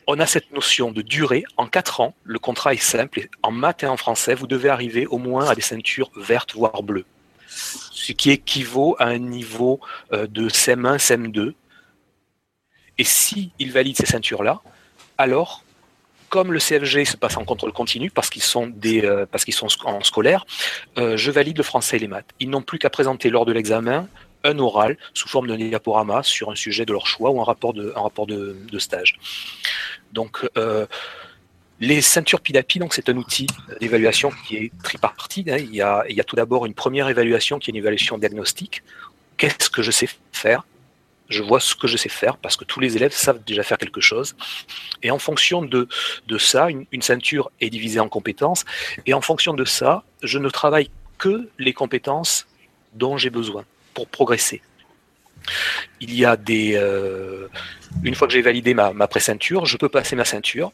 on 0.06 0.18
a 0.18 0.26
cette 0.26 0.50
notion 0.52 0.90
de 0.90 1.02
durée. 1.02 1.44
En 1.58 1.66
quatre 1.66 2.00
ans, 2.00 2.14
le 2.24 2.38
contrat 2.38 2.72
est 2.72 2.82
simple. 2.82 3.28
En 3.42 3.50
maths 3.50 3.82
et 3.82 3.86
en 3.86 3.98
français, 3.98 4.34
vous 4.34 4.46
devez 4.46 4.70
arriver 4.70 5.06
au 5.06 5.18
moins 5.18 5.50
à 5.50 5.54
des 5.54 5.60
ceintures 5.60 6.10
vertes, 6.16 6.54
voire 6.54 6.82
bleues. 6.82 7.04
Ce 7.48 8.12
qui 8.12 8.30
équivaut 8.30 8.96
à 8.98 9.04
un 9.04 9.18
niveau 9.18 9.80
euh, 10.14 10.26
de 10.26 10.48
CM1, 10.48 10.96
CM2. 10.96 11.52
Et 12.96 13.04
si 13.04 13.52
il 13.58 13.70
valide 13.70 13.96
ces 13.96 14.06
ceintures-là, 14.06 14.62
alors, 15.18 15.62
comme 16.28 16.52
le 16.52 16.58
CFG 16.58 17.04
se 17.04 17.16
passe 17.16 17.36
en 17.36 17.44
contrôle 17.44 17.72
continu 17.72 18.10
parce 18.10 18.30
qu'ils 18.30 18.42
sont 18.42 18.66
des, 18.66 19.04
euh, 19.04 19.26
parce 19.30 19.44
qu'ils 19.44 19.54
sont 19.54 19.68
en 19.84 20.02
scolaire, 20.02 20.44
euh, 20.98 21.16
je 21.16 21.30
valide 21.30 21.56
le 21.56 21.62
français 21.62 21.96
et 21.96 22.00
les 22.00 22.08
maths. 22.08 22.28
Ils 22.40 22.50
n'ont 22.50 22.62
plus 22.62 22.78
qu'à 22.78 22.90
présenter 22.90 23.30
lors 23.30 23.46
de 23.46 23.52
l'examen 23.52 24.08
un 24.44 24.58
oral 24.58 24.96
sous 25.14 25.28
forme 25.28 25.48
de 25.48 25.56
diaporama 25.56 26.22
sur 26.22 26.50
un 26.50 26.54
sujet 26.54 26.84
de 26.84 26.92
leur 26.92 27.06
choix 27.06 27.30
ou 27.30 27.40
un 27.40 27.44
rapport 27.44 27.74
de, 27.74 27.92
un 27.96 28.02
rapport 28.02 28.26
de, 28.26 28.56
stage. 28.78 29.18
Donc, 30.12 30.46
euh, 30.56 30.86
les 31.80 32.00
ceintures 32.00 32.40
PIDAPI, 32.40 32.78
donc 32.78 32.94
c'est 32.94 33.08
un 33.08 33.16
outil 33.16 33.46
d'évaluation 33.80 34.30
qui 34.46 34.56
est 34.56 34.72
tripartite. 34.82 35.48
Hein. 35.48 35.58
Il, 35.58 35.70
il 36.08 36.16
y 36.16 36.20
a 36.20 36.24
tout 36.24 36.36
d'abord 36.36 36.66
une 36.66 36.74
première 36.74 37.08
évaluation 37.08 37.58
qui 37.58 37.70
est 37.70 37.72
une 37.72 37.78
évaluation 37.78 38.18
diagnostique. 38.18 38.82
Qu'est-ce 39.36 39.70
que 39.70 39.82
je 39.82 39.90
sais 39.90 40.08
faire 40.32 40.64
je 41.28 41.42
vois 41.42 41.60
ce 41.60 41.74
que 41.74 41.86
je 41.86 41.96
sais 41.96 42.08
faire 42.08 42.36
parce 42.36 42.56
que 42.56 42.64
tous 42.64 42.80
les 42.80 42.96
élèves 42.96 43.12
savent 43.12 43.42
déjà 43.44 43.62
faire 43.62 43.78
quelque 43.78 44.00
chose. 44.00 44.34
Et 45.02 45.10
en 45.10 45.18
fonction 45.18 45.62
de, 45.62 45.88
ça, 46.38 46.70
une, 46.70 46.86
une, 46.92 47.02
ceinture 47.02 47.50
est 47.60 47.70
divisée 47.70 48.00
en 48.00 48.08
compétences. 48.08 48.64
Et 49.06 49.14
en 49.14 49.20
fonction 49.20 49.54
de 49.54 49.64
ça, 49.64 50.04
je 50.22 50.38
ne 50.38 50.48
travaille 50.48 50.90
que 51.18 51.48
les 51.58 51.72
compétences 51.72 52.46
dont 52.94 53.16
j'ai 53.16 53.30
besoin 53.30 53.64
pour 53.94 54.08
progresser. 54.08 54.62
Il 56.00 56.14
y 56.14 56.24
a 56.24 56.36
des. 56.36 56.74
Euh, 56.74 57.48
une 58.02 58.14
fois 58.14 58.26
que 58.26 58.34
j'ai 58.34 58.42
validé 58.42 58.74
ma, 58.74 58.92
ma 58.92 59.08
pré-ceinture, 59.08 59.66
je 59.66 59.76
peux 59.76 59.88
passer 59.88 60.16
ma 60.16 60.24
ceinture. 60.24 60.72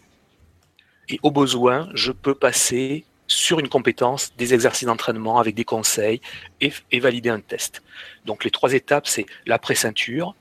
Et 1.08 1.18
au 1.22 1.30
besoin, 1.30 1.88
je 1.94 2.12
peux 2.12 2.34
passer 2.34 3.04
sur 3.26 3.58
une 3.58 3.68
compétence 3.68 4.34
des 4.36 4.54
exercices 4.54 4.86
d'entraînement 4.86 5.38
avec 5.38 5.54
des 5.54 5.64
conseils 5.64 6.20
et, 6.60 6.72
et, 6.90 7.00
valider 7.00 7.30
un 7.30 7.40
test. 7.40 7.82
Donc 8.26 8.44
les 8.44 8.50
trois 8.50 8.72
étapes, 8.72 9.06
c'est 9.06 9.26
la 9.46 9.58
pré-ceinture. 9.58 10.34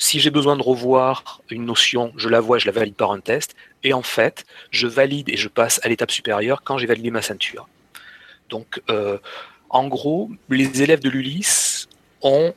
Si 0.00 0.18
j'ai 0.18 0.30
besoin 0.30 0.56
de 0.56 0.62
revoir 0.62 1.42
une 1.50 1.66
notion, 1.66 2.14
je 2.16 2.30
la 2.30 2.40
vois, 2.40 2.56
je 2.56 2.64
la 2.64 2.72
valide 2.72 2.94
par 2.94 3.12
un 3.12 3.20
test. 3.20 3.54
Et 3.84 3.92
en 3.92 4.00
fait, 4.00 4.46
je 4.70 4.86
valide 4.86 5.28
et 5.28 5.36
je 5.36 5.48
passe 5.48 5.78
à 5.84 5.90
l'étape 5.90 6.10
supérieure 6.10 6.62
quand 6.64 6.78
j'ai 6.78 6.86
validé 6.86 7.10
ma 7.10 7.20
ceinture. 7.20 7.68
Donc, 8.48 8.80
euh, 8.88 9.18
en 9.68 9.88
gros, 9.88 10.30
les 10.48 10.82
élèves 10.82 11.00
de 11.00 11.10
l'ULIS 11.10 11.86
on 12.22 12.54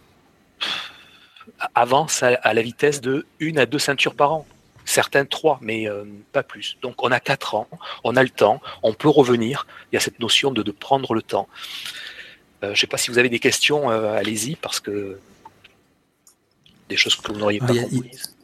avance 1.75 2.23
à, 2.23 2.53
la 2.53 2.61
vitesse 2.61 3.01
de 3.01 3.25
une 3.39 3.59
à 3.59 3.65
deux 3.65 3.79
ceintures 3.79 4.15
par 4.15 4.31
an. 4.31 4.45
Certains 4.85 5.25
trois, 5.25 5.59
mais 5.61 5.87
euh, 5.87 6.03
pas 6.31 6.43
plus. 6.43 6.77
Donc 6.81 7.03
on 7.03 7.11
a 7.11 7.19
quatre 7.19 7.55
ans, 7.55 7.67
on 8.03 8.15
a 8.15 8.23
le 8.23 8.29
temps, 8.29 8.61
on 8.83 8.93
peut 8.93 9.09
revenir. 9.09 9.67
Il 9.91 9.95
y 9.95 9.97
a 9.97 10.01
cette 10.01 10.19
notion 10.19 10.51
de, 10.51 10.71
prendre 10.71 11.13
le 11.13 11.21
temps. 11.21 11.47
Euh, 12.63 12.67
je 12.67 12.71
ne 12.71 12.75
sais 12.75 12.87
pas 12.87 12.97
si 12.97 13.11
vous 13.11 13.17
avez 13.17 13.29
des 13.29 13.39
questions, 13.39 13.89
allez-y, 13.89 14.55
parce 14.55 14.79
que 14.79 15.19
des 16.89 16.97
choses 16.97 17.15
que 17.15 17.31
vous 17.31 17.39
n'auriez 17.39 17.59
pas 17.59 17.67
comprises. 17.67 18.35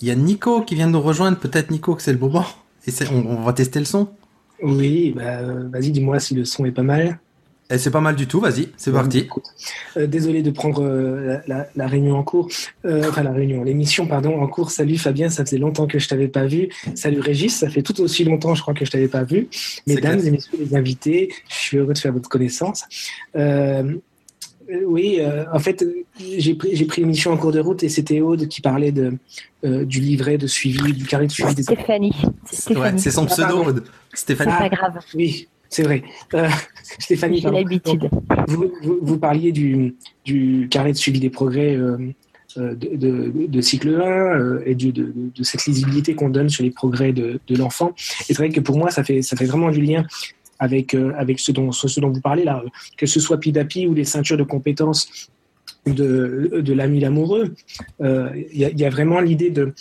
Il 0.00 0.08
y 0.08 0.10
a 0.10 0.14
Nico 0.14 0.62
qui 0.62 0.74
vient 0.74 0.86
de 0.86 0.92
nous 0.92 1.00
rejoindre. 1.00 1.38
Peut-être 1.38 1.70
Nico 1.70 1.94
que 1.94 2.02
c'est 2.02 2.12
le 2.12 2.18
moment. 2.18 2.44
Et 2.86 2.92
on, 3.10 3.26
on, 3.26 3.42
va 3.42 3.52
tester 3.52 3.78
le 3.78 3.84
son. 3.84 4.08
Oui, 4.62 5.12
bah, 5.16 5.42
vas-y, 5.42 5.90
dis-moi 5.90 6.20
si 6.20 6.34
le 6.34 6.44
son 6.44 6.64
est 6.66 6.72
pas 6.72 6.82
mal. 6.82 7.18
Eh, 7.68 7.78
c'est 7.78 7.90
pas 7.90 8.00
mal 8.00 8.14
du 8.14 8.28
tout, 8.28 8.38
vas-y, 8.38 8.68
c'est 8.76 8.92
parti. 8.92 9.28
Euh, 9.96 10.06
désolé 10.06 10.42
de 10.42 10.52
prendre 10.52 10.84
euh, 10.84 11.38
la, 11.48 11.86
réunion 11.88 12.16
en 12.16 12.22
cours, 12.22 12.48
euh, 12.84 13.08
enfin 13.08 13.24
la 13.24 13.32
réunion, 13.32 13.64
l'émission, 13.64 14.06
pardon, 14.06 14.40
en 14.40 14.46
cours. 14.46 14.70
Salut 14.70 14.98
Fabien, 14.98 15.30
ça 15.30 15.44
faisait 15.44 15.58
longtemps 15.58 15.88
que 15.88 15.98
je 15.98 16.06
t'avais 16.06 16.28
pas 16.28 16.46
vu. 16.46 16.68
Salut 16.94 17.18
Régis, 17.18 17.56
ça 17.56 17.68
fait 17.68 17.82
tout 17.82 18.00
aussi 18.00 18.22
longtemps, 18.22 18.54
je 18.54 18.62
crois, 18.62 18.72
que 18.72 18.84
je 18.84 18.90
t'avais 18.92 19.08
pas 19.08 19.24
vu. 19.24 19.48
Mesdames 19.88 20.20
et 20.24 20.30
messieurs 20.30 20.58
les 20.60 20.76
invités, 20.76 21.34
je 21.48 21.54
suis 21.54 21.76
heureux 21.78 21.92
de 21.92 21.98
faire 21.98 22.12
votre 22.12 22.28
connaissance. 22.28 22.84
Oui, 24.86 25.20
en 25.52 25.58
fait, 25.58 25.84
j'ai 26.38 26.54
pris, 26.54 26.84
pris 26.84 27.02
l'émission 27.02 27.32
en 27.32 27.36
cours 27.36 27.52
de 27.52 27.60
route 27.60 27.82
et 27.82 27.88
c'était 27.88 28.20
Aude 28.20 28.48
qui 28.48 28.60
parlait 28.60 28.92
de, 28.92 29.14
du 29.62 30.00
livret 30.00 30.38
de 30.38 30.46
suivi, 30.46 30.92
du 30.92 31.04
carré 31.04 31.26
de 31.26 31.32
suivi 31.32 31.54
des 31.54 31.62
Stéphanie. 31.62 32.12
C'est 32.50 33.10
son 33.10 33.26
pseudo, 33.26 33.64
Aude. 33.64 33.84
Stéphanie. 34.12 34.52
C'est 34.52 34.70
pas 34.70 34.76
grave. 34.76 34.98
Oui, 35.14 35.48
c'est 35.68 35.82
vrai. 35.82 36.02
Euh, 36.34 36.48
Stéphanie, 36.98 37.40
l'habitude. 37.40 38.08
Vous, 38.48 38.72
vous, 39.02 39.18
parliez 39.18 39.52
du, 39.52 39.94
du, 40.24 40.68
carré 40.70 40.92
de 40.92 40.96
suivi 40.96 41.20
des 41.20 41.30
progrès 41.30 41.76
euh, 41.76 41.98
euh, 42.56 42.74
de, 42.74 43.46
de, 43.46 43.60
cycle 43.60 44.00
1 44.00 44.60
et 44.64 44.74
de, 44.74 44.90
de, 44.90 45.42
cette 45.42 45.66
lisibilité 45.66 46.14
qu'on 46.14 46.30
donne 46.30 46.48
sur 46.48 46.64
les 46.64 46.70
progrès 46.70 47.12
de, 47.12 47.38
l'enfant. 47.50 47.92
Et 48.28 48.34
c'est 48.34 48.36
vrai 48.36 48.50
que 48.50 48.60
pour 48.60 48.78
moi, 48.78 48.90
ça 48.90 49.04
fait, 49.04 49.22
ça 49.22 49.36
fait 49.36 49.46
vraiment 49.46 49.70
du 49.70 49.82
lien 49.82 50.06
avec, 50.58 50.94
avec 50.94 51.38
ce, 51.38 51.52
dont, 51.52 51.72
ce 51.72 52.00
dont 52.00 52.10
vous 52.10 52.20
parlez 52.20 52.44
là, 52.44 52.62
que 52.96 53.06
ce 53.06 53.20
soit 53.20 53.38
PIDAPI 53.38 53.86
ou 53.86 53.94
les 53.94 54.04
ceintures 54.04 54.36
de 54.36 54.42
compétences 54.42 55.30
de, 55.86 56.60
de 56.60 56.72
l'ami 56.72 57.00
l'amoureux. 57.00 57.54
Euh, 58.00 58.30
Il 58.52 58.58
y, 58.58 58.84
a 58.84 58.90
vraiment 58.90 59.20
l'idée 59.20 59.50
de 59.50 59.72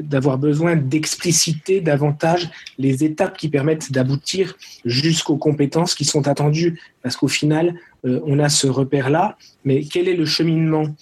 d'avoir 0.00 0.36
besoin 0.36 0.76
d'expliciter 0.76 1.80
davantage 1.80 2.50
les 2.76 3.04
étapes 3.04 3.38
qui 3.38 3.48
permettent 3.48 3.90
d'aboutir 3.90 4.54
jusqu'aux 4.84 5.38
compétences 5.38 5.94
qui 5.94 6.04
sont 6.04 6.28
attendues. 6.28 6.78
Parce 7.02 7.16
qu'au 7.16 7.28
final, 7.28 7.74
on 8.04 8.38
a 8.38 8.50
ce 8.50 8.66
repère-là, 8.66 9.38
mais 9.64 9.82
quel 9.82 10.08
est 10.08 10.16
le 10.16 10.26
cheminement 10.26 10.94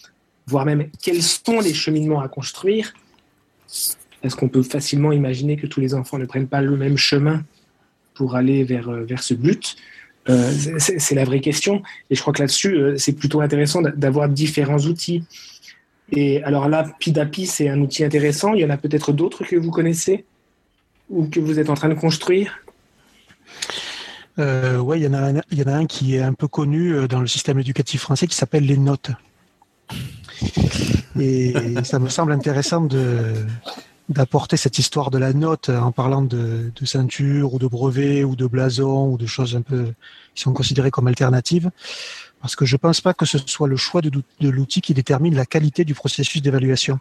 Voire 0.50 0.66
même, 0.66 0.88
quels 1.00 1.22
sont 1.22 1.60
les 1.60 1.72
cheminements 1.72 2.20
à 2.20 2.26
construire? 2.26 2.92
Est-ce 4.22 4.34
qu'on 4.34 4.48
peut 4.48 4.64
facilement 4.64 5.12
imaginer 5.12 5.56
que 5.56 5.68
tous 5.68 5.80
les 5.80 5.94
enfants 5.94 6.18
ne 6.18 6.26
prennent 6.26 6.48
pas 6.48 6.60
le 6.60 6.76
même 6.76 6.96
chemin? 6.96 7.44
Pour 8.20 8.36
aller 8.36 8.64
vers, 8.64 8.90
vers 8.90 9.22
ce 9.22 9.32
but 9.32 9.76
euh, 10.28 10.52
c'est 10.78 11.14
la 11.14 11.24
vraie 11.24 11.40
question. 11.40 11.82
Et 12.10 12.14
je 12.14 12.20
crois 12.20 12.32
que 12.32 12.40
là-dessus, 12.40 12.74
euh, 12.74 12.96
c'est 12.98 13.12
plutôt 13.12 13.40
intéressant 13.40 13.80
d'avoir 13.82 14.28
différents 14.28 14.78
outils. 14.78 15.24
Et 16.12 16.42
alors 16.42 16.68
là, 16.68 16.86
Pidapi, 16.98 17.46
c'est 17.46 17.68
un 17.68 17.80
outil 17.80 18.04
intéressant. 18.04 18.52
Il 18.52 18.60
y 18.60 18.64
en 18.64 18.70
a 18.70 18.76
peut-être 18.76 19.12
d'autres 19.12 19.44
que 19.44 19.56
vous 19.56 19.70
connaissez 19.70 20.24
ou 21.08 21.26
que 21.26 21.40
vous 21.40 21.58
êtes 21.58 21.70
en 21.70 21.74
train 21.74 21.88
de 21.88 21.94
construire? 21.94 22.60
Euh, 24.38 24.78
Oui, 24.78 25.00
il 25.00 25.04
il 25.50 25.58
y 25.58 25.62
en 25.62 25.66
a 25.66 25.74
un 25.74 25.86
qui 25.86 26.16
est 26.16 26.22
un 26.22 26.34
peu 26.34 26.48
connu 26.48 27.08
dans 27.08 27.20
le 27.20 27.26
système 27.26 27.58
éducatif 27.58 28.02
français 28.02 28.26
qui 28.26 28.36
s'appelle 28.36 28.66
les 28.66 28.76
notes. 28.76 29.10
Et 31.18 31.54
ça 31.82 31.98
me 31.98 32.08
semble 32.08 32.32
intéressant 32.32 32.82
de, 32.82 33.34
d'apporter 34.10 34.56
cette 34.56 34.78
histoire 34.78 35.10
de 35.10 35.18
la 35.18 35.32
note 35.32 35.68
en 35.68 35.92
parlant 35.92 36.22
de, 36.22 36.72
de, 36.74 36.84
ceinture 36.84 37.54
ou 37.54 37.58
de 37.58 37.68
brevet 37.68 38.24
ou 38.24 38.34
de 38.34 38.46
blason 38.46 39.08
ou 39.12 39.16
de 39.16 39.26
choses 39.26 39.54
un 39.54 39.62
peu 39.62 39.94
qui 40.34 40.42
sont 40.42 40.52
considérées 40.52 40.90
comme 40.90 41.06
alternatives. 41.06 41.70
Parce 42.40 42.56
que 42.56 42.64
je 42.64 42.76
pense 42.76 43.00
pas 43.00 43.14
que 43.14 43.24
ce 43.24 43.38
soit 43.38 43.68
le 43.68 43.76
choix 43.76 44.00
de, 44.00 44.10
l'outil 44.40 44.80
qui 44.80 44.94
détermine 44.94 45.34
la 45.34 45.46
qualité 45.46 45.84
du 45.84 45.94
processus 45.94 46.42
d'évaluation. 46.42 46.98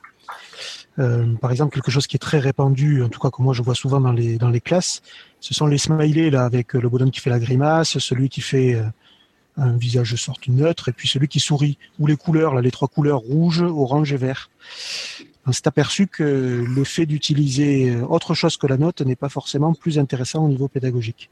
Euh, 0.99 1.33
par 1.35 1.51
exemple, 1.51 1.73
quelque 1.73 1.91
chose 1.91 2.07
qui 2.07 2.17
est 2.17 2.19
très 2.19 2.39
répandu, 2.39 3.01
en 3.01 3.09
tout 3.09 3.19
cas 3.19 3.29
que 3.31 3.41
moi 3.41 3.53
je 3.53 3.63
vois 3.63 3.75
souvent 3.75 4.01
dans 4.01 4.11
les, 4.11 4.37
dans 4.37 4.49
les 4.49 4.61
classes, 4.61 5.01
ce 5.39 5.53
sont 5.53 5.65
les 5.65 5.77
smileys 5.77 6.29
là 6.29 6.43
avec 6.43 6.73
le 6.73 6.89
bonhomme 6.89 7.11
qui 7.11 7.21
fait 7.21 7.29
la 7.29 7.39
grimace, 7.39 7.97
celui 7.99 8.27
qui 8.27 8.41
fait 8.41 8.75
euh, 8.75 8.83
un 9.57 9.77
visage 9.77 10.11
de 10.11 10.17
sorte 10.17 10.47
neutre 10.47 10.89
et 10.89 10.91
puis 10.91 11.07
celui 11.07 11.27
qui 11.27 11.39
sourit, 11.39 11.77
ou 11.99 12.05
les 12.05 12.17
couleurs, 12.17 12.53
là, 12.53 12.61
les 12.61 12.71
trois 12.71 12.89
couleurs 12.89 13.19
rouge, 13.19 13.61
orange 13.61 14.11
et 14.13 14.17
vert 14.17 14.49
on 15.49 15.51
s'est 15.51 15.67
aperçu 15.67 16.05
que 16.05 16.63
le 16.67 16.83
fait 16.83 17.07
d'utiliser 17.07 17.95
autre 18.07 18.35
chose 18.35 18.55
que 18.55 18.67
la 18.67 18.77
note 18.77 19.01
n'est 19.01 19.15
pas 19.15 19.29
forcément 19.29 19.73
plus 19.73 19.97
intéressant 19.97 20.45
au 20.45 20.47
niveau 20.47 20.67
pédagogique. 20.67 21.29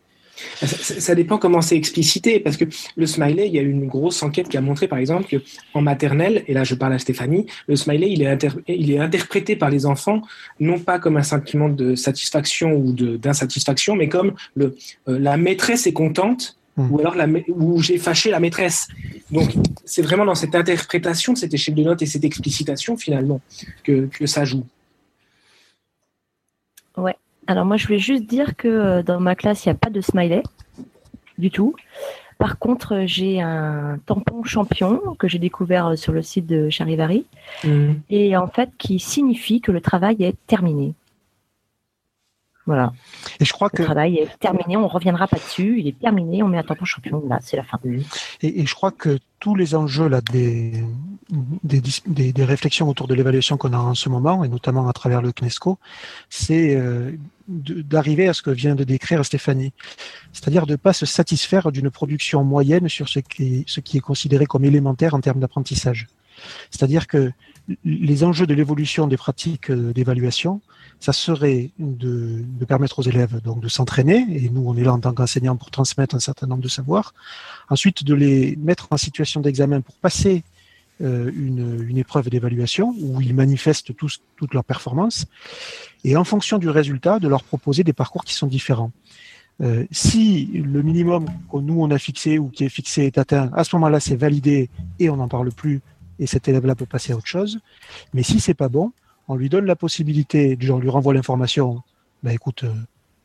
Ça, 0.62 1.16
dépend 1.16 1.40
comment 1.40 1.62
c'est 1.62 1.76
explicité, 1.76 2.40
parce 2.40 2.58
que 2.58 2.66
le 2.96 3.08
smiley, 3.08 3.48
il 3.48 3.54
y 3.56 3.60
a 3.60 3.62
eu 3.64 3.72
une 3.72 3.88
grosse 3.88 4.22
enquête 4.22 4.50
qui 4.50 4.58
a 4.58 4.62
montré, 4.62 4.88
par 4.88 5.00
exemple, 5.00 5.28
que 5.28 5.38
en 5.74 5.82
maternelle, 5.82 6.44
et 6.48 6.54
là 6.54 6.64
je 6.64 6.76
parle 6.76 6.94
à 6.94 7.00
Stéphanie, 7.00 7.48
le 7.68 7.76
smiley, 7.76 8.12
il 8.12 8.22
est, 8.92 9.00
interprété 9.00 9.56
par 9.56 9.72
les 9.72 9.86
enfants 9.88 10.22
non 10.60 10.80
pas 10.80 11.00
comme 11.00 11.18
un 11.18 11.24
sentiment 11.24 11.70
de 11.70 11.96
satisfaction 11.96 12.74
ou 12.74 12.94
d'insatisfaction, 12.94 13.96
mais 13.96 14.10
comme 14.10 14.34
euh, 14.60 14.70
la 15.08 15.38
maîtresse 15.38 15.88
est 15.88 15.94
contente 15.94 16.58
Hmm. 16.78 16.92
ou 16.92 17.00
alors 17.00 17.16
la, 17.16 17.28
où 17.50 17.82
j'ai 17.82 17.98
fâché 17.98 18.30
la 18.30 18.40
maîtresse. 18.40 18.88
Donc, 19.32 19.50
c'est 19.84 20.04
vraiment 20.04 20.26
dans 20.26 20.36
cette 20.36 20.54
interprétation 20.54 21.34
de 21.34 21.38
cette 21.38 21.54
échelle 21.54 21.74
de 21.74 21.84
notes 21.84 22.04
et 22.04 22.06
cette 22.06 22.24
explicitation, 22.24 22.96
finalement, 22.98 23.42
que, 23.84 24.06
que 24.06 24.28
ça 24.28 24.46
joue. 24.46 24.64
Ouais. 26.96 27.16
Alors, 27.48 27.66
moi, 27.66 27.78
je 27.78 27.88
voulais 27.88 28.00
juste 28.00 28.26
dire 28.26 28.56
que 28.56 28.68
euh, 28.68 29.04
dans 29.04 29.20
ma 29.20 29.36
classe, 29.36 29.66
il 29.66 29.70
n'y 29.70 29.72
a 29.72 29.78
pas 29.78 29.90
de 29.90 30.02
smiley 30.02 30.44
du 31.40 31.50
tout. 31.50 31.76
Par 32.38 32.60
contre, 32.60 33.04
j'ai 33.06 33.42
un 33.42 34.00
tampon 34.06 34.44
champion 34.44 35.16
que 35.18 35.28
j'ai 35.28 35.40
découvert 35.40 35.88
euh, 35.88 35.96
sur 35.96 36.14
le 36.14 36.22
site 36.22 36.46
de 36.46 36.70
Charivari 36.70 37.26
hmm. 37.64 37.94
et 38.12 38.38
en 38.38 38.48
fait 38.48 38.70
qui 38.78 39.00
signifie 39.00 39.62
que 39.62 39.72
le 39.72 39.82
travail 39.82 40.24
est 40.24 40.36
terminé. 40.46 40.94
Voilà. 42.68 42.92
Et 43.40 43.46
je 43.46 43.54
crois 43.54 43.70
le 43.72 43.78
que 43.78 43.84
travail 43.84 44.18
est 44.18 44.40
terminé, 44.40 44.76
on 44.76 44.90
reviendra 44.90 45.26
pas 45.28 45.38
dessus, 45.38 45.80
il 45.80 45.88
est 45.88 45.98
terminé, 45.98 46.44
on 46.44 46.50
met 46.50 46.58
un 46.58 46.64
tampon 46.64 46.84
champion, 46.84 47.24
là, 47.28 47.40
c'est 47.42 47.56
la 47.56 47.64
fin. 47.64 47.80
Et, 48.42 48.62
et, 48.62 48.66
je 48.66 48.76
crois 48.76 48.92
que 48.92 49.18
tous 49.40 49.56
les 49.56 49.74
enjeux 49.74 50.10
là 50.10 50.20
des 50.20 50.84
des, 51.64 51.82
des, 52.06 52.34
des 52.34 52.46
réflexions 52.46 52.90
autour 52.90 53.08
de 53.08 53.14
l'évaluation 53.14 53.58
qu'on 53.58 53.74
a 53.74 53.78
en 53.78 53.96
ce 53.96 54.10
moment, 54.10 54.44
et 54.44 54.50
notamment 54.50 54.88
à 54.90 54.94
travers 54.94 55.22
le 55.22 55.32
CNESCO, 55.32 55.78
c'est 56.30 56.76
euh, 56.76 57.12
d'arriver 57.48 58.28
à 58.28 58.34
ce 58.34 58.42
que 58.42 58.52
vient 58.52 58.76
de 58.76 58.84
décrire 58.84 59.24
Stéphanie, 59.24 59.72
c'est-à-dire 60.34 60.66
de 60.66 60.74
ne 60.74 60.78
pas 60.78 60.94
se 60.94 61.06
satisfaire 61.06 61.72
d'une 61.72 61.90
production 61.90 62.44
moyenne 62.44 62.90
sur 62.90 63.08
ce 63.08 63.20
qui, 63.20 63.64
ce 63.68 63.80
qui 63.80 63.98
est 63.98 64.02
considéré 64.02 64.46
comme 64.46 64.66
élémentaire 64.66 65.14
en 65.14 65.22
termes 65.22 65.40
d'apprentissage. 65.40 66.08
C'est-à-dire 66.72 67.08
que 67.08 67.32
les 67.84 68.24
enjeux 68.24 68.48
de 68.48 68.54
l'évolution 68.54 69.08
des 69.08 69.18
pratiques 69.18 69.70
euh, 69.70 69.92
d'évaluation, 69.94 70.62
ça 71.00 71.14
serait 71.14 71.72
de, 71.80 72.44
permettre 72.68 73.00
aux 73.00 73.04
élèves 73.04 73.42
donc 73.42 73.60
de 73.60 73.68
s'entraîner, 73.68 74.26
et 74.30 74.50
nous 74.50 74.64
on 74.66 74.76
est 74.76 74.84
là 74.84 74.94
en 74.94 75.00
tant 75.00 75.14
qu'enseignants 75.14 75.58
pour 75.58 75.70
transmettre 75.70 76.16
un 76.16 76.20
certain 76.20 76.48
nombre 76.48 76.64
de 76.64 76.70
savoirs. 76.70 77.14
Ensuite, 77.70 78.04
de 78.04 78.14
les 78.14 78.56
mettre 78.56 78.88
en 78.92 78.98
situation 78.98 79.42
d'examen 79.42 79.82
pour 79.82 79.96
passer 79.96 80.44
euh, 81.02 81.32
une, 81.36 81.98
épreuve 81.98 82.30
d'évaluation 82.30 82.96
où 83.00 83.22
ils 83.22 83.36
manifestent 83.36 83.96
tous 83.96 84.22
toute 84.36 84.54
leur 84.54 84.64
performance, 84.64 85.26
et 86.04 86.16
en 86.16 86.24
fonction 86.24 86.58
du 86.58 86.70
résultat, 86.70 87.20
de 87.20 87.28
leur 87.28 87.44
proposer 87.44 87.84
des 87.84 87.94
parcours 87.94 88.24
qui 88.24 88.34
sont 88.34 88.48
différents. 88.48 88.92
Euh, 89.60 89.86
si 89.92 90.46
le 90.54 90.84
minimum 90.84 91.26
que 91.52 91.58
nous 91.58 91.82
on 91.82 91.90
a 91.90 91.98
fixé 91.98 92.38
ou 92.38 92.50
qui 92.50 92.64
est 92.64 92.70
fixé 92.70 93.06
est 93.06 93.18
atteint, 93.18 93.50
à 93.54 93.64
ce 93.64 93.76
moment-là 93.76 94.00
c'est 94.00 94.16
validé 94.16 94.70
et 95.00 95.10
on 95.10 95.18
n'en 95.18 95.28
parle 95.28 95.52
plus 95.52 95.82
et 96.20 96.28
cet 96.28 96.48
élève-là 96.48 96.76
peut 96.76 96.86
passer 96.86 97.14
à 97.14 97.18
autre 97.18 97.28
chose. 97.28 97.60
Mais 98.14 98.24
si 98.24 98.40
c'est 98.40 98.54
pas 98.54 98.70
bon, 98.70 98.92
on 99.28 99.36
lui 99.36 99.50
donne 99.50 99.66
la 99.66 99.76
possibilité, 99.76 100.58
on 100.70 100.80
lui 100.80 100.90
renvoie 100.90 101.14
l'information, 101.14 101.82
ben 102.24 102.32
écoute, 102.32 102.64
euh, 102.64 102.74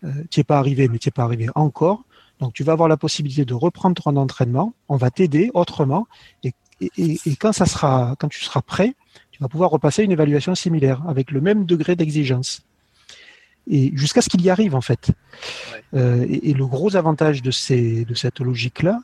euh 0.04 0.24
tu 0.30 0.40
n'es 0.40 0.44
pas 0.44 0.58
arrivé, 0.58 0.88
mais 0.88 0.98
tu 0.98 1.08
n'es 1.08 1.12
pas 1.12 1.24
arrivé 1.24 1.48
encore. 1.54 2.04
Donc 2.40 2.54
tu 2.54 2.64
vas 2.64 2.72
avoir 2.72 2.88
la 2.88 2.96
possibilité 2.96 3.44
de 3.44 3.54
reprendre 3.54 4.02
ton 4.02 4.16
entraînement, 4.16 4.74
on 4.88 4.96
va 4.96 5.10
t'aider 5.10 5.50
autrement, 5.54 6.06
et, 6.42 6.52
et, 6.80 7.18
et, 7.24 7.36
quand 7.36 7.52
ça 7.52 7.66
sera, 7.66 8.16
quand 8.18 8.28
tu 8.28 8.42
seras 8.42 8.62
prêt, 8.62 8.94
tu 9.30 9.40
vas 9.40 9.48
pouvoir 9.48 9.70
repasser 9.70 10.02
une 10.02 10.10
évaluation 10.10 10.54
similaire 10.54 11.02
avec 11.08 11.30
le 11.30 11.40
même 11.40 11.64
degré 11.64 11.94
d'exigence. 11.94 12.62
Et 13.70 13.92
jusqu'à 13.96 14.22
ce 14.22 14.28
qu'il 14.28 14.42
y 14.42 14.50
arrive 14.50 14.74
en 14.74 14.80
fait. 14.80 15.12
Ouais. 15.72 16.00
Euh, 16.00 16.26
et, 16.28 16.50
et, 16.50 16.54
le 16.54 16.66
gros 16.66 16.96
avantage 16.96 17.42
de, 17.42 17.52
ces, 17.52 18.04
de 18.04 18.14
cette 18.14 18.40
logique-là, 18.40 18.98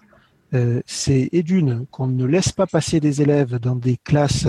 euh, 0.55 0.80
c'est 0.86 1.28
et 1.32 1.42
d'une 1.42 1.86
qu'on 1.86 2.07
ne 2.07 2.24
laisse 2.24 2.53
pas 2.53 2.66
passer 2.66 3.01
des 3.01 3.20
élèves 3.20 3.57
dans 3.57 3.76
des 3.76 3.99
classes 3.99 4.49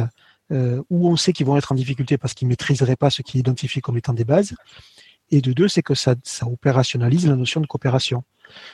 euh, 0.52 0.82
où 0.90 1.10
on 1.10 1.16
sait 1.16 1.34
qu'ils 1.34 1.46
vont 1.46 1.58
être 1.58 1.72
en 1.72 1.76
difficulté 1.76 2.18
parce 2.18 2.34
qu'ils 2.34 2.48
maîtriseraient 2.48 2.96
pas 2.96 3.10
ce 3.10 3.22
qui 3.22 3.38
est 3.38 3.42
identifié 3.42 3.82
comme 3.82 3.98
étant 3.98 4.14
des 4.14 4.24
bases. 4.24 4.56
Et 5.30 5.42
de 5.42 5.54
deux, 5.54 5.68
c'est 5.68 5.84
que 5.84 5.94
ça, 5.94 6.16
ça 6.24 6.48
opérationnalise 6.48 7.28
la 7.28 7.36
notion 7.36 7.62
de 7.62 7.68
coopération. 7.68 8.24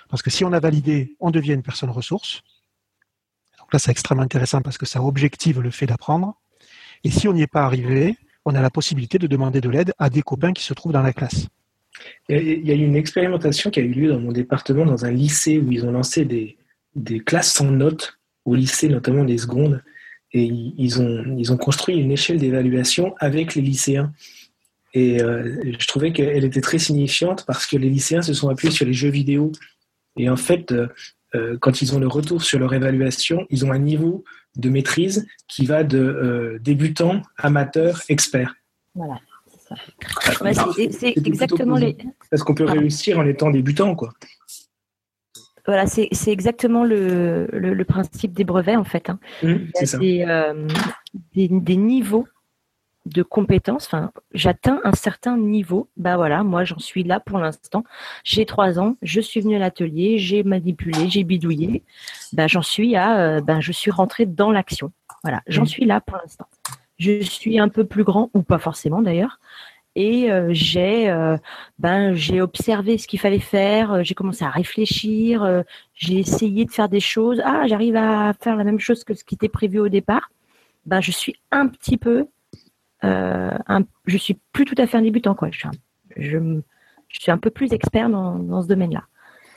Parce 0.10 0.22
que 0.22 0.30
si 0.30 0.46
on 0.46 0.54
a 0.54 0.60
validé, 0.60 1.16
on 1.20 1.32
devient 1.32 1.54
une 1.54 1.64
personne 1.64 1.90
ressource. 1.90 2.44
Donc 3.60 3.74
là, 3.74 3.80
c'est 3.80 3.92
extrêmement 3.92 4.24
intéressant 4.24 4.62
parce 4.62 4.78
que 4.78 4.86
ça 4.86 5.02
objective 5.02 5.60
le 5.60 5.72
fait 5.72 5.86
d'apprendre. 5.86 6.36
Et 7.04 7.12
si 7.12 7.28
on 7.28 7.34
n'y 7.34 7.42
est 7.42 7.48
pas 7.48 7.66
arrivé, 7.66 8.16
on 8.46 8.56
a 8.56 8.62
la 8.62 8.70
possibilité 8.70 9.18
de 9.18 9.28
demander 9.28 9.60
de 9.60 9.70
l'aide 9.70 9.94
à 9.98 10.10
des 10.10 10.22
copains 10.22 10.54
qui 10.54 10.64
se 10.64 10.74
trouvent 10.74 10.94
dans 10.94 11.02
la 11.02 11.12
classe. 11.12 11.48
Il 12.30 12.66
y 12.66 12.72
a 12.72 12.76
eu 12.76 12.86
une 12.86 12.96
expérimentation 12.96 13.70
qui 13.70 13.80
a 13.80 13.84
eu 13.84 13.92
lieu 13.92 14.10
dans 14.10 14.20
mon 14.20 14.32
département, 14.32 14.86
dans 14.86 15.06
un 15.06 15.12
lycée 15.12 15.60
où 15.60 15.72
ils 15.72 15.86
ont 15.86 15.92
lancé 15.92 16.26
des, 16.26 16.58
des 16.96 17.20
classes 17.20 17.54
sans 17.54 17.72
notes, 17.72 18.18
au 18.46 18.56
lycée 18.56 18.90
notamment 18.90 19.24
les 19.24 19.38
secondes, 19.38 19.84
et 20.32 20.44
ils 20.44 21.02
ont, 21.02 21.38
ils 21.38 21.52
ont 21.54 21.58
construit 21.58 21.96
une 21.96 22.12
échelle 22.12 22.40
d'évaluation 22.40 23.16
avec 23.20 23.56
les 23.56 23.62
lycéens. 23.62 24.12
Et 24.94 25.22
euh, 25.22 25.62
je 25.80 25.88
trouvais 25.88 26.12
qu'elle 26.14 26.44
était 26.44 26.62
très 26.62 26.80
signifiante 26.80 27.46
parce 27.46 27.66
que 27.66 27.78
les 27.78 27.90
lycéens 27.90 28.22
se 28.22 28.34
sont 28.34 28.50
appuyés 28.50 28.74
sur 28.74 28.86
les 28.86 28.94
jeux 28.94 29.10
vidéo. 29.10 29.52
Et 30.18 30.30
en 30.30 30.38
fait, 30.38 30.74
euh, 31.36 31.58
quand 31.62 31.82
ils 31.82 31.96
ont 31.96 32.00
le 32.00 32.08
retour 32.08 32.44
sur 32.44 32.60
leur 32.60 32.74
évaluation, 32.74 33.46
ils 33.50 33.66
ont 33.66 33.72
un 33.72 33.80
niveau 33.80 34.24
de 34.56 34.70
maîtrise 34.70 35.28
qui 35.48 35.66
va 35.66 35.84
de 35.84 36.00
euh, 36.00 36.60
débutant, 36.62 37.22
amateur, 37.38 38.02
expert. 38.10 38.56
Voilà. 38.94 39.20
C'est 40.92 41.18
exactement 41.18 41.78
les. 41.78 41.98
Parce 42.30 42.44
qu'on 42.44 42.54
peut 42.54 42.66
réussir 42.66 43.20
en 43.20 43.26
étant 43.26 43.50
débutant, 43.50 43.96
quoi. 43.96 44.14
Voilà, 45.66 45.88
c'est 45.88 46.10
exactement 46.28 46.84
le, 46.84 47.48
le, 47.52 47.74
le, 47.74 47.86
principe 47.86 48.34
des 48.34 48.44
brevets 48.44 48.76
en 48.76 48.84
fait. 48.84 49.10
Hein. 49.10 49.20
Mmh, 49.42 49.48
Il 49.82 49.82
y 49.82 49.96
a 49.96 49.98
des, 49.98 50.26
euh, 50.28 50.68
des, 51.34 51.48
des, 51.48 51.76
niveaux 51.76 52.28
de 53.06 53.24
compétences. 53.24 53.86
Enfin, 53.88 54.12
j'atteins 54.32 54.80
un 54.84 54.92
certain 54.92 55.38
niveau. 55.38 55.90
Bah 55.98 56.18
voilà, 56.18 56.44
moi 56.44 56.64
j'en 56.66 56.78
suis 56.78 57.04
là 57.04 57.20
pour 57.20 57.40
l'instant. 57.40 57.84
J'ai 58.24 58.46
trois 58.46 58.80
ans, 58.80 58.96
je 59.02 59.20
suis 59.20 59.42
venue 59.42 59.56
à 59.56 59.60
l'atelier, 59.60 60.20
j'ai 60.20 60.44
manipulé, 60.44 61.10
j'ai 61.10 61.24
bidouillé. 61.24 61.84
Bah 62.34 62.48
j'en 62.48 62.62
suis 62.62 62.96
à, 62.96 63.20
euh, 63.20 63.42
ben 63.42 63.60
je 63.60 63.72
suis 63.72 63.92
rentrée 63.92 64.28
dans 64.28 64.52
l'action. 64.52 64.92
Voilà, 65.24 65.42
j'en 65.48 65.64
mmh. 65.64 65.68
suis 65.68 65.86
là 65.86 66.00
pour 66.00 66.18
l'instant. 66.18 66.46
Je 67.00 67.22
suis 67.22 67.60
un 67.60 67.70
peu 67.70 67.86
plus 67.86 68.04
grand 68.04 68.30
ou 68.34 68.44
pas 68.44 68.60
forcément 68.60 69.02
d'ailleurs 69.02 69.40
et 69.96 70.32
euh, 70.32 70.50
j'ai 70.52 71.10
euh, 71.10 71.38
ben 71.80 72.14
j'ai 72.14 72.42
observé 72.42 72.98
ce 72.98 73.08
qu'il 73.08 73.20
fallait 73.20 73.40
faire, 73.40 73.94
euh, 73.94 74.04
j'ai 74.04 74.14
commencé 74.14 74.44
à 74.44 74.50
réfléchir, 74.50 75.64
j'ai 75.94 76.20
essayé 76.20 76.66
de 76.66 76.72
faire 76.72 76.90
des 76.90 77.00
choses. 77.00 77.42
Ah, 77.44 77.66
j'arrive 77.68 77.96
à 77.96 78.34
faire 78.34 78.56
la 78.56 78.64
même 78.64 78.80
chose 78.80 79.04
que 79.04 79.14
ce 79.14 79.24
qui 79.24 79.36
était 79.36 79.50
prévu 79.50 79.80
au 79.80 79.90
départ. 79.90 80.30
ben, 80.86 81.02
je 81.02 81.12
suis 81.12 81.36
un 81.52 81.68
petit 81.68 81.98
peu, 81.98 82.28
un, 83.02 83.84
je 84.06 84.18
suis 84.18 84.38
plus 84.52 84.66
tout 84.66 84.76
à 84.78 84.88
fait 84.88 84.98
un 84.98 85.02
débutant, 85.02 85.36
quoi. 85.36 85.50
Je 85.52 85.60
suis 85.60 85.68
un, 85.68 85.72
je, 86.18 86.62
suis 87.10 87.32
un 87.32 87.38
peu 87.38 87.50
plus 87.50 87.74
expert 87.74 88.10
dans, 88.10 88.40
dans 88.40 88.62
ce 88.62 88.68
domaine-là. 88.68 89.04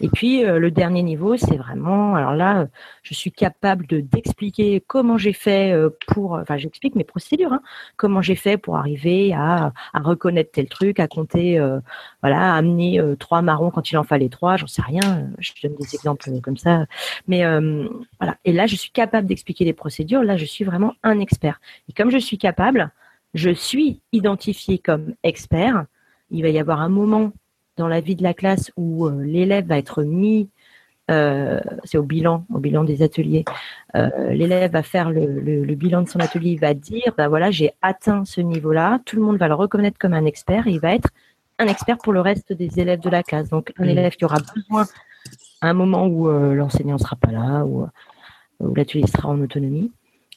Et 0.00 0.08
puis 0.08 0.44
euh, 0.44 0.58
le 0.58 0.70
dernier 0.70 1.02
niveau, 1.02 1.36
c'est 1.36 1.56
vraiment, 1.56 2.14
alors 2.14 2.34
là, 2.34 2.60
euh, 2.60 2.66
je 3.02 3.14
suis 3.14 3.32
capable 3.32 3.86
de 3.86 4.00
d'expliquer 4.00 4.82
comment 4.86 5.18
j'ai 5.18 5.32
fait 5.32 5.72
euh, 5.72 5.90
pour, 6.06 6.32
enfin 6.34 6.56
j'explique 6.56 6.94
mes 6.94 7.04
procédures, 7.04 7.52
hein, 7.52 7.62
comment 7.96 8.22
j'ai 8.22 8.36
fait 8.36 8.56
pour 8.58 8.76
arriver 8.76 9.32
à, 9.34 9.72
à 9.92 9.98
reconnaître 10.00 10.52
tel 10.52 10.68
truc, 10.68 11.00
à 11.00 11.08
compter, 11.08 11.60
voilà, 12.22 12.54
à 12.54 12.56
amener 12.56 13.00
trois 13.18 13.42
marrons 13.42 13.70
quand 13.70 13.90
il 13.90 13.98
en 13.98 14.04
fallait 14.04 14.28
trois, 14.28 14.56
j'en 14.56 14.66
sais 14.66 14.82
rien, 14.82 15.28
je 15.38 15.52
donne 15.62 15.76
des 15.76 15.94
exemples 15.94 16.30
comme 16.42 16.56
ça, 16.56 16.86
mais 17.26 17.44
voilà. 18.20 18.36
Et 18.44 18.52
là, 18.52 18.66
je 18.66 18.76
suis 18.76 18.90
capable 18.90 19.26
d'expliquer 19.26 19.64
les 19.64 19.72
procédures. 19.72 20.22
Là, 20.22 20.36
je 20.36 20.44
suis 20.44 20.64
vraiment 20.64 20.94
un 21.02 21.20
expert. 21.20 21.60
Et 21.88 21.92
comme 21.92 22.10
je 22.10 22.18
suis 22.18 22.38
capable, 22.38 22.92
je 23.34 23.50
suis 23.50 24.00
identifié 24.12 24.78
comme 24.78 25.14
expert. 25.22 25.86
Il 26.30 26.42
va 26.42 26.48
y 26.48 26.58
avoir 26.58 26.80
un 26.80 26.88
moment 26.88 27.32
dans 27.78 27.88
la 27.88 28.00
vie 28.00 28.16
de 28.16 28.22
la 28.22 28.34
classe 28.34 28.70
où 28.76 29.06
euh, 29.06 29.24
l'élève 29.24 29.66
va 29.66 29.78
être 29.78 30.02
mis, 30.02 30.50
euh, 31.10 31.60
c'est 31.84 31.96
au 31.96 32.02
bilan, 32.02 32.44
au 32.52 32.58
bilan 32.58 32.84
des 32.84 33.02
ateliers, 33.02 33.44
euh, 33.94 34.10
l'élève 34.32 34.72
va 34.72 34.82
faire 34.82 35.10
le, 35.10 35.74
bilan 35.74 36.02
de 36.02 36.08
son 36.08 36.20
atelier, 36.20 36.50
il 36.50 36.60
va 36.60 36.74
dire, 36.74 37.14
bah 37.16 37.28
voilà, 37.28 37.50
j'ai 37.50 37.72
atteint 37.80 38.24
ce 38.24 38.42
niveau-là, 38.42 39.00
tout 39.06 39.16
le 39.16 39.22
monde 39.22 39.38
va 39.38 39.48
le 39.48 39.54
reconnaître 39.54 39.98
comme 39.98 40.12
un 40.12 40.26
expert 40.26 40.66
et 40.66 40.72
il 40.72 40.80
va 40.80 40.94
être 40.94 41.08
un 41.58 41.66
expert 41.66 41.96
pour 41.98 42.12
le 42.12 42.20
reste 42.20 42.52
des 42.52 42.78
élèves 42.78 43.00
de 43.00 43.10
la 43.10 43.22
classe. 43.22 43.48
Donc 43.48 43.72
un 43.78 43.84
élève 43.84 44.14
qui 44.14 44.24
aura 44.24 44.38
besoin 44.54 44.84
à 45.60 45.70
un 45.70 45.72
moment 45.72 46.06
où 46.06 46.28
l'enseignant 46.28 46.94
ne 46.94 47.00
sera 47.00 47.16
pas 47.16 47.32
là, 47.32 47.64
ou 47.64 47.88
où 48.60 48.74
l'atelier 48.74 49.06
sera 49.06 49.28
en 49.28 49.40
autonomie, 49.40 49.92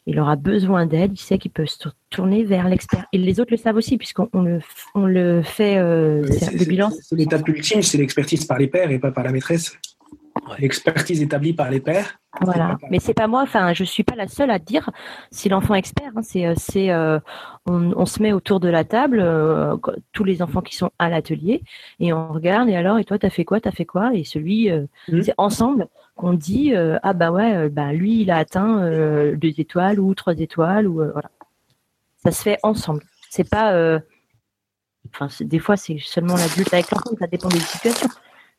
il 0.07 0.19
aura 0.19 0.35
besoin 0.35 0.85
d'aide, 0.85 1.11
il 1.13 1.19
sait 1.19 1.37
qu'il 1.37 1.51
peut 1.51 1.65
se 1.65 1.89
tourner 2.09 2.43
vers 2.43 2.67
l'expert. 2.67 3.05
Et 3.13 3.17
les 3.17 3.39
autres 3.39 3.51
le 3.51 3.57
savent 3.57 3.75
aussi, 3.75 3.97
puisqu'on 3.97 4.27
le, 4.33 4.59
on 4.95 5.05
le 5.05 5.43
fait, 5.43 5.77
euh, 5.77 6.21
le 6.23 6.65
bilan. 6.65 6.91
L'étape 7.11 7.47
ultime, 7.47 7.81
c'est 7.81 7.97
l'expertise 7.97 8.45
par 8.45 8.57
les 8.57 8.67
pairs 8.67 8.91
et 8.91 8.99
pas 8.99 9.11
par 9.11 9.23
la 9.23 9.31
maîtresse. 9.31 9.77
L'expertise 10.59 11.21
établie 11.21 11.53
par 11.53 11.69
les 11.69 11.79
pairs. 11.79 12.19
Voilà, 12.41 12.77
mais 12.89 12.99
c'est 12.99 13.13
pas 13.13 13.27
moi. 13.27 13.41
Enfin, 13.41 13.73
je 13.73 13.83
suis 13.83 14.03
pas 14.03 14.15
la 14.15 14.27
seule 14.27 14.49
à 14.49 14.59
dire 14.59 14.89
si 15.29 15.49
l'enfant 15.49 15.75
est 15.75 15.79
expert. 15.79 16.11
Hein. 16.15 16.21
c'est, 16.23 16.45
euh, 16.45 16.53
c'est, 16.55 16.89
euh, 16.89 17.19
on, 17.65 18.05
se 18.05 18.21
met 18.23 18.31
autour 18.31 18.59
de 18.59 18.69
la 18.69 18.83
table, 18.83 19.19
euh, 19.19 19.75
tous 20.13 20.23
les 20.23 20.41
enfants 20.41 20.61
qui 20.61 20.75
sont 20.75 20.89
à 20.99 21.09
l'atelier, 21.09 21.63
et 21.99 22.13
on 22.13 22.31
regarde. 22.31 22.69
Et 22.69 22.75
alors, 22.75 22.97
et 22.97 23.03
toi, 23.03 23.19
t'as 23.19 23.29
fait 23.29 23.43
quoi 23.43 23.59
T'as 23.59 23.71
fait 23.71 23.85
quoi 23.85 24.11
Et 24.13 24.23
celui, 24.23 24.71
mmh. 24.71 25.21
c'est 25.21 25.35
ensemble 25.37 25.87
qu'on 26.21 26.33
dit 26.33 26.73
ah 26.75 27.13
bah 27.13 27.31
ouais, 27.31 27.69
bah 27.69 27.93
lui, 27.93 28.21
il 28.21 28.31
a 28.31 28.37
atteint 28.37 28.85
deux 29.35 29.59
étoiles 29.59 29.99
ou 29.99 30.13
trois 30.15 30.37
étoiles 30.39 30.87
ou 30.87 30.95
voilà. 30.95 31.31
Ça 32.23 32.31
se 32.31 32.43
fait 32.43 32.59
ensemble. 32.63 33.03
C'est 33.29 33.49
pas, 33.49 33.99
enfin, 35.13 35.27
des 35.41 35.59
fois, 35.59 35.77
c'est 35.77 35.97
seulement 35.99 36.35
l'adulte 36.35 36.73
avec 36.73 36.91
l'enfant. 36.91 37.11
Ça 37.19 37.27
dépend 37.27 37.49
des 37.49 37.59
situations. 37.59 38.09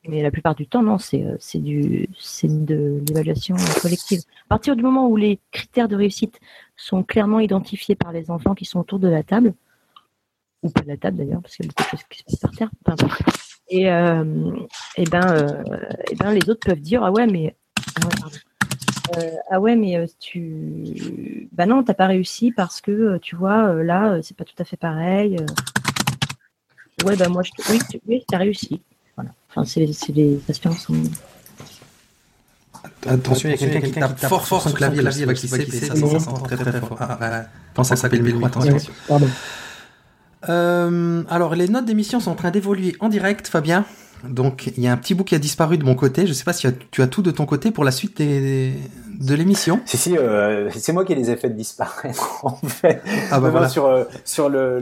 Mais 0.08 0.20
la 0.20 0.32
plupart 0.32 0.56
du 0.56 0.66
temps, 0.66 0.82
non, 0.82 0.98
c'est 0.98 1.22
euh, 1.22 1.36
c'est 1.38 1.60
du 1.60 2.08
c'est 2.18 2.48
de 2.64 3.00
l'évaluation 3.08 3.54
collective. 3.80 4.22
À 4.46 4.48
partir 4.48 4.74
du 4.74 4.82
moment 4.82 5.08
où 5.08 5.16
les 5.16 5.38
critères 5.52 5.86
de 5.86 5.94
réussite 5.94 6.40
sont 6.76 7.04
clairement 7.04 7.38
identifiés 7.38 7.94
par 7.94 8.10
les 8.10 8.28
enfants 8.28 8.54
qui 8.54 8.64
sont 8.64 8.80
autour 8.80 8.98
de 8.98 9.06
la 9.06 9.22
table, 9.22 9.54
ou 10.62 10.70
pas 10.70 10.80
de 10.80 10.88
la 10.88 10.96
table 10.96 11.18
d'ailleurs, 11.18 11.40
parce 11.40 11.54
qu'il 11.54 11.66
y 11.66 11.68
a 11.68 11.72
beaucoup 11.76 11.84
de 11.84 11.98
choses 11.98 12.06
qui 12.10 12.18
se 12.18 12.24
passent 12.24 12.40
par 12.40 12.50
terre. 12.50 12.70
Et, 13.72 13.90
euh, 13.90 14.24
et 14.96 15.04
ben, 15.04 15.26
euh, 15.32 15.62
et 16.10 16.14
ben 16.14 16.30
les 16.30 16.50
autres 16.50 16.60
peuvent 16.66 16.80
dire 16.80 17.02
ah 17.02 17.10
ouais 17.10 17.26
mais 17.26 17.56
ah 17.96 18.06
ouais, 19.16 19.32
ah 19.50 19.60
ouais 19.60 19.76
mais 19.76 20.06
tu 20.20 21.48
bah 21.52 21.64
non 21.64 21.82
t'as 21.82 21.94
pas 21.94 22.06
réussi 22.06 22.52
parce 22.52 22.82
que 22.82 23.16
tu 23.18 23.34
vois 23.34 23.82
là 23.82 24.18
c'est 24.22 24.36
pas 24.36 24.44
tout 24.44 24.54
à 24.58 24.64
fait 24.64 24.76
pareil. 24.76 25.36
Ouais 27.04 27.16
bah 27.16 27.28
moi 27.28 27.42
je 27.42 27.50
oui 27.72 27.80
tu 27.90 28.00
oui, 28.06 28.24
as 28.32 28.38
réussi. 28.38 28.82
Enfin, 29.48 29.64
c'est 29.64 29.86
les 30.12 30.40
aspirations. 30.48 30.94
Attention, 33.06 33.48
il 33.48 33.52
y 33.52 33.54
a 33.54 33.58
quelqu'un 33.58 33.80
qui 33.80 33.92
tape 33.92 34.18
fort 34.18 34.46
fort 34.46 34.62
son 34.62 34.72
clavier, 34.72 35.02
la 35.02 35.10
vie 35.10 35.24
va 35.24 35.32
glisser, 35.34 35.86
ça 35.86 35.96
s'entend 35.96 36.44
très 36.44 36.56
très 36.56 36.80
fort. 36.80 36.96
Ah, 37.00 37.44
pense 37.74 37.92
à 37.92 38.08
le 38.08 38.44
attention. 38.44 38.78
Euh, 40.48 41.22
alors, 41.28 41.54
les 41.54 41.68
notes 41.68 41.84
d'émission 41.84 42.20
sont 42.20 42.30
en 42.30 42.34
train 42.34 42.50
d'évoluer 42.50 42.96
en 43.00 43.08
direct, 43.08 43.48
Fabien. 43.48 43.84
Donc, 44.28 44.70
il 44.76 44.82
y 44.82 44.86
a 44.86 44.92
un 44.92 44.96
petit 44.96 45.14
bout 45.14 45.24
qui 45.24 45.34
a 45.34 45.38
disparu 45.38 45.78
de 45.78 45.84
mon 45.84 45.94
côté. 45.94 46.22
Je 46.22 46.28
ne 46.28 46.34
sais 46.34 46.44
pas 46.44 46.52
si 46.52 46.66
tu 46.90 47.02
as 47.02 47.06
tout 47.06 47.22
de 47.22 47.30
ton 47.30 47.44
côté 47.44 47.70
pour 47.70 47.84
la 47.84 47.90
suite 47.90 48.18
des, 48.18 48.74
de 49.20 49.34
l'émission. 49.34 49.80
Si 49.84 49.96
si, 49.96 50.16
euh, 50.16 50.70
c'est 50.70 50.92
moi 50.92 51.04
qui 51.04 51.14
les 51.14 51.30
ai 51.30 51.36
fait 51.36 51.50
disparaître 51.50 52.40
en 52.44 52.56
fait. 52.56 53.00
Ah 53.30 53.40
bah 53.40 53.50
voilà. 53.50 53.68
Sur 53.68 53.86
euh, 53.86 54.04
sur 54.24 54.48
le, 54.48 54.80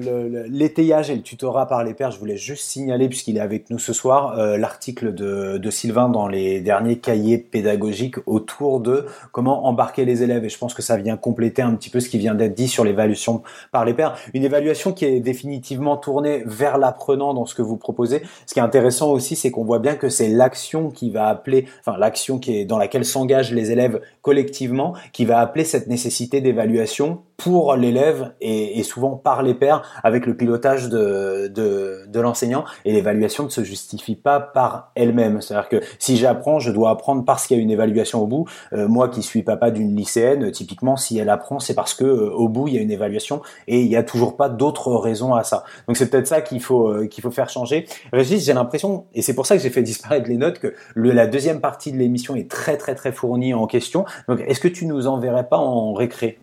l'étayage 0.49 1.11
et 1.11 1.17
le 1.17 1.23
tutorat 1.23 1.67
par 1.67 1.85
les 1.85 1.95
pairs, 1.95 2.11
je 2.11 2.19
voulais 2.19 2.37
juste 2.37 2.65
signaler 2.65 3.09
puisqu'il 3.09 3.37
est 3.37 3.41
avec 3.41 3.71
nous 3.71 3.79
ce 3.79 3.93
soir 3.93 4.39
euh, 4.39 4.57
l'article 4.57 5.15
de, 5.15 5.59
de 5.59 5.71
Sylvain 5.71 6.09
dans 6.09 6.29
les 6.29 6.61
derniers 6.61 6.99
cahiers 6.99 7.39
pédagogiques 7.39 8.17
autour 8.27 8.81
de 8.81 9.07
comment 9.33 9.67
embarquer 9.67 10.05
les 10.05 10.23
élèves 10.23 10.45
et 10.45 10.49
je 10.49 10.59
pense 10.59 10.75
que 10.75 10.83
ça 10.83 10.97
vient 10.97 11.17
compléter 11.17 11.63
un 11.63 11.75
petit 11.75 11.91
peu 11.91 12.01
ce 12.01 12.09
qui 12.09 12.19
vient 12.19 12.35
d'être 12.35 12.55
dit 12.55 12.69
sur 12.69 12.85
l'évaluation 12.85 13.43
par 13.73 13.85
les 13.85 13.95
pairs. 13.95 14.17
Une 14.35 14.45
évaluation 14.45 14.93
qui 14.93 15.05
est 15.05 15.21
définitivement 15.21 15.97
tournée 15.97 16.43
vers 16.47 16.79
l'apprenant 16.79 17.35
dans 17.35 17.47
ce 17.47 17.55
que 17.55 17.63
vous 17.63 17.77
proposez. 17.77 18.23
Ce 18.47 18.55
qui 18.55 18.61
est 18.61 18.63
intéressant 18.63 19.11
aussi, 19.11 19.37
c'est 19.37 19.51
qu'on 19.51 19.65
voit 19.65 19.79
bien 19.79 19.97
que 19.97 20.09
c'est 20.09 20.29
l'action 20.29 20.91
qui 20.91 21.11
va 21.11 21.29
appeler, 21.29 21.67
enfin 21.81 21.99
l'action 21.99 22.39
qui 22.39 22.57
est 22.57 22.65
dans 22.65 22.79
laquelle 22.79 23.05
s'engagent 23.05 23.53
les 23.53 23.71
élèves 23.71 24.01
collectivement 24.31 24.95
qui 25.13 25.25
va 25.25 25.41
appeler 25.41 25.65
cette 25.65 25.89
nécessité 25.89 26.41
d'évaluation 26.41 27.23
pour 27.43 27.75
l'élève 27.75 28.33
et, 28.41 28.83
souvent 28.83 29.17
par 29.17 29.43
les 29.43 29.55
pairs 29.55 29.83
avec 30.05 30.27
le 30.27 30.37
pilotage 30.37 30.89
de, 30.89 31.49
de, 31.49 32.05
de 32.07 32.21
l'enseignant 32.21 32.65
et 32.85 32.93
l'évaluation 32.93 33.45
ne 33.45 33.49
se 33.49 33.65
justifie 33.65 34.15
pas 34.15 34.41
par 34.41 34.91
elle-même. 34.95 35.41
C'est-à-dire 35.41 35.69
que 35.69 35.81
si 35.99 36.17
j'apprends, 36.17 36.59
je 36.59 36.71
dois 36.71 36.91
apprendre 36.91 37.25
parce 37.25 37.47
qu'il 37.47 37.57
y 37.57 37.61
a 37.61 37.63
une 37.63 37.71
évaluation 37.71 38.23
au 38.23 38.27
bout. 38.27 38.47
Euh, 38.73 38.89
moi 38.89 39.09
qui 39.09 39.23
suis 39.23 39.43
papa 39.43 39.71
d'une 39.71 39.97
lycéenne, 39.97 40.51
typiquement 40.51 40.97
si 40.97 41.19
elle 41.19 41.31
apprend, 41.31 41.61
c'est 41.61 41.75
parce 41.75 41.95
que 41.95 42.05
euh, 42.05 42.31
au 42.31 42.49
bout 42.49 42.69
il 42.69 42.75
y 42.75 42.79
a 42.79 42.83
une 42.83 42.91
évaluation 42.91 43.41
et 43.69 43.81
il 43.81 43.89
n'y 43.89 43.97
a 43.97 44.03
toujours 44.03 44.37
pas 44.37 44.51
d'autres 44.51 44.95
raisons 44.95 45.35
à 45.35 45.43
ça. 45.43 45.65
Donc 45.87 45.97
c'est 45.97 46.11
peut-être 46.11 46.27
ça 46.27 46.43
qu'il 46.43 46.61
faut 46.61 46.89
euh, 46.89 47.07
qu'il 47.07 47.23
faut 47.23 47.31
faire 47.31 47.49
changer. 47.49 47.87
Régis, 48.13 48.45
j'ai 48.45 48.53
l'impression 48.53 49.07
et 49.15 49.23
c'est 49.23 49.35
pour 49.35 49.47
ça 49.47 49.57
que 49.57 49.63
j'ai 49.63 49.71
fait 49.71 49.83
disparaître 49.83 50.29
les 50.29 50.37
notes 50.37 50.59
que 50.59 50.75
le, 50.95 51.13
la 51.13 51.27
deuxième 51.27 51.61
partie 51.61 51.91
de 51.91 51.97
l'émission 51.97 52.37
est 52.37 52.51
très 52.51 52.77
très 52.77 52.95
très 52.95 53.13
fournie 53.13 53.55
en 53.55 53.67
question. 53.67 54.05
Donc 54.29 54.41
est-ce 54.47 54.61
que 54.61 54.69
tu 54.69 54.85
nous 54.85 55.07
enverrais 55.07 55.49
pas 55.49 55.59
en 55.59 55.95
récré? 55.95 56.39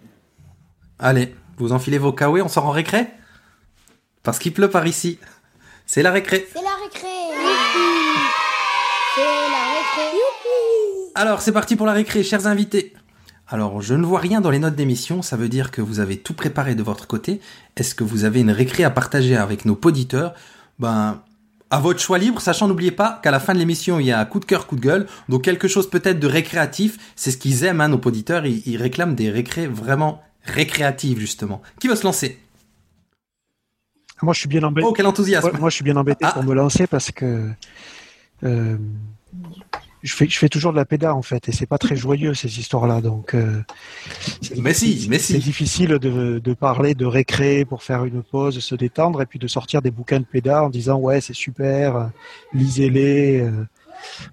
Allez, 0.99 1.35
vous 1.57 1.73
enfilez 1.73 1.99
vos 1.99 2.11
kawaii, 2.11 2.41
on 2.41 2.47
sort 2.47 2.65
en 2.65 2.71
récré? 2.71 3.07
Parce 4.23 4.39
qu'il 4.39 4.51
pleut 4.51 4.69
par 4.69 4.87
ici. 4.87 5.19
C'est 5.85 6.01
la 6.01 6.11
récré. 6.11 6.47
C'est 6.51 6.61
la 6.61 6.75
récré. 6.83 7.07
C'est 9.15 9.21
la 9.21 9.63
récré. 9.75 10.17
Alors, 11.13 11.41
c'est 11.41 11.51
parti 11.51 11.75
pour 11.75 11.85
la 11.85 11.93
récré, 11.93 12.23
chers 12.23 12.47
invités. 12.47 12.93
Alors, 13.47 13.81
je 13.81 13.93
ne 13.93 14.05
vois 14.05 14.19
rien 14.19 14.41
dans 14.41 14.49
les 14.49 14.59
notes 14.59 14.75
d'émission, 14.75 15.21
ça 15.21 15.37
veut 15.37 15.49
dire 15.49 15.69
que 15.69 15.81
vous 15.81 15.99
avez 15.99 16.17
tout 16.17 16.33
préparé 16.33 16.73
de 16.73 16.83
votre 16.83 17.07
côté. 17.07 17.41
Est-ce 17.75 17.93
que 17.93 18.03
vous 18.03 18.25
avez 18.25 18.41
une 18.41 18.51
récré 18.51 18.83
à 18.83 18.89
partager 18.89 19.37
avec 19.37 19.65
nos 19.65 19.75
poditeurs? 19.75 20.33
Ben, 20.79 21.21
à 21.69 21.79
votre 21.79 21.99
choix 21.99 22.17
libre, 22.17 22.41
sachant 22.41 22.67
n'oubliez 22.67 22.91
pas 22.91 23.19
qu'à 23.21 23.31
la 23.31 23.39
fin 23.39 23.53
de 23.53 23.59
l'émission, 23.59 23.99
il 23.99 24.07
y 24.07 24.11
a 24.11 24.19
un 24.19 24.25
coup 24.25 24.39
de 24.39 24.45
cœur, 24.45 24.67
coup 24.67 24.75
de 24.75 24.81
gueule, 24.81 25.05
donc 25.29 25.43
quelque 25.43 25.67
chose 25.67 25.89
peut-être 25.89 26.19
de 26.19 26.27
récréatif, 26.27 26.97
c'est 27.15 27.31
ce 27.31 27.37
qu'ils 27.37 27.63
aiment, 27.65 27.81
hein, 27.81 27.87
nos 27.87 27.97
poditeurs, 27.97 28.45
ils, 28.45 28.63
ils 28.65 28.77
réclament 28.77 29.15
des 29.15 29.29
récrés 29.29 29.67
vraiment 29.67 30.23
récréative 30.49 31.19
justement. 31.19 31.61
Qui 31.79 31.87
va 31.87 31.95
se 31.95 32.03
lancer? 32.03 32.39
Moi, 34.21 34.33
je 34.33 34.39
suis 34.39 34.49
bien 34.49 34.63
embêté. 34.63 34.87
Oh, 34.87 34.93
quel 34.93 35.05
enthousiasme 35.05 35.51
Moi, 35.59 35.69
je 35.69 35.75
suis 35.75 35.83
bien 35.83 35.95
embêté 35.95 36.25
ah. 36.25 36.31
pour 36.31 36.43
me 36.43 36.55
lancer 36.55 36.87
parce 36.87 37.11
que 37.11 37.49
euh, 38.43 38.77
je 40.03 40.13
fais, 40.13 40.27
je 40.27 40.37
fais 40.37 40.49
toujours 40.49 40.71
de 40.71 40.77
la 40.77 40.85
péda 40.85 41.13
en 41.13 41.21
fait, 41.21 41.49
et 41.49 41.51
c'est 41.51 41.65
pas 41.65 41.77
très 41.77 41.95
joyeux 41.95 42.33
ces 42.33 42.59
histoires-là. 42.59 43.01
Donc, 43.01 43.35
euh, 43.35 43.61
mais 44.57 44.73
si, 44.73 45.07
mais 45.09 45.19
si. 45.19 45.33
C'est 45.33 45.39
difficile 45.39 45.89
de, 45.99 46.39
de, 46.39 46.53
parler 46.53 46.95
de 46.95 47.05
récré 47.05 47.65
pour 47.65 47.83
faire 47.83 48.05
une 48.05 48.23
pause, 48.23 48.59
se 48.59 48.75
détendre, 48.75 49.21
et 49.21 49.25
puis 49.25 49.39
de 49.39 49.47
sortir 49.47 49.81
des 49.81 49.91
bouquins 49.91 50.19
de 50.19 50.25
péda 50.25 50.63
en 50.63 50.69
disant 50.69 50.97
ouais 50.97 51.21
c'est 51.21 51.33
super, 51.35 52.09
lisez-les. 52.53 53.41
Euh, 53.41 53.67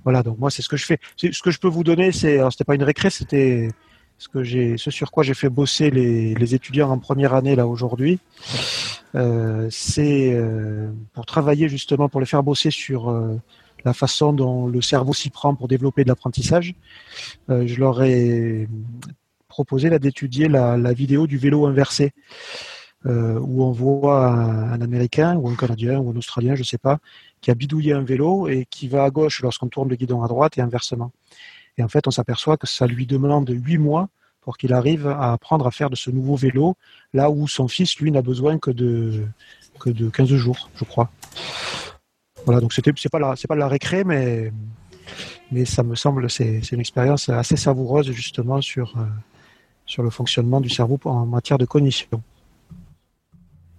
voilà, 0.04 0.22
donc 0.22 0.38
moi 0.38 0.50
c'est 0.50 0.62
ce 0.62 0.68
que 0.68 0.76
je 0.76 0.84
fais. 0.84 0.98
Ce 1.16 1.42
que 1.42 1.50
je 1.50 1.58
peux 1.58 1.68
vous 1.68 1.84
donner, 1.84 2.12
c'est, 2.12 2.38
c'était 2.50 2.64
pas 2.64 2.74
une 2.74 2.82
récré, 2.82 3.10
c'était 3.10 3.70
ce 4.32 4.90
sur 4.90 5.10
quoi 5.10 5.22
j'ai 5.22 5.34
fait 5.34 5.48
bosser 5.48 5.90
les, 5.90 6.54
étudiants 6.54 6.90
en 6.90 6.98
première 6.98 7.34
année 7.34 7.56
là 7.56 7.66
aujourd'hui, 7.66 8.18
euh, 9.14 9.68
c'est 9.70 10.32
euh, 10.34 10.90
pour 11.12 11.26
travailler 11.26 11.68
justement 11.68 12.08
pour 12.08 12.20
les 12.20 12.26
faire 12.26 12.42
bosser 12.42 12.70
sur 12.70 13.10
euh, 13.10 13.36
la 13.84 13.92
façon 13.92 14.32
dont 14.32 14.66
le 14.66 14.80
cerveau 14.80 15.12
s'y 15.12 15.30
prend 15.30 15.54
pour 15.54 15.68
développer 15.68 16.04
de 16.04 16.08
l'apprentissage. 16.08 16.74
Je 17.48 17.78
leur 17.78 18.02
ai 18.02 18.68
proposé 19.48 19.90
d'étudier 19.98 20.48
la, 20.48 20.92
vidéo 20.92 21.26
du 21.26 21.36
vélo 21.38 21.66
inversé. 21.66 22.12
où 23.04 23.62
on 23.62 23.72
voit 23.72 24.28
un, 24.28 24.80
Américain 24.80 25.36
ou 25.36 25.50
un 25.50 25.54
Canadien 25.54 25.98
ou 25.98 26.10
un 26.10 26.16
Australien, 26.16 26.54
je 26.54 26.62
sais 26.62 26.78
pas, 26.78 26.98
qui 27.42 27.50
a 27.50 27.54
bidouillé 27.54 27.92
un 27.92 28.02
vélo 28.02 28.48
et 28.48 28.66
qui 28.70 28.88
va 28.88 29.04
à 29.04 29.10
gauche 29.10 29.42
lorsqu'on 29.42 29.68
tourne 29.68 29.90
le 29.90 29.96
guidon 29.96 30.22
à 30.22 30.28
droite 30.28 30.56
et 30.56 30.62
inversement. 30.62 31.12
Et 31.78 31.82
en 31.82 31.88
fait, 31.88 32.06
on 32.06 32.10
s'aperçoit 32.10 32.56
que 32.56 32.66
ça 32.66 32.86
lui 32.86 33.06
demande 33.06 33.48
huit 33.50 33.78
mois 33.78 34.08
pour 34.40 34.58
qu'il 34.58 34.72
arrive 34.72 35.06
à 35.06 35.32
apprendre 35.32 35.66
à 35.66 35.70
faire 35.70 35.88
de 35.88 35.96
ce 35.96 36.10
nouveau 36.10 36.36
vélo, 36.36 36.76
là 37.14 37.30
où 37.30 37.48
son 37.48 37.66
fils, 37.66 37.96
lui, 37.98 38.10
n'a 38.12 38.20
besoin 38.20 38.58
que 38.58 38.70
de, 38.70 39.24
que 39.80 39.90
de 39.90 40.10
15 40.10 40.28
jours, 40.34 40.68
je 40.76 40.84
crois. 40.84 41.10
Voilà, 42.44 42.60
donc 42.60 42.74
c'était, 42.74 42.92
c'est 42.96 43.08
pas 43.08 43.18
la, 43.18 43.36
c'est 43.36 43.48
pas 43.48 43.56
la 43.56 43.68
récré, 43.68 44.04
mais, 44.04 44.52
mais 45.50 45.64
ça 45.64 45.82
me 45.82 45.94
semble, 45.94 46.28
c'est, 46.28 46.60
une 46.72 46.80
expérience 46.80 47.30
assez 47.30 47.56
savoureuse, 47.56 48.10
justement, 48.12 48.60
sur, 48.60 48.98
euh, 48.98 49.04
sur 49.86 50.02
le 50.02 50.10
fonctionnement 50.10 50.60
du 50.60 50.68
cerveau 50.68 51.00
en 51.04 51.24
matière 51.24 51.56
de 51.56 51.64
cognition. 51.64 52.22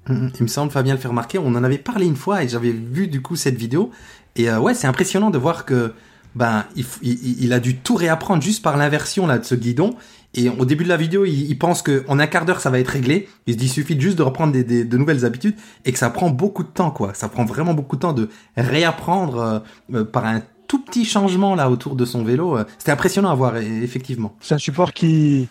Il 0.08 0.32
me 0.40 0.48
semble, 0.48 0.72
Fabien 0.72 0.94
le 0.94 1.00
fait 1.00 1.08
remarquer, 1.08 1.40
on 1.40 1.48
en 1.48 1.64
avait 1.64 1.80
parlé 1.80 2.06
une 2.06 2.16
fois 2.16 2.44
et 2.44 2.48
j'avais 2.48 2.72
vu 2.72 3.08
du 3.08 3.22
coup 3.22 3.36
cette 3.36 3.56
vidéo. 3.56 3.92
Et 4.36 4.50
euh, 4.50 4.60
ouais, 4.60 4.76
c'est 4.76 4.86
impressionnant 4.86 5.32
de 5.32 5.38
voir 5.40 5.66
que 5.66 5.94
ben 6.36 6.66
il, 7.02 7.54
a 7.54 7.60
dû 7.60 7.78
tout 7.78 7.96
réapprendre 7.96 8.44
juste 8.44 8.62
par 8.62 8.78
l'inversion 8.78 9.26
là 9.26 9.40
de 9.40 9.46
ce 9.46 9.56
guidon. 9.56 9.96
Et 10.38 10.50
au 10.50 10.66
début 10.66 10.84
de 10.84 10.90
la 10.90 10.98
vidéo, 10.98 11.24
il, 11.24 11.58
pense 11.58 11.82
qu'en 11.82 12.20
un 12.20 12.28
quart 12.28 12.46
d'heure 12.46 12.60
ça 12.60 12.70
va 12.70 12.80
être 12.80 12.90
réglé. 12.90 13.30
Il 13.48 13.54
se 13.54 13.58
dit 13.58 13.66
il 13.66 13.70
suffit 13.70 14.00
juste 14.00 14.18
de 14.18 14.24
reprendre 14.24 14.52
des, 14.52 14.84
de 14.84 14.98
nouvelles 14.98 15.24
habitudes 15.24 15.56
et 15.86 15.94
que 15.94 15.98
ça 15.98 16.10
prend 16.10 16.30
beaucoup 16.30 16.64
de 16.64 16.70
temps 16.70 16.92
quoi. 16.92 17.14
Ça 17.14 17.30
prend 17.30 17.46
vraiment 17.46 17.74
beaucoup 17.74 17.96
de 17.96 18.02
temps 18.02 18.14
de 18.14 18.30
réapprendre 18.58 19.38
euh, 19.40 19.60
euh, 19.94 20.04
par 20.04 20.26
un 20.26 20.42
tout 20.68 20.84
petit 20.84 21.06
changement 21.06 21.56
là 21.56 21.70
autour 21.70 21.96
de 21.96 22.04
son 22.04 22.24
vélo. 22.24 22.58
C'était 22.80 22.92
impressionnant 22.92 23.30
à 23.30 23.36
voir 23.36 23.56
effectivement. 23.56 24.36
C'est 24.42 24.56
un 24.56 24.58
support 24.58 24.94
qui, 24.94 25.48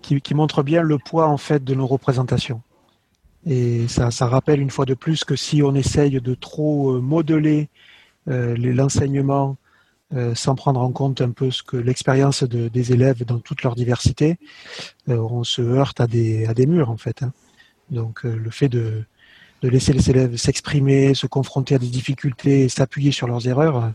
qui 0.00 0.34
montre 0.34 0.62
bien 0.62 0.82
le 0.82 0.98
poids 0.98 1.28
en 1.28 1.36
fait 1.36 1.62
de 1.62 1.74
nos 1.74 1.86
représentations. 1.86 2.62
Et 3.46 3.86
ça, 3.86 4.10
ça 4.10 4.26
rappelle 4.26 4.60
une 4.60 4.70
fois 4.70 4.86
de 4.86 4.94
plus 4.94 5.24
que 5.24 5.36
si 5.36 5.62
on 5.62 5.74
essaye 5.74 6.20
de 6.20 6.34
trop 6.34 7.00
modeler 7.00 7.68
euh, 8.28 8.54
l'enseignement 8.56 9.56
euh, 10.14 10.34
sans 10.34 10.54
prendre 10.54 10.80
en 10.80 10.92
compte 10.92 11.20
un 11.20 11.30
peu 11.30 11.50
ce 11.50 11.62
que 11.62 11.76
l'expérience 11.76 12.42
de, 12.42 12.68
des 12.68 12.92
élèves 12.92 13.24
dans 13.24 13.38
toute 13.38 13.62
leur 13.62 13.74
diversité, 13.74 14.38
euh, 15.08 15.16
on 15.18 15.44
se 15.44 15.62
heurte 15.62 16.00
à 16.00 16.06
des, 16.06 16.46
à 16.46 16.54
des 16.54 16.66
murs 16.66 16.90
en 16.90 16.96
fait. 16.96 17.22
Hein. 17.22 17.32
Donc 17.90 18.22
le 18.22 18.50
fait 18.50 18.68
de, 18.68 19.04
de 19.62 19.68
laisser 19.68 19.92
les 19.92 20.10
élèves 20.10 20.36
s'exprimer, 20.36 21.14
se 21.14 21.26
confronter 21.26 21.74
à 21.74 21.78
des 21.78 21.88
difficultés, 21.88 22.68
s'appuyer 22.68 23.12
sur 23.12 23.26
leurs 23.26 23.46
erreurs, 23.46 23.92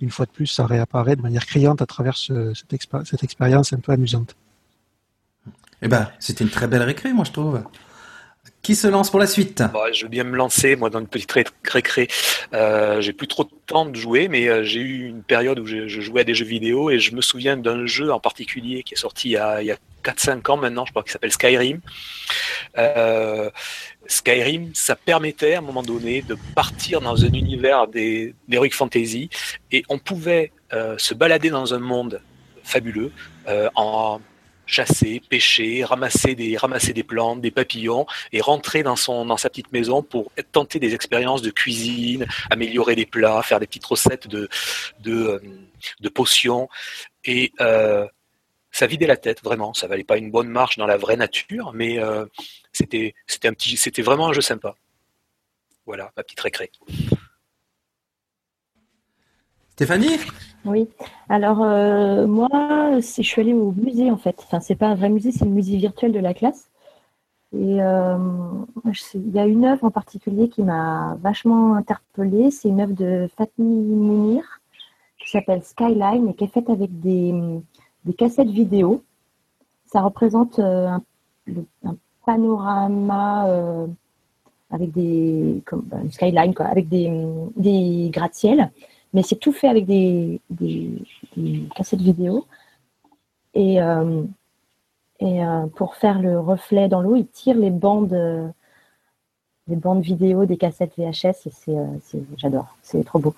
une 0.00 0.10
fois 0.10 0.26
de 0.26 0.30
plus, 0.30 0.46
ça 0.46 0.66
réapparaît 0.66 1.16
de 1.16 1.22
manière 1.22 1.46
criante 1.46 1.82
à 1.82 1.86
travers 1.86 2.16
ce, 2.16 2.52
cette 2.54 3.22
expérience 3.22 3.72
un 3.72 3.78
peu 3.78 3.92
amusante. 3.92 4.34
Eh 5.82 5.88
ben, 5.88 6.10
c'était 6.18 6.44
une 6.44 6.50
très 6.50 6.66
belle 6.66 6.82
récré, 6.82 7.12
moi 7.12 7.24
je 7.24 7.32
trouve. 7.32 7.62
Qui 8.64 8.74
se 8.74 8.86
lance 8.88 9.10
pour 9.10 9.20
la 9.20 9.26
suite? 9.26 9.62
Bon, 9.74 9.92
Je 9.92 10.04
veux 10.04 10.08
bien 10.08 10.24
me 10.24 10.38
lancer, 10.38 10.74
moi, 10.74 10.88
dans 10.88 10.98
une 10.98 11.06
petite 11.06 11.34
récré. 11.70 12.08
Euh, 12.54 13.02
j'ai 13.02 13.12
plus 13.12 13.28
trop 13.28 13.44
de 13.44 13.50
temps 13.66 13.84
de 13.84 13.94
jouer, 13.94 14.26
mais 14.28 14.48
euh, 14.48 14.64
j'ai 14.64 14.80
eu 14.80 15.06
une 15.06 15.22
période 15.22 15.58
où 15.58 15.66
je, 15.66 15.86
jouais 15.86 16.22
à 16.22 16.24
des 16.24 16.32
jeux 16.32 16.46
vidéo 16.46 16.88
et 16.88 16.98
je 16.98 17.14
me 17.14 17.20
souviens 17.20 17.58
d'un 17.58 17.84
jeu 17.84 18.10
en 18.10 18.20
particulier 18.20 18.82
qui 18.82 18.94
est 18.94 18.96
sorti 18.96 19.28
il 19.28 19.32
y 19.32 19.36
a, 19.36 19.58
a 19.58 19.76
4-5 20.02 20.50
ans 20.50 20.56
maintenant, 20.56 20.86
je 20.86 20.92
crois, 20.92 21.02
qui 21.02 21.12
s'appelle 21.12 21.30
Skyrim. 21.30 21.82
Euh, 22.78 23.50
Skyrim, 24.06 24.70
ça 24.72 24.96
permettait 24.96 25.56
à 25.56 25.58
un 25.58 25.62
moment 25.62 25.82
donné 25.82 26.22
de 26.22 26.34
partir 26.54 27.02
dans 27.02 27.22
un 27.22 27.32
univers 27.34 27.86
d'Heroic 27.86 28.70
Fantasy 28.72 29.28
et 29.72 29.84
on 29.90 29.98
pouvait 29.98 30.52
euh, 30.72 30.94
se 30.96 31.12
balader 31.12 31.50
dans 31.50 31.74
un 31.74 31.80
monde 31.80 32.22
fabuleux 32.62 33.12
en 33.74 34.20
chasser, 34.66 35.20
pêcher, 35.28 35.84
ramasser 35.84 36.34
des, 36.34 36.56
ramasser 36.56 36.92
des 36.92 37.02
plantes, 37.02 37.40
des 37.40 37.50
papillons 37.50 38.06
et 38.32 38.40
rentrer 38.40 38.82
dans, 38.82 38.96
son, 38.96 39.24
dans 39.26 39.36
sa 39.36 39.50
petite 39.50 39.72
maison 39.72 40.02
pour 40.02 40.30
tenter 40.52 40.78
des 40.78 40.94
expériences 40.94 41.42
de 41.42 41.50
cuisine, 41.50 42.26
améliorer 42.50 42.96
des 42.96 43.06
plats, 43.06 43.42
faire 43.42 43.60
des 43.60 43.66
petites 43.66 43.84
recettes 43.84 44.28
de, 44.28 44.48
de, 45.00 45.42
de 46.00 46.08
potions. 46.08 46.68
Et 47.24 47.52
euh, 47.60 48.06
ça 48.70 48.86
vidait 48.86 49.06
la 49.06 49.16
tête, 49.16 49.42
vraiment. 49.42 49.72
Ça 49.74 49.86
valait 49.86 50.04
pas 50.04 50.16
une 50.16 50.30
bonne 50.30 50.48
marche 50.48 50.78
dans 50.78 50.86
la 50.86 50.96
vraie 50.96 51.16
nature, 51.16 51.72
mais 51.72 51.98
euh, 51.98 52.26
c'était, 52.72 53.14
c'était 53.26 54.02
vraiment 54.02 54.28
un 54.28 54.32
jeu 54.32 54.40
sympa. 54.40 54.74
Voilà, 55.86 56.12
ma 56.16 56.22
petite 56.22 56.40
récré. 56.40 56.72
Stéphanie? 59.72 60.18
Oui. 60.64 60.88
Alors, 61.28 61.62
euh, 61.62 62.26
moi, 62.26 62.48
je 62.96 63.22
suis 63.22 63.40
allée 63.40 63.52
au 63.52 63.72
musée, 63.72 64.10
en 64.10 64.16
fait. 64.16 64.36
Enfin, 64.44 64.60
c'est 64.60 64.74
pas 64.74 64.88
un 64.88 64.94
vrai 64.94 65.10
musée, 65.10 65.30
c'est 65.30 65.44
le 65.44 65.50
musée 65.50 65.76
virtuel 65.76 66.12
de 66.12 66.18
la 66.18 66.32
classe. 66.32 66.70
Et 67.52 67.82
euh, 67.82 68.16
il 69.14 69.30
y 69.30 69.38
a 69.38 69.46
une 69.46 69.64
œuvre 69.64 69.84
en 69.84 69.90
particulier 69.90 70.48
qui 70.48 70.62
m'a 70.62 71.16
vachement 71.20 71.74
interpellée. 71.74 72.50
C'est 72.50 72.68
une 72.68 72.80
œuvre 72.80 72.94
de 72.94 73.28
Fatmi 73.36 73.94
Mounir 73.94 74.60
qui 75.18 75.30
s'appelle 75.30 75.62
Skyline 75.62 76.28
et 76.28 76.34
qui 76.34 76.44
est 76.44 76.48
faite 76.48 76.70
avec 76.70 76.98
des, 77.00 77.34
cassettes 78.18 78.48
vidéo. 78.48 79.04
Ça 79.86 80.00
représente 80.00 80.58
euh, 80.58 80.88
un, 81.84 81.96
panorama 82.26 83.46
avec 84.70 84.92
des 84.92 85.62
une 85.92 86.10
skyline 86.10 86.54
quoi, 86.54 86.66
avec 86.66 86.88
des, 86.88 87.12
des 87.54 88.08
gratte-ciel 88.10 88.70
mais 89.14 89.22
c'est 89.22 89.36
tout 89.36 89.52
fait 89.52 89.68
avec 89.68 89.86
des, 89.86 90.40
des, 90.50 90.90
des 91.36 91.68
cassettes 91.74 92.02
vidéo. 92.02 92.46
Et, 93.54 93.80
euh, 93.80 94.24
et 95.20 95.44
euh, 95.44 95.66
pour 95.76 95.94
faire 95.94 96.20
le 96.20 96.40
reflet 96.40 96.88
dans 96.88 97.00
l'eau, 97.00 97.14
il 97.14 97.26
tire 97.28 97.56
les 97.56 97.70
bandes, 97.70 98.12
euh, 98.12 98.48
les 99.68 99.76
bandes 99.76 100.02
vidéo 100.02 100.44
des 100.44 100.56
cassettes 100.56 100.94
VHS 100.98 101.46
et 101.46 101.52
c'est, 101.52 102.22
j'adore, 102.36 102.76
c'est 102.82 103.04
trop 103.04 103.20
beau. 103.20 103.34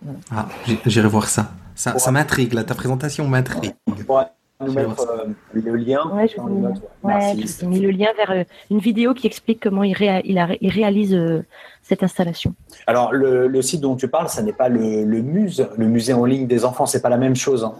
Voilà. 0.00 0.18
Ah, 0.30 0.48
j'irai 0.86 1.08
voir 1.08 1.28
ça. 1.28 1.52
Ça, 1.74 1.92
ouais. 1.92 1.98
ça 1.98 2.10
m'intrigue, 2.10 2.54
là, 2.54 2.64
ta 2.64 2.74
présentation 2.74 3.28
m'intrigue. 3.28 3.74
Ouais 4.08 4.24
nous 4.60 4.72
mettre 4.72 5.08
euh, 5.08 5.26
le 5.52 5.76
lien. 5.76 6.00
Ouais, 6.12 6.26
je 6.26 6.40
vous 6.40 6.48
ouais, 6.48 6.72
ouais, 7.04 7.66
mis 7.66 7.80
le 7.80 7.90
lien 7.90 8.08
vers 8.16 8.30
euh, 8.30 8.44
une 8.70 8.78
vidéo 8.78 9.14
qui 9.14 9.26
explique 9.26 9.60
comment 9.62 9.84
il, 9.84 9.92
réa 9.92 10.20
il, 10.24 10.38
a, 10.38 10.48
il 10.60 10.70
réalise 10.70 11.14
euh, 11.14 11.44
cette 11.82 12.02
installation. 12.02 12.54
Alors, 12.86 13.12
le, 13.12 13.46
le, 13.46 13.62
site 13.62 13.80
dont 13.80 13.94
tu 13.94 14.08
parles, 14.08 14.28
ça 14.28 14.42
n'est 14.42 14.52
pas 14.52 14.68
le, 14.68 15.04
le 15.04 15.22
Muse, 15.22 15.68
le 15.76 15.86
musée 15.86 16.12
en 16.12 16.24
ligne 16.24 16.46
des 16.46 16.64
enfants, 16.64 16.86
c'est 16.86 17.02
pas 17.02 17.08
la 17.08 17.18
même 17.18 17.36
chose. 17.36 17.64
Hein. 17.64 17.74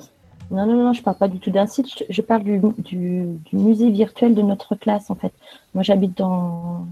Non, 0.51 0.67
non, 0.67 0.85
non, 0.85 0.93
je 0.93 1.03
parle 1.03 1.17
pas 1.17 1.29
du 1.29 1.41
tout 1.41 1.51
d'un 1.51 1.67
site, 1.67 1.87
je, 1.99 2.05
je 2.09 2.23
parle 2.23 2.43
du, 2.45 2.61
du, 2.79 3.25
du, 3.45 3.57
musée 3.57 3.91
virtuel 3.91 4.35
de 4.35 4.43
notre 4.43 4.77
classe, 4.77 5.11
en 5.11 5.15
fait. 5.15 5.33
Moi, 5.75 5.83
j'habite 5.83 6.17
dans. 6.17 6.87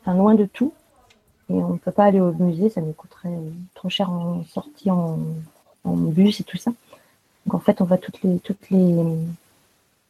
Enfin, 0.00 0.16
loin 0.16 0.34
de 0.34 0.44
tout. 0.44 0.72
Et 1.50 1.54
on 1.54 1.74
ne 1.74 1.78
peut 1.78 1.92
pas 1.92 2.04
aller 2.04 2.20
au 2.20 2.32
musée, 2.32 2.68
ça 2.68 2.80
nous 2.80 2.92
coûterait 2.92 3.38
trop 3.74 3.88
cher 3.88 4.10
en 4.10 4.44
sortie 4.44 4.90
en, 4.90 5.18
en 5.84 5.92
bus 5.94 6.40
et 6.40 6.44
tout 6.44 6.56
ça. 6.56 6.72
Donc 7.46 7.54
en 7.54 7.58
fait, 7.60 7.80
on 7.80 7.84
va 7.84 7.98
toutes 7.98 8.22
les, 8.22 8.38
toutes 8.38 8.70
les, 8.70 8.96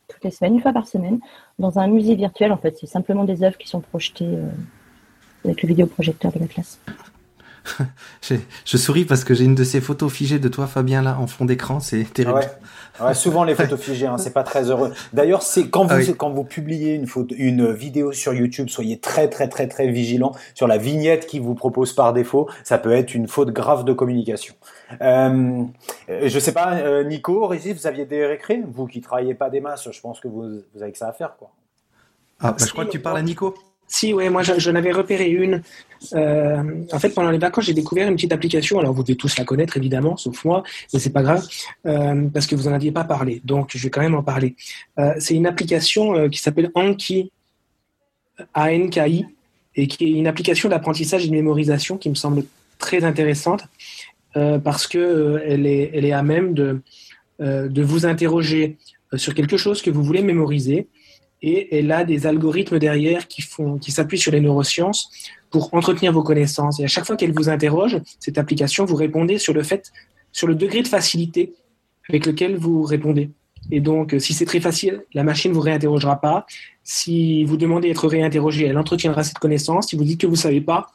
toutes 0.09 0.25
les 0.25 0.31
semaines, 0.31 0.55
une 0.55 0.63
fois 0.63 0.73
par 0.73 0.87
semaine, 0.87 1.19
dans 1.59 1.79
un 1.79 1.87
musée 1.87 2.15
virtuel. 2.15 2.53
En 2.53 2.57
fait, 2.57 2.77
c'est 2.79 2.87
simplement 2.87 3.25
des 3.25 3.43
œuvres 3.43 3.59
qui 3.59 3.69
sont 3.69 3.81
projetées 3.81 4.27
euh, 4.27 4.49
avec 5.45 5.63
le 5.63 5.69
vidéoprojecteur 5.69 6.33
de 6.33 6.39
la 6.39 6.47
classe. 6.47 6.79
je, 8.23 8.77
souris 8.77 9.05
parce 9.05 9.25
que 9.25 9.35
j'ai 9.35 9.45
une 9.45 9.55
de 9.55 9.65
ces 9.65 9.81
photos 9.81 10.13
figées 10.13 10.39
de 10.39 10.49
toi, 10.49 10.67
Fabien, 10.67 11.03
là, 11.03 11.17
en 11.19 11.27
fond 11.27 11.45
d'écran. 11.45 11.81
C'est 11.81 12.05
terrible. 12.13 12.39
Ouais. 13.01 13.07
ouais. 13.07 13.15
souvent 13.15 13.45
les 13.45 13.55
photos 13.55 13.81
figées, 13.81 14.07
hein, 14.07 14.19
c'est 14.19 14.33
pas 14.33 14.43
très 14.43 14.71
heureux. 14.71 14.93
D'ailleurs, 15.13 15.43
c'est 15.43 15.69
quand 15.69 15.85
vous 15.85 15.95
ah 15.95 15.99
oui. 15.99 16.15
quand 16.17 16.31
vous 16.31 16.45
publiez 16.45 16.95
une 16.95 17.07
photo, 17.07 17.35
une 17.39 17.73
vidéo 17.73 18.13
sur 18.13 18.35
YouTube, 18.35 18.69
soyez 18.69 18.99
très 18.99 19.29
très 19.29 19.49
très 19.49 19.67
très 19.67 19.89
vigilant 19.89 20.33
sur 20.55 20.67
la 20.67 20.79
vignette 20.79 21.27
qui 21.27 21.39
vous 21.39 21.55
propose 21.55 21.93
par 21.93 22.13
défaut. 22.13 22.49
Ça 22.63 22.79
peut 22.79 22.93
être 22.93 23.15
une 23.15 23.29
faute 23.29 23.51
grave 23.51 23.85
de 23.85 23.93
communication. 23.93 24.55
Euh, 25.01 25.65
je 26.09 26.39
sais 26.39 26.53
pas, 26.53 26.75
euh, 26.75 27.05
Nico, 27.05 27.47
Régis, 27.47 27.75
vous 27.75 27.87
aviez 27.87 28.05
des 28.05 28.27
récrés, 28.27 28.63
vous 28.67 28.87
qui 28.87 29.01
travaillez 29.01 29.35
pas 29.35 29.51
des 29.51 29.61
masses, 29.61 29.91
je 29.91 30.01
pense 30.01 30.21
que 30.21 30.29
vous, 30.29 30.61
vous 30.75 30.83
avez 30.83 30.93
que 30.93 30.99
ça 30.99 31.09
à 31.09 31.13
faire, 31.13 31.37
quoi. 31.37 31.51
Ah, 32.41 32.53
bah, 32.53 32.57
je 32.61 32.71
crois 32.71 32.85
que 32.85 32.91
tu 32.91 33.01
parles 33.01 33.19
à 33.19 33.23
Nico. 33.23 33.55
Si, 33.87 34.13
ouais, 34.13 34.31
moi 34.31 34.43
j'en 34.43 34.75
avais 34.75 34.93
repéré 34.93 35.29
une. 35.29 35.63
Euh, 36.13 36.85
en 36.93 36.99
fait, 36.99 37.11
pendant 37.11 37.31
les 37.31 37.39
vacances, 37.39 37.65
j'ai 37.65 37.75
découvert 37.75 38.09
une 38.09 38.15
petite 38.15 38.33
application. 38.33 38.79
Alors, 38.79 38.93
vous 38.93 39.03
devez 39.03 39.17
tous 39.17 39.39
la 39.39 39.45
connaître, 39.45 39.77
évidemment, 39.77 40.17
sauf 40.17 40.45
moi, 40.45 40.63
mais 40.93 40.99
c'est 40.99 41.13
pas 41.13 41.23
grave, 41.23 41.47
euh, 41.87 42.29
parce 42.33 42.47
que 42.47 42.55
vous 42.55 42.69
en 42.69 42.73
aviez 42.73 42.93
pas 42.93 43.05
parlé. 43.05 43.41
Donc, 43.45 43.71
je 43.75 43.83
vais 43.83 43.91
quand 43.91 44.01
même 44.01 44.15
en 44.15 44.23
parler. 44.23 44.57
Euh, 44.99 45.15
c'est 45.19 45.35
une 45.35 45.47
application 45.47 46.29
qui 46.29 46.41
s'appelle 46.41 46.71
Anki, 46.75 47.31
A-N-K-I, 48.53 49.27
et 49.77 49.89
qui 49.89 50.05
est 50.05 50.11
une 50.11 50.27
application 50.27 50.69
d'apprentissage 50.69 51.25
et 51.25 51.29
de 51.29 51.33
mémorisation 51.33 51.97
qui 51.97 52.09
me 52.11 52.15
semble 52.15 52.45
très 52.79 53.05
intéressante, 53.05 53.65
parce 54.35 54.87
que 54.87 55.43
elle 55.47 55.67
est, 55.67 55.91
elle 55.95 56.05
est 56.05 56.13
à 56.13 56.23
même 56.23 56.55
de 56.55 57.83
vous 57.83 58.07
interroger 58.07 58.77
sur 59.17 59.35
quelque 59.35 59.57
chose 59.57 59.81
que 59.81 59.91
vous 59.91 60.03
voulez 60.03 60.23
mémoriser 60.23 60.89
et 61.47 61.79
elle 61.79 61.93
a 61.93 62.05
des 62.05 62.27
algorithmes 62.27 62.79
derrière 62.79 63.29
qui 63.29 63.93
s'appuient 63.93 64.19
sur 64.19 64.33
les 64.33 64.41
neurosciences 64.41 65.11
pour 65.51 65.75
entretenir 65.75 66.11
vos 66.11 66.23
connaissances. 66.23 66.81
Et 66.81 66.85
à 66.85 66.87
chaque 66.87 67.05
fois 67.05 67.17
qu'elle 67.17 67.33
vous 67.33 67.51
interroge, 67.51 68.01
cette 68.19 68.39
application, 68.39 68.87
vous 68.87 68.97
répondez 68.97 69.37
sur 69.37 69.53
le 69.53 69.63
fait, 69.63 69.93
sur 70.33 70.47
le 70.47 70.55
degré 70.55 70.83
de 70.83 70.89
facilité 70.89 71.53
avec 72.09 72.25
lequel 72.25 72.57
vous 72.57 72.83
répondez. 72.83 73.31
Et 73.71 73.81
donc, 73.81 74.17
si 74.19 74.33
c'est 74.33 74.47
très 74.47 74.61
facile, 74.61 75.05
la 75.13 75.23
machine 75.23 75.53
vous 75.53 75.61
réinterrogera 75.61 76.19
pas. 76.19 76.47
Si 76.83 77.45
vous 77.45 77.59
demandez 77.59 77.89
d'être 77.89 78.09
réinterrogé, 78.09 78.65
elle 78.65 78.79
entretiendra 78.79 79.23
cette 79.23 79.39
connaissance. 79.39 79.89
Si 79.89 79.97
vous 79.97 80.05
dites 80.05 80.23
que 80.23 80.27
vous 80.27 80.37
savez 80.37 80.63
pas, 80.63 80.93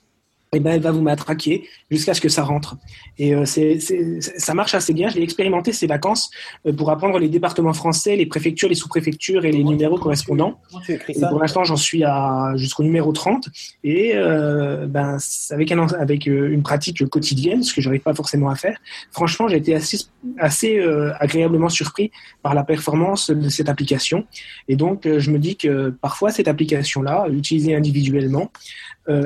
et 0.51 0.59
ben 0.59 0.71
elle 0.71 0.81
va 0.81 0.91
vous 0.91 1.01
matraquer 1.01 1.67
jusqu'à 1.91 2.13
ce 2.13 2.21
que 2.21 2.29
ça 2.29 2.43
rentre. 2.43 2.75
Et 3.19 3.35
euh, 3.35 3.45
c'est, 3.45 3.79
ça 3.79 4.53
marche 4.55 4.73
assez 4.73 4.93
bien. 4.93 5.09
Je 5.09 5.15
l'ai 5.15 5.23
expérimenté 5.23 5.73
ces 5.73 5.85
vacances 5.85 6.31
euh, 6.65 6.73
pour 6.73 6.89
apprendre 6.89 7.19
les 7.19 7.29
départements 7.29 7.73
français, 7.73 8.15
les 8.15 8.25
préfectures, 8.25 8.67
les 8.67 8.75
sous-préfectures 8.75 9.45
et 9.45 9.51
les 9.51 9.63
numéros 9.63 9.99
correspondants. 9.99 10.59
tu 10.85 10.93
Et 10.93 11.19
pour 11.19 11.39
l'instant, 11.39 11.63
j'en 11.63 11.75
suis 11.75 12.03
à 12.03 12.53
jusqu'au 12.55 12.83
numéro 12.83 13.11
30. 13.11 13.47
Et 13.83 14.13
euh, 14.15 14.87
ben, 14.87 15.17
avec, 15.51 15.71
un, 15.71 15.87
avec 15.87 16.27
euh, 16.27 16.51
une 16.51 16.63
pratique 16.63 17.07
quotidienne, 17.09 17.61
ce 17.63 17.73
que 17.73 17.81
j'arrive 17.81 18.01
pas 18.01 18.15
forcément 18.15 18.49
à 18.49 18.55
faire, 18.55 18.79
franchement, 19.11 19.47
j'ai 19.47 19.57
été 19.57 19.75
assez, 19.75 19.99
assez 20.37 20.79
euh, 20.79 21.13
agréablement 21.19 21.69
surpris 21.69 22.11
par 22.41 22.55
la 22.55 22.63
performance 22.63 23.29
de 23.29 23.49
cette 23.49 23.69
application. 23.69 24.25
Et 24.67 24.75
donc, 24.75 25.05
euh, 25.05 25.19
je 25.19 25.29
me 25.31 25.37
dis 25.37 25.55
que 25.57 25.89
parfois, 25.89 26.31
cette 26.31 26.47
application-là, 26.47 27.27
utilisée 27.29 27.75
individuellement, 27.75 28.51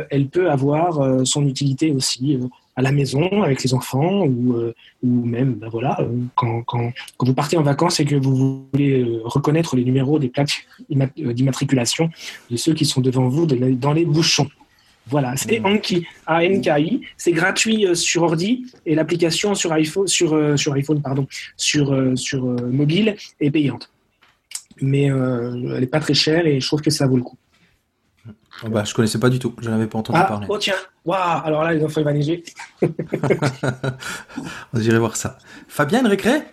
elle 0.10 0.28
peut 0.28 0.50
avoir 0.50 1.02
euh, 1.02 1.26
son 1.26 1.46
utilité 1.46 1.92
aussi 1.92 2.36
euh, 2.36 2.48
à 2.76 2.82
la 2.82 2.92
maison 2.92 3.44
avec 3.44 3.64
les 3.64 3.74
enfants 3.74 4.26
ou, 4.26 4.54
euh, 4.54 4.74
ou 5.04 5.26
même 5.36 5.54
ben 5.62 5.70
voilà 5.70 5.94
euh, 6.02 6.08
quand, 6.36 6.64
quand, 6.64 6.92
quand 7.18 7.26
vous 7.28 7.34
partez 7.34 7.56
en 7.58 7.62
vacances 7.62 8.00
et 8.00 8.06
que 8.06 8.16
vous 8.16 8.66
voulez 8.74 9.02
euh, 9.02 9.22
reconnaître 9.24 9.76
les 9.76 9.86
numéros 9.90 10.18
des 10.18 10.30
plaques 10.30 10.66
imma- 10.90 11.10
euh, 11.20 11.34
d'immatriculation 11.34 12.10
de 12.50 12.58
ceux 12.58 12.74
qui 12.74 12.86
sont 12.86 13.02
devant 13.02 13.28
vous 13.28 13.46
de 13.46 13.56
dans 13.86 13.94
les 13.94 14.06
bouchons. 14.06 14.50
Voilà, 15.06 15.36
c'est 15.36 15.60
Anki, 15.66 16.08
A-N-K-I. 16.26 17.02
C'est 17.18 17.34
gratuit 17.34 17.86
euh, 17.86 17.94
sur 17.94 18.24
ordi 18.24 18.66
et 18.86 18.96
l'application 18.96 19.54
sur 19.54 19.74
iPhone, 19.74 20.08
sur, 20.08 20.34
euh, 20.34 20.56
sur 20.56 20.72
iPhone, 20.74 21.02
pardon, 21.02 21.28
sur, 21.58 21.92
euh, 21.92 22.16
sur 22.16 22.46
euh, 22.46 22.56
mobile 22.72 23.18
est 23.42 23.52
payante. 23.52 23.92
Mais 24.82 25.12
euh, 25.12 25.74
elle 25.74 25.82
n'est 25.82 25.88
pas 25.88 26.00
très 26.00 26.14
chère 26.14 26.48
et 26.48 26.60
je 26.62 26.66
trouve 26.66 26.82
que 26.82 26.90
ça 26.90 27.06
vaut 27.06 27.18
le 27.18 27.24
coup. 27.24 27.38
Oh, 28.66 28.70
bah, 28.70 28.84
je 28.86 28.94
connaissais 28.94 29.20
pas 29.20 29.30
du 29.30 29.40
tout, 29.40 29.54
je 29.62 29.70
n'avais 29.70 29.88
pas 29.88 29.98
entendu 30.00 30.20
Ah, 30.22 30.26
parler. 30.26 30.48
oh 30.50 30.58
tiens, 30.58 30.76
waouh, 31.06 31.42
alors 31.44 31.64
là 31.64 31.74
les 31.74 31.84
enfants 31.84 32.02
ils 32.02 32.06
vont 32.06 32.12
neiger. 32.14 32.44
J'irai 34.74 35.00
voir 35.00 35.16
ça. 35.16 35.38
Fabienne, 35.68 36.08
récré? 36.08 36.44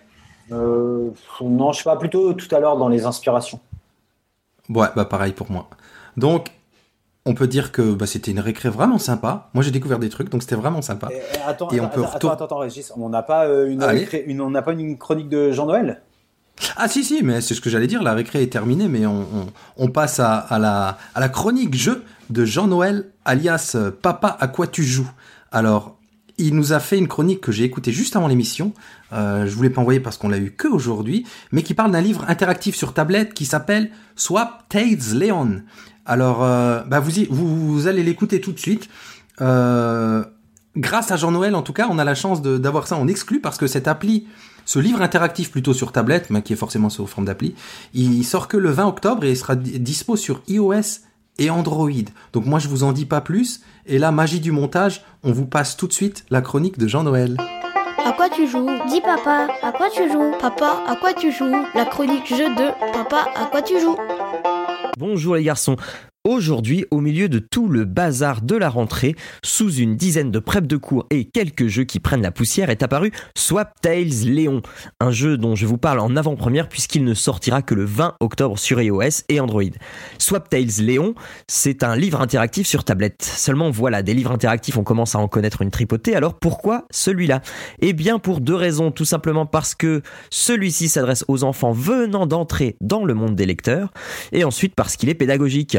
Euh, 0.53 1.11
non, 1.43 1.73
je 1.73 1.79
sais 1.79 1.85
pas, 1.85 1.97
plutôt 1.97 2.33
tout 2.33 2.53
à 2.55 2.59
l'heure 2.61 2.77
dans 2.77 2.89
les 2.89 3.05
inspirations. 3.05 3.61
Ouais, 4.69 4.89
bah 4.97 5.05
pareil 5.05 5.33
pour 5.33 5.51
moi. 5.51 5.69
Donc, 6.17 6.49
on 7.27 7.35
peut 7.35 7.47
dire 7.47 7.71
que 7.71 7.93
bah, 7.95 8.07
c'était 8.07 8.31
une 8.31 8.41
récré 8.41 8.69
vraiment 8.69 8.99
sympa. 8.99 9.51
Moi, 9.55 9.63
j'ai 9.63 9.71
découvert 9.71 9.99
des 9.99 10.09
trucs, 10.09 10.31
donc 10.31 10.43
c'était 10.43 10.57
vraiment 10.57 10.83
sympa. 10.83 11.09
Et, 11.13 11.21
attends, 11.47 11.71
Et 11.71 11.81
on 11.81 11.85
attends, 11.85 11.95
peut 11.95 12.01
attends, 12.03 12.15
retour- 12.15 12.33
attends, 12.33 12.45
attends, 12.47 12.59
Régis, 12.59 12.93
on 12.97 13.09
n'a 13.09 13.23
pas 13.23 13.47
euh, 13.47 13.71
une, 13.71 13.83
récré- 13.85 14.25
une- 14.27 14.41
on 14.41 14.51
n'a 14.51 14.63
pas 14.63 14.73
une 14.73 14.97
chronique 14.99 15.29
de 15.29 15.53
Jean-Noël? 15.53 16.03
Ah 16.77 16.89
si, 16.89 17.05
si, 17.05 17.23
mais 17.23 17.41
c'est 17.41 17.55
ce 17.55 17.61
que 17.61 17.71
j'allais 17.71 17.87
dire, 17.87 18.03
la 18.03 18.13
récré 18.15 18.43
est 18.43 18.53
terminée, 18.53 18.89
mais 18.89 19.07
on, 19.07 19.21
on- 19.21 19.47
on 19.77 19.89
passe 19.89 20.21
à, 20.21 20.35
à 20.37 20.59
la, 20.59 20.99
à 21.15 21.21
la 21.21 21.29
chronique 21.29 21.75
jeu 21.75 22.03
de 22.29 22.45
Jean-Noël, 22.45 23.11
alias 23.25 23.73
euh, 23.75 23.91
Papa, 23.91 24.37
à 24.41 24.49
quoi 24.49 24.67
tu 24.67 24.85
joues? 24.85 25.11
Alors, 25.53 25.97
il 26.39 26.55
nous 26.55 26.73
a 26.73 26.81
fait 26.81 26.97
une 26.99 27.09
chronique 27.09 27.41
que 27.41 27.53
j'ai 27.53 27.65
écoutée 27.65 27.93
juste 27.93 28.17
avant 28.17 28.29
l'émission, 28.29 28.73
euh, 29.13 29.47
je 29.47 29.55
voulais 29.55 29.71
pas 29.71 29.81
envoyer 29.81 30.01
parce 30.01 30.17
qu'on 30.17 30.29
l'a 30.29 30.39
eu 30.39 30.53
que 30.53 30.69
aujourd'hui, 30.69 31.27
mais 31.53 31.63
qui 31.63 31.75
parle 31.75 31.91
d'un 31.93 32.01
livre 32.01 32.25
interactif 32.29 32.75
sur 32.77 32.95
tablette 32.95 33.35
qui 33.35 33.47
s'appelle 33.47 33.91
Swap 34.17 34.65
Tales 34.69 35.15
Leon. 35.15 35.63
Alors, 36.07 36.43
euh, 36.43 36.83
bah 36.87 37.01
vous, 37.01 37.19
y- 37.21 37.27
vous, 37.31 37.73
vous 37.73 37.87
allez 37.89 38.03
l'écouter 38.03 38.41
tout 38.41 38.53
de 38.53 38.59
suite. 38.59 38.89
Euh, 39.41 40.25
grâce 40.77 41.11
à 41.11 41.17
Jean-Noël, 41.17 41.55
en 41.55 41.63
tout 41.63 41.73
cas, 41.73 41.89
on 41.91 41.99
a 41.99 42.05
la 42.05 42.15
chance 42.15 42.43
d'avoir 42.43 42.87
ça 42.87 42.97
en 42.97 43.07
exclu 43.09 43.41
parce 43.41 43.59
que 43.59 43.67
cette 43.67 43.89
appli, 43.89 44.27
ce 44.71 44.79
livre 44.79 45.03
interactif 45.03 45.51
plutôt 45.51 45.75
sur 45.75 45.91
tablette, 45.91 46.31
mais 46.31 46.43
qui 46.43 46.53
est 46.53 46.57
forcément 46.57 46.91
sous 46.91 47.05
forme 47.05 47.25
d'appli, 47.25 47.57
il 47.93 48.23
sort 48.25 48.47
que 48.47 48.57
le 48.57 48.71
20 48.71 48.87
octobre 48.87 49.25
et 49.25 49.31
il 49.31 49.37
sera 49.37 49.57
di- 49.57 49.81
dispo 49.81 50.15
sur 50.15 50.43
iOS 50.47 51.01
et 51.41 51.51
Android. 51.51 51.91
Donc 52.33 52.47
moi, 52.47 52.61
je 52.61 52.69
vous 52.69 52.85
en 52.85 52.93
dis 52.93 53.05
pas 53.05 53.21
plus. 53.21 53.63
Et 53.87 53.99
là, 53.99 54.13
magie 54.13 54.39
du 54.39 54.53
montage, 54.53 55.03
on 55.25 55.33
vous 55.33 55.45
passe 55.47 55.77
tout 55.77 55.89
de 55.89 55.93
suite 55.93 56.25
la 56.31 56.41
chronique 56.41 56.79
de 56.79 56.87
Jean-Noël. 56.87 57.37
À 58.07 58.13
quoi 58.13 58.29
tu 58.29 58.47
joues? 58.47 58.69
Dis 58.89 59.01
papa, 59.01 59.49
à 59.61 59.73
quoi 59.73 59.89
tu 59.93 60.09
joues? 60.09 60.31
Papa, 60.41 60.85
à 60.87 60.95
quoi 60.95 61.15
tu 61.15 61.33
joues? 61.33 61.65
La 61.75 61.85
chronique 61.87 62.29
jeu 62.29 62.55
de 62.55 62.93
Papa, 62.93 63.27
à 63.35 63.47
quoi 63.47 63.63
tu 63.63 63.81
joues? 63.81 63.97
Bonjour 64.99 65.35
les 65.35 65.43
garçons. 65.43 65.75
Aujourd'hui, 66.29 66.85
au 66.91 67.01
milieu 67.01 67.31
de 67.31 67.39
tout 67.39 67.67
le 67.67 67.87
bazar 67.87 68.43
de 68.43 68.55
la 68.55 68.69
rentrée, 68.69 69.15
sous 69.43 69.77
une 69.77 69.97
dizaine 69.97 70.31
de 70.31 70.39
prep 70.39 70.67
de 70.67 70.77
cours 70.77 71.07
et 71.09 71.25
quelques 71.25 71.69
jeux 71.69 71.85
qui 71.85 71.99
prennent 71.99 72.21
la 72.21 72.31
poussière, 72.31 72.69
est 72.69 72.83
apparu 72.83 73.11
Swap 73.35 73.73
Tales 73.81 74.27
Léon, 74.27 74.61
un 75.01 75.13
jeu 75.13 75.39
dont 75.39 75.55
je 75.55 75.65
vous 75.65 75.79
parle 75.79 75.99
en 75.99 76.15
avant-première 76.17 76.69
puisqu'il 76.69 77.05
ne 77.05 77.15
sortira 77.15 77.63
que 77.63 77.75
le 77.75 77.87
20 77.87 78.17
octobre 78.21 78.59
sur 78.59 78.83
iOS 78.83 79.23
et 79.31 79.41
Android. 79.41 79.63
Swap 80.19 80.51
Tales 80.51 80.81
Léon, 80.81 81.15
c'est 81.49 81.83
un 81.83 81.97
livre 81.97 82.21
interactif 82.21 82.67
sur 82.67 82.85
tablette. 82.85 83.23
Seulement 83.23 83.71
voilà, 83.71 84.03
des 84.03 84.13
livres 84.13 84.33
interactifs, 84.33 84.77
on 84.77 84.85
commence 84.85 85.15
à 85.15 85.21
en 85.21 85.27
connaître 85.27 85.63
une 85.63 85.71
tripotée, 85.71 86.15
alors 86.15 86.35
pourquoi 86.35 86.85
celui-là? 86.91 87.41
Eh 87.81 87.95
bien 87.95 88.19
pour 88.19 88.43
deux 88.43 88.55
raisons, 88.55 88.91
tout 88.91 89.07
simplement 89.07 89.47
parce 89.47 89.75
que 89.75 90.03
celui-ci 90.29 90.91
s'adresse 90.91 91.25
aux 91.29 91.45
enfants 91.45 91.73
venant 91.73 92.27
d'entrer 92.27 92.77
dans 92.83 93.07
le 93.07 93.15
monde 93.15 93.37
des 93.37 93.47
lecteurs, 93.47 93.89
et 94.33 94.45
ensuite 94.45 94.75
parce 94.75 94.97
qu'il 94.97 95.09
est 95.09 95.15
pédagogique. 95.15 95.79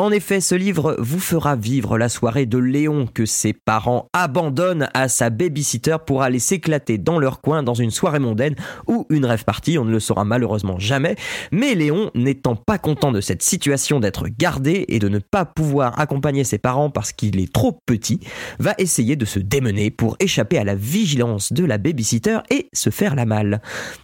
En 0.00 0.12
effet, 0.12 0.40
ce 0.40 0.54
livre 0.54 0.94
vous 1.00 1.18
fera 1.18 1.56
vivre 1.56 1.98
la 1.98 2.08
soirée 2.08 2.46
de 2.46 2.56
Léon 2.56 3.08
que 3.12 3.26
ses 3.26 3.52
parents 3.52 4.08
abandonnent 4.12 4.88
à 4.94 5.08
sa 5.08 5.28
babysitter 5.28 5.96
pour 6.06 6.22
aller 6.22 6.38
s'éclater 6.38 6.98
dans 6.98 7.18
leur 7.18 7.40
coin 7.40 7.64
dans 7.64 7.74
une 7.74 7.90
soirée 7.90 8.20
mondaine 8.20 8.54
ou 8.86 9.06
une 9.10 9.26
rêve 9.26 9.42
partie, 9.42 9.76
on 9.76 9.84
ne 9.84 9.90
le 9.90 9.98
saura 9.98 10.24
malheureusement 10.24 10.78
jamais. 10.78 11.16
Mais 11.50 11.74
Léon, 11.74 12.12
n'étant 12.14 12.54
pas 12.54 12.78
content 12.78 13.10
de 13.10 13.20
cette 13.20 13.42
situation 13.42 13.98
d'être 13.98 14.28
gardé 14.28 14.84
et 14.86 15.00
de 15.00 15.08
ne 15.08 15.18
pas 15.18 15.44
pouvoir 15.44 15.98
accompagner 15.98 16.44
ses 16.44 16.58
parents 16.58 16.90
parce 16.90 17.10
qu'il 17.10 17.40
est 17.40 17.52
trop 17.52 17.72
petit, 17.84 18.20
va 18.60 18.74
essayer 18.78 19.16
de 19.16 19.24
se 19.24 19.40
démener 19.40 19.90
pour 19.90 20.16
échapper 20.20 20.58
à 20.58 20.64
la 20.64 20.76
vigilance 20.76 21.52
de 21.52 21.64
la 21.64 21.76
babysitter 21.76 22.38
et 22.50 22.68
se 22.72 22.90
faire 22.90 23.16
la 23.16 23.26
malle. 23.26 23.60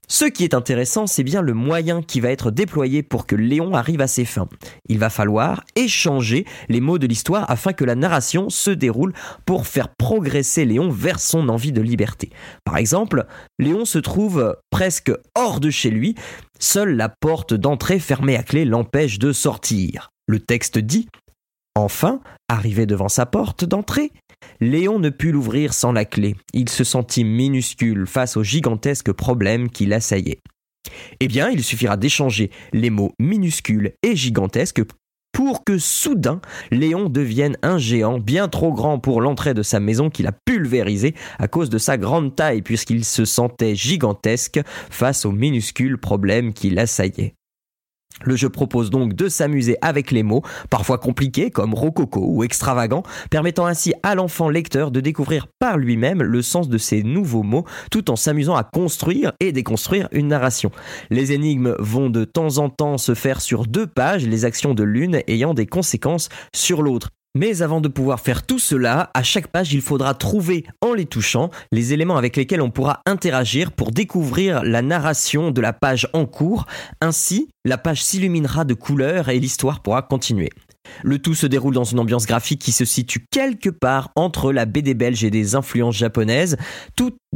Ce 0.08 0.24
qui 0.24 0.42
est 0.42 0.54
intéressant, 0.54 1.06
c'est 1.06 1.22
bien 1.22 1.40
le 1.40 1.54
moyen 1.54 2.02
qui 2.02 2.18
va 2.18 2.30
être 2.30 2.50
déployé 2.50 3.04
pour 3.04 3.26
que 3.26 3.36
Léon 3.36 3.74
arrive 3.74 4.00
à 4.00 4.08
ses 4.08 4.24
fins. 4.24 4.48
Il 4.88 4.98
va 4.98 5.08
falloir 5.08 5.62
échanger 5.84 6.44
les 6.68 6.80
mots 6.80 6.98
de 6.98 7.06
l'histoire 7.06 7.50
afin 7.50 7.72
que 7.72 7.84
la 7.84 7.94
narration 7.94 8.50
se 8.50 8.70
déroule 8.70 9.12
pour 9.46 9.66
faire 9.66 9.88
progresser 9.88 10.64
Léon 10.64 10.90
vers 10.90 11.20
son 11.20 11.48
envie 11.48 11.72
de 11.72 11.80
liberté. 11.80 12.30
Par 12.64 12.76
exemple, 12.76 13.26
Léon 13.58 13.84
se 13.84 13.98
trouve 13.98 14.56
presque 14.70 15.12
hors 15.34 15.60
de 15.60 15.70
chez 15.70 15.90
lui, 15.90 16.14
seule 16.58 16.96
la 16.96 17.08
porte 17.08 17.54
d'entrée 17.54 17.98
fermée 17.98 18.36
à 18.36 18.42
clé 18.42 18.64
l'empêche 18.64 19.18
de 19.18 19.32
sortir. 19.32 20.10
Le 20.26 20.40
texte 20.40 20.78
dit 20.78 21.08
Enfin, 21.76 22.20
arrivé 22.48 22.86
devant 22.86 23.08
sa 23.08 23.26
porte 23.26 23.64
d'entrée, 23.64 24.12
Léon 24.60 24.98
ne 24.98 25.10
put 25.10 25.32
l'ouvrir 25.32 25.74
sans 25.74 25.92
la 25.92 26.04
clé. 26.04 26.36
Il 26.52 26.68
se 26.68 26.84
sentit 26.84 27.24
minuscule 27.24 28.06
face 28.06 28.36
au 28.36 28.44
gigantesque 28.44 29.12
problème 29.12 29.68
qui 29.68 29.86
l'assaillait. 29.86 30.40
Eh 31.20 31.28
bien, 31.28 31.50
il 31.50 31.64
suffira 31.64 31.96
d'échanger 31.96 32.50
les 32.72 32.90
mots 32.90 33.12
minuscules 33.18 33.94
et 34.02 34.16
gigantesques 34.16 34.82
pour 35.34 35.64
que 35.64 35.76
soudain 35.76 36.40
Léon 36.70 37.10
devienne 37.10 37.58
un 37.62 37.76
géant 37.76 38.18
bien 38.18 38.48
trop 38.48 38.72
grand 38.72 38.98
pour 38.98 39.20
l'entrée 39.20 39.52
de 39.52 39.62
sa 39.62 39.80
maison 39.80 40.08
qu'il 40.08 40.26
a 40.26 40.32
pulvérisé 40.32 41.14
à 41.38 41.48
cause 41.48 41.68
de 41.68 41.76
sa 41.76 41.98
grande 41.98 42.34
taille 42.34 42.62
puisqu'il 42.62 43.04
se 43.04 43.26
sentait 43.26 43.74
gigantesque 43.74 44.60
face 44.90 45.26
aux 45.26 45.32
minuscules 45.32 45.98
problèmes 45.98 46.54
qui 46.54 46.70
l'assaillaient. 46.70 47.34
Le 48.22 48.36
jeu 48.36 48.48
propose 48.48 48.90
donc 48.90 49.14
de 49.14 49.28
s'amuser 49.28 49.76
avec 49.80 50.10
les 50.10 50.22
mots, 50.22 50.42
parfois 50.70 50.98
compliqués 50.98 51.50
comme 51.50 51.74
rococo 51.74 52.24
ou 52.24 52.44
extravagant, 52.44 53.02
permettant 53.30 53.66
ainsi 53.66 53.92
à 54.02 54.14
l'enfant 54.14 54.48
lecteur 54.48 54.90
de 54.90 55.00
découvrir 55.00 55.48
par 55.58 55.78
lui-même 55.78 56.22
le 56.22 56.42
sens 56.42 56.68
de 56.68 56.78
ces 56.78 57.02
nouveaux 57.02 57.42
mots 57.42 57.64
tout 57.90 58.10
en 58.10 58.16
s'amusant 58.16 58.54
à 58.54 58.64
construire 58.64 59.32
et 59.40 59.52
déconstruire 59.52 60.08
une 60.12 60.28
narration. 60.28 60.70
Les 61.10 61.32
énigmes 61.32 61.74
vont 61.78 62.08
de 62.08 62.24
temps 62.24 62.58
en 62.58 62.70
temps 62.70 62.98
se 62.98 63.14
faire 63.14 63.40
sur 63.40 63.66
deux 63.66 63.86
pages, 63.86 64.26
les 64.26 64.44
actions 64.44 64.74
de 64.74 64.84
l'une 64.84 65.20
ayant 65.26 65.54
des 65.54 65.66
conséquences 65.66 66.28
sur 66.54 66.82
l'autre. 66.82 67.10
Mais 67.36 67.62
avant 67.62 67.80
de 67.80 67.88
pouvoir 67.88 68.20
faire 68.20 68.46
tout 68.46 68.60
cela, 68.60 69.10
à 69.12 69.24
chaque 69.24 69.48
page, 69.48 69.72
il 69.72 69.80
faudra 69.80 70.14
trouver, 70.14 70.64
en 70.80 70.94
les 70.94 71.04
touchant, 71.04 71.50
les 71.72 71.92
éléments 71.92 72.16
avec 72.16 72.36
lesquels 72.36 72.62
on 72.62 72.70
pourra 72.70 73.02
interagir 73.06 73.72
pour 73.72 73.90
découvrir 73.90 74.62
la 74.62 74.82
narration 74.82 75.50
de 75.50 75.60
la 75.60 75.72
page 75.72 76.08
en 76.12 76.26
cours. 76.26 76.66
Ainsi, 77.00 77.48
la 77.64 77.76
page 77.76 78.04
s'illuminera 78.04 78.64
de 78.64 78.74
couleurs 78.74 79.30
et 79.30 79.40
l'histoire 79.40 79.82
pourra 79.82 80.02
continuer. 80.02 80.50
Le 81.02 81.18
tout 81.18 81.34
se 81.34 81.46
déroule 81.46 81.74
dans 81.74 81.82
une 81.82 81.98
ambiance 81.98 82.26
graphique 82.26 82.60
qui 82.60 82.70
se 82.70 82.84
situe 82.84 83.26
quelque 83.32 83.70
part 83.70 84.10
entre 84.14 84.52
la 84.52 84.64
BD 84.64 84.94
belge 84.94 85.24
et 85.24 85.30
des 85.30 85.56
influences 85.56 85.96
japonaises, 85.96 86.56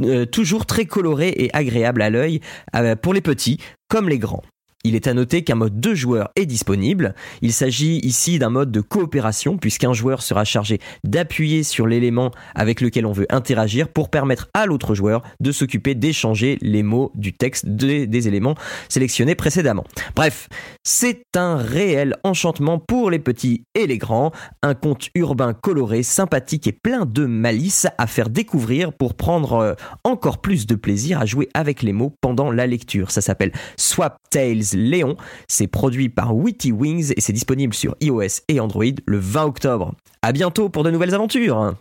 euh, 0.01 0.25
toujours 0.25 0.65
très 0.65 0.85
colorée 0.85 1.33
et 1.35 1.53
agréable 1.53 2.01
à 2.01 2.09
l'œil 2.09 2.39
euh, 2.73 2.95
pour 2.95 3.13
les 3.13 3.21
petits 3.21 3.59
comme 3.89 4.07
les 4.07 4.19
grands. 4.19 4.43
Il 4.85 4.95
est 4.95 5.07
à 5.07 5.13
noter 5.13 5.43
qu'un 5.43 5.55
mode 5.55 5.81
deux 5.81 5.93
joueurs 5.93 6.29
est 6.37 6.45
disponible. 6.45 7.13
Il 7.41 7.51
s'agit 7.51 7.97
ici 7.97 8.39
d'un 8.39 8.49
mode 8.49 8.71
de 8.71 8.79
coopération 8.79 9.57
puisqu'un 9.57 9.91
joueur 9.91 10.21
sera 10.21 10.45
chargé 10.45 10.79
d'appuyer 11.03 11.63
sur 11.63 11.85
l'élément 11.85 12.31
avec 12.55 12.79
lequel 12.79 13.05
on 13.05 13.11
veut 13.11 13.27
interagir 13.29 13.89
pour 13.89 14.09
permettre 14.09 14.47
à 14.53 14.65
l'autre 14.65 14.95
joueur 14.95 15.21
de 15.41 15.51
s'occuper 15.51 15.95
d'échanger 15.95 16.57
les 16.61 16.81
mots 16.81 17.11
du 17.15 17.33
texte 17.33 17.65
des, 17.65 18.27
éléments 18.27 18.55
sélectionnés 18.87 19.35
précédemment. 19.35 19.83
Bref, 20.15 20.47
c'est 20.83 21.23
un 21.35 21.57
réel 21.57 22.15
enchantement 22.23 22.79
pour 22.79 23.11
les 23.11 23.19
petits 23.19 23.65
et 23.75 23.85
les 23.85 23.97
grands, 23.97 24.31
un 24.63 24.75
conte 24.75 25.09
urbain 25.13 25.53
coloré, 25.53 26.03
sympathique 26.03 26.67
et 26.67 26.71
plein 26.71 27.05
de 27.05 27.25
malice 27.25 27.87
à 27.97 28.07
faire 28.07 28.29
découvrir 28.29 28.93
pour 28.93 29.15
prendre 29.15 29.53
euh, 29.53 29.73
encore 30.05 30.39
plus 30.39 30.67
de 30.67 30.75
plaisir 30.75 31.19
à 31.19 31.25
jouer 31.25 31.49
avec 31.53 31.81
les 31.81 31.91
mots 31.91 32.13
pendant 32.21 32.49
la 32.49 32.65
lecture. 32.65 33.11
Ça 33.11 33.19
s'appelle 33.19 33.51
Swap 33.75 34.17
Tales 34.29 34.68
Léon. 34.73 35.17
C'est 35.47 35.67
produit 35.67 36.09
par 36.09 36.35
Witty 36.35 36.71
Wings 36.71 37.13
et 37.15 37.21
c'est 37.21 37.33
disponible 37.33 37.73
sur 37.73 37.95
iOS 38.01 38.41
et 38.47 38.59
Android 38.59 38.83
le 39.05 39.19
20 39.19 39.45
octobre. 39.45 39.93
À 40.21 40.31
bientôt 40.31 40.69
pour 40.69 40.83
de 40.83 40.91
nouvelles 40.91 41.15
aventures. 41.15 41.75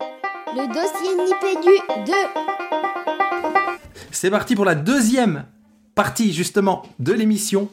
Le 0.54 0.66
dossier 0.68 1.14
Nipédu 1.16 2.06
2. 2.06 2.12
C'est 4.10 4.30
parti 4.30 4.54
pour 4.54 4.64
la 4.64 4.74
deuxième 4.74 5.44
partie 5.94 6.32
justement 6.32 6.84
de 6.98 7.12
l'émission 7.12 7.68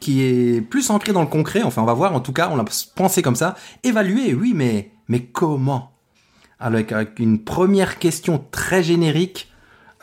qui 0.00 0.22
est 0.22 0.60
plus 0.60 0.90
ancrée 0.90 1.12
dans 1.12 1.22
le 1.22 1.28
concret. 1.28 1.62
Enfin, 1.62 1.82
on 1.82 1.86
va 1.86 1.94
voir. 1.94 2.14
En 2.14 2.20
tout 2.20 2.32
cas, 2.32 2.48
on 2.52 2.56
l'a 2.56 2.64
pensé 2.94 3.22
comme 3.22 3.36
ça. 3.36 3.56
Évaluer, 3.82 4.34
oui, 4.34 4.52
mais 4.54 4.92
mais 5.08 5.24
comment? 5.24 5.92
Avec, 6.60 6.92
avec 6.92 7.18
une 7.18 7.42
première 7.42 7.98
question 7.98 8.44
très 8.50 8.82
générique 8.82 9.50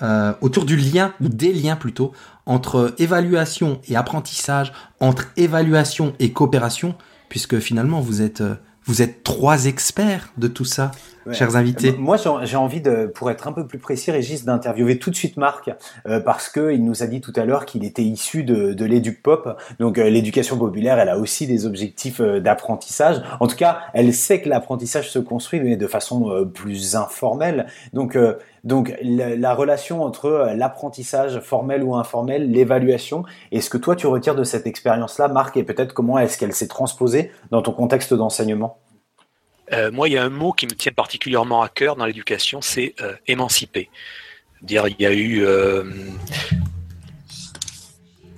euh, 0.01 0.33
autour 0.41 0.65
du 0.65 0.75
lien, 0.75 1.13
ou 1.21 1.29
des 1.29 1.53
liens 1.53 1.75
plutôt, 1.75 2.11
entre 2.45 2.93
évaluation 2.99 3.81
et 3.87 3.95
apprentissage, 3.95 4.73
entre 4.99 5.31
évaluation 5.37 6.13
et 6.19 6.31
coopération, 6.31 6.95
puisque 7.29 7.59
finalement 7.59 8.01
vous 8.01 8.21
êtes, 8.21 8.41
euh, 8.41 8.55
vous 8.85 9.01
êtes 9.01 9.23
trois 9.23 9.65
experts 9.65 10.31
de 10.37 10.47
tout 10.47 10.65
ça 10.65 10.91
chers 11.31 11.55
invités. 11.55 11.93
Moi, 11.97 12.17
j'ai 12.43 12.57
envie 12.57 12.81
de, 12.81 13.05
pour 13.07 13.31
être 13.31 13.47
un 13.47 13.51
peu 13.51 13.65
plus 13.65 13.79
précis, 13.79 14.11
Régis, 14.11 14.45
d'interviewer 14.45 14.99
tout 14.99 15.09
de 15.09 15.15
suite 15.15 15.37
Marc, 15.37 15.71
euh, 16.07 16.19
parce 16.19 16.49
que 16.49 16.73
il 16.73 16.83
nous 16.83 17.03
a 17.03 17.07
dit 17.07 17.21
tout 17.21 17.33
à 17.35 17.45
l'heure 17.45 17.65
qu'il 17.65 17.83
était 17.83 18.03
issu 18.03 18.43
de, 18.43 18.73
de 18.73 18.85
l'éduc 18.85 19.21
pop. 19.21 19.57
Donc, 19.79 19.97
euh, 19.97 20.09
l'éducation 20.09 20.57
populaire, 20.57 20.99
elle 20.99 21.09
a 21.09 21.17
aussi 21.17 21.47
des 21.47 21.65
objectifs 21.65 22.21
euh, 22.21 22.39
d'apprentissage. 22.39 23.21
En 23.39 23.47
tout 23.47 23.55
cas, 23.55 23.79
elle 23.93 24.13
sait 24.13 24.41
que 24.41 24.49
l'apprentissage 24.49 25.09
se 25.09 25.19
construit, 25.19 25.59
mais 25.59 25.77
de 25.77 25.87
façon 25.87 26.49
plus 26.53 26.95
informelle. 26.95 27.67
Donc, 27.93 28.17
donc 28.63 28.95
la, 29.01 29.35
la, 29.35 29.53
relation 29.53 30.03
entre 30.03 30.51
l'apprentissage 30.55 31.39
formel 31.39 31.83
ou 31.83 31.95
informel, 31.95 32.51
l'évaluation, 32.51 33.23
et 33.51 33.61
ce 33.61 33.69
que 33.69 33.77
toi 33.77 33.95
tu 33.95 34.07
retires 34.07 34.35
de 34.35 34.43
cette 34.43 34.67
expérience-là, 34.67 35.27
Marc, 35.27 35.57
et 35.57 35.63
peut-être 35.63 35.93
comment 35.93 36.17
est-ce 36.17 36.37
qu'elle 36.37 36.53
s'est 36.53 36.67
transposée 36.67 37.31
dans 37.51 37.61
ton 37.61 37.71
contexte 37.71 38.13
d'enseignement? 38.13 38.77
Euh, 39.73 39.91
moi, 39.91 40.07
il 40.07 40.13
y 40.13 40.17
a 40.17 40.23
un 40.23 40.29
mot 40.29 40.51
qui 40.51 40.65
me 40.65 40.73
tient 40.73 40.91
particulièrement 40.91 41.61
à 41.61 41.69
cœur 41.69 41.95
dans 41.95 42.05
l'éducation, 42.05 42.61
c'est 42.61 42.93
euh, 43.01 43.15
émanciper. 43.27 43.89
Dire, 44.61 44.87
il 44.87 44.95
y 44.99 45.05
a 45.05 45.11
eu 45.11 45.43
euh, 45.43 45.83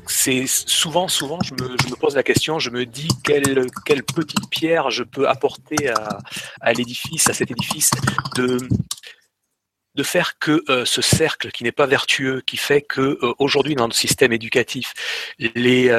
c'est 0.07 0.45
souvent, 0.47 1.07
souvent, 1.07 1.39
je 1.41 1.53
me, 1.53 1.95
pose 1.95 2.15
la 2.15 2.23
question, 2.23 2.59
je 2.59 2.69
me 2.69 2.85
dis 2.85 3.09
quelle, 3.23 3.67
quelle 3.85 4.03
petite 4.03 4.49
pierre 4.49 4.89
je 4.89 5.03
peux 5.03 5.27
apporter 5.27 5.89
à, 6.61 6.73
l'édifice, 6.73 7.29
à 7.29 7.33
cet 7.33 7.51
édifice, 7.51 7.91
de, 8.35 8.57
faire 10.03 10.39
que 10.39 10.63
ce 10.85 11.01
cercle 11.01 11.51
qui 11.51 11.63
n'est 11.63 11.71
pas 11.71 11.87
vertueux, 11.87 12.41
qui 12.45 12.55
fait 12.55 12.81
que 12.81 13.19
aujourd'hui 13.39 13.75
dans 13.75 13.85
notre 13.85 13.97
système 13.97 14.31
éducatif, 14.31 14.93
les, 15.39 15.91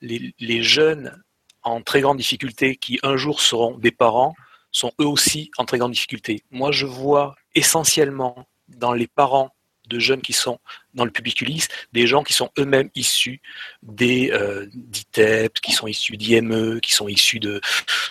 les 0.00 0.62
jeunes 0.62 1.22
en 1.62 1.82
très 1.82 2.00
grande 2.00 2.16
difficulté 2.16 2.76
qui 2.76 2.98
un 3.02 3.16
jour 3.16 3.40
seront 3.40 3.76
des 3.76 3.90
parents 3.90 4.34
sont 4.76 4.92
eux 5.00 5.06
aussi 5.06 5.50
en 5.56 5.64
très 5.64 5.78
grande 5.78 5.92
difficulté. 5.92 6.42
Moi, 6.50 6.70
je 6.70 6.86
vois 6.86 7.34
essentiellement 7.54 8.46
dans 8.68 8.92
les 8.92 9.06
parents 9.06 9.50
de 9.88 9.98
jeunes 9.98 10.20
qui 10.20 10.32
sont 10.32 10.58
dans 10.94 11.04
le 11.04 11.10
public 11.10 11.40
Ulysse, 11.40 11.68
des 11.92 12.06
gens 12.06 12.24
qui 12.24 12.32
sont 12.32 12.50
eux-mêmes 12.58 12.90
issus 12.94 13.40
des 13.82 14.30
euh, 14.32 14.66
d'ITEP, 14.74 15.60
qui 15.60 15.72
sont 15.72 15.86
issus 15.86 16.16
d'IME, 16.16 16.80
qui 16.80 16.92
sont 16.92 17.08
issus 17.08 17.38
de, 17.38 17.60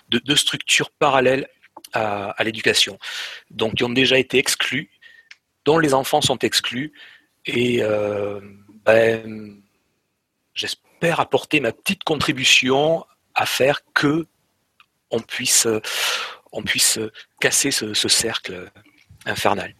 de, 0.09 0.35
structures 0.35 0.89
parallèles 0.89 1.47
à, 1.93 2.29
à 2.29 2.43
l'éducation. 2.43 2.97
Donc, 3.51 3.75
qui 3.75 3.83
ont 3.83 3.89
déjà 3.89 4.17
été 4.17 4.37
exclus, 4.37 4.89
dont 5.65 5.77
les 5.77 5.93
enfants 5.93 6.21
sont 6.21 6.39
exclus. 6.39 6.93
Et 7.45 7.83
euh, 7.83 8.39
ben, 8.85 9.61
j'espère 10.53 11.19
apporter 11.19 11.59
ma 11.59 11.73
petite 11.73 12.03
contribution 12.03 13.05
à 13.35 13.45
faire 13.45 13.81
que 13.93 14.25
on 15.11 15.19
puisse 15.19 15.67
on 16.51 16.63
puisse 16.63 16.99
casser 17.39 17.71
ce, 17.71 17.93
cercle 18.07 18.71
infernal. 19.25 19.75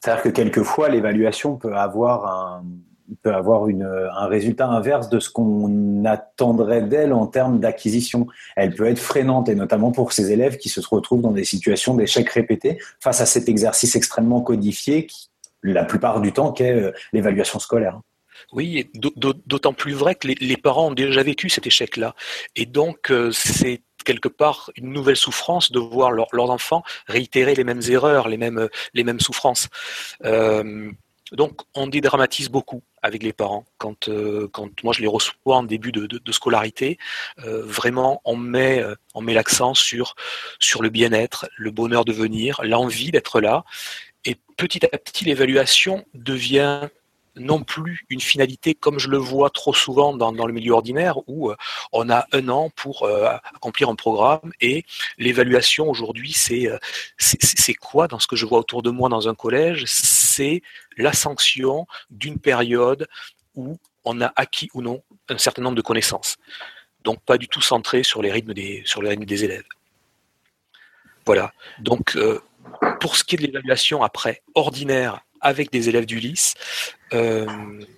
C'est-à-dire 0.00 0.22
que 0.22 0.28
quelquefois, 0.28 0.88
l'évaluation 0.88 1.56
peut 1.56 1.74
avoir 1.74 2.26
un, 2.26 2.64
peut 3.22 3.34
avoir 3.34 3.64
un 3.64 4.26
résultat 4.26 4.66
inverse 4.66 5.08
de 5.08 5.18
ce 5.18 5.30
qu'on 5.30 6.04
attendrait 6.04 6.82
d'elle 6.82 7.12
en 7.12 7.26
termes 7.26 7.58
d'acquisition. 7.58 8.26
Elle 8.54 8.74
peut 8.74 8.86
être 8.86 8.98
freinante, 8.98 9.48
et 9.48 9.54
notamment 9.54 9.92
pour 9.92 10.12
ces 10.12 10.30
élèves 10.30 10.58
qui 10.58 10.68
se 10.68 10.80
retrouvent 10.80 11.22
dans 11.22 11.32
des 11.32 11.44
situations 11.44 11.94
d'échec 11.94 12.28
répétés 12.28 12.78
face 13.00 13.20
à 13.20 13.26
cet 13.26 13.48
exercice 13.48 13.96
extrêmement 13.96 14.42
codifié 14.42 15.06
qui, 15.06 15.30
la 15.62 15.84
plupart 15.84 16.20
du 16.20 16.32
temps, 16.32 16.52
qu'est 16.52 16.74
euh, 16.74 16.92
l'évaluation 17.12 17.58
scolaire. 17.58 18.00
Oui, 18.52 18.88
d'autant 18.94 19.72
plus 19.72 19.94
vrai 19.94 20.14
que 20.14 20.28
les, 20.28 20.56
parents 20.56 20.88
ont 20.88 20.94
déjà 20.94 21.22
vécu 21.22 21.48
cet 21.48 21.66
échec-là. 21.66 22.14
Et 22.54 22.66
donc, 22.66 23.10
euh, 23.10 23.32
c'est 23.32 23.82
quelque 24.04 24.28
part 24.28 24.70
une 24.76 24.92
nouvelle 24.92 25.16
souffrance 25.16 25.72
de 25.72 25.78
voir 25.78 26.12
leurs 26.12 26.50
enfants 26.50 26.82
réitérer 27.06 27.54
les 27.54 27.64
mêmes 27.64 27.82
erreurs, 27.88 28.28
les 28.28 28.36
mêmes, 28.36 28.68
les 28.94 29.04
mêmes 29.04 29.20
souffrances. 29.20 29.68
Euh, 30.24 30.90
donc 31.32 31.60
on 31.74 31.86
dédramatise 31.86 32.48
beaucoup 32.48 32.82
avec 33.02 33.22
les 33.22 33.34
parents. 33.34 33.66
Quand, 33.76 34.08
euh, 34.08 34.48
quand 34.50 34.82
moi 34.82 34.94
je 34.94 35.02
les 35.02 35.06
reçois 35.06 35.56
en 35.56 35.62
début 35.62 35.92
de, 35.92 36.32
scolarité, 36.32 36.98
euh, 37.44 37.62
vraiment 37.64 38.22
on 38.24 38.36
met, 38.36 38.82
on 39.14 39.20
met 39.20 39.34
l'accent 39.34 39.74
sur, 39.74 40.14
sur 40.58 40.82
le 40.82 40.88
bien-être, 40.88 41.48
le 41.56 41.70
bonheur 41.70 42.04
de 42.04 42.12
venir, 42.12 42.60
l'envie 42.64 43.10
d'être 43.10 43.40
là. 43.40 43.64
Et 44.24 44.36
petit 44.56 44.84
à 44.86 44.98
petit, 44.98 45.24
l'évaluation 45.24 46.04
devient 46.14 46.88
non 47.38 47.62
plus 47.62 48.04
une 48.08 48.20
finalité 48.20 48.74
comme 48.74 48.98
je 48.98 49.08
le 49.08 49.16
vois 49.16 49.50
trop 49.50 49.74
souvent 49.74 50.16
dans, 50.16 50.46
le 50.46 50.52
milieu 50.52 50.72
ordinaire 50.72 51.18
où 51.28 51.50
euh, 51.50 51.56
on 51.92 52.10
a 52.10 52.26
un 52.32 52.48
an 52.48 52.70
pour 52.70 53.04
euh, 53.04 53.28
accomplir 53.54 53.88
un 53.88 53.94
programme 53.94 54.52
et 54.60 54.84
l'évaluation 55.18 55.88
aujourd'hui 55.88 56.36
euh, 56.50 56.78
c'est 57.18 57.74
quoi 57.74 58.08
dans 58.08 58.18
ce 58.18 58.26
que 58.26 58.36
je 58.36 58.46
vois 58.46 58.58
autour 58.58 58.82
de 58.82 58.90
moi 58.90 59.08
dans 59.08 59.28
un 59.28 59.34
collège? 59.34 59.84
C'est 59.86 60.62
la 60.96 61.12
sanction 61.12 61.86
d'une 62.10 62.38
période 62.38 63.08
où 63.54 63.78
on 64.04 64.20
a 64.20 64.32
acquis 64.36 64.70
ou 64.74 64.82
non 64.82 65.02
un 65.28 65.38
certain 65.38 65.62
nombre 65.62 65.76
de 65.76 65.82
connaissances. 65.82 66.36
Donc 67.04 67.20
pas 67.22 67.38
du 67.38 67.48
tout 67.48 67.60
centré 67.60 68.02
sur 68.02 68.22
les 68.22 68.32
rythmes 68.32 68.54
des 68.54 68.82
sur 68.84 69.02
les 69.02 69.10
rythmes 69.10 69.24
des 69.24 69.44
élèves. 69.44 69.64
Voilà. 71.26 71.52
Donc 71.80 72.16
pour 73.00 73.16
ce 73.16 73.24
qui 73.24 73.34
est 73.34 73.38
de 73.38 73.44
l'évaluation 73.44 74.02
après 74.02 74.42
ordinaire 74.54 75.20
avec 75.40 75.70
des 75.70 75.88
élèves 75.88 76.06
du 76.06 76.18
lycée. 76.18 76.54
Euh, 77.12 77.46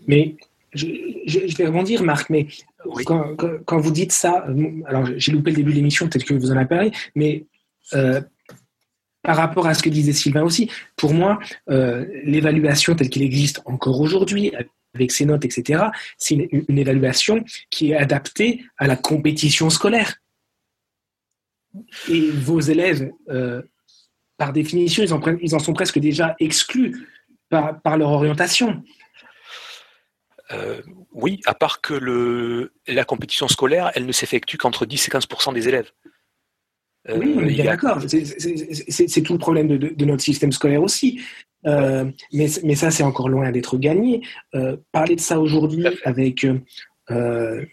mais 0.07 0.37
je, 0.73 0.87
vais 1.57 1.67
rebondir, 1.67 2.03
Marc, 2.03 2.31
mais 2.31 2.47
quand, 3.05 3.79
vous 3.79 3.91
dites 3.91 4.13
ça, 4.13 4.47
alors 4.87 5.07
j'ai 5.17 5.33
loupé 5.33 5.51
le 5.51 5.57
début 5.57 5.73
de 5.73 5.77
l'émission, 5.77 6.09
peut-être 6.09 6.25
que 6.25 6.35
vous 6.35 6.51
en 6.51 6.57
avez 6.57 6.67
parlé, 6.67 6.93
mais 7.15 7.47
euh, 7.95 8.21
par 9.23 9.37
rapport 9.37 9.67
à 9.67 9.75
ce 9.75 9.83
que 9.83 9.89
disait 9.89 10.13
Sylvain 10.13 10.43
aussi, 10.43 10.71
pour 10.97 11.13
moi, 11.13 11.39
euh, 11.69 12.07
l'évaluation 12.25 12.95
telle 12.95 13.11
qu'elle 13.11 13.23
existe 13.23 13.61
encore 13.67 14.01
aujourd'hui, 14.01 14.53
avec 14.95 15.13
ses 15.13 15.25
notes, 15.25 15.45
etc., 15.45 15.85
c'est 16.17 16.35
une, 16.35 16.79
évaluation 16.79 17.45
qui 17.69 17.93
est 17.93 17.97
adaptée 17.97 18.65
à 18.79 18.87
la 18.87 18.97
compétition 18.97 19.71
scolaire. 19.71 20.17
Et 22.09 22.31
vos 22.31 22.61
élèves, 22.61 23.11
par 24.37 24.53
définition, 24.53 25.05
ils 25.05 25.13
en, 25.13 25.21
ils 25.43 25.55
en 25.55 25.59
sont 25.59 25.75
presque 25.75 25.99
déjà 25.99 26.35
exclus 26.41 27.07
par, 27.51 27.97
leur 27.99 28.11
orientation. 28.11 28.83
Euh, 30.53 30.81
oui, 31.13 31.41
à 31.47 31.55
part 31.55 31.81
que 31.81 31.95
le, 31.95 32.73
la 32.87 33.05
compétition 33.05 33.49
scolaire, 33.49 33.91
elle 33.95 34.07
ne 34.07 34.13
s'effectue 34.13 34.57
qu'entre 34.57 34.87
10 34.87 35.09
et 35.09 35.11
15% 35.11 35.55
des 35.55 35.69
élèves. 35.69 35.91
Euh, 37.09 37.17
oui, 37.19 37.35
on 37.37 37.41
est 37.41 37.53
bien 37.53 37.65
d'accord. 37.65 38.01
C'est 38.09 39.23
tout 39.23 39.33
le 39.33 39.39
problème 39.39 39.69
de, 39.69 40.05
notre 40.05 40.23
système 40.23 40.53
scolaire 40.53 40.83
aussi. 40.83 41.21
Euh, 41.67 42.11
mais, 42.33 42.47
mais, 42.65 42.75
ça, 42.75 42.91
c'est 42.91 43.03
encore 43.03 43.29
loin 43.29 43.51
d'être 43.51 43.77
gagné. 43.77 44.23
parler 44.93 45.17
de 45.17 45.21
ça 45.21 45.39
aujourd'hui 45.39 45.87
avec 46.05 46.47
euh, 47.11 47.65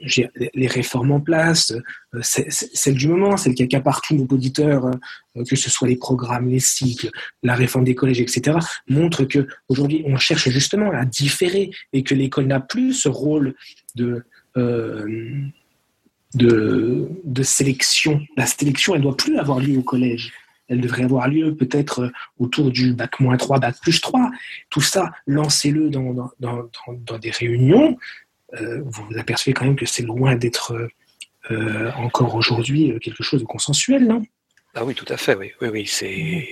les 0.54 0.68
réformes 0.68 1.12
en 1.12 1.20
place, 1.20 1.74
euh, 2.14 2.20
celle 2.22 2.96
du 2.96 3.08
moment, 3.08 3.38
celle 3.38 3.56
qui 3.56 3.76
a 3.76 3.82
partout 3.82 4.16
nos 4.16 4.26
auditeurs, 4.26 4.86
euh, 4.86 5.44
que 5.44 5.56
ce 5.56 5.70
soit 5.70 5.88
les 5.88 5.98
programmes, 5.98 6.50
les 6.50 6.60
cycles, 6.60 7.10
la 7.44 7.56
réforme 7.56 7.86
des 7.86 7.96
collèges, 7.96 8.22
etc., 8.22 8.58
montre 8.88 9.26
que 9.26 9.48
aujourd'hui 9.70 10.04
on 10.06 10.18
cherche 10.18 10.50
justement 10.50 10.92
à 10.92 11.06
différer 11.06 11.72
et 11.94 12.04
que 12.04 12.16
l'école 12.16 12.48
n'a 12.48 12.60
plus 12.60 12.94
ce 12.94 13.10
rôle 13.10 13.54
de, 13.96 14.24
euh, 14.58 15.06
de, 16.34 17.44
sélection. 17.44 18.22
La 18.36 18.46
sélection, 18.46 18.96
elle 18.96 19.02
doit 19.02 19.16
plus 19.16 19.38
avoir 19.38 19.60
lieu 19.60 19.78
au 19.78 19.84
collège. 19.84 20.34
Elle 20.68 20.82
devrait 20.82 21.04
avoir 21.04 21.28
lieu 21.28 21.56
peut-être 21.56 22.02
euh, 22.02 22.12
autour 22.40 22.72
du 22.72 22.94
bac 22.94 23.20
moins 23.20 23.38
3, 23.38 23.60
bac 23.60 23.76
plus 23.82 24.02
3. 24.02 24.32
Tout 24.70 24.82
ça, 24.82 25.12
lancez-le 25.26 25.90
dans, 25.90 26.32
dans, 26.40 26.40
dans, 26.40 27.18
des 27.18 27.32
réunions. 27.32 27.98
Euh, 28.54 28.82
vous 28.86 29.04
vous 29.10 29.18
apercevez 29.18 29.54
quand 29.54 29.66
même 29.66 29.76
que 29.76 29.86
c'est 29.86 30.04
loin 30.04 30.36
d'être 30.36 30.90
euh, 31.52 31.92
encore 31.94 32.36
aujourd'hui 32.36 32.92
euh, 32.92 33.00
quelque 33.00 33.24
chose 33.24 33.42
de 33.42 33.46
consensuel, 33.46 34.06
non? 34.06 34.22
Ah 34.76 34.84
oui, 34.84 34.96
tout 34.96 35.06
à 35.10 35.18
fait, 35.18 35.36
oui. 35.36 35.52
Oui, 35.62 35.70
oui, 35.70 35.86
c'est. 35.88 36.48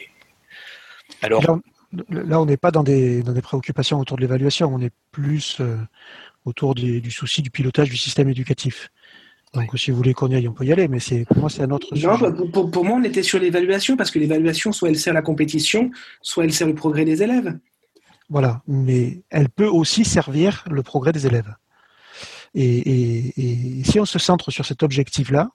Alors. 1.21 1.59
Là, 2.09 2.41
on 2.41 2.45
n'est 2.45 2.57
pas 2.57 2.71
dans 2.71 2.83
des, 2.83 3.23
dans 3.23 3.31
des 3.31 3.41
préoccupations 3.41 3.99
autour 3.99 4.17
de 4.17 4.21
l'évaluation, 4.21 4.73
on 4.73 4.81
est 4.81 4.91
plus 5.11 5.57
euh, 5.61 5.77
autour 6.43 6.75
du, 6.75 6.99
du, 6.99 7.09
souci 7.09 7.41
du 7.41 7.49
pilotage 7.49 7.89
du 7.89 7.95
système 7.95 8.27
éducatif. 8.27 8.89
Donc, 9.53 9.69
si 9.77 9.91
vous 9.91 9.97
voulez 9.97 10.13
qu'on 10.13 10.27
y 10.27 10.35
aille, 10.35 10.47
on 10.49 10.53
peut 10.53 10.65
y 10.65 10.73
aller, 10.73 10.89
mais 10.89 10.99
c'est 10.99 11.23
pour 11.23 11.37
moi, 11.37 11.49
c'est 11.49 11.61
un 11.61 11.71
autre 11.71 11.95
non, 11.95 12.17
sujet. 12.17 12.31
Pour, 12.51 12.69
pour, 12.69 12.83
moi, 12.83 12.97
on 12.99 13.03
était 13.03 13.23
sur 13.23 13.39
l'évaluation, 13.39 13.95
parce 13.95 14.11
que 14.11 14.19
l'évaluation, 14.19 14.73
soit 14.73 14.89
elle 14.89 14.99
sert 14.99 15.13
la 15.13 15.21
compétition, 15.21 15.89
soit 16.21 16.43
elle 16.43 16.51
sert 16.51 16.67
le 16.67 16.75
progrès 16.75 17.05
des 17.05 17.23
élèves. 17.23 17.57
Voilà, 18.29 18.61
mais 18.67 19.21
elle 19.29 19.47
peut 19.47 19.67
aussi 19.67 20.03
servir 20.03 20.65
le 20.69 20.83
progrès 20.83 21.13
des 21.13 21.27
élèves. 21.27 21.53
Et, 22.55 22.63
et, 22.63 23.79
et 23.79 23.83
si 23.83 23.99
on 23.99 24.05
se 24.05 24.17
centre 24.17 24.49
sur 24.49 24.65
cet 24.65 24.81
objectif-là, 24.81 25.49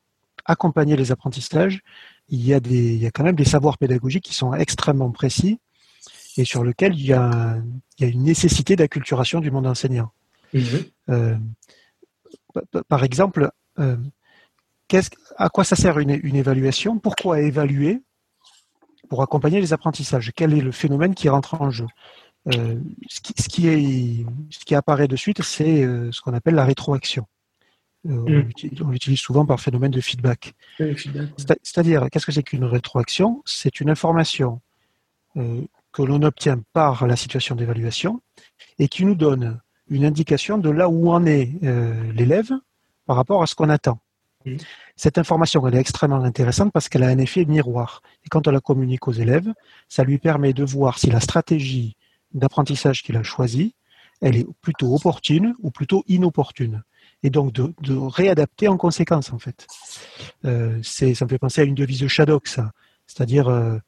accompagner 0.45 0.97
les 0.97 1.13
apprentissages, 1.13 1.81
il 2.29 2.47
y, 2.47 2.55
a 2.55 2.61
des, 2.61 2.95
il 2.95 3.03
y 3.03 3.07
a 3.07 3.11
quand 3.11 3.25
même 3.25 3.37
des 3.37 3.45
savoirs 3.45 3.79
pédagogiques 3.79 4.25
qui 4.25 4.35
sont 4.35 4.55
extrêmement 4.55 5.11
précis 5.11 5.59
et 6.37 6.45
sur 6.45 6.63
lesquels 6.63 6.95
il 6.95 7.07
y 7.07 7.13
a, 7.13 7.57
il 7.99 8.05
y 8.05 8.09
a 8.09 8.13
une 8.13 8.23
nécessité 8.23 8.77
d'acculturation 8.77 9.41
du 9.41 9.51
monde 9.51 9.67
enseignant. 9.67 10.13
Mmh. 10.55 10.61
Euh, 11.09 11.37
par 12.89 13.03
exemple, 13.03 13.51
euh, 13.79 13.97
à 15.37 15.49
quoi 15.49 15.65
ça 15.65 15.77
sert 15.77 15.99
une, 15.99 16.19
une 16.23 16.37
évaluation? 16.37 16.99
Pourquoi 16.99 17.41
évaluer? 17.41 18.03
Pour 19.09 19.23
accompagner 19.23 19.61
les 19.61 19.73
apprentissages. 19.73 20.31
Quel 20.37 20.53
est 20.55 20.61
le 20.61 20.71
phénomène 20.73 21.15
qui 21.15 21.29
rentre 21.29 21.61
en 21.61 21.71
jeu? 21.71 21.87
Ce, 22.47 23.21
qui, 23.21 23.35
ce, 23.37 23.49
qui 23.49 23.69
est, 23.69 24.27
ce, 24.51 24.65
qui, 24.65 24.75
apparaît 24.75 25.09
de 25.09 25.17
suite, 25.17 25.43
c'est 25.43 25.83
euh, 25.83 26.11
ce 26.11 26.21
qu'on 26.21 26.33
appelle 26.33 26.55
la 26.55 26.65
rétroaction. 26.65 27.27
Euh, 28.09 28.43
mm. 28.43 28.83
On 28.83 28.91
l'utilise 28.91 29.21
souvent 29.21 29.45
par 29.45 29.61
phénomène 29.61 29.91
de 29.91 30.01
feedback. 30.01 30.55
C'est-à-dire, 30.79 32.09
qu'est-ce 32.11 32.27
que 32.27 32.33
c'est 32.33 32.43
qu'une 32.43 32.65
rétroaction? 32.65 33.43
C'est 33.45 33.81
une 33.81 33.91
information 33.91 34.61
euh, 35.37 35.63
que 35.93 36.03
l'on 36.03 36.23
obtient 36.23 36.61
par 36.73 37.07
la 37.07 37.17
situation 37.17 37.55
d'évaluation 37.55 38.23
et 38.79 38.89
qui 38.89 39.05
nous 39.05 39.15
donne 39.15 39.61
une 39.89 40.05
indication 40.05 40.57
de 40.57 40.71
là 40.71 40.89
où 40.89 41.11
en 41.11 41.27
est 41.27 41.53
euh, 41.65 42.13
l'élève 42.13 42.53
par 43.07 43.17
rapport 43.17 43.43
à 43.43 43.47
ce 43.47 43.55
qu'on 43.55 43.69
attend. 43.69 43.99
Mmh. 44.47 44.57
Cette 44.97 45.19
information, 45.19 45.67
elle 45.67 45.75
est 45.75 45.81
extrêmement 45.81 46.23
intéressante 46.23 46.73
parce 46.73 46.89
qu'elle 46.89 47.03
a 47.03 47.09
un 47.09 47.19
effet 47.19 47.45
miroir. 47.45 48.01
Et 48.25 48.29
quand 48.29 48.49
on 48.49 48.51
la 48.51 48.61
communique 48.61 49.09
aux 49.09 49.13
élèves, 49.13 49.53
ça 49.89 50.05
lui 50.05 50.19
permet 50.19 50.53
de 50.53 50.65
voir 50.65 50.99
si 50.99 51.11
la 51.11 51.21
stratégie 51.21 51.97
d'apprentissage 52.35 53.03
qu'il 53.03 53.17
a 53.17 53.23
choisie, 53.23 53.75
elle 54.21 54.37
est 54.37 54.47
plutôt 54.61 54.95
opportune 54.95 55.55
ou 55.61 55.71
plutôt 55.71 56.05
inopportune. 56.07 56.83
Et 57.23 57.31
donc 57.31 57.53
de, 57.53 57.73
de 57.83 57.95
réadapter 57.95 58.69
en 58.69 58.77
conséquence, 58.77 59.33
en 59.33 59.39
fait. 59.39 59.67
Euh, 60.45 60.79
c'est, 60.83 61.15
ça 61.15 61.25
me 61.25 61.31
fait 61.31 61.39
penser 61.39 61.61
à 61.61 61.65
une 61.65 61.75
devise 61.75 62.01
de 62.01 62.09
Shadok, 62.09 62.47
ça. 62.47 62.73
C'est-à-dire, 63.07 63.49
euh, 63.49 63.79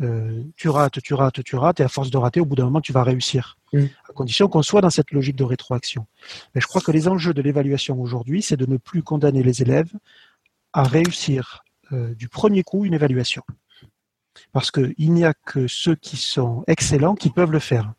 euh, 0.00 0.42
tu 0.56 0.68
rates, 0.68 1.00
tu 1.02 1.14
rates, 1.14 1.42
tu 1.44 1.56
rates, 1.56 1.80
et 1.80 1.82
à 1.82 1.88
force 1.88 2.10
de 2.10 2.16
rater, 2.16 2.40
au 2.40 2.46
bout 2.46 2.56
d'un 2.56 2.64
moment, 2.64 2.80
tu 2.80 2.92
vas 2.92 3.04
réussir. 3.04 3.58
Mm. 3.72 3.84
À 4.08 4.12
condition 4.12 4.48
qu'on 4.48 4.62
soit 4.62 4.80
dans 4.80 4.90
cette 4.90 5.12
logique 5.12 5.36
de 5.36 5.44
rétroaction. 5.44 6.06
Mais 6.54 6.60
je 6.60 6.66
crois 6.66 6.80
que 6.80 6.90
les 6.90 7.06
enjeux 7.06 7.34
de 7.34 7.42
l'évaluation 7.42 8.00
aujourd'hui, 8.00 8.42
c'est 8.42 8.56
de 8.56 8.66
ne 8.66 8.76
plus 8.76 9.02
condamner 9.02 9.42
les 9.42 9.62
élèves 9.62 9.92
à 10.72 10.84
réussir 10.84 11.64
du 11.92 12.28
premier 12.28 12.62
coup 12.62 12.84
une 12.84 12.94
évaluation. 12.94 13.42
Parce 14.52 14.70
qu'il 14.70 15.12
n'y 15.12 15.24
a 15.24 15.34
que 15.34 15.66
ceux 15.66 15.94
qui 15.94 16.16
sont 16.16 16.64
excellents 16.66 17.14
qui 17.14 17.30
peuvent 17.30 17.52
le 17.52 17.58
faire. 17.58 17.92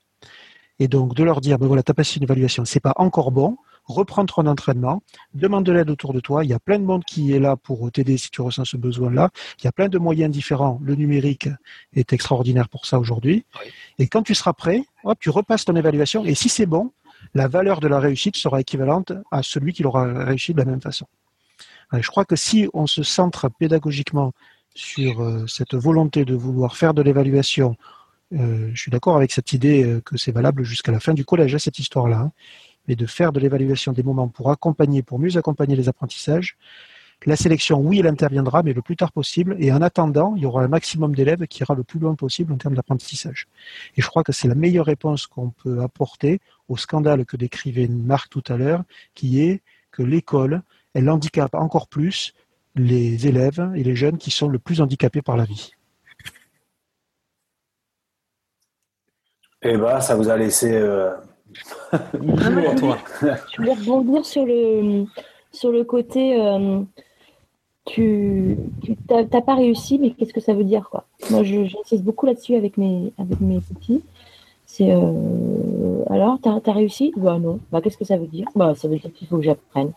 Et 0.79 0.87
donc 0.87 1.13
de 1.13 1.23
leur 1.23 1.41
dire, 1.41 1.59
ben 1.59 1.67
voilà, 1.67 1.83
tu 1.83 1.91
as 1.91 1.93
passé 1.93 2.17
une 2.17 2.23
évaluation, 2.23 2.65
c'est 2.65 2.79
pas 2.79 2.93
encore 2.95 3.31
bon, 3.31 3.57
reprends 3.85 4.25
ton 4.25 4.47
entraînement, 4.47 5.03
demande 5.33 5.65
de 5.65 5.71
l'aide 5.71 5.89
autour 5.89 6.13
de 6.13 6.19
toi. 6.19 6.43
Il 6.43 6.49
y 6.49 6.53
a 6.53 6.59
plein 6.59 6.79
de 6.79 6.83
monde 6.83 7.03
qui 7.05 7.33
est 7.33 7.39
là 7.39 7.55
pour 7.55 7.91
t'aider 7.91 8.17
si 8.17 8.31
tu 8.31 8.41
ressens 8.41 8.65
ce 8.65 8.77
besoin-là. 8.77 9.29
Il 9.59 9.65
y 9.65 9.67
a 9.67 9.71
plein 9.71 9.89
de 9.89 9.97
moyens 9.97 10.31
différents. 10.31 10.79
Le 10.83 10.95
numérique 10.95 11.49
est 11.93 12.13
extraordinaire 12.13 12.69
pour 12.69 12.85
ça 12.85 12.99
aujourd'hui. 12.99 13.45
Oui. 13.59 13.71
Et 13.99 14.07
quand 14.07 14.23
tu 14.23 14.33
seras 14.33 14.53
prêt, 14.53 14.83
hop, 15.03 15.17
tu 15.19 15.29
repasses 15.29 15.65
ton 15.65 15.75
évaluation. 15.75 16.25
Et 16.25 16.35
si 16.35 16.49
c'est 16.49 16.65
bon, 16.65 16.91
la 17.33 17.47
valeur 17.47 17.79
de 17.79 17.87
la 17.87 17.99
réussite 17.99 18.37
sera 18.37 18.61
équivalente 18.61 19.13
à 19.31 19.43
celui 19.43 19.73
qui 19.73 19.83
l'aura 19.83 20.05
réussi 20.23 20.53
de 20.53 20.57
la 20.57 20.65
même 20.65 20.81
façon. 20.81 21.05
Je 21.93 22.07
crois 22.07 22.25
que 22.25 22.37
si 22.37 22.69
on 22.73 22.87
se 22.87 23.03
centre 23.03 23.49
pédagogiquement 23.49 24.31
sur 24.75 25.21
euh, 25.21 25.45
cette 25.47 25.75
volonté 25.75 26.25
de 26.25 26.35
vouloir 26.35 26.77
faire 26.77 26.93
de 26.93 27.01
l'évaluation, 27.01 27.75
euh, 28.33 28.71
je 28.73 28.81
suis 28.81 28.91
d'accord 28.91 29.17
avec 29.17 29.31
cette 29.31 29.53
idée 29.53 29.83
euh, 29.83 30.01
que 30.01 30.17
c'est 30.17 30.31
valable 30.31 30.63
jusqu'à 30.63 30.91
la 30.91 30.99
fin 30.99 31.13
du 31.13 31.25
collège, 31.25 31.57
cette 31.57 31.79
histoire-là. 31.79 32.19
Hein 32.19 32.31
mais 32.87 32.95
de 32.95 33.05
faire 33.05 33.31
de 33.31 33.39
l'évaluation 33.39 33.91
des 33.91 34.03
moments 34.03 34.27
pour 34.27 34.51
accompagner, 34.51 35.03
pour 35.03 35.19
mieux 35.19 35.37
accompagner 35.37 35.75
les 35.75 35.89
apprentissages. 35.89 36.57
La 37.27 37.35
sélection, 37.35 37.79
oui, 37.79 37.99
elle 37.99 38.07
interviendra, 38.07 38.63
mais 38.63 38.73
le 38.73 38.81
plus 38.81 38.95
tard 38.95 39.11
possible. 39.11 39.55
Et 39.59 39.71
en 39.71 39.81
attendant, 39.81 40.33
il 40.35 40.41
y 40.41 40.45
aura 40.47 40.63
un 40.63 40.67
maximum 40.67 41.13
d'élèves 41.13 41.45
qui 41.45 41.61
ira 41.61 41.75
le 41.75 41.83
plus 41.83 41.99
loin 41.99 42.15
possible 42.15 42.51
en 42.51 42.57
termes 42.57 42.73
d'apprentissage. 42.73 43.47
Et 43.95 44.01
je 44.01 44.07
crois 44.07 44.23
que 44.23 44.31
c'est 44.31 44.47
la 44.47 44.55
meilleure 44.55 44.87
réponse 44.87 45.27
qu'on 45.27 45.51
peut 45.51 45.81
apporter 45.81 46.41
au 46.67 46.77
scandale 46.77 47.25
que 47.25 47.37
décrivait 47.37 47.87
Marc 47.87 48.31
tout 48.31 48.43
à 48.47 48.57
l'heure, 48.57 48.83
qui 49.13 49.39
est 49.41 49.61
que 49.91 50.01
l'école, 50.01 50.63
elle 50.95 51.09
handicape 51.09 51.53
encore 51.53 51.87
plus 51.87 52.33
les 52.75 53.27
élèves 53.27 53.71
et 53.75 53.83
les 53.83 53.95
jeunes 53.95 54.17
qui 54.17 54.31
sont 54.31 54.47
le 54.47 54.59
plus 54.59 54.81
handicapés 54.81 55.21
par 55.21 55.37
la 55.37 55.45
vie. 55.45 55.71
Eh 59.63 59.77
ben, 59.77 59.99
ça 60.01 60.15
vous 60.15 60.29
a 60.29 60.37
laissé 60.37 60.71
euh, 60.73 61.11
ah, 61.91 61.99
toi. 62.77 62.97
Je 63.21 63.57
voulais 63.57 63.73
rebondir 63.73 64.25
sur 64.25 64.45
le, 64.45 65.05
sur 65.51 65.71
le 65.71 65.83
côté 65.83 66.41
euh, 66.41 66.81
tu 67.85 68.57
n'as 69.09 69.41
pas 69.41 69.55
réussi, 69.55 69.99
mais 69.99 70.11
qu'est-ce 70.11 70.33
que 70.33 70.39
ça 70.39 70.53
veut 70.53 70.63
dire 70.63 70.89
quoi? 70.89 71.05
Moi, 71.29 71.43
j'insiste 71.43 72.03
beaucoup 72.03 72.25
là-dessus 72.25 72.55
avec 72.55 72.77
mes, 72.77 73.11
avec 73.17 73.39
mes 73.41 73.59
petits. 73.59 74.03
C'est 74.65 74.91
euh, 74.91 76.03
alors, 76.09 76.39
tu 76.41 76.49
as, 76.49 76.73
réussi? 76.73 77.13
Bah 77.17 77.39
non. 77.39 77.59
Bah, 77.71 77.81
qu'est-ce 77.81 77.97
que 77.97 78.05
ça 78.05 78.17
veut 78.17 78.27
dire? 78.27 78.47
Bah, 78.55 78.73
ça 78.75 78.87
veut 78.87 78.97
dire 78.97 79.11
qu'il 79.13 79.27
faut 79.27 79.37
que 79.37 79.43
j'apprenne. 79.43 79.91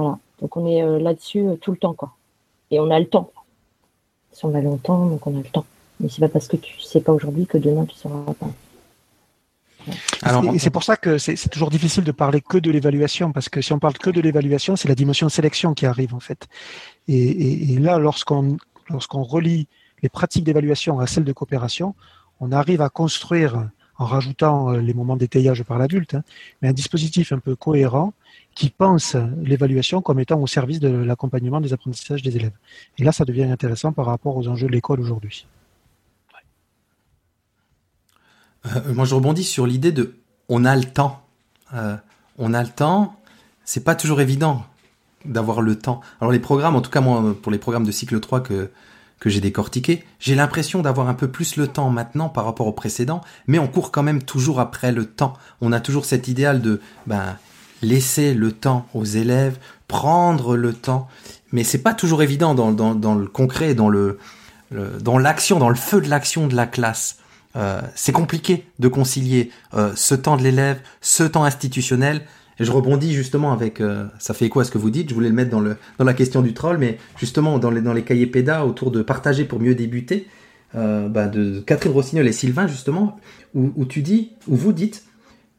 Voilà. 0.00 0.18
Donc, 0.40 0.56
on 0.56 0.66
est 0.66 0.82
euh, 0.82 0.98
là-dessus 0.98 1.46
euh, 1.46 1.56
tout 1.56 1.72
le 1.72 1.76
temps, 1.76 1.94
quoi. 1.94 2.14
Et 2.70 2.80
on 2.80 2.90
a 2.90 2.98
le 2.98 3.06
temps. 3.06 3.32
Si 4.32 4.44
on 4.44 4.54
a 4.54 4.60
longtemps, 4.60 5.06
donc 5.06 5.26
on 5.26 5.34
a 5.34 5.38
le 5.38 5.44
temps. 5.44 5.66
Mais 5.98 6.08
c'est 6.08 6.20
pas 6.20 6.28
parce 6.28 6.48
que 6.48 6.56
tu 6.56 6.80
sais 6.80 7.00
pas 7.00 7.12
aujourd'hui 7.12 7.46
que 7.46 7.58
demain 7.58 7.84
tu 7.84 7.96
sauras 7.96 8.32
pas. 8.34 8.50
Alors, 10.22 10.44
et 10.54 10.58
c'est 10.58 10.70
pour 10.70 10.84
ça 10.84 10.96
que 10.96 11.18
c'est 11.18 11.48
toujours 11.48 11.70
difficile 11.70 12.04
de 12.04 12.12
parler 12.12 12.40
que 12.40 12.58
de 12.58 12.70
l'évaluation, 12.70 13.32
parce 13.32 13.48
que 13.48 13.60
si 13.60 13.72
on 13.72 13.78
parle 13.78 13.94
que 13.94 14.10
de 14.10 14.20
l'évaluation, 14.20 14.76
c'est 14.76 14.88
la 14.88 14.94
dimension 14.94 15.26
de 15.26 15.32
sélection 15.32 15.74
qui 15.74 15.86
arrive 15.86 16.14
en 16.14 16.20
fait. 16.20 16.48
Et, 17.08 17.16
et, 17.16 17.72
et 17.72 17.78
là, 17.78 17.98
lorsqu'on 17.98 18.56
lorsqu'on 18.90 19.22
relie 19.22 19.66
les 20.02 20.08
pratiques 20.08 20.44
d'évaluation 20.44 21.00
à 21.00 21.06
celles 21.06 21.24
de 21.24 21.32
coopération, 21.32 21.94
on 22.40 22.52
arrive 22.52 22.82
à 22.82 22.88
construire, 22.88 23.68
en 23.98 24.04
rajoutant 24.06 24.72
euh, 24.72 24.80
les 24.80 24.94
moments 24.94 25.16
d'étayage 25.16 25.62
par 25.62 25.78
l'adulte, 25.78 26.14
hein, 26.14 26.22
mais 26.60 26.68
un 26.68 26.72
dispositif 26.72 27.32
un 27.32 27.38
peu 27.38 27.54
cohérent 27.54 28.12
qui 28.54 28.70
pense 28.70 29.16
l'évaluation 29.42 30.02
comme 30.02 30.20
étant 30.20 30.40
au 30.40 30.46
service 30.46 30.80
de 30.80 30.88
l'accompagnement 30.88 31.60
des 31.60 31.72
apprentissages 31.72 32.22
des 32.22 32.36
élèves. 32.36 32.56
Et 32.98 33.04
là, 33.04 33.12
ça 33.12 33.24
devient 33.24 33.44
intéressant 33.44 33.92
par 33.92 34.06
rapport 34.06 34.36
aux 34.36 34.48
enjeux 34.48 34.66
de 34.66 34.72
l'école 34.72 35.00
aujourd'hui. 35.00 35.46
Euh, 38.66 38.92
moi, 38.92 39.04
je 39.04 39.14
rebondis 39.14 39.44
sur 39.44 39.66
l'idée 39.66 39.92
de 39.92 40.16
on 40.48 40.64
a 40.64 40.76
le 40.76 40.84
temps. 40.84 41.22
Euh, 41.74 41.96
on 42.38 42.52
a 42.52 42.62
le 42.62 42.68
temps. 42.68 43.16
C'est 43.64 43.84
pas 43.84 43.94
toujours 43.94 44.20
évident 44.20 44.66
d'avoir 45.24 45.62
le 45.62 45.78
temps. 45.78 46.00
Alors 46.20 46.32
les 46.32 46.40
programmes, 46.40 46.76
en 46.76 46.80
tout 46.80 46.90
cas 46.90 47.00
moi, 47.00 47.36
pour 47.40 47.52
les 47.52 47.58
programmes 47.58 47.84
de 47.84 47.92
cycle 47.92 48.20
3 48.20 48.40
que 48.40 48.70
que 49.20 49.28
j'ai 49.28 49.40
décortiqué, 49.40 50.02
j'ai 50.18 50.34
l'impression 50.34 50.80
d'avoir 50.80 51.08
un 51.08 51.14
peu 51.14 51.28
plus 51.28 51.56
le 51.56 51.68
temps 51.68 51.90
maintenant 51.90 52.30
par 52.30 52.46
rapport 52.46 52.66
au 52.66 52.72
précédent, 52.72 53.20
mais 53.46 53.58
on 53.58 53.68
court 53.68 53.92
quand 53.92 54.02
même 54.02 54.22
toujours 54.22 54.60
après 54.60 54.92
le 54.92 55.04
temps. 55.04 55.34
On 55.60 55.72
a 55.72 55.80
toujours 55.80 56.06
cet 56.06 56.26
idéal 56.26 56.62
de 56.62 56.80
ben 57.06 57.36
laisser 57.82 58.34
le 58.34 58.52
temps 58.52 58.86
aux 58.94 59.04
élèves, 59.04 59.58
prendre 59.88 60.56
le 60.56 60.72
temps, 60.72 61.08
mais 61.52 61.64
c'est 61.64 61.82
pas 61.82 61.94
toujours 61.94 62.22
évident 62.22 62.54
dans, 62.54 63.14
le 63.14 63.26
concret, 63.26 63.74
dans 63.74 63.88
le, 63.88 64.18
dans 65.00 65.18
l'action, 65.18 65.58
dans 65.58 65.68
le 65.68 65.74
feu 65.74 66.00
de 66.00 66.08
l'action 66.08 66.46
de 66.46 66.54
la 66.54 66.66
classe. 66.66 67.16
Euh, 67.56 67.80
c'est 67.94 68.12
compliqué 68.12 68.64
de 68.78 68.88
concilier 68.88 69.50
euh, 69.74 69.92
ce 69.96 70.14
temps 70.14 70.36
de 70.36 70.42
l'élève, 70.42 70.80
ce 71.00 71.24
temps 71.24 71.44
institutionnel. 71.44 72.22
Et 72.58 72.64
je 72.64 72.70
rebondis 72.70 73.12
justement 73.12 73.52
avec, 73.52 73.80
euh, 73.80 74.06
ça 74.18 74.34
fait 74.34 74.46
écho 74.46 74.60
à 74.60 74.64
ce 74.64 74.70
que 74.70 74.78
vous 74.78 74.90
dites, 74.90 75.08
je 75.08 75.14
voulais 75.14 75.30
le 75.30 75.34
mettre 75.34 75.50
dans, 75.50 75.60
le, 75.60 75.76
dans 75.98 76.04
la 76.04 76.14
question 76.14 76.42
du 76.42 76.52
troll, 76.52 76.78
mais 76.78 76.98
justement 77.16 77.58
dans 77.58 77.70
les, 77.70 77.80
dans 77.80 77.94
les 77.94 78.02
cahiers 78.02 78.26
PEDA 78.26 78.66
autour 78.66 78.90
de 78.90 79.02
partager 79.02 79.44
pour 79.44 79.60
mieux 79.60 79.74
débuter, 79.74 80.26
bah 80.72 81.26
de 81.26 81.58
Catherine 81.66 81.90
Rossignol 81.90 82.28
et 82.28 82.32
Sylvain 82.32 82.68
justement, 82.68 83.18
où, 83.54 83.84
tu 83.86 84.02
dis, 84.02 84.32
où 84.46 84.54
vous 84.54 84.72
dites 84.72 85.04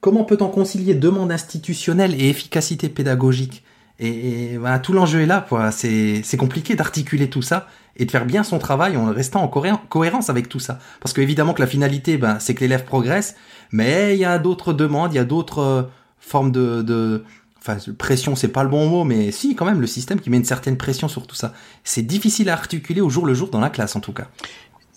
comment 0.02 0.23
peut-on 0.23 0.49
concilier 0.49 0.95
demande 0.95 1.32
institutionnelle 1.32 2.19
et 2.19 2.30
efficacité 2.30 2.90
pédagogique 2.90 3.64
Et, 3.99 4.57
voilà, 4.57 4.80
tout 4.80 4.94
l'enjeu 4.94 5.22
est 5.22 5.26
là. 5.28 5.45
C'est 5.72 6.38
compliqué 6.38 6.76
d'articuler 6.76 7.30
tout 7.30 7.44
ça 7.44 7.68
et 7.95 8.06
de 8.06 8.11
faire 8.11 8.26
bien 8.26 8.44
son 8.44 8.57
travail 8.57 8.98
en 8.98 9.06
restant 9.06 9.44
en 9.44 9.48
cohérence 9.48 10.30
avec 10.30 10.49
tout 10.49 10.60
ça. 10.60 10.80
Parce 10.99 11.14
que 11.14 11.22
évidemment 11.22 11.53
que 11.53 11.61
la 11.61 11.68
finalité, 11.68 12.18
ben, 12.18 12.40
c'est 12.40 12.56
que 12.56 12.61
l'élève 12.61 12.84
progresse, 12.84 13.36
mais 13.72 14.15
il 14.15 14.19
y 14.19 14.26
a 14.26 14.40
d'autres 14.40 14.73
demandes, 14.73 15.14
il 15.14 15.18
y 15.18 15.19
a 15.19 15.26
d'autres 15.26 15.60
euh, 15.60 15.84
formes 16.19 16.52
de, 16.52 16.82
de, 16.82 17.23
enfin 17.60 17.78
pression, 17.98 18.36
c'est 18.36 18.48
pas 18.48 18.64
le 18.64 18.69
bon 18.69 18.88
mot, 18.88 19.03
mais 19.03 19.32
si 19.32 19.56
quand 19.56 19.65
même 19.65 19.82
le 19.82 19.88
système 19.88 20.19
qui 20.19 20.30
met 20.30 20.38
une 20.38 20.45
certaine 20.45 20.78
pression 20.78 21.07
sur 21.07 21.28
tout 21.28 21.36
ça. 21.36 21.53
C'est 21.84 22.02
difficile 22.02 22.49
à 22.49 22.53
articuler 22.53 23.02
au 23.02 23.10
jour 23.10 23.26
le 23.26 23.34
jour 23.34 23.49
dans 23.49 23.60
la 23.60 23.69
classe 23.69 23.95
en 23.95 23.99
tout 23.99 24.14
cas. 24.14 24.28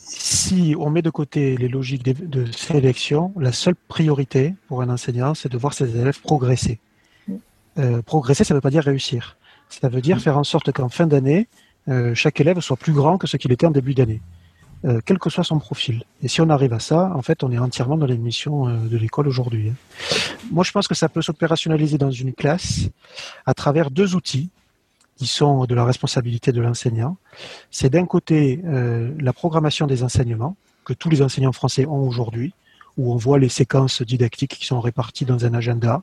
Si 0.06 0.76
on 0.78 0.90
met 0.90 1.00
de 1.00 1.08
côté 1.08 1.56
les 1.56 1.68
logiques 1.68 2.04
de, 2.04 2.44
sélection, 2.52 3.32
la 3.38 3.52
seule 3.52 3.74
priorité 3.74 4.54
pour 4.68 4.82
un 4.82 4.90
enseignant, 4.90 5.34
c'est 5.34 5.50
de 5.50 5.56
voir 5.56 5.72
ses 5.72 5.96
élèves 5.96 6.20
progresser. 6.20 6.78
Euh, 7.78 8.02
progresser, 8.02 8.44
ça 8.44 8.52
ne 8.52 8.58
veut 8.58 8.62
pas 8.62 8.70
dire 8.70 8.84
réussir. 8.84 9.38
Ça 9.70 9.88
veut 9.88 10.02
dire 10.02 10.20
faire 10.20 10.36
en 10.36 10.44
sorte 10.44 10.72
qu'en 10.72 10.90
fin 10.90 11.06
d'année, 11.06 11.48
euh, 11.88 12.14
chaque 12.14 12.38
élève 12.38 12.60
soit 12.60 12.76
plus 12.76 12.92
grand 12.92 13.16
que 13.16 13.26
ce 13.26 13.38
qu'il 13.38 13.50
était 13.50 13.66
en 13.66 13.70
début 13.70 13.94
d'année, 13.94 14.20
euh, 14.84 15.00
quel 15.04 15.18
que 15.18 15.30
soit 15.30 15.42
son 15.42 15.58
profil. 15.58 16.04
Et 16.22 16.28
si 16.28 16.42
on 16.42 16.50
arrive 16.50 16.74
à 16.74 16.80
ça, 16.80 17.10
en 17.14 17.22
fait, 17.22 17.42
on 17.42 17.50
est 17.50 17.58
entièrement 17.58 17.96
dans 17.96 18.06
les 18.06 18.18
missions 18.18 18.66
de 18.66 18.96
l'école 18.98 19.26
aujourd'hui. 19.26 19.70
Hein. 19.70 19.74
Moi, 20.50 20.64
je 20.64 20.72
pense 20.72 20.86
que 20.86 20.94
ça 20.94 21.08
peut 21.08 21.22
s'opérationnaliser 21.22 21.96
dans 21.96 22.10
une 22.10 22.34
classe 22.34 22.90
à 23.46 23.54
travers 23.54 23.90
deux 23.90 24.14
outils 24.14 24.50
qui 25.16 25.26
sont 25.26 25.64
de 25.64 25.74
la 25.74 25.84
responsabilité 25.84 26.52
de 26.52 26.60
l'enseignant. 26.60 27.16
C'est 27.70 27.90
d'un 27.90 28.06
côté 28.06 28.60
la 28.64 29.32
programmation 29.32 29.86
des 29.86 30.02
enseignements 30.02 30.56
que 30.84 30.92
tous 30.92 31.08
les 31.08 31.22
enseignants 31.22 31.52
français 31.52 31.86
ont 31.86 32.06
aujourd'hui, 32.06 32.52
où 32.96 33.12
on 33.12 33.16
voit 33.16 33.38
les 33.38 33.48
séquences 33.48 34.02
didactiques 34.02 34.56
qui 34.58 34.66
sont 34.66 34.80
réparties 34.80 35.24
dans 35.24 35.46
un 35.46 35.54
agenda. 35.54 36.02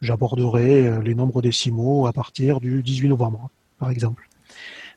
J'aborderai 0.00 1.00
les 1.02 1.14
nombres 1.14 1.42
décimaux 1.42 2.06
à 2.06 2.12
partir 2.12 2.60
du 2.60 2.82
18 2.82 3.08
novembre, 3.08 3.50
par 3.78 3.90
exemple. 3.90 4.28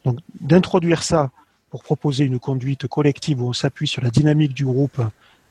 Donc 0.03 0.19
d'introduire 0.39 1.03
ça 1.03 1.31
pour 1.69 1.83
proposer 1.83 2.23
une 2.23 2.39
conduite 2.39 2.87
collective 2.87 3.41
où 3.41 3.47
on 3.47 3.53
s'appuie 3.53 3.87
sur 3.87 4.01
la 4.01 4.09
dynamique 4.09 4.53
du 4.53 4.65
groupe 4.65 5.01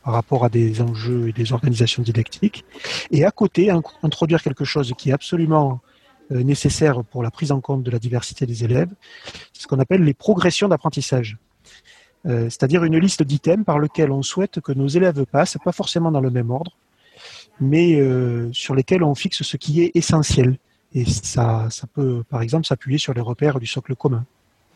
par 0.02 0.12
rapport 0.12 0.44
à 0.44 0.48
des 0.48 0.82
enjeux 0.82 1.28
et 1.28 1.32
des 1.32 1.52
organisations 1.52 2.02
didactiques, 2.02 2.64
et 3.10 3.24
à 3.24 3.30
côté 3.30 3.70
introduire 4.02 4.42
quelque 4.42 4.64
chose 4.64 4.92
qui 4.98 5.10
est 5.10 5.12
absolument 5.12 5.80
euh, 6.32 6.42
nécessaire 6.42 7.04
pour 7.04 7.22
la 7.22 7.30
prise 7.30 7.52
en 7.52 7.60
compte 7.60 7.82
de 7.82 7.90
la 7.90 7.98
diversité 7.98 8.46
des 8.46 8.64
élèves, 8.64 8.92
ce 9.52 9.66
qu'on 9.66 9.78
appelle 9.78 10.02
les 10.02 10.14
progressions 10.14 10.68
d'apprentissage. 10.68 11.36
Euh, 12.26 12.44
c'est-à-dire 12.44 12.84
une 12.84 12.98
liste 12.98 13.22
d'items 13.22 13.64
par 13.64 13.78
lesquels 13.78 14.10
on 14.10 14.22
souhaite 14.22 14.60
que 14.60 14.72
nos 14.72 14.88
élèves 14.88 15.26
passent, 15.26 15.58
pas 15.62 15.72
forcément 15.72 16.10
dans 16.10 16.22
le 16.22 16.30
même 16.30 16.50
ordre, 16.50 16.72
mais 17.60 17.96
euh, 17.96 18.50
sur 18.52 18.74
lesquels 18.74 19.02
on 19.02 19.14
fixe 19.14 19.42
ce 19.42 19.56
qui 19.56 19.82
est 19.82 19.92
essentiel. 19.94 20.58
Et 20.94 21.04
ça, 21.04 21.68
ça 21.70 21.86
peut, 21.86 22.22
par 22.28 22.40
exemple, 22.40 22.66
s'appuyer 22.66 22.98
sur 22.98 23.12
les 23.12 23.20
repères 23.20 23.60
du 23.60 23.66
socle 23.66 23.94
commun. 23.94 24.24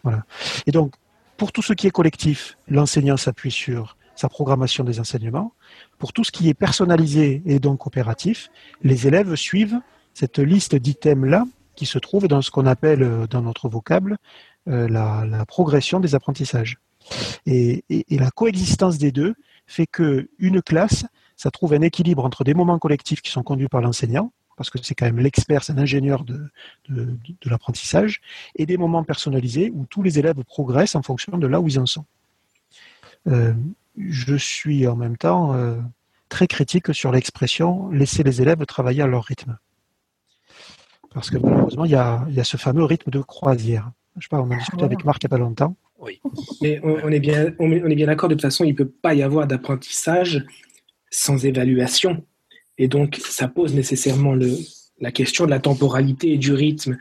Voilà. 0.02 0.24
Et 0.66 0.72
donc, 0.72 0.94
pour 1.36 1.52
tout 1.52 1.62
ce 1.62 1.72
qui 1.72 1.86
est 1.86 1.90
collectif, 1.90 2.58
l'enseignant 2.68 3.16
s'appuie 3.16 3.52
sur 3.52 3.96
sa 4.16 4.28
programmation 4.28 4.82
des 4.82 4.98
enseignements. 4.98 5.52
Pour 5.98 6.12
tout 6.12 6.24
ce 6.24 6.32
qui 6.32 6.48
est 6.48 6.54
personnalisé 6.54 7.40
et 7.46 7.60
donc 7.60 7.86
opératif, 7.86 8.50
les 8.82 9.06
élèves 9.06 9.36
suivent 9.36 9.80
cette 10.18 10.40
liste 10.40 10.74
d'items-là 10.74 11.46
qui 11.76 11.86
se 11.86 11.98
trouve 12.00 12.26
dans 12.26 12.42
ce 12.42 12.50
qu'on 12.50 12.66
appelle 12.66 13.04
euh, 13.04 13.28
dans 13.28 13.40
notre 13.40 13.68
vocable 13.68 14.18
euh, 14.66 14.88
la, 14.88 15.46
progression 15.46 16.00
des 16.00 16.16
apprentissages. 16.16 16.78
Et, 17.46 17.84
la 18.10 18.32
coexistence 18.32 18.98
des 18.98 19.12
deux 19.12 19.36
fait 19.68 19.86
que 19.86 20.28
une 20.40 20.60
classe, 20.60 21.06
ça 21.36 21.52
trouve 21.52 21.72
un 21.72 21.82
équilibre 21.82 22.24
entre 22.24 22.42
des 22.42 22.52
moments 22.52 22.80
collectifs 22.80 23.22
qui 23.22 23.30
sont 23.30 23.44
conduits 23.44 23.68
par 23.68 23.80
l'enseignant, 23.80 24.32
parce 24.56 24.70
que 24.70 24.78
c'est 24.82 24.96
quand 24.96 25.06
même 25.06 25.20
l'expert, 25.20 25.62
c'est 25.62 25.72
un 25.72 25.78
ingénieur 25.78 26.24
de, 26.24 26.50
l'apprentissage, 27.44 28.20
et 28.56 28.66
des 28.66 28.76
moments 28.76 29.04
personnalisés 29.04 29.70
où 29.72 29.86
tous 29.86 30.02
les 30.02 30.18
élèves 30.18 30.42
progressent 30.42 30.96
en 30.96 31.02
fonction 31.02 31.38
de 31.38 31.46
là 31.46 31.60
où 31.60 31.68
ils 31.68 31.78
en 31.78 31.86
sont. 31.86 32.06
Euh, 33.28 33.54
je 33.96 34.34
suis 34.34 34.88
en 34.88 34.96
même 34.96 35.16
temps 35.16 35.54
très 36.28 36.48
critique 36.48 36.92
sur 36.92 37.12
l'expression 37.12 37.88
laisser 37.90 38.24
les 38.24 38.42
élèves 38.42 38.66
travailler 38.66 39.02
à 39.02 39.06
leur 39.06 39.22
rythme. 39.24 39.58
Parce 41.14 41.30
que 41.30 41.38
malheureusement, 41.38 41.84
il 41.84 41.90
y 41.90 41.96
a, 41.96 42.24
il 42.28 42.34
y 42.34 42.40
a 42.40 42.44
ce 42.44 42.56
fameux 42.56 42.84
rythme 42.84 43.10
de 43.10 43.20
croisière. 43.20 43.90
Je 44.16 44.24
sais 44.24 44.28
pas, 44.30 44.40
on 44.40 44.50
a 44.50 44.56
discuté 44.56 44.84
avec 44.84 45.04
Marc 45.04 45.22
il 45.22 45.26
n'y 45.26 45.28
a 45.28 45.36
pas 45.36 45.38
longtemps. 45.38 45.76
Oui, 46.00 46.20
mais 46.62 46.80
on, 46.84 47.10
est 47.10 47.18
bien, 47.18 47.52
on 47.58 47.70
est 47.72 47.94
bien 47.94 48.06
d'accord. 48.06 48.28
De 48.28 48.34
toute 48.34 48.42
façon, 48.42 48.64
il 48.64 48.70
ne 48.70 48.76
peut 48.76 48.88
pas 48.88 49.14
y 49.14 49.22
avoir 49.22 49.46
d'apprentissage 49.46 50.44
sans 51.10 51.44
évaluation. 51.44 52.24
Et 52.78 52.86
donc, 52.86 53.16
ça 53.16 53.48
pose 53.48 53.74
nécessairement 53.74 54.34
le, 54.34 54.56
la 55.00 55.10
question 55.10 55.44
de 55.44 55.50
la 55.50 55.58
temporalité 55.58 56.32
et 56.32 56.38
du 56.38 56.52
rythme. 56.52 56.98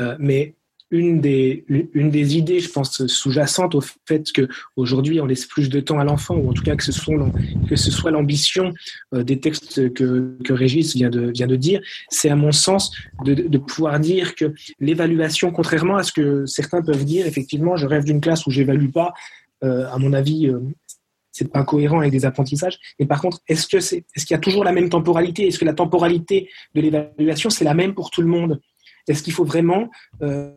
Euh, 0.00 0.16
mais 0.18 0.54
une 0.90 1.20
des, 1.20 1.64
une 1.68 2.10
des 2.10 2.36
idées, 2.36 2.60
je 2.60 2.70
pense, 2.70 3.06
sous-jacentes 3.06 3.74
au 3.74 3.82
fait 4.06 4.30
qu'aujourd'hui, 4.32 5.20
on 5.20 5.26
laisse 5.26 5.46
plus 5.46 5.68
de 5.68 5.80
temps 5.80 5.98
à 5.98 6.04
l'enfant, 6.04 6.36
ou 6.36 6.50
en 6.50 6.52
tout 6.52 6.62
cas 6.62 6.76
que 6.76 6.84
ce 6.84 6.92
soit, 6.92 7.16
que 7.68 8.08
l'ambition 8.08 8.72
euh, 9.14 9.24
des 9.24 9.40
textes 9.40 9.92
que, 9.94 10.36
que 10.44 10.52
Régis 10.52 10.94
vient 10.94 11.10
de, 11.10 11.30
vient 11.32 11.46
de 11.46 11.56
dire, 11.56 11.80
c'est 12.10 12.28
à 12.28 12.36
mon 12.36 12.52
sens 12.52 12.92
de, 13.24 13.58
pouvoir 13.58 13.98
dire 13.98 14.34
que 14.34 14.52
l'évaluation, 14.78 15.50
contrairement 15.50 15.96
à 15.96 16.02
ce 16.02 16.12
que 16.12 16.46
certains 16.46 16.82
peuvent 16.82 17.04
dire, 17.04 17.26
effectivement, 17.26 17.76
je 17.76 17.86
rêve 17.86 18.04
d'une 18.04 18.20
classe 18.20 18.46
où 18.46 18.50
j'évalue 18.50 18.90
pas, 18.90 19.12
euh, 19.64 19.88
à 19.90 19.98
mon 19.98 20.12
avis, 20.12 20.50
c'est 21.34 21.50
pas 21.50 21.64
cohérent 21.64 21.98
avec 21.98 22.12
des 22.12 22.24
apprentissages. 22.24 22.78
Mais 23.00 23.06
par 23.06 23.20
contre, 23.20 23.40
est-ce 23.48 23.66
que 23.66 23.80
c'est, 23.80 24.04
est-ce 24.14 24.24
qu'il 24.24 24.34
y 24.34 24.38
a 24.38 24.40
toujours 24.40 24.64
la 24.64 24.72
même 24.72 24.88
temporalité? 24.88 25.48
Est-ce 25.48 25.58
que 25.58 25.64
la 25.64 25.74
temporalité 25.74 26.48
de 26.74 26.80
l'évaluation 26.80 27.50
c'est 27.50 27.64
la 27.64 27.74
même 27.74 27.94
pour 27.94 28.10
tout 28.10 28.22
le 28.22 28.28
monde? 28.28 28.60
Est-ce 29.08 29.22
qu'il 29.22 29.32
faut 29.32 29.44
vraiment 29.44 29.90
euh, 30.22 30.50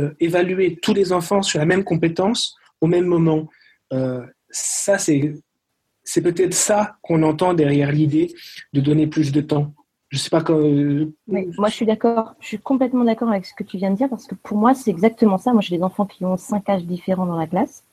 euh, 0.00 0.10
évaluer 0.20 0.78
tous 0.80 0.94
les 0.94 1.12
enfants 1.12 1.42
sur 1.42 1.58
la 1.58 1.66
même 1.66 1.84
compétence 1.84 2.56
au 2.80 2.86
même 2.86 3.06
moment? 3.06 3.48
Euh, 3.92 4.24
Ça, 4.50 4.98
c'est 4.98 5.34
c'est 6.02 6.22
peut-être 6.22 6.54
ça 6.54 6.96
qu'on 7.02 7.22
entend 7.22 7.54
derrière 7.54 7.92
l'idée 7.92 8.34
de 8.72 8.80
donner 8.80 9.06
plus 9.06 9.30
de 9.30 9.40
temps. 9.40 9.74
Je 10.08 10.18
sais 10.18 10.30
pas 10.30 10.42
quand. 10.42 10.58
moi, 10.58 11.68
je 11.68 11.74
suis 11.74 11.86
d'accord. 11.86 12.34
Je 12.40 12.48
suis 12.48 12.58
complètement 12.58 13.04
d'accord 13.04 13.28
avec 13.28 13.46
ce 13.46 13.54
que 13.54 13.62
tu 13.62 13.76
viens 13.76 13.92
de 13.92 13.96
dire 13.96 14.08
parce 14.08 14.26
que 14.26 14.34
pour 14.34 14.56
moi, 14.56 14.74
c'est 14.74 14.90
exactement 14.90 15.38
ça. 15.38 15.52
Moi, 15.52 15.62
j'ai 15.62 15.76
des 15.76 15.82
enfants 15.84 16.06
qui 16.06 16.24
ont 16.24 16.36
cinq 16.36 16.68
âges 16.68 16.84
différents 16.84 17.26
dans 17.26 17.36
la 17.36 17.46
classe. 17.46 17.84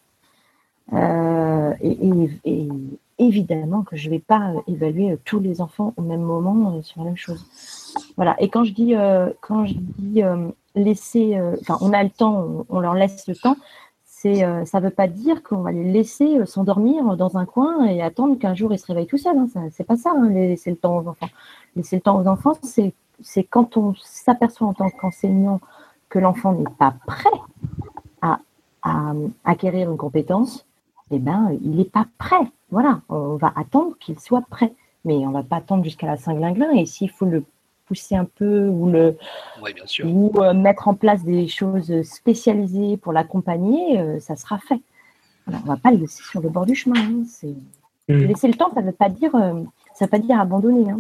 Euh, 0.93 1.73
et, 1.81 2.68
évidemment 3.19 3.81
que 3.81 3.95
je 3.95 4.07
ne 4.07 4.15
vais 4.15 4.19
pas 4.19 4.53
évaluer 4.68 5.18
tous 5.26 5.39
les 5.39 5.59
enfants 5.59 5.93
au 5.97 6.01
même 6.01 6.22
moment 6.22 6.81
sur 6.84 6.99
la 7.01 7.05
même 7.05 7.18
chose. 7.18 7.45
Voilà. 8.15 8.36
Et 8.41 8.49
quand 8.49 8.64
je 8.64 8.74
dis, 8.74 8.95
euh, 8.95 9.30
dis 9.98 10.22
laisser, 10.76 11.40
enfin, 11.61 11.78
on 11.82 11.94
a 11.94 12.03
le 12.03 12.10
temps, 12.10 12.65
on, 12.69 12.80
leur 12.80 12.94
laisse 12.94 13.28
le 13.28 13.36
temps. 13.36 13.56
C'est, 14.06 14.40
ça 14.65 14.80
ne 14.80 14.86
veut 14.86 14.91
pas 14.91 15.07
dire 15.07 15.44
qu'on 15.44 15.57
va 15.57 15.72
les 15.72 15.91
laisser 15.91 16.44
s'endormir 16.45 17.18
dans 17.18 17.38
un 17.38 17.45
coin 17.45 17.86
et 17.86 18.02
attendre 18.02 18.40
qu'un 18.40 18.56
jour 18.56 18.74
ils 18.74 18.80
se 18.80 18.88
réveillent 18.88 19.07
tout 19.07 19.18
seuls. 19.18 19.38
Hein. 19.38 19.48
C'est 19.72 19.84
pas 19.84 19.95
ça, 19.95 20.11
hein, 20.15 20.30
laisser 20.30 20.72
le 20.72 20.78
temps 20.78 20.98
aux 20.98 21.07
enfants. 21.07 21.30
Laisser 21.76 21.98
le 21.98 22.02
temps 22.02 22.19
aux 22.19 22.28
enfants, 22.28 22.53
c'est, 22.64 22.94
quand 23.44 23.78
on 23.78 23.94
s'aperçoit 24.02 24.68
en 24.68 24.74
tant 24.74 24.90
qu'enseignant 24.90 25.60
que 26.10 26.18
l'enfant 26.18 26.53
n'est 26.53 26.64
pas 26.80 26.95
prêt 27.06 27.30
à, 28.22 28.40
à 28.82 29.14
acquérir 29.45 29.91
une 29.91 29.98
compétence, 29.98 30.65
eh 31.11 31.19
ben, 31.19 31.57
il 31.61 31.78
n'est 31.78 31.86
pas 31.86 32.06
prêt. 32.18 32.52
Voilà, 32.69 33.02
on 33.10 33.36
va 33.36 33.53
attendre 33.56 33.95
qu'il 33.99 34.19
soit 34.19 34.44
prêt. 34.49 34.74
Mais 35.06 35.15
on 35.18 35.30
ne 35.30 35.34
va 35.34 35.44
pas 35.44 35.57
attendre 35.57 35.84
jusqu'à 35.84 36.07
la 36.07 36.18
Saint-Glinglin. 36.18 36.72
Et 36.72 36.86
s'il 36.86 37.10
faut 37.10 37.26
le 37.26 37.45
pousser 37.88 38.15
un 38.15 38.26
peu 38.26 38.68
ou, 38.68 38.89
le, 38.91 39.18
ou 40.03 40.31
euh, 40.38 40.53
mettre 40.53 40.88
en 40.88 40.93
place 40.93 41.23
des 41.23 41.47
choses 41.47 42.01
spécialisées 42.03 42.97
pour 42.97 43.14
l'accompagner, 43.14 43.99
euh, 43.99 44.19
ça 44.19 44.35
sera 44.35 44.59
fait. 44.59 44.80
on 45.47 45.51
ne 45.51 45.65
va 45.65 45.77
pas 45.77 45.91
le 45.91 45.97
laisser 45.97 46.23
sur 46.23 46.41
le 46.41 46.49
bord 46.49 46.65
du 46.65 46.76
chemin. 46.76 46.99
Hein. 46.99 47.23
Mmh. 48.09 48.14
Laisser 48.14 48.47
le 48.47 48.53
temps, 48.53 48.72
ça 48.73 48.81
ne 48.81 48.88
veut 48.88 48.91
pas 48.91 49.09
dire, 49.09 49.34
euh, 49.35 49.64
ça 49.93 50.05
veut 50.05 50.09
pas 50.09 50.19
dire 50.19 50.39
abandonner. 50.39 50.89
Hein. 50.91 50.99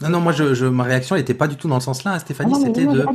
Non, 0.00 0.08
non, 0.08 0.20
moi, 0.20 0.32
je, 0.32 0.64
ma 0.66 0.84
réaction 0.84 1.16
n'était 1.16 1.34
pas 1.34 1.46
du 1.46 1.56
tout 1.56 1.68
dans 1.68 1.76
le 1.76 1.80
sens 1.80 2.04
là, 2.04 2.14
hein, 2.14 2.18
Stéphanie. 2.18 2.52
Ah 2.56 2.60
c'était 2.60 2.86
de. 2.86 3.06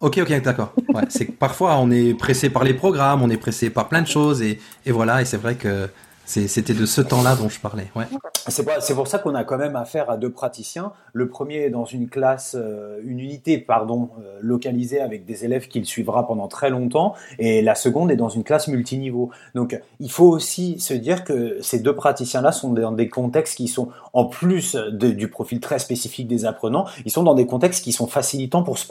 Ok, 0.00 0.18
ok, 0.18 0.42
d'accord. 0.42 0.74
Ouais, 0.92 1.04
c'est 1.08 1.26
que 1.26 1.32
parfois 1.32 1.78
on 1.78 1.90
est 1.90 2.12
pressé 2.14 2.50
par 2.50 2.64
les 2.64 2.74
programmes, 2.74 3.22
on 3.22 3.30
est 3.30 3.38
pressé 3.38 3.70
par 3.70 3.88
plein 3.88 4.02
de 4.02 4.06
choses, 4.06 4.42
et, 4.42 4.60
et 4.84 4.92
voilà, 4.92 5.22
et 5.22 5.24
c'est 5.24 5.38
vrai 5.38 5.54
que 5.54 5.88
c'était 6.26 6.74
de 6.74 6.86
ce 6.86 7.00
temps-là 7.00 7.36
dont 7.36 7.48
je 7.48 7.60
parlais. 7.60 7.86
C'est 8.48 8.94
pour 8.94 9.06
ça 9.06 9.18
qu'on 9.18 9.34
a 9.34 9.44
quand 9.44 9.58
même 9.58 9.76
affaire 9.76 10.10
à 10.10 10.16
deux 10.16 10.30
praticiens. 10.30 10.92
Le 11.12 11.28
premier 11.28 11.64
est 11.64 11.70
dans 11.70 11.84
une 11.84 12.08
classe, 12.08 12.56
euh, 12.58 13.00
une 13.04 13.20
unité, 13.20 13.58
pardon, 13.58 14.10
euh, 14.20 14.38
localisée 14.40 15.00
avec 15.00 15.24
des 15.24 15.44
élèves 15.44 15.68
qu'il 15.68 15.86
suivra 15.86 16.26
pendant 16.26 16.48
très 16.48 16.68
longtemps, 16.70 17.14
et 17.38 17.62
la 17.62 17.74
seconde 17.74 18.10
est 18.10 18.16
dans 18.16 18.28
une 18.28 18.44
classe 18.44 18.68
multiniveau. 18.68 19.30
Donc, 19.54 19.80
il 20.00 20.10
faut 20.10 20.28
aussi 20.28 20.78
se 20.78 20.94
dire 20.94 21.24
que 21.24 21.58
ces 21.62 21.78
deux 21.78 21.94
praticiens-là 21.94 22.52
sont 22.52 22.72
dans 22.72 22.92
des 22.92 23.08
contextes 23.08 23.56
qui 23.56 23.68
sont, 23.68 23.88
en 24.12 24.24
plus 24.24 24.76
du 24.76 25.28
profil 25.28 25.60
très 25.60 25.78
spécifique 25.78 26.28
des 26.28 26.44
apprenants, 26.44 26.86
ils 27.04 27.10
sont 27.10 27.22
dans 27.22 27.34
des 27.34 27.46
contextes 27.46 27.82
qui 27.82 27.92
sont 27.92 28.06
facilitants 28.06 28.62
pour 28.62 28.78
se 28.78 28.86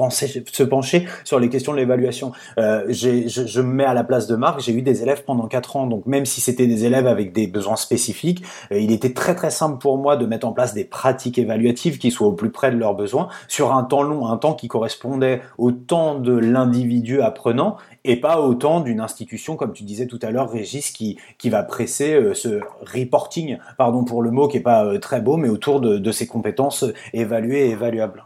pencher 0.64 1.08
sur 1.24 1.40
les 1.40 1.50
questions 1.50 1.72
de 1.74 1.78
l'évaluation. 1.78 2.32
Euh, 2.58 2.86
je, 2.90 3.28
je 3.28 3.62
me 3.62 3.74
mets 3.74 3.86
à 3.86 3.94
la 3.94 4.04
place 4.04 4.28
de 4.28 4.36
Marc, 4.36 4.62
j'ai 4.62 4.74
eu 4.74 4.82
des 4.82 5.02
élèves 5.02 5.24
pendant 5.24 5.48
quatre 5.48 5.76
ans, 5.76 5.88
donc 5.88 6.06
même 6.06 6.26
si 6.26 6.42
c'était 6.42 6.68
des 6.68 6.86
élèves 6.86 7.08
avec 7.08 7.25
avec 7.26 7.34
des 7.34 7.48
besoins 7.48 7.76
spécifiques. 7.76 8.44
il 8.72 8.92
était 8.92 9.14
très 9.14 9.36
très 9.36 9.50
simple 9.50 9.80
pour 9.80 9.98
moi 9.98 10.16
de 10.16 10.26
mettre 10.26 10.48
en 10.48 10.52
place 10.52 10.74
des 10.74 10.86
pratiques 10.86 11.38
évaluatives 11.38 11.98
qui 11.98 12.12
soient 12.12 12.28
au 12.28 12.34
plus 12.34 12.52
près 12.52 12.72
de 12.72 12.78
leurs 12.78 12.94
besoins 12.94 13.28
sur 13.48 13.74
un 13.74 13.84
temps 13.84 14.04
long, 14.04 14.28
un 14.28 14.38
temps 14.38 14.54
qui 14.54 14.68
correspondait 14.68 15.42
au 15.58 15.72
temps 15.72 16.16
de 16.16 16.34
l'individu 16.34 17.22
apprenant 17.22 17.78
et 18.04 18.18
pas 18.18 18.40
autant 18.40 18.82
d'une 18.82 19.00
institution, 19.00 19.56
comme 19.56 19.74
tu 19.74 19.84
disais 19.84 20.06
tout 20.06 20.20
à 20.22 20.30
l'heure, 20.30 20.50
Régis, 20.50 20.92
qui, 20.92 21.18
qui 21.38 21.50
va 21.50 21.64
presser 21.64 22.14
euh, 22.14 22.34
ce 22.34 22.62
reporting, 22.94 23.58
pardon 23.78 24.04
pour 24.04 24.22
le 24.22 24.32
mot 24.32 24.48
qui 24.48 24.58
est 24.58 24.62
pas 24.62 24.86
euh, 24.86 25.00
très 25.00 25.22
beau, 25.22 25.38
mais 25.38 25.50
autour 25.50 25.82
de, 25.82 25.98
de 25.98 26.12
ses 26.12 26.28
compétences 26.28 26.86
évaluées 27.14 27.68
et 27.68 27.72
évaluables. 27.72 28.24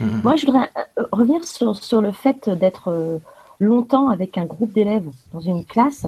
Mhm. 0.00 0.20
Moi, 0.22 0.36
je 0.36 0.46
voudrais 0.46 0.70
euh, 0.98 1.02
revenir 1.10 1.44
sur, 1.44 1.74
sur 1.76 2.00
le 2.00 2.12
fait 2.12 2.48
d'être 2.48 3.20
longtemps 3.58 4.08
avec 4.08 4.38
un 4.38 4.44
groupe 4.44 4.72
d'élèves 4.72 5.08
dans 5.32 5.40
une 5.40 5.64
classe. 5.64 6.06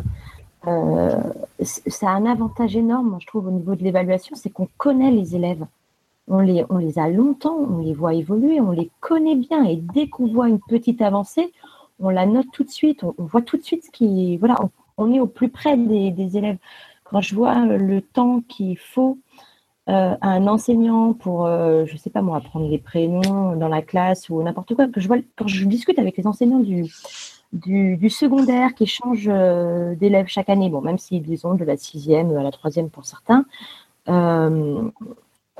Ça 0.62 2.09
a 2.09 2.12
un 2.12 2.27
avantage 2.27 2.77
énorme, 2.77 3.16
je 3.20 3.27
trouve, 3.27 3.49
au 3.49 3.51
niveau 3.51 3.74
de 3.74 3.82
l'évaluation, 3.82 4.37
c'est 4.37 4.51
qu'on 4.51 4.69
connaît 4.77 5.11
les 5.11 5.35
élèves. 5.35 5.65
On 6.28 6.41
les, 6.41 6.65
on 6.69 6.78
les 6.78 6.99
a 6.99 7.09
longtemps, 7.09 7.57
on 7.57 7.78
les 7.78 7.95
voit 7.95 8.15
évoluer, 8.15 8.61
on 8.61 8.70
les 8.70 8.91
connaît 9.01 9.35
bien. 9.35 9.65
Et 9.65 9.77
dès 9.77 10.09
qu'on 10.09 10.28
voit 10.28 10.49
une 10.49 10.61
petite 10.61 11.03
avancée, 11.03 11.53
on 11.99 12.11
la 12.11 12.27
note 12.27 12.47
tout 12.53 12.62
de 12.65 12.70
suite, 12.70 13.03
on, 13.03 13.15
voit 13.19 13.43
tout 13.43 13.57
de 13.57 13.62
suite 13.62 13.85
ce 13.85 13.91
qui. 13.91 14.37
Voilà, 14.37 14.57
on, 14.97 15.12
est 15.12 15.20
au 15.20 15.27
plus 15.27 15.49
près 15.49 15.77
des, 15.77 16.37
élèves. 16.37 16.59
Quand 17.05 17.20
je 17.20 17.35
vois 17.35 17.66
le 17.66 18.01
temps 18.01 18.43
qu'il 18.49 18.78
faut 18.78 19.19
euh, 19.89 20.15
à 20.20 20.28
un 20.28 20.47
enseignant 20.47 21.15
pour, 21.15 21.47
euh, 21.47 21.85
je 21.87 21.95
ne 21.95 21.99
sais 21.99 22.11
pas 22.11 22.23
moi, 22.23 22.37
apprendre 22.37 22.69
les 22.69 22.78
prénoms 22.78 23.57
dans 23.57 23.69
la 23.69 23.82
classe 23.82 24.28
ou 24.28 24.41
n'importe 24.43 24.74
quoi, 24.77 24.87
que 24.87 25.01
je 25.01 25.09
vois, 25.09 25.19
quand 25.37 25.49
je 25.49 25.65
discute 25.65 25.99
avec 25.99 26.16
les 26.16 26.27
enseignants 26.27 26.61
du, 26.61 26.85
du, 27.53 28.11
secondaire 28.11 28.75
qui 28.75 28.87
changent 28.87 29.29
euh, 29.29 29.95
d'élèves 29.95 30.27
chaque 30.29 30.49
année, 30.49 30.69
bon, 30.71 30.81
même 30.81 30.99
s'ils 30.99 31.47
ont 31.47 31.55
de 31.55 31.65
la 31.65 31.77
sixième 31.77 32.37
à 32.37 32.43
la 32.43 32.53
troisième 32.53 32.91
pour 32.91 33.05
certains, 33.05 33.45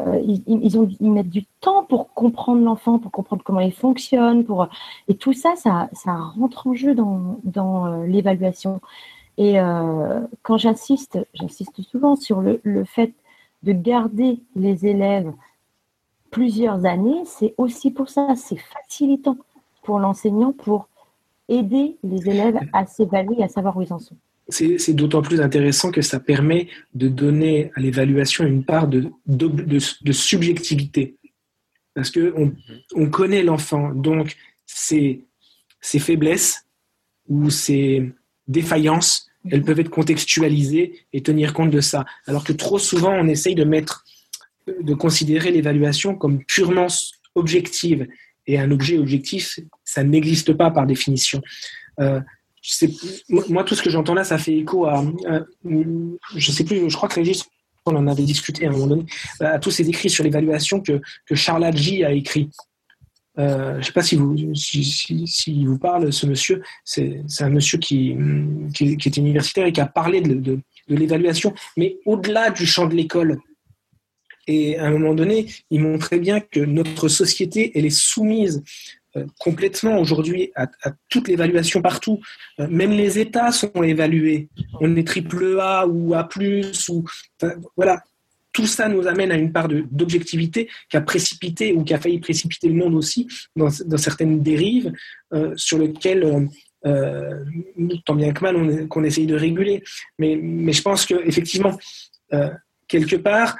euh, 0.01 0.21
ils, 0.47 0.79
ont, 0.79 0.89
mettent 1.01 1.29
du 1.29 1.45
temps 1.61 1.85
pour 1.85 2.13
comprendre 2.15 2.63
l'enfant, 2.63 2.99
pour 2.99 3.11
comprendre 3.11 3.43
comment 3.45 3.61
il 3.61 3.73
fonctionne, 3.73 4.45
pour 4.45 4.69
et 5.09 5.17
tout 5.17 5.33
ça, 5.33 5.55
ça, 5.57 5.89
rentre 6.39 6.69
en 6.69 6.75
jeu 6.75 6.95
dans, 6.95 7.87
euh, 7.87 8.07
l'évaluation. 8.07 8.81
Et 9.37 9.61
euh, 9.61 10.21
quand 10.43 10.59
j'insiste, 10.59 11.19
j'insiste 11.35 11.83
souvent 11.83 12.17
sur 12.17 12.41
le, 12.41 12.61
le, 12.63 12.85
fait 12.85 13.13
de 13.63 13.73
garder 13.73 14.41
les 14.55 14.87
élèves 14.87 15.33
plusieurs 16.31 16.85
années, 16.87 17.23
c'est 17.27 17.55
aussi 17.59 17.91
pour 17.91 18.09
ça, 18.09 18.35
c'est 18.37 18.57
facilitant 18.57 19.37
pour 19.83 19.99
l'enseignant 19.99 20.53
pour 20.53 20.89
aider 21.51 21.99
les 22.03 22.29
élèves 22.29 22.59
à 22.73 22.87
s'évaluer, 22.87 23.43
à 23.43 23.49
savoir 23.49 23.77
où 23.77 23.83
ils 23.83 23.93
en 23.93 23.99
sont 23.99 24.17
c'est 24.51 24.93
d'autant 24.93 25.23
plus 25.23 25.41
intéressant 25.41 25.91
que 25.91 26.03
ça 26.03 26.21
permet 26.21 26.69
de 26.95 27.09
donner 27.09 27.71
à 27.75 27.81
l'évaluation 27.81 28.45
une 28.45 28.65
part 28.65 28.89
de, 28.89 29.11
de, 29.27 30.13
subjectivité. 30.13 31.17
Parce 31.95 32.11
qu'on 32.11 32.53
on 32.95 33.11
connaît 33.11 33.43
l'enfant, 33.43 33.93
donc 33.93 34.37
ses, 34.67 35.25
ses, 35.81 35.99
faiblesses 35.99 36.67
ou 37.29 37.51
ses 37.51 38.13
défaillances, 38.49 39.29
elles 39.51 39.63
peuvent 39.63 39.81
être 39.81 39.91
contextualisées 39.91 41.05
et 41.13 41.23
tenir 41.23 41.55
compte 41.55 41.71
de 41.71 41.81
ça. 41.81 42.05
Alors 42.27 42.45
que 42.45 42.53
trop 42.53 42.79
souvent, 42.79 43.13
on 43.13 43.29
essaye 43.29 43.55
de 43.55 43.65
mettre, 43.65 44.05
de 44.81 44.95
considérer 44.95 45.51
l'évaluation 45.51 46.15
comme 46.15 46.45
purement 46.45 46.89
objective. 47.35 48.07
Et 48.47 48.59
un 48.59 48.71
objet 48.71 48.99
objectif, 48.99 49.61
ça 49.91 50.05
n'existe 50.05 50.53
pas 50.53 50.71
par 50.71 50.87
définition. 50.87 51.41
Euh, 51.99 52.21
moi, 53.29 53.65
tout 53.65 53.75
ce 53.75 53.83
que 53.83 53.91
j'entends 53.91 54.15
là, 54.15 54.23
ça 54.23 54.39
fait 54.39 54.57
écho 54.57 54.87
à, 54.87 55.03
je 55.65 56.53
sais 56.53 56.65
plus, 56.65 56.89
je 56.89 56.97
crois 56.97 57.09
que 57.09 57.15
Régis, 57.15 57.45
on 57.87 57.97
en 57.97 58.07
avait 58.07 58.23
discuté 58.23 58.67
à 58.67 58.69
un 58.69 58.73
moment 58.73 58.87
donné, 58.87 59.07
à 59.41 59.59
tous 59.59 59.71
ces 59.71 59.89
écrits 59.89 60.11
sur 60.11 60.23
l'évaluation 60.23 60.81
que, 60.81 61.01
que 61.27 61.35
Charles 61.35 61.65
Adji 61.65 62.05
a 62.05 62.13
écrit. 62.13 62.51
Euh, 63.39 63.75
je 63.75 63.79
ne 63.79 63.83
sais 63.83 63.93
pas 63.93 64.03
si 64.03 64.17
vous, 64.17 65.79
parle, 65.79 66.13
ce 66.13 66.27
monsieur. 66.27 66.63
C'est 66.85 67.25
un 67.41 67.49
monsieur 67.49 67.79
qui, 67.79 68.11
est 68.81 69.17
universitaire 69.17 69.67
et 69.67 69.73
qui 69.73 69.81
a 69.81 69.87
parlé 69.87 70.21
de, 70.21 70.35
de, 70.35 70.61
l'évaluation, 70.89 71.55
mais 71.77 71.97
au-delà 72.05 72.51
du 72.51 72.67
champ 72.67 72.87
de 72.87 72.95
l'école. 72.95 73.39
Et 74.47 74.79
à 74.79 74.87
un 74.87 74.91
moment 74.91 75.15
donné, 75.15 75.47
il 75.71 75.81
montrait 75.81 76.19
bien 76.19 76.41
que 76.41 76.61
notre 76.61 77.09
société, 77.09 77.73
elle 77.75 77.87
est 77.87 77.91
soumise 77.91 78.63
complètement 79.39 79.99
aujourd'hui 79.99 80.53
à, 80.55 80.69
toute 81.09 81.29
l'évaluation 81.29 81.83
partout. 81.83 82.21
Euh, 82.59 82.69
même 82.69 82.93
les 82.93 83.19
États 83.19 83.53
sont 83.53 83.83
évalués. 83.83 84.49
On 84.81 84.95
est 84.97 85.07
triple 85.07 85.59
A 85.61 85.87
ou 85.87 86.15
A+, 86.15 86.29
ou 86.89 87.05
voilà. 87.77 88.03
Tout 88.53 88.67
ça 88.67 88.89
nous 88.89 89.07
amène 89.07 89.31
à 89.31 89.37
une 89.37 89.53
part 89.53 89.69
d'objectivité 89.69 90.69
qui 90.89 90.97
a 90.97 91.01
précipité 91.01 91.73
ou 91.73 91.85
qui 91.85 91.95
a 91.95 92.01
failli 92.01 92.19
précipiter 92.19 92.67
le 92.67 92.75
monde 92.75 92.95
aussi 92.95 93.29
dans, 93.55 93.71
certaines 93.71 94.43
dérives 94.43 94.93
euh, 95.33 95.53
sur 95.55 95.79
lesquelles 95.79 96.49
tant 96.83 98.15
bien 98.17 98.33
que 98.33 98.43
mal 98.43 98.89
qu'on 98.89 99.05
essaye 99.05 99.27
de 99.27 99.37
réguler. 99.37 99.85
Mais, 100.19 100.37
je 100.73 100.83
pense 100.83 101.07
qu'effectivement, 101.07 101.79
quelque 102.89 103.17
part, 103.17 103.57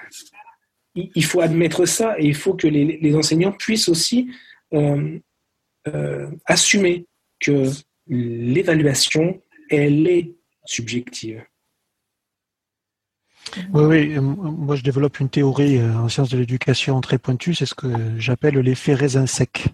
il, 0.95 1.25
faut 1.25 1.41
admettre 1.41 1.87
ça 1.87 2.19
et 2.19 2.27
il 2.27 2.35
faut 2.35 2.55
que 2.55 2.67
les, 2.67 3.15
enseignants 3.15 3.53
puissent 3.53 3.89
aussi 3.89 4.29
euh, 4.73 5.19
assumer 6.47 7.07
que 7.41 7.71
l'évaluation, 8.09 9.41
elle 9.71 10.07
est 10.07 10.35
subjective. 10.65 11.43
Oui, 13.73 13.85
oui, 13.85 14.17
euh, 14.17 14.21
moi 14.21 14.77
je 14.77 14.83
développe 14.83 15.19
une 15.19 15.29
théorie 15.29 15.79
euh, 15.79 15.95
en 15.95 16.09
sciences 16.09 16.29
de 16.29 16.39
l'éducation 16.39 17.01
très 17.01 17.19
pointue, 17.19 17.55
c'est 17.55 17.67
ce 17.67 17.75
que 17.75 17.89
j'appelle 18.19 18.59
l'effet 18.59 18.95
raisin 18.95 19.27
sec. 19.27 19.67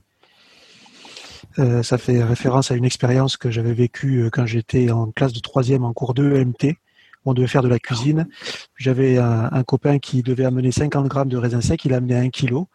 ça 1.82 1.98
fait 1.98 2.22
référence 2.22 2.70
à 2.70 2.74
une 2.74 2.84
expérience 2.84 3.36
que 3.36 3.50
j'avais 3.50 3.72
vécue 3.72 4.28
quand 4.30 4.46
j'étais 4.46 4.90
en 4.90 5.10
classe 5.10 5.32
de 5.32 5.40
troisième 5.40 5.84
en 5.84 5.92
cours 5.94 6.12
de 6.14 6.36
EMT. 6.36 6.76
On 7.24 7.34
devait 7.34 7.48
faire 7.48 7.62
de 7.62 7.68
la 7.68 7.78
cuisine. 7.78 8.28
J'avais 8.76 9.16
un, 9.18 9.64
copain 9.64 9.98
qui 9.98 10.22
devait 10.22 10.44
amener 10.44 10.70
50 10.70 11.08
grammes 11.08 11.28
de 11.28 11.38
raisin 11.38 11.62
sec, 11.62 11.84
il 11.84 11.94
a 11.94 11.96
amené 11.96 12.14
un 12.14 12.28
kilo. 12.28 12.68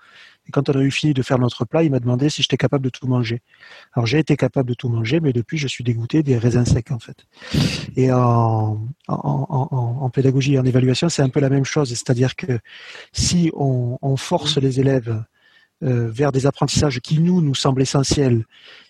Et 0.48 0.52
quand 0.52 0.70
on 0.70 0.74
a 0.74 0.82
eu 0.82 0.92
fini 0.92 1.14
de 1.14 1.22
faire 1.22 1.38
notre 1.38 1.66
plat, 1.66 1.84
il 1.84 1.92
m'a 1.92 2.00
demandé 2.00 2.30
si 2.30 2.42
j'étais 2.42 2.58
capable 2.58 2.84
de 2.84 2.90
tout 2.90 3.08
manger. 3.08 3.42
Alors 3.94 4.08
j'ai 4.08 4.20
été 4.20 4.36
capable 4.36 4.70
de 4.70 4.74
tout 4.74 4.90
manger, 4.90 5.20
mais 5.20 5.34
depuis 5.34 5.58
je 5.58 5.68
suis 5.68 5.84
dégoûté 5.84 6.24
des 6.24 6.38
raisins 6.38 6.66
secs 6.66 6.92
en 6.92 7.00
fait. 7.00 7.26
Et 7.96 8.12
en, 8.12 8.80
pédagogie 10.14 10.56
et 10.56 10.60
en 10.60 10.66
évaluation, 10.66 11.10
c'est 11.10 11.22
un 11.22 11.30
peu 11.30 11.40
la 11.40 11.50
même 11.50 11.66
chose. 11.66 11.90
C'est-à-dire 11.90 12.36
que 12.36 12.60
si 13.14 13.52
on, 13.54 13.98
force 14.18 14.58
les 14.58 14.80
élèves 14.80 15.24
euh, 15.84 16.10
vers 16.10 16.32
des 16.32 16.46
apprentissages 16.46 17.00
qui 17.00 17.20
nous 17.20 17.42
nous 17.42 17.56
semblent 17.56 17.82
essentiels 17.82 18.46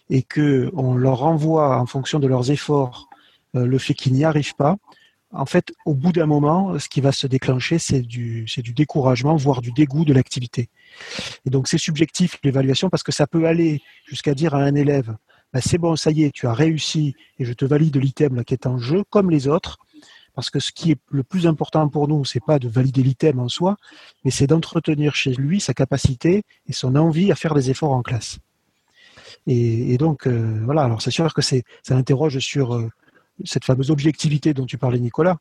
et 0.10 0.23
que 0.23 0.69
on 0.73 0.95
leur 0.95 1.19
renvoie 1.19 1.80
en 1.80 1.86
fonction 1.86 2.19
de 2.19 2.28
leurs 2.28 2.52
efforts 2.52 3.10
euh, 3.56 3.65
le 3.65 3.78
fait 3.78 3.94
qu'ils 3.94 4.14
n'y 4.14 4.26
arrivent 4.26 4.56
pas, 4.56 4.78
en 5.34 5.45
fait, 5.45 5.72
au 5.86 5.94
bout 5.94 6.12
d'un 6.12 6.26
moment, 6.26 6.78
ce 6.78 6.90
qui 6.90 7.02
va 7.02 7.12
se 7.12 7.28
déclencher, 7.28 7.80
c'est 7.80 8.02
du, 8.02 8.45
découragement, 8.76 9.36
voire 9.36 9.62
du 9.62 9.72
dégoût 9.72 10.06
de 10.06 10.14
l'activité. 10.14 10.70
Et 11.45 11.49
donc, 11.49 11.68
c'est 11.68 11.78
subjectif 11.78 12.38
l'évaluation 12.44 12.90
parce 12.90 13.03
que 13.03 13.12
ça 13.12 13.28
peut 13.28 13.45
aller 13.45 13.82
jusqu'à 14.06 14.34
dire 14.34 14.56
à 14.56 14.60
un 14.60 14.76
élève, 14.76 15.16
bah, 15.53 15.60
c'est 15.62 15.78
bon, 15.78 15.95
ça 15.95 16.12
y 16.12 16.24
est, 16.24 16.32
tu 16.32 16.48
as 16.48 16.53
réussi 16.53 17.16
et 17.40 17.45
je 17.45 17.53
te 17.53 17.66
valide 17.66 17.98
l'item 17.98 18.44
qui 18.44 18.53
est 18.53 18.68
en 18.68 18.78
jeu, 18.78 19.03
comme 19.10 19.30
les 19.30 19.48
autres. 19.48 19.78
Parce 20.34 20.49
que 20.49 20.60
ce 20.60 20.72
qui 20.72 20.91
est 20.91 20.99
le 21.10 21.24
plus 21.24 21.45
important 21.45 21.88
pour 21.90 22.08
nous, 22.08 22.24
c'est 22.24 22.44
pas 22.44 22.58
de 22.58 22.70
valider 22.70 23.03
l'item 23.03 23.40
en 23.40 23.49
soi, 23.49 23.76
mais 24.24 24.32
c'est 24.32 24.48
d'entretenir 24.48 25.14
chez 25.14 25.34
lui 25.34 25.60
sa 25.60 25.74
capacité 25.74 26.44
et 26.68 26.74
son 26.74 26.95
envie 26.95 27.32
à 27.34 27.36
faire 27.36 27.53
des 27.53 27.70
efforts 27.70 27.91
en 27.91 28.02
classe. 28.02 28.40
Et, 29.48 29.98
donc, 29.98 30.28
euh, 30.28 30.62
voilà. 30.64 30.84
Alors, 30.84 31.02
c'est 31.02 31.12
sûr 31.12 31.34
que 31.34 31.41
ça 31.41 31.56
interroge 31.90 32.40
sur 32.40 32.76
euh, 32.76 32.90
cette 33.46 33.66
fameuse 33.66 33.92
objectivité 33.92 34.54
dont 34.54 34.66
tu 34.66 34.78
parlais, 34.78 35.00
Nicolas. 35.00 35.38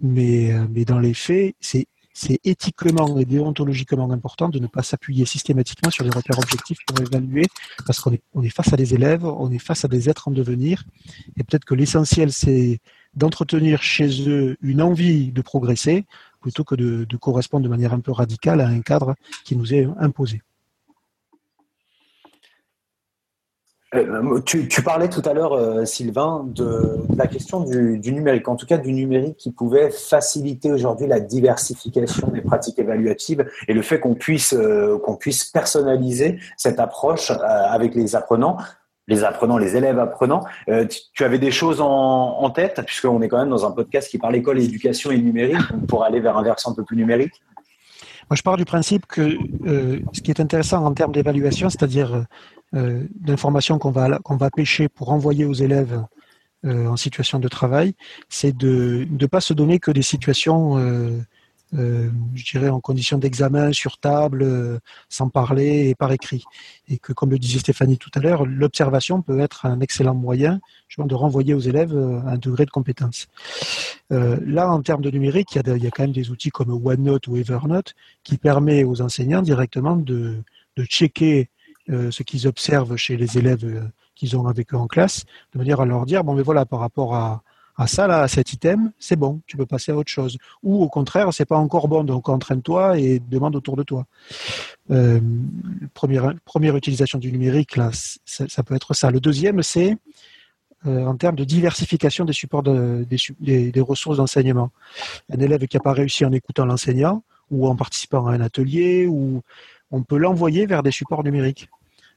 Mais, 0.00 0.52
euh, 0.52 0.66
mais 0.70 0.84
dans 0.84 0.98
les 0.98 1.14
faits, 1.14 1.54
c'est 1.60 1.86
c'est 2.14 2.40
éthiquement 2.44 3.18
et 3.18 3.24
déontologiquement 3.24 4.10
important 4.10 4.48
de 4.48 4.58
ne 4.58 4.66
pas 4.66 4.82
s'appuyer 4.82 5.24
systématiquement 5.24 5.90
sur 5.90 6.04
les 6.04 6.10
repères 6.10 6.38
objectifs 6.38 6.78
pour 6.86 7.00
évaluer, 7.00 7.46
parce 7.86 8.00
qu'on 8.00 8.12
est, 8.12 8.22
on 8.34 8.42
est 8.42 8.50
face 8.50 8.72
à 8.72 8.76
des 8.76 8.94
élèves, 8.94 9.24
on 9.24 9.50
est 9.50 9.58
face 9.58 9.84
à 9.84 9.88
des 9.88 10.10
êtres 10.10 10.28
en 10.28 10.30
devenir, 10.30 10.84
et 11.36 11.44
peut-être 11.44 11.64
que 11.64 11.74
l'essentiel, 11.74 12.32
c'est 12.32 12.80
d'entretenir 13.14 13.82
chez 13.82 14.28
eux 14.28 14.56
une 14.62 14.82
envie 14.82 15.32
de 15.32 15.42
progresser, 15.42 16.04
plutôt 16.40 16.64
que 16.64 16.74
de, 16.74 17.04
de 17.04 17.16
correspondre 17.16 17.64
de 17.64 17.68
manière 17.68 17.92
un 17.92 18.00
peu 18.00 18.12
radicale 18.12 18.60
à 18.60 18.68
un 18.68 18.80
cadre 18.80 19.14
qui 19.44 19.56
nous 19.56 19.72
est 19.74 19.86
imposé. 19.98 20.42
Euh, 23.94 24.40
tu, 24.40 24.82
parlais 24.82 25.08
tout 25.08 25.20
à 25.24 25.34
l'heure, 25.34 25.52
euh, 25.52 25.84
Sylvain, 25.84 26.46
de, 26.46 26.96
la 27.14 27.26
question 27.26 27.60
du, 27.60 28.12
numérique, 28.12 28.48
en 28.48 28.56
tout 28.56 28.64
cas 28.64 28.78
du 28.78 28.92
numérique 28.92 29.36
qui 29.36 29.52
pouvait 29.52 29.90
faciliter 29.90 30.72
aujourd'hui 30.72 31.06
la 31.06 31.20
diversification 31.20 32.28
des 32.28 32.40
pratiques 32.40 32.78
évaluatives 32.78 33.44
et 33.68 33.74
le 33.74 33.82
fait 33.82 34.00
qu'on 34.00 34.14
puisse, 34.14 34.54
euh, 34.54 34.98
qu'on 34.98 35.16
puisse 35.16 35.44
personnaliser 35.44 36.38
cette 36.56 36.80
approche 36.80 37.30
avec 37.30 37.94
les 37.94 38.16
apprenants. 38.16 38.56
les 39.08 39.24
apprenants, 39.24 39.58
les 39.58 39.76
élèves 39.76 39.98
apprenants. 39.98 40.44
Tu, 41.14 41.24
avais 41.24 41.38
des 41.38 41.50
choses 41.50 41.82
en, 41.82 41.88
en 41.88 42.50
tête, 42.50 42.80
puisqu'on 42.86 43.20
est 43.20 43.28
quand 43.28 43.38
même 43.38 43.50
dans 43.50 43.66
un 43.66 43.72
podcast 43.72 44.08
qui 44.08 44.16
parle 44.16 44.36
école, 44.36 44.58
éducation 44.58 45.10
et 45.10 45.18
numérique, 45.18 45.58
pour 45.88 46.04
aller 46.04 46.20
vers 46.20 46.38
un 46.38 46.42
versant 46.42 46.70
un 46.70 46.74
peu 46.74 46.84
plus 46.84 46.96
numérique 46.96 47.42
Moi, 48.30 48.36
je 48.36 48.42
pars 48.42 48.56
du 48.56 48.64
principe 48.64 49.04
que 49.06 49.36
ce 50.12 50.20
qui 50.22 50.30
est 50.30 50.40
intéressant 50.40 50.82
en 50.82 50.94
termes 50.94 51.12
d'évaluation, 51.12 51.68
c'est-à-dire 51.68 52.24
euh, 52.74 53.04
d'informations 53.14 53.78
qu'on 53.78 53.90
va, 53.90 54.18
qu'on 54.18 54.36
va 54.36 54.50
pêcher 54.50 54.88
pour 54.88 55.10
envoyer 55.10 55.44
aux 55.44 55.52
élèves 55.52 56.04
euh, 56.64 56.86
en 56.86 56.96
situation 56.96 57.38
de 57.38 57.48
travail, 57.48 57.94
c'est 58.28 58.56
de 58.56 59.06
ne 59.10 59.26
pas 59.26 59.40
se 59.40 59.52
donner 59.52 59.78
que 59.78 59.90
des 59.90 60.02
situations 60.02 60.78
euh, 60.78 61.18
euh, 61.74 62.10
je 62.34 62.44
dirais, 62.44 62.68
en 62.68 62.80
condition 62.80 63.16
d'examen 63.16 63.72
sur 63.72 63.96
table, 63.98 64.42
euh, 64.42 64.78
sans 65.08 65.30
parler 65.30 65.88
et 65.88 65.94
par 65.94 66.12
écrit. 66.12 66.44
Et 66.88 66.98
que, 66.98 67.12
comme 67.14 67.30
le 67.30 67.38
disait 67.38 67.60
Stéphanie 67.60 67.96
tout 67.96 68.10
à 68.14 68.20
l'heure, 68.20 68.44
l'observation 68.44 69.22
peut 69.22 69.40
être 69.40 69.64
un 69.64 69.80
excellent 69.80 70.14
moyen 70.14 70.60
justement, 70.88 71.06
de 71.06 71.14
renvoyer 71.14 71.54
aux 71.54 71.60
élèves 71.60 71.96
un 72.26 72.36
degré 72.36 72.66
de 72.66 72.70
compétence. 72.70 73.28
là, 74.10 74.70
en 74.70 74.82
termes 74.82 75.00
de 75.00 75.10
numérique, 75.10 75.54
il 75.54 75.62
y, 75.66 75.70
a 75.70 75.76
il 75.76 75.82
y, 75.82 75.86
a 75.86 75.90
quand 75.90 76.02
même 76.02 76.12
des 76.12 76.30
outils 76.30 76.50
comme 76.50 76.70
OneNote 76.70 77.26
ou 77.28 77.36
Evernote 77.36 77.94
qui 78.22 78.36
permet 78.36 78.84
aux 78.84 79.00
enseignants 79.00 79.42
directement 79.42 79.96
de, 79.96 80.42
de 80.76 80.84
checker 80.84 81.48
ce 82.10 82.22
qu'ils 82.22 82.46
observent 82.46 82.96
chez 82.96 83.16
les 83.16 83.38
élèves 83.38 83.90
qu'ils 84.14 84.36
ont 84.36 84.46
avec 84.46 84.72
eux 84.74 84.76
en 84.76 84.86
classe, 84.86 85.24
de 85.52 85.58
manière 85.58 85.80
à 85.80 85.86
leur 85.86 86.06
dire, 86.06 86.24
bon, 86.24 86.34
mais 86.34 86.42
voilà, 86.42 86.64
par 86.64 86.80
rapport 86.80 87.14
à, 87.14 87.42
à 87.76 87.86
ça, 87.86 88.06
là, 88.06 88.20
à 88.20 88.28
cet 88.28 88.52
item, 88.52 88.92
c'est 88.98 89.16
bon, 89.16 89.40
tu 89.46 89.56
peux 89.56 89.66
passer 89.66 89.92
à 89.92 89.96
autre 89.96 90.10
chose. 90.10 90.36
Ou 90.62 90.82
au 90.82 90.88
contraire, 90.88 91.32
c'est 91.32 91.46
pas 91.46 91.56
encore 91.56 91.88
bon, 91.88 92.04
donc 92.04 92.28
entraîne-toi 92.28 92.98
et 92.98 93.18
demande 93.18 93.56
autour 93.56 93.76
de 93.76 93.82
toi. 93.82 94.06
Euh, 94.90 95.20
première, 95.94 96.34
première 96.44 96.76
utilisation 96.76 97.18
du 97.18 97.32
numérique, 97.32 97.76
là, 97.76 97.90
ça, 98.24 98.62
peut 98.62 98.74
être 98.74 98.94
ça. 98.94 99.10
Le 99.10 99.20
deuxième, 99.20 99.62
c'est 99.62 99.96
euh, 100.86 101.06
en 101.06 101.16
termes 101.16 101.36
de 101.36 101.44
diversification 101.44 102.24
des 102.24 102.32
supports 102.32 102.62
de, 102.62 103.06
des, 103.08 103.70
des, 103.70 103.80
ressources 103.80 104.18
d'enseignement. 104.18 104.70
Un 105.32 105.38
élève 105.38 105.66
qui 105.66 105.76
n'a 105.76 105.80
pas 105.82 105.92
réussi 105.92 106.24
en 106.24 106.32
écoutant 106.32 106.66
l'enseignant 106.66 107.22
ou 107.50 107.68
en 107.68 107.76
participant 107.76 108.26
à 108.26 108.32
un 108.32 108.40
atelier, 108.40 109.06
ou 109.06 109.42
on 109.90 110.02
peut 110.02 110.16
l'envoyer 110.16 110.66
vers 110.66 110.82
des 110.82 110.90
supports 110.90 111.22
numériques. 111.22 111.68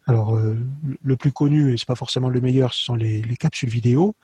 Alors, 0.07 0.35
euh, 0.35 0.57
le 1.01 1.15
plus 1.15 1.31
connu, 1.31 1.73
et 1.73 1.77
c'est 1.77 1.87
pas 1.87 1.95
forcément 1.95 2.29
le 2.29 2.41
meilleur, 2.41 2.73
ce 2.73 2.83
sont 2.83 2.95
les, 2.95 3.21
les 3.21 3.37
capsules 3.37 3.69
vidéo 3.69 4.15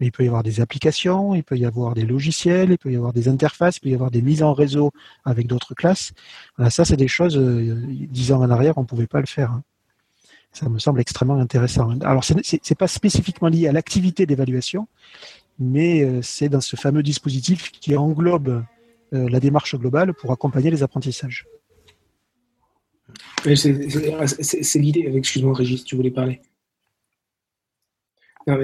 mais 0.00 0.06
il 0.06 0.12
peut 0.12 0.24
y 0.24 0.26
avoir 0.26 0.42
des 0.42 0.60
applications, 0.60 1.34
il 1.34 1.44
peut 1.44 1.58
y 1.58 1.66
avoir 1.66 1.94
des 1.94 2.04
logiciels, 2.04 2.70
il 2.70 2.78
peut 2.78 2.90
y 2.90 2.96
avoir 2.96 3.12
des 3.12 3.28
interfaces, 3.28 3.76
il 3.76 3.80
peut 3.80 3.88
y 3.90 3.94
avoir 3.94 4.10
des 4.10 4.22
mises 4.22 4.42
en 4.42 4.54
réseau 4.54 4.92
avec 5.24 5.46
d'autres 5.46 5.74
classes. 5.74 6.12
Voilà, 6.56 6.70
ça, 6.70 6.84
c'est 6.86 6.96
des 6.96 7.08
choses, 7.08 7.36
euh, 7.36 7.78
dix 7.86 8.32
ans 8.32 8.40
en 8.40 8.50
arrière, 8.50 8.78
on 8.78 8.82
ne 8.82 8.86
pouvait 8.86 9.06
pas 9.06 9.20
le 9.20 9.26
faire. 9.26 9.52
Hein. 9.52 9.62
Ça 10.52 10.68
me 10.68 10.78
semble 10.78 11.00
extrêmement 11.00 11.36
intéressant. 11.38 11.90
Alors, 12.00 12.24
ce 12.24 12.32
n'est 12.34 12.76
pas 12.76 12.88
spécifiquement 12.88 13.48
lié 13.48 13.68
à 13.68 13.72
l'activité 13.72 14.26
d'évaluation, 14.26 14.88
mais 15.58 16.02
euh, 16.02 16.22
c'est 16.22 16.48
dans 16.48 16.62
ce 16.62 16.76
fameux 16.76 17.02
dispositif 17.02 17.70
qui 17.70 17.96
englobe 17.96 18.64
la 19.12 19.40
démarche 19.40 19.74
globale 19.74 20.14
pour 20.14 20.30
accompagner 20.30 20.70
les 20.70 20.84
apprentissages. 20.84 21.44
C'est 23.54 24.78
l'idée, 24.78 25.10
excuse-moi 25.14 25.54
Régis, 25.54 25.84
tu 25.84 25.96
voulais 25.96 26.10
parler 26.10 26.40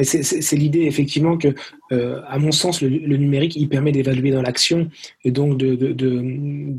c'est 0.02 0.56
l'idée 0.56 0.82
effectivement 0.82 1.36
que, 1.36 1.54
euh, 1.92 2.20
à 2.26 2.38
mon 2.38 2.52
sens, 2.52 2.80
le, 2.82 3.16
numérique 3.16 3.56
il 3.56 3.68
permet 3.68 3.92
d'évaluer 3.92 4.30
dans 4.30 4.42
l'action 4.42 4.90
et 5.24 5.30
donc 5.30 5.58
de, 5.58 5.92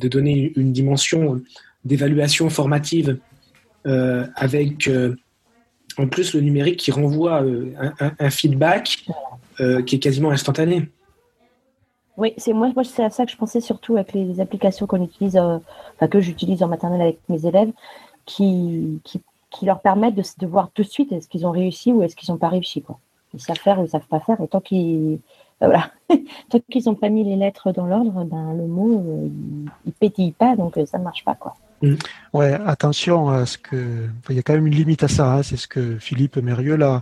donner 0.08 0.54
une 0.56 0.72
dimension 0.72 1.42
d'évaluation 1.86 2.50
formative 2.50 3.18
euh, 3.86 4.26
avec 4.36 4.88
euh, 4.88 5.16
en 5.98 6.08
plus 6.08 6.34
le 6.34 6.42
numérique 6.42 6.78
qui 6.78 6.92
renvoie 6.92 7.44
un, 8.20 8.30
feedback 8.30 9.06
qui 9.86 9.96
est 9.96 10.00
quasiment 10.00 10.32
instantané. 10.32 10.90
Oui, 12.18 12.34
c'est 12.38 12.54
moi, 12.54 12.72
moi 12.74 12.84
c'est 12.84 13.04
à 13.04 13.10
ça 13.10 13.26
que 13.26 13.32
je 13.32 13.38
pensais 13.38 13.62
surtout 13.62 13.96
avec 13.96 14.14
les 14.14 14.40
applications 14.40 14.88
qu'on 14.88 15.04
utilise, 15.04 15.38
enfin, 15.38 16.08
que 16.08 16.20
j'utilise 16.20 16.64
en 16.64 16.68
maternelle 16.68 17.02
avec 17.02 17.20
mes 17.30 17.46
élèves, 17.46 17.72
qui, 18.26 19.00
qui 19.04 19.22
qui 19.50 19.66
leur 19.66 19.80
permettent 19.80 20.16
de, 20.16 20.24
de 20.40 20.48
voir 20.48 20.70
tout 20.74 20.84
de 20.84 20.88
suite 20.88 21.12
est-ce 21.12 21.28
qu'ils 21.28 21.46
ont 21.46 21.52
réussi 21.52 21.94
ou 21.94 22.04
est-ce 22.04 22.16
qu'ils 22.16 22.32
n'ont 22.32 22.38
pas 22.38 22.50
réussi. 22.50 22.82
Quoi. 22.82 23.00
Ils 23.34 23.40
savent 23.40 23.58
faire 23.58 23.80
ou 23.80 23.86
ils 23.86 23.90
savent 23.90 24.08
pas 24.08 24.20
faire. 24.20 24.40
Et 24.42 24.48
tant 24.48 24.62
qu'ils 24.62 25.20
euh, 25.62 25.68
voilà. 25.68 25.92
tant 26.50 26.60
qu'ils 26.70 26.84
n'ont 26.86 26.96
pas 26.96 27.10
mis 27.10 27.24
les 27.24 27.36
lettres 27.36 27.72
dans 27.72 27.86
l'ordre, 27.86 28.24
ben, 28.26 28.54
le 28.54 28.68
mot, 28.68 29.00
euh, 29.00 29.30
il, 29.86 29.94
pétille 29.94 30.32
pas, 30.32 30.56
donc 30.56 30.78
euh, 30.78 30.86
ça 30.86 30.98
ne 30.98 31.04
marche 31.04 31.24
pas. 31.24 31.36
Quoi. 31.36 31.56
Mm. 31.82 31.96
Ouais, 32.34 32.54
attention 32.66 33.30
à 33.30 33.46
ce 33.46 33.58
que. 33.58 34.08
Il 34.30 34.36
y 34.36 34.40
a 34.40 34.44
quand 34.44 34.54
même 34.54 34.68
une 34.68 34.76
limite 34.76 35.04
à 35.04 35.08
ça. 35.08 35.34
Hein. 35.34 35.44
C'est 35.44 35.58
ce 35.58 35.68
que 35.68 35.98
Philippe 35.98 36.38
Mérieux 36.38 36.76
là, 36.76 37.02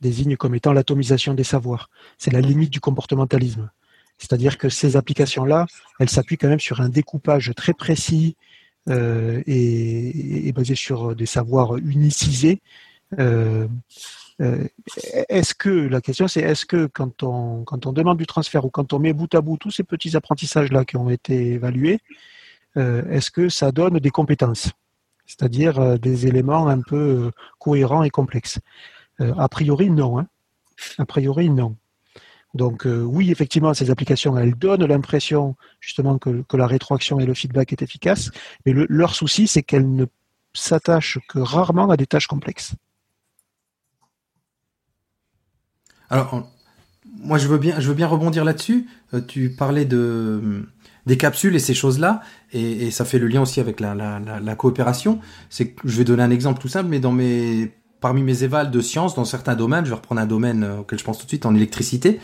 désigne 0.00 0.36
comme 0.36 0.54
étant 0.54 0.72
l'atomisation 0.72 1.34
des 1.34 1.44
savoirs. 1.44 1.90
C'est 2.18 2.32
la 2.32 2.40
limite 2.40 2.70
du 2.70 2.80
comportementalisme. 2.80 3.70
C'est-à-dire 4.18 4.58
que 4.58 4.68
ces 4.68 4.96
applications-là, 4.96 5.66
elles 6.00 6.10
s'appuient 6.10 6.38
quand 6.38 6.48
même 6.48 6.60
sur 6.60 6.80
un 6.80 6.88
découpage 6.88 7.52
très 7.54 7.74
précis, 7.74 8.36
euh, 8.88 9.42
et, 9.46 10.52
basé 10.52 10.76
sur 10.76 11.16
des 11.16 11.26
savoirs 11.26 11.76
unicisés. 11.76 12.60
Euh, 13.18 13.66
euh, 14.40 14.64
est-ce 15.28 15.54
que 15.54 15.70
la 15.70 16.00
question 16.00 16.28
c'est 16.28 16.40
est-ce 16.40 16.66
que 16.66 16.86
quand 16.86 17.22
on 17.22 17.64
quand 17.64 17.86
on 17.86 17.92
demande 17.92 18.18
du 18.18 18.26
transfert 18.26 18.64
ou 18.64 18.70
quand 18.70 18.92
on 18.92 18.98
met 18.98 19.12
bout 19.12 19.34
à 19.34 19.40
bout 19.40 19.56
tous 19.56 19.70
ces 19.70 19.82
petits 19.82 20.16
apprentissages 20.16 20.70
là 20.70 20.84
qui 20.84 20.96
ont 20.96 21.10
été 21.10 21.52
évalués, 21.54 22.00
est-ce 22.76 23.30
que 23.30 23.48
ça 23.48 23.72
donne 23.72 23.98
des 23.98 24.10
compétences, 24.10 24.70
c'est-à-dire 25.26 25.98
des 25.98 26.26
éléments 26.26 26.68
un 26.68 26.80
peu 26.80 27.32
cohérents 27.58 28.02
et 28.02 28.10
complexes? 28.10 28.58
A 29.18 29.48
priori 29.48 29.90
non. 29.90 30.18
Hein. 30.18 30.28
A 30.98 31.06
priori 31.06 31.50
non. 31.50 31.76
Donc 32.56 32.86
euh, 32.86 33.02
oui, 33.02 33.30
effectivement, 33.30 33.74
ces 33.74 33.90
applications, 33.90 34.36
elles 34.36 34.54
donnent 34.54 34.84
l'impression 34.84 35.56
justement 35.80 36.18
que, 36.18 36.44
la 36.54 36.66
rétroaction 36.66 37.20
et 37.20 37.26
le 37.26 37.34
feedback 37.34 37.72
est 37.72 37.82
efficace, 37.82 38.30
mais 38.64 38.72
leur 38.74 39.14
souci, 39.14 39.46
c'est 39.46 39.62
qu'elles 39.62 39.94
ne 39.94 40.06
s'attachent 40.54 41.18
que 41.28 41.38
rarement 41.38 41.90
à 41.90 41.96
des 41.96 42.06
tâches 42.06 42.26
complexes. 42.26 42.74
Alors, 46.08 46.48
moi, 47.18 47.38
je 47.38 47.48
veux 47.48 47.58
bien, 47.58 48.06
rebondir 48.06 48.44
là-dessus. 48.44 48.86
Euh, 49.14 49.20
tu 49.20 49.50
parlais 49.50 49.84
de 49.84 50.66
des 51.06 51.16
capsules 51.16 51.54
et 51.54 51.60
ces 51.60 51.74
choses-là, 51.74 52.20
et, 52.52 52.90
ça 52.90 53.04
fait 53.04 53.20
le 53.20 53.28
lien 53.28 53.40
aussi 53.40 53.60
avec 53.60 53.78
la, 53.78 54.56
coopération. 54.56 55.20
Je 55.50 55.96
vais 55.96 56.02
donner 56.02 56.24
un 56.24 56.32
exemple 56.32 56.60
tout 56.60 56.66
simple, 56.66 56.88
mais 56.88 56.98
dans 56.98 57.12
mes 57.12 57.72
parmi 58.00 58.22
mes 58.22 58.44
évals 58.44 58.70
de 58.70 58.80
sciences 58.80 59.14
dans 59.14 59.24
certains 59.24 59.54
domaines, 59.54 59.84
je 59.84 59.90
vais 59.90 59.96
reprendre 59.96 60.20
un 60.20 60.26
domaine 60.26 60.64
euh, 60.64 60.78
auquel 60.78 60.98
je 60.98 61.04
pense 61.04 61.18
tout 61.18 61.24
de 61.24 61.28
suite 61.28 61.46
en 61.46 61.54
électricité, 61.54 62.20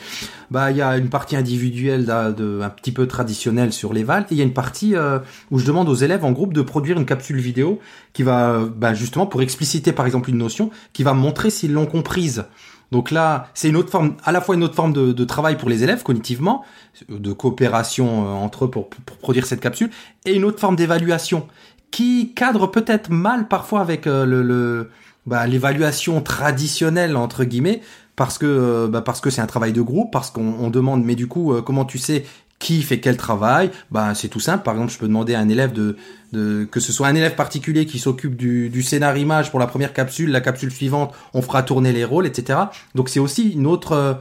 bah 0.50 0.70
il 0.70 0.76
y 0.76 0.82
a 0.82 0.96
une 0.96 1.08
partie 1.08 1.36
individuelle 1.36 2.04
de, 2.04 2.60
un 2.62 2.68
petit 2.68 2.92
peu 2.92 3.06
traditionnelle 3.06 3.72
sur 3.72 3.92
l'éval 3.92 4.24
et 4.24 4.34
il 4.34 4.38
y 4.38 4.40
a 4.40 4.44
une 4.44 4.52
partie 4.52 4.94
euh, 4.94 5.18
où 5.50 5.58
je 5.58 5.66
demande 5.66 5.88
aux 5.88 5.94
élèves 5.94 6.24
en 6.24 6.32
groupe 6.32 6.52
de 6.52 6.62
produire 6.62 6.98
une 6.98 7.06
capsule 7.06 7.40
vidéo 7.40 7.80
qui 8.12 8.22
va 8.22 8.60
bah, 8.76 8.94
justement 8.94 9.26
pour 9.26 9.42
expliciter 9.42 9.92
par 9.92 10.06
exemple 10.06 10.30
une 10.30 10.38
notion 10.38 10.70
qui 10.92 11.02
va 11.02 11.14
montrer 11.14 11.50
s'ils 11.50 11.72
l'ont 11.72 11.86
comprise. 11.86 12.44
Donc 12.90 13.10
là, 13.10 13.48
c'est 13.54 13.70
une 13.70 13.76
autre 13.76 13.88
forme, 13.88 14.16
à 14.22 14.32
la 14.32 14.42
fois 14.42 14.54
une 14.54 14.62
autre 14.62 14.74
forme 14.74 14.92
de, 14.92 15.24
travail 15.24 15.56
pour 15.56 15.70
les 15.70 15.82
élèves 15.82 16.02
cognitivement, 16.02 16.62
de 17.08 17.32
coopération 17.32 18.26
euh, 18.26 18.30
entre 18.32 18.66
eux 18.66 18.70
pour, 18.70 18.90
pour 18.90 19.16
produire 19.16 19.46
cette 19.46 19.60
capsule, 19.60 19.90
et 20.26 20.34
une 20.34 20.44
autre 20.44 20.60
forme 20.60 20.76
d'évaluation 20.76 21.48
qui 21.90 22.32
cadre 22.34 22.66
peut-être 22.66 23.10
mal 23.10 23.48
parfois 23.48 23.80
avec 23.80 24.06
le, 24.06 24.24
le 24.24 24.90
bah, 25.26 25.46
l'évaluation 25.46 26.20
traditionnelle 26.20 27.16
entre 27.16 27.44
guillemets 27.44 27.80
parce 28.16 28.38
que 28.38 28.46
euh, 28.46 28.88
bah, 28.88 29.02
parce 29.02 29.20
que 29.20 29.30
c'est 29.30 29.40
un 29.40 29.46
travail 29.46 29.72
de 29.72 29.82
groupe 29.82 30.10
parce 30.12 30.30
qu'on 30.30 30.70
demande 30.70 31.04
mais 31.04 31.14
du 31.14 31.28
coup 31.28 31.52
euh, 31.52 31.62
comment 31.62 31.84
tu 31.84 31.98
sais 31.98 32.24
qui 32.58 32.82
fait 32.82 33.00
quel 33.00 33.16
travail? 33.16 33.72
Bah 33.90 34.14
c'est 34.14 34.28
tout 34.28 34.38
simple. 34.38 34.62
Par 34.62 34.74
exemple 34.74 34.92
je 34.92 34.98
peux 34.98 35.08
demander 35.08 35.34
à 35.34 35.40
un 35.40 35.48
élève 35.48 35.72
de, 35.72 35.96
de 36.32 36.64
que 36.70 36.78
ce 36.78 36.92
soit 36.92 37.08
un 37.08 37.14
élève 37.14 37.34
particulier 37.34 37.86
qui 37.86 37.98
s'occupe 37.98 38.36
du, 38.36 38.68
du 38.68 38.82
scénar 38.82 39.16
image 39.16 39.50
pour 39.50 39.58
la 39.58 39.66
première 39.66 39.92
capsule 39.92 40.30
la 40.30 40.40
capsule 40.40 40.70
suivante 40.70 41.12
on 41.34 41.42
fera 41.42 41.62
tourner 41.62 41.92
les 41.92 42.04
rôles 42.04 42.26
etc 42.26 42.58
donc 42.94 43.08
c'est 43.08 43.20
aussi 43.20 43.50
une 43.50 43.66
autre 43.66 43.92
euh, 43.92 44.14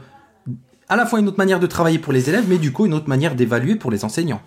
à 0.88 0.96
la 0.96 1.06
fois 1.06 1.20
une 1.20 1.28
autre 1.28 1.38
manière 1.38 1.60
de 1.60 1.66
travailler 1.66 1.98
pour 1.98 2.12
les 2.12 2.28
élèves 2.28 2.46
mais 2.48 2.58
du 2.58 2.72
coup 2.72 2.86
une 2.86 2.94
autre 2.94 3.08
manière 3.08 3.36
d'évaluer 3.36 3.76
pour 3.76 3.90
les 3.90 4.04
enseignants 4.04 4.42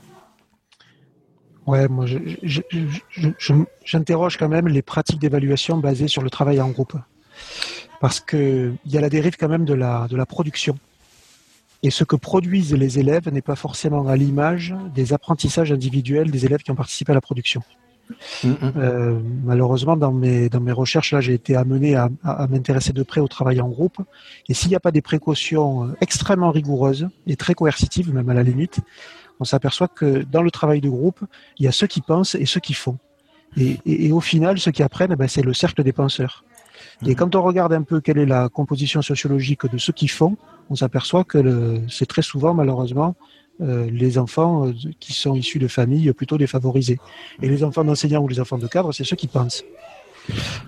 Ouais, 1.65 1.87
moi, 1.87 2.05
j'interroge 3.85 4.37
quand 4.37 4.49
même 4.49 4.67
les 4.67 4.81
pratiques 4.81 5.19
d'évaluation 5.19 5.77
basées 5.77 6.07
sur 6.07 6.21
le 6.21 6.29
travail 6.29 6.61
en 6.61 6.69
groupe. 6.69 6.95
Parce 7.99 8.19
qu'il 8.19 8.75
y 8.85 8.97
a 8.97 9.01
la 9.01 9.09
dérive 9.09 9.35
quand 9.37 9.49
même 9.49 9.65
de 9.65 9.73
la, 9.73 10.07
de 10.07 10.15
la 10.15 10.25
production. 10.25 10.77
Et 11.81 11.89
ce 11.89 12.03
que 12.03 12.15
produisent 12.15 12.73
les 12.73 12.99
élèves 12.99 13.31
n'est 13.31 13.41
pas 13.41 13.55
forcément 13.55 14.07
à 14.07 14.15
l'image 14.15 14.75
des 14.93 15.13
apprentissages 15.13 15.71
individuels 15.71 16.31
des 16.31 16.45
élèves 16.45 16.61
qui 16.61 16.71
ont 16.71 16.75
participé 16.75 17.11
à 17.11 17.15
la 17.15 17.21
production. 17.21 17.61
Mm, 18.43 18.49
mm. 18.49 18.73
Euh, 18.77 19.19
malheureusement, 19.43 19.97
dans 19.97 20.11
mes, 20.11 20.49
dans 20.49 20.61
mes 20.61 20.71
recherches, 20.71 21.13
là, 21.13 21.21
j'ai 21.21 21.33
été 21.33 21.55
amené 21.55 21.95
à, 21.95 22.09
à 22.23 22.47
m'intéresser 22.47 22.93
de 22.93 23.03
près 23.03 23.21
au 23.21 23.27
travail 23.27 23.59
en 23.61 23.69
groupe. 23.69 23.97
Et 24.49 24.53
s'il 24.53 24.69
n'y 24.69 24.75
a 24.75 24.79
pas 24.79 24.91
des 24.91 25.01
précautions 25.01 25.93
extrêmement 26.01 26.51
rigoureuses 26.51 27.07
et 27.27 27.35
très 27.35 27.55
coercitives, 27.55 28.13
même 28.13 28.29
à 28.29 28.33
la 28.33 28.43
limite, 28.43 28.79
on 29.39 29.43
s'aperçoit 29.43 29.87
que 29.87 30.23
dans 30.23 30.41
le 30.41 30.51
travail 30.51 30.81
de 30.81 30.89
groupe, 30.89 31.21
il 31.57 31.65
y 31.65 31.67
a 31.67 31.71
ceux 31.71 31.87
qui 31.87 32.01
pensent 32.01 32.35
et 32.35 32.45
ceux 32.45 32.59
qui 32.59 32.73
font. 32.73 32.97
Et, 33.57 34.11
au 34.11 34.19
final, 34.19 34.59
ceux 34.59 34.71
qui 34.71 34.83
apprennent, 34.83 35.15
ben, 35.15 35.27
c'est 35.27 35.41
le 35.41 35.53
cercle 35.53 35.81
des 35.83 35.93
penseurs. 35.93 36.43
Et 37.03 37.09
Mhm. 37.09 37.15
quand 37.15 37.35
on 37.35 37.41
regarde 37.41 37.73
un 37.73 37.83
peu 37.83 38.01
quelle 38.01 38.17
est 38.17 38.25
la 38.25 38.49
composition 38.49 39.01
sociologique 39.01 39.65
de 39.65 39.77
ceux 39.77 39.93
qui 39.93 40.09
font, 40.09 40.35
on 40.69 40.75
s'aperçoit 40.75 41.23
que 41.23 41.81
c'est 41.89 42.05
très 42.05 42.21
souvent, 42.21 42.53
malheureusement, 42.53 43.15
euh, 43.61 43.89
les 43.89 44.17
enfants 44.17 44.67
euh, 44.67 44.73
qui 44.99 45.13
sont 45.13 45.35
issus 45.35 45.59
de 45.59 45.69
familles 45.69 46.11
plutôt 46.11 46.37
défavorisées. 46.37 46.99
Et 47.41 47.47
les 47.47 47.63
enfants 47.63 47.85
d'enseignants 47.85 48.21
ou 48.21 48.27
les 48.27 48.41
enfants 48.41 48.57
de 48.57 48.67
cadres, 48.67 48.91
c'est 48.91 49.05
ceux 49.05 49.15
qui 49.15 49.27
pensent. 49.27 49.63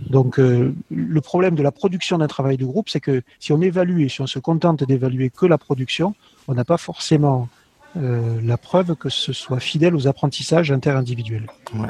Donc, 0.10 0.40
euh, 0.40 0.74
le 0.90 1.22
problème 1.22 1.56
de 1.56 1.64
la 1.64 1.72
production 1.72 2.18
d'un 2.20 2.28
travail 2.28 2.56
de 2.56 2.66
groupe, 2.66 2.90
c'est 2.90 3.02
que 3.02 3.24
si 3.40 3.52
on 3.52 3.62
évalue 3.62 4.04
et 4.04 4.10
si 4.10 4.22
on 4.22 4.28
se 4.28 4.40
contente 4.40 4.84
d'évaluer 4.86 5.30
que 5.30 5.46
la 5.46 5.58
production, 5.58 6.16
on 6.48 6.54
n'a 6.54 6.64
pas 6.64 6.78
forcément 6.78 7.50
euh, 7.98 8.40
la 8.44 8.58
preuve 8.58 8.96
que 8.96 9.10
ce 9.10 9.34
soit 9.34 9.60
fidèle 9.60 9.96
aux 9.96 10.08
apprentissages 10.08 10.72
interindividuels. 10.72 11.48
Ouais. 11.74 11.90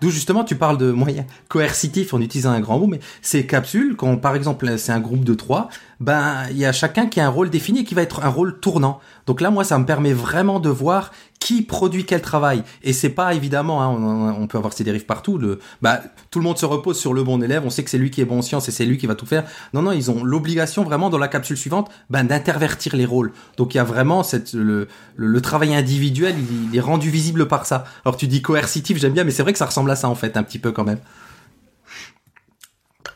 D'où 0.00 0.10
justement 0.10 0.44
tu 0.44 0.56
parles 0.56 0.78
de 0.78 0.90
moyens 0.90 1.26
coercitifs 1.48 2.12
en 2.12 2.20
utilisant 2.20 2.50
un 2.50 2.60
grand 2.60 2.78
mot, 2.78 2.86
mais 2.86 3.00
ces 3.22 3.46
capsules, 3.46 3.96
quand 3.96 4.16
par 4.16 4.34
exemple 4.34 4.78
c'est 4.78 4.92
un 4.92 5.00
groupe 5.00 5.24
de 5.24 5.34
trois, 5.34 5.68
ben 6.00 6.44
il 6.50 6.58
y 6.58 6.66
a 6.66 6.72
chacun 6.72 7.06
qui 7.06 7.20
a 7.20 7.26
un 7.26 7.30
rôle 7.30 7.50
défini 7.50 7.80
et 7.80 7.84
qui 7.84 7.94
va 7.94 8.02
être 8.02 8.24
un 8.24 8.28
rôle 8.28 8.58
tournant. 8.60 9.00
Donc 9.26 9.40
là 9.40 9.50
moi 9.50 9.64
ça 9.64 9.78
me 9.78 9.86
permet 9.86 10.12
vraiment 10.12 10.60
de 10.60 10.68
voir 10.68 11.10
qui 11.40 11.62
produit 11.62 12.06
quel 12.06 12.22
travail. 12.22 12.62
Et 12.82 12.92
c'est 12.92 13.10
pas 13.10 13.34
évidemment, 13.34 13.82
hein, 13.82 14.34
on, 14.38 14.46
peut 14.46 14.56
avoir 14.56 14.72
ces 14.72 14.82
dérives 14.82 15.04
partout. 15.04 15.36
Le, 15.36 15.58
bah 15.82 16.00
tout 16.30 16.38
le 16.38 16.44
monde 16.44 16.56
se 16.56 16.64
repose 16.64 16.98
sur 16.98 17.12
le 17.12 17.22
bon 17.22 17.42
élève, 17.42 17.64
on 17.66 17.70
sait 17.70 17.84
que 17.84 17.90
c'est 17.90 17.98
lui 17.98 18.10
qui 18.10 18.20
est 18.22 18.24
bon 18.24 18.38
en 18.38 18.42
sciences 18.42 18.68
et 18.68 18.72
c'est 18.72 18.86
lui 18.86 18.96
qui 18.96 19.06
va 19.06 19.14
tout 19.14 19.26
faire. 19.26 19.44
Non 19.72 19.82
non 19.82 19.92
ils 19.92 20.10
ont 20.10 20.24
l'obligation 20.24 20.84
vraiment 20.84 21.10
dans 21.10 21.18
la 21.18 21.28
capsule 21.28 21.56
suivante, 21.56 21.90
ben 22.10 22.24
d'intervertir 22.24 22.96
les 22.96 23.06
rôles. 23.06 23.32
Donc 23.56 23.74
il 23.74 23.76
y 23.76 23.80
a 23.80 23.84
vraiment 23.84 24.22
le 24.54 25.40
travail 25.40 25.74
individuel, 25.74 26.34
il, 26.38 26.70
il 26.70 26.76
est 26.76 26.80
rendu 26.80 27.10
visible 27.10 27.46
par 27.46 27.66
ça. 27.66 27.84
Alors 28.04 28.16
tu 28.16 28.26
dis 28.26 28.42
coercitif, 28.42 28.98
j'aime 28.98 29.12
bien, 29.12 29.24
mais 29.24 29.30
c'est 29.30 29.42
vrai 29.42 29.52
que 29.52 29.58
ça 29.58 29.66
ressemble 29.66 29.90
à 29.90 29.96
ça 29.96 30.08
en 30.08 30.14
fait, 30.14 30.36
un 30.36 30.42
petit 30.42 30.58
peu 30.58 30.72
quand 30.72 30.84
même. 30.84 31.00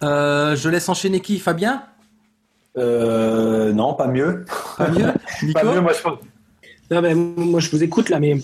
Euh, 0.02 0.56
je 0.56 0.68
laisse 0.68 0.88
enchaîner 0.88 1.20
qui, 1.20 1.38
Fabien? 1.38 1.82
Euh, 2.78 3.72
non, 3.72 3.94
pas 3.94 4.06
mieux. 4.08 4.44
Pas 4.76 4.88
mieux 4.90 5.06
Nico 5.42 5.60
Pas 5.60 5.64
mieux, 5.74 5.80
moi 5.80 5.92
je 5.92 6.02
pense. 6.02 6.18
Non, 6.90 7.02
mais 7.02 7.14
moi, 7.14 7.60
je 7.60 7.70
vous 7.70 7.82
écoute 7.82 8.08
là, 8.08 8.18
mais 8.18 8.38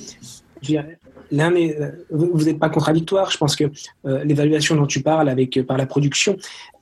l'un 1.31 1.53
euh, 1.55 1.91
vous 2.11 2.45
n'êtes 2.45 2.59
pas 2.59 2.69
contradictoire. 2.69 3.31
Je 3.31 3.39
pense 3.39 3.57
que 3.57 3.65
euh, 4.07 4.23
l'évaluation 4.25 4.77
dont 4.77 4.87
tu 4.87 5.01
parles 5.03 5.29
avec, 5.29 5.63
par 5.67 5.79
la 5.79 5.87
production, 5.87 6.37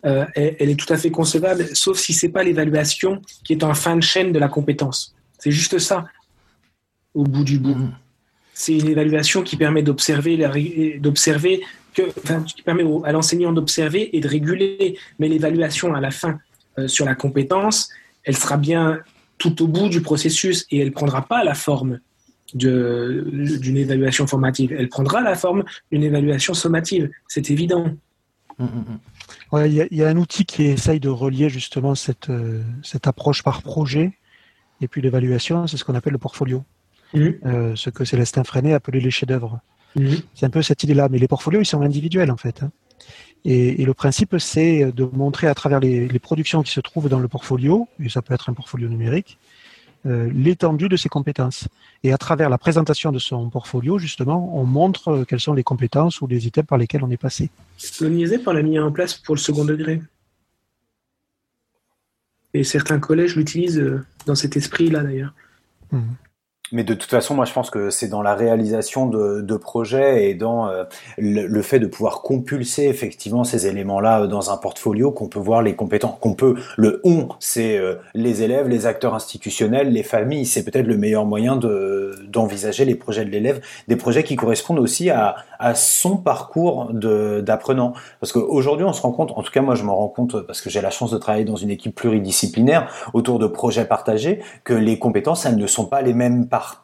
euh, 0.04 0.24
elle, 0.34 0.56
elle 0.58 0.70
est 0.70 0.74
tout 0.74 0.92
à 0.92 0.96
fait 0.96 1.10
concevable, 1.10 1.66
sauf 1.74 1.98
si 1.98 2.12
c'est 2.12 2.30
pas 2.30 2.42
l'évaluation 2.42 3.20
qui 3.44 3.52
est 3.52 3.62
en 3.62 3.74
fin 3.74 3.96
de 3.96 4.02
chaîne 4.02 4.32
de 4.32 4.38
la 4.38 4.48
compétence. 4.48 5.14
C'est 5.38 5.52
juste 5.52 5.78
ça, 5.78 6.04
au 7.14 7.24
bout 7.24 7.44
du 7.44 7.58
bout. 7.58 7.74
Mhm. 7.74 7.92
C'est 8.54 8.74
une 8.76 8.88
évaluation 8.88 9.42
qui 9.42 9.56
permet 9.56 9.82
d'observer, 9.82 10.36
la 10.36 10.50
ré- 10.50 10.98
d'observer 11.00 11.62
que, 11.94 12.02
enfin, 12.22 12.42
qui 12.42 12.62
permet 12.62 12.82
au- 12.82 13.04
à 13.04 13.12
l'enseignant 13.12 13.52
d'observer 13.52 14.14
et 14.16 14.20
de 14.20 14.28
réguler. 14.28 14.98
Mais 15.18 15.28
l'évaluation 15.28 15.94
à 15.94 16.00
la 16.00 16.10
fin 16.10 16.30
euh, 16.30 16.34
sur 16.86 17.04
la 17.04 17.14
compétence, 17.14 17.90
elle 18.24 18.36
sera 18.36 18.56
bien 18.56 19.00
tout 19.38 19.62
au 19.62 19.66
bout 19.66 19.88
du 19.88 20.00
processus 20.00 20.66
et 20.70 20.78
elle 20.78 20.92
prendra 20.92 21.22
pas 21.26 21.42
la 21.44 21.54
forme 21.54 21.98
d'une 22.54 23.76
évaluation 23.76 24.26
formative. 24.26 24.72
Elle 24.78 24.88
prendra 24.88 25.20
la 25.20 25.34
forme 25.34 25.64
d'une 25.90 26.02
évaluation 26.04 26.54
sommative. 26.54 27.10
C'est 27.28 27.50
évident. 27.50 27.86
Mm, 28.58 28.64
mm. 28.64 28.98
Ouais, 29.52 29.70
il 29.70 29.74
y, 29.74 29.80
a- 29.82 29.86
il 29.90 29.96
y 29.96 30.02
a 30.04 30.08
un 30.08 30.16
outil 30.16 30.44
qui 30.44 30.64
essaye 30.64 31.00
de 31.00 31.08
relier 31.08 31.48
justement 31.48 31.94
cette, 31.94 32.30
euh, 32.30 32.62
cette 32.82 33.06
approche 33.06 33.42
par 33.42 33.62
projet 33.62 34.12
et 34.80 34.88
puis 34.88 35.00
l'évaluation, 35.02 35.66
c'est 35.66 35.76
ce 35.76 35.84
qu'on 35.84 35.94
appelle 35.94 36.12
le 36.12 36.18
portfolio, 36.18 36.64
Mhm. 37.14 37.34
Euh, 37.44 37.72
ce 37.76 37.90
que 37.90 38.06
Célestin 38.06 38.42
Freinet 38.42 38.72
appelait 38.72 38.98
les 39.00 39.10
chefs-d'œuvre. 39.10 39.60
Mhm. 39.96 40.16
C'est 40.34 40.46
un 40.46 40.50
peu 40.50 40.62
cette 40.62 40.82
idée-là, 40.82 41.08
mais 41.10 41.18
les 41.18 41.28
portfolios, 41.28 41.60
ils 41.60 41.66
sont 41.66 41.82
individuels 41.82 42.30
en 42.30 42.38
fait. 42.38 42.62
hein. 42.62 42.70
Et, 43.44 43.82
et 43.82 43.84
le 43.84 43.94
principe, 43.94 44.36
c'est 44.38 44.92
de 44.92 45.04
montrer 45.12 45.48
à 45.48 45.54
travers 45.54 45.80
les, 45.80 46.06
les 46.08 46.18
productions 46.18 46.62
qui 46.62 46.70
se 46.70 46.80
trouvent 46.80 47.08
dans 47.08 47.18
le 47.18 47.28
portfolio, 47.28 47.88
et 47.98 48.08
ça 48.08 48.22
peut 48.22 48.34
être 48.34 48.48
un 48.50 48.54
portfolio 48.54 48.88
numérique, 48.88 49.38
euh, 50.04 50.28
l'étendue 50.34 50.88
de 50.88 50.96
ses 50.96 51.08
compétences. 51.08 51.68
Et 52.02 52.12
à 52.12 52.18
travers 52.18 52.50
la 52.50 52.58
présentation 52.58 53.12
de 53.12 53.20
son 53.20 53.48
portfolio, 53.50 53.98
justement, 53.98 54.58
on 54.58 54.64
montre 54.64 55.08
euh, 55.08 55.24
quelles 55.24 55.38
sont 55.38 55.52
les 55.52 55.62
compétences 55.62 56.20
ou 56.20 56.26
les 56.26 56.48
items 56.48 56.66
par 56.66 56.76
lesquels 56.76 57.04
on 57.04 57.10
est 57.10 57.16
passé. 57.16 57.50
Le 58.00 58.08
NIESEP, 58.08 58.42
on 58.48 58.52
l'a 58.52 58.62
mis 58.62 58.80
en 58.80 58.90
place 58.90 59.14
pour 59.14 59.36
le 59.36 59.40
second 59.40 59.64
degré. 59.64 60.02
Et 62.52 62.64
certains 62.64 62.98
collèges 62.98 63.36
l'utilisent 63.36 63.78
euh, 63.78 64.04
dans 64.26 64.34
cet 64.34 64.56
esprit-là 64.56 65.04
d'ailleurs. 65.04 65.34
Mhm. 65.92 66.16
Mais 66.72 66.84
de 66.84 66.94
toute 66.94 67.10
façon, 67.10 67.34
moi, 67.34 67.44
je 67.44 67.52
pense 67.52 67.70
que 67.70 67.90
c'est 67.90 68.08
dans 68.08 68.22
la 68.22 68.34
réalisation 68.34 69.06
de, 69.06 69.56
projets 69.56 70.30
et 70.30 70.34
dans 70.34 70.68
euh, 70.68 70.84
le, 71.18 71.62
fait 71.62 71.78
de 71.78 71.86
pouvoir 71.86 72.22
compulser 72.22 72.84
effectivement 72.84 73.44
ces 73.44 73.66
éléments-là 73.66 74.22
euh, 74.22 74.26
dans 74.26 74.50
un 74.50 74.56
portfolio 74.56 75.10
qu'on 75.12 75.28
peut 75.28 75.38
voir 75.38 75.60
les 75.60 75.76
compétences, 75.76 76.16
qu'on 76.20 76.32
peut. 76.34 76.56
Le 76.78 77.00
on, 77.04 77.28
c'est 77.38 77.76
euh, 77.76 77.96
les 78.14 78.42
élèves, 78.42 78.68
les 78.68 78.86
acteurs 78.86 79.14
institutionnels, 79.14 79.92
les 79.92 80.02
familles. 80.02 80.46
C'est 80.46 80.64
peut-être 80.64 80.86
le 80.86 80.96
meilleur 80.96 81.26
moyen 81.26 81.56
de 81.56 82.18
d'envisager 82.26 82.86
les 82.86 82.94
projets 82.94 83.26
de 83.26 83.30
l'élève, 83.30 83.60
des 83.88 83.96
projets 83.96 84.24
qui 84.24 84.36
correspondent 84.36 84.78
aussi 84.78 85.10
à, 85.10 85.36
à 85.62 85.74
son 85.74 86.16
parcours 86.16 86.90
d'apprenant. 86.92 87.94
Parce 88.20 88.32
qu'aujourd'hui, 88.32 88.84
on 88.84 88.92
se 88.92 89.00
rend 89.00 89.12
compte, 89.12 89.32
en 89.36 89.42
tout 89.42 89.52
cas, 89.52 89.62
moi, 89.62 89.76
je 89.76 89.84
m'en 89.84 89.96
rends 89.96 90.08
compte 90.08 90.42
parce 90.42 90.60
que 90.60 90.68
j'ai 90.68 90.80
la 90.80 90.90
chance 90.90 91.10
de 91.12 91.18
travailler 91.18 91.44
dans 91.44 91.56
une 91.56 91.70
équipe 91.70 91.94
pluridisciplinaire 91.94 92.88
autour 93.14 93.38
de 93.38 93.46
projets 93.46 93.84
partagés, 93.84 94.42
que 94.64 94.74
les 94.74 94.98
compétences, 94.98 95.46
elles 95.46 95.56
ne 95.56 95.66
sont 95.66 95.86
pas 95.86 96.02
les 96.02 96.14
mêmes 96.14 96.48
par 96.48 96.81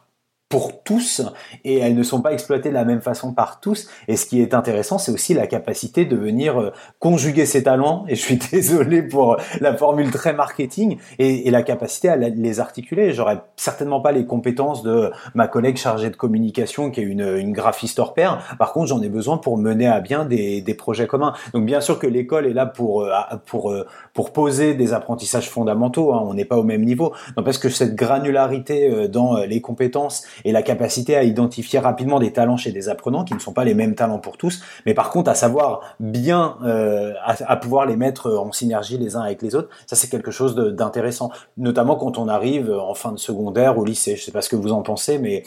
pour 0.49 0.83
tous 0.83 1.21
et 1.63 1.77
elles 1.77 1.95
ne 1.95 2.01
sont 2.01 2.21
pas 2.21 2.33
exploitées 2.33 2.69
de 2.69 2.73
la 2.73 2.83
même 2.83 3.01
façon 3.01 3.33
par 3.33 3.59
tous. 3.59 3.87
Et 4.07 4.17
ce 4.17 4.25
qui 4.25 4.41
est 4.41 4.55
intéressant, 4.55 4.97
c'est 4.97 5.11
aussi 5.11 5.35
la 5.35 5.45
capacité 5.45 6.05
de 6.05 6.15
venir 6.15 6.59
euh, 6.59 6.71
conjuguer 6.97 7.45
ses 7.45 7.63
talents. 7.63 8.05
Et 8.07 8.15
je 8.15 8.21
suis 8.21 8.37
désolé 8.51 9.03
pour 9.03 9.37
la 9.61 9.77
formule 9.77 10.09
très 10.09 10.33
marketing 10.33 10.97
et, 11.19 11.49
la 11.51 11.61
capacité 11.61 12.09
à 12.09 12.15
les 12.15 12.59
articuler. 12.59 13.13
J'aurais 13.13 13.41
certainement 13.55 14.01
pas 14.01 14.11
les 14.11 14.25
compétences 14.25 14.83
de 14.83 15.11
ma 15.33 15.47
collègue 15.47 15.77
chargée 15.77 16.09
de 16.09 16.15
communication 16.15 16.91
qui 16.91 17.01
est 17.01 17.03
une, 17.03 17.53
graphiste 17.53 17.99
hors 17.99 18.13
pair. 18.13 18.55
Par 18.57 18.73
contre, 18.73 18.87
j'en 18.87 19.01
ai 19.01 19.09
besoin 19.09 19.37
pour 19.37 19.57
mener 19.57 19.87
à 19.87 19.99
bien 19.99 20.25
des, 20.25 20.75
projets 20.77 21.07
communs. 21.07 21.33
Donc 21.53 21.65
bien 21.65 21.81
sûr 21.81 21.99
que 21.99 22.07
l'école 22.07 22.45
est 22.45 22.53
là 22.53 22.65
pour 22.65 23.03
euh, 23.03 23.11
pour 23.45 23.71
euh, 23.71 23.85
pour 24.13 24.33
poser 24.33 24.73
des 24.73 24.93
apprentissages 24.93 25.49
fondamentaux. 25.49 26.13
hein. 26.13 26.21
On 26.25 26.33
n'est 26.33 26.45
pas 26.45 26.57
au 26.57 26.63
même 26.63 26.83
niveau. 26.83 27.13
Non, 27.37 27.43
parce 27.43 27.57
que 27.57 27.69
cette 27.69 27.95
granularité 27.95 28.89
euh, 28.89 29.07
dans 29.07 29.37
euh, 29.37 29.45
les 29.45 29.61
compétences 29.61 30.23
et 30.45 30.51
la 30.51 30.61
capacité 30.61 31.15
à 31.15 31.23
identifier 31.23 31.79
rapidement 31.79 32.19
des 32.19 32.31
talents 32.31 32.57
chez 32.57 32.71
des 32.71 32.89
apprenants 32.89 33.23
qui 33.23 33.33
ne 33.33 33.39
sont 33.39 33.53
pas 33.53 33.63
les 33.63 33.73
mêmes 33.73 33.95
talents 33.95 34.19
pour 34.19 34.37
tous, 34.37 34.61
mais 34.85 34.93
par 34.93 35.09
contre 35.09 35.29
à 35.29 35.35
savoir 35.35 35.81
bien, 35.99 36.57
euh, 36.63 37.13
à, 37.23 37.55
pouvoir 37.57 37.85
les 37.85 37.95
mettre 37.95 38.31
en 38.31 38.51
synergie 38.51 38.97
les 38.97 39.15
uns 39.15 39.21
avec 39.21 39.41
les 39.41 39.55
autres, 39.55 39.69
ça 39.87 39.95
c'est 39.95 40.09
quelque 40.09 40.31
chose 40.31 40.55
d'intéressant, 40.55 41.31
notamment 41.57 41.95
quand 41.95 42.17
on 42.17 42.27
arrive 42.27 42.71
en 42.71 42.93
fin 42.93 43.11
de 43.11 43.17
secondaire 43.17 43.77
au 43.77 43.85
lycée. 43.85 44.15
Je 44.15 44.23
sais 44.23 44.31
pas 44.31 44.41
ce 44.41 44.49
que 44.49 44.55
vous 44.55 44.71
en 44.71 44.81
pensez, 44.81 45.19
mais 45.19 45.43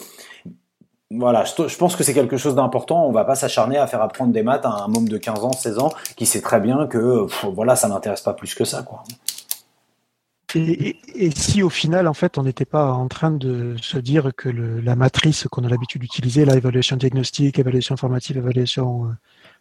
voilà, 1.15 1.43
je, 1.45 1.77
pense 1.77 1.95
que 1.95 2.03
c'est 2.03 2.13
quelque 2.13 2.37
chose 2.37 2.55
d'important. 2.55 3.05
On 3.05 3.11
va 3.11 3.23
pas 3.23 3.35
s'acharner 3.35 3.77
à 3.77 3.87
faire 3.87 4.01
apprendre 4.01 4.33
des 4.33 4.43
maths 4.43 4.65
à 4.65 4.83
un 4.83 4.87
môme 4.87 5.07
de 5.07 5.17
15 5.17 5.43
ans, 5.43 5.51
16 5.51 5.79
ans, 5.79 5.93
qui 6.15 6.25
sait 6.25 6.41
très 6.41 6.59
bien 6.59 6.87
que 6.87 7.27
voilà, 7.53 7.75
ça 7.75 7.87
n'intéresse 7.87 8.21
pas 8.21 8.33
plus 8.33 8.55
que 8.55 8.65
ça, 8.65 8.83
quoi. 8.83 9.03
Et, 10.55 11.31
si 11.35 11.63
au 11.63 11.69
final, 11.69 12.07
en 12.07 12.13
fait, 12.13 12.37
on 12.37 12.43
n'était 12.43 12.65
pas 12.65 12.91
en 12.93 13.07
train 13.07 13.31
de 13.31 13.75
se 13.81 13.97
dire 13.97 14.31
que 14.35 14.49
le- 14.49 14.81
la 14.81 14.95
matrice 14.95 15.47
qu'on 15.49 15.63
a 15.63 15.69
l'habitude 15.69 16.01
d'utiliser, 16.01 16.45
la 16.45 16.55
évaluation 16.55 16.95
diagnostique, 16.97 17.59
évaluation 17.59 17.97
formative, 17.97 18.37
évaluation 18.37 19.05
euh, 19.05 19.13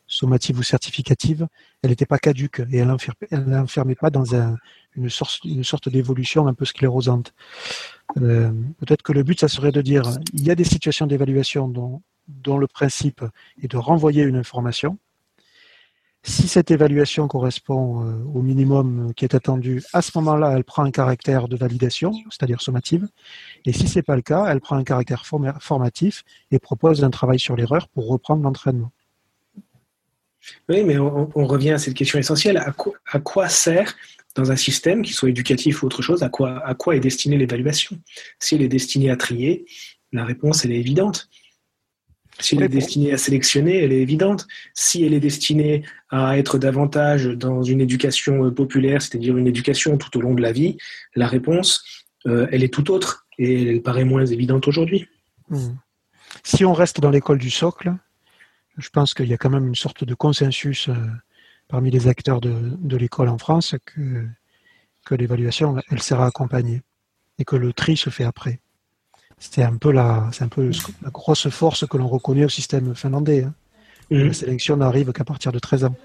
sommative 0.07 0.59
ou 0.59 0.63
certificative, 0.63 1.47
elle 1.83 1.91
n'était 1.91 2.07
pas 2.07 2.19
caduque 2.19 2.61
et 2.71 2.79
elle 2.79 2.89
n'enfer- 2.89 3.15
elle 3.31 3.45
n'enfermait 3.45 3.95
pas 3.95 4.11
dans 4.11 4.35
un- 4.35 4.57
une 4.97 5.09
sorte, 5.09 5.89
d'évolution 5.89 6.47
un 6.47 6.55
peu 6.55 6.65
sclérosante. 6.67 7.33
Euh, 8.21 8.51
Peut-être 8.79 9.03
que 9.03 9.13
le 9.13 9.23
but, 9.23 9.41
ça 9.41 9.49
serait 9.49 9.73
de 9.73 9.81
dire, 9.81 10.03
il 10.35 10.43
y 10.45 10.51
a 10.51 10.55
des 10.55 10.65
situations 10.65 11.07
d'évaluation 11.07 11.69
dont 11.69 12.59
le 12.59 12.67
principe 12.67 13.25
est 13.63 13.69
de 13.69 13.77
renvoyer 13.79 14.23
une 14.25 14.37
information. 14.37 14.99
Si 16.25 16.47
cette 16.47 16.71
évaluation 16.71 17.27
correspond 17.27 18.05
euh, 18.05 18.23
au 18.33 18.43
minimum 18.43 19.13
qui 19.17 19.25
est 19.25 19.35
attendu, 19.35 19.83
à 19.93 20.03
ce 20.03 20.13
moment-là, 20.19 20.53
elle 20.57 20.63
prend 20.63 20.85
un 20.85 20.93
caractère 20.93 21.49
de 21.49 21.57
validation, 21.57 22.13
c'est-à-dire 22.31 22.61
sommative. 22.61 23.09
Et 23.67 23.73
si 23.73 23.89
c'est 23.89 24.03
pas 24.03 24.15
le 24.15 24.23
cas, 24.23 24.47
elle 24.47 24.61
prend 24.61 24.77
un 24.77 24.85
caractère 24.85 25.27
forma- 25.27 25.59
formatif 25.59 26.23
et 26.53 26.61
propose 26.61 27.03
un 27.03 27.11
travail 27.11 27.41
sur 27.41 27.57
l'erreur 27.57 27.89
pour 27.89 28.07
reprendre 28.09 28.45
l'entraînement. 28.45 28.93
Oui, 30.69 30.85
mais 30.85 30.99
on, 30.99 31.47
revient 31.47 31.71
à 31.71 31.79
cette 31.79 31.95
question 31.95 32.19
essentielle. 32.19 32.57
À 32.57 33.19
quoi, 33.21 33.49
sert, 33.49 33.95
dans 34.35 34.51
un 34.51 34.57
système, 34.57 35.03
qui 35.03 35.13
soit 35.13 35.29
éducatif 35.29 35.83
ou 35.83 35.87
autre 35.87 36.03
chose, 36.03 36.23
à 36.23 36.29
quoi, 36.29 36.65
à 36.67 36.75
quoi 36.75 36.97
est 36.97 37.01
destinée 37.01 37.37
l'évaluation? 37.37 37.99
Si 38.39 38.55
elle 38.55 38.63
est 38.63 38.69
destinée 38.69 39.11
à 39.11 39.17
trier, 39.17 39.67
la 40.13 40.25
réponse, 40.25 40.65
elle 40.65 40.73
est 40.73 40.81
évidente. 40.81 41.29
Si 42.43 42.57
elle 42.57 42.65
est 42.65 42.69
destinée 42.69 43.13
à 43.13 43.19
sélectionner, 43.19 43.83
elle 43.83 43.93
est 43.93 44.01
évidente. 44.01 44.47
Si 44.75 45.05
elle 45.05 45.15
est 45.15 45.21
destinée 45.21 45.85
à 46.11 46.39
être 46.39 46.59
davantage 46.59 47.27
dans 47.27 47.63
une 47.63 47.81
éducation 47.81 48.45
euh, 48.45 48.51
populaire, 48.51 49.01
c'est-à-dire 49.01 49.37
une 49.37 49.47
éducation 49.47 49.97
tout 49.97 50.17
au 50.19 50.21
long 50.21 50.35
de 50.35 50.43
la 50.43 50.53
vie, 50.53 50.77
la 51.15 51.27
réponse, 51.27 51.85
euh, 52.27 52.47
elle 52.53 52.65
est 52.65 52.73
tout 52.73 52.91
autre 52.91 53.27
et 53.39 53.69
elle 53.69 53.83
paraît 53.83 54.05
moins 54.05 54.27
évidente 54.27 54.69
aujourd'hui. 54.69 55.09
Hmm. 55.49 55.75
Si 56.43 56.65
on 56.65 56.73
reste 56.73 57.01
dans 57.01 57.11
l'école 57.11 57.39
du 57.39 57.51
socle, 57.51 57.95
je 58.77 58.89
pense 58.89 59.15
qu'il 59.15 59.29
y 59.29 59.35
a 59.35 59.39
quand 59.39 59.51
même 59.51 59.67
une 59.67 59.75
sorte 59.75 60.05
de 60.05 60.15
consensus 60.15 60.89
euh, 60.89 60.95
parmi 61.69 61.91
les 61.91 62.09
acteurs 62.09 62.41
de, 62.41 62.55
de 62.79 62.97
l'école 62.97 63.29
en 63.29 63.39
France 63.39 63.75
que, 63.85 64.27
que 65.05 65.15
l'évaluation, 65.15 65.77
elle 65.91 66.03
sera 66.03 66.27
accompagnée 66.27 66.83
et 67.39 67.45
que 67.45 67.57
le 67.57 67.73
tri 67.73 67.97
se 67.97 68.11
fait 68.11 68.25
après. 68.25 68.61
C'est 69.45 69.63
un 69.65 69.77
peu 69.77 69.91
la, 69.91 70.29
c'est 70.33 70.45
un 70.45 70.49
peu 70.49 70.71
la 71.03 71.11
grosse 71.11 71.49
force 71.49 71.85
que 71.87 71.97
l'on 71.97 72.07
reconnaît 72.07 72.45
au 72.45 72.49
système 72.49 72.95
finlandais. 72.95 73.43
Hein. 73.45 73.55
Mhm. 74.11 74.27
La 74.29 74.33
sélection 74.33 74.77
n'arrive 74.77 75.13
qu'à 75.13 75.25
partir 75.25 75.51
de 75.53 75.59
13 75.59 75.85
ans. 75.85 75.97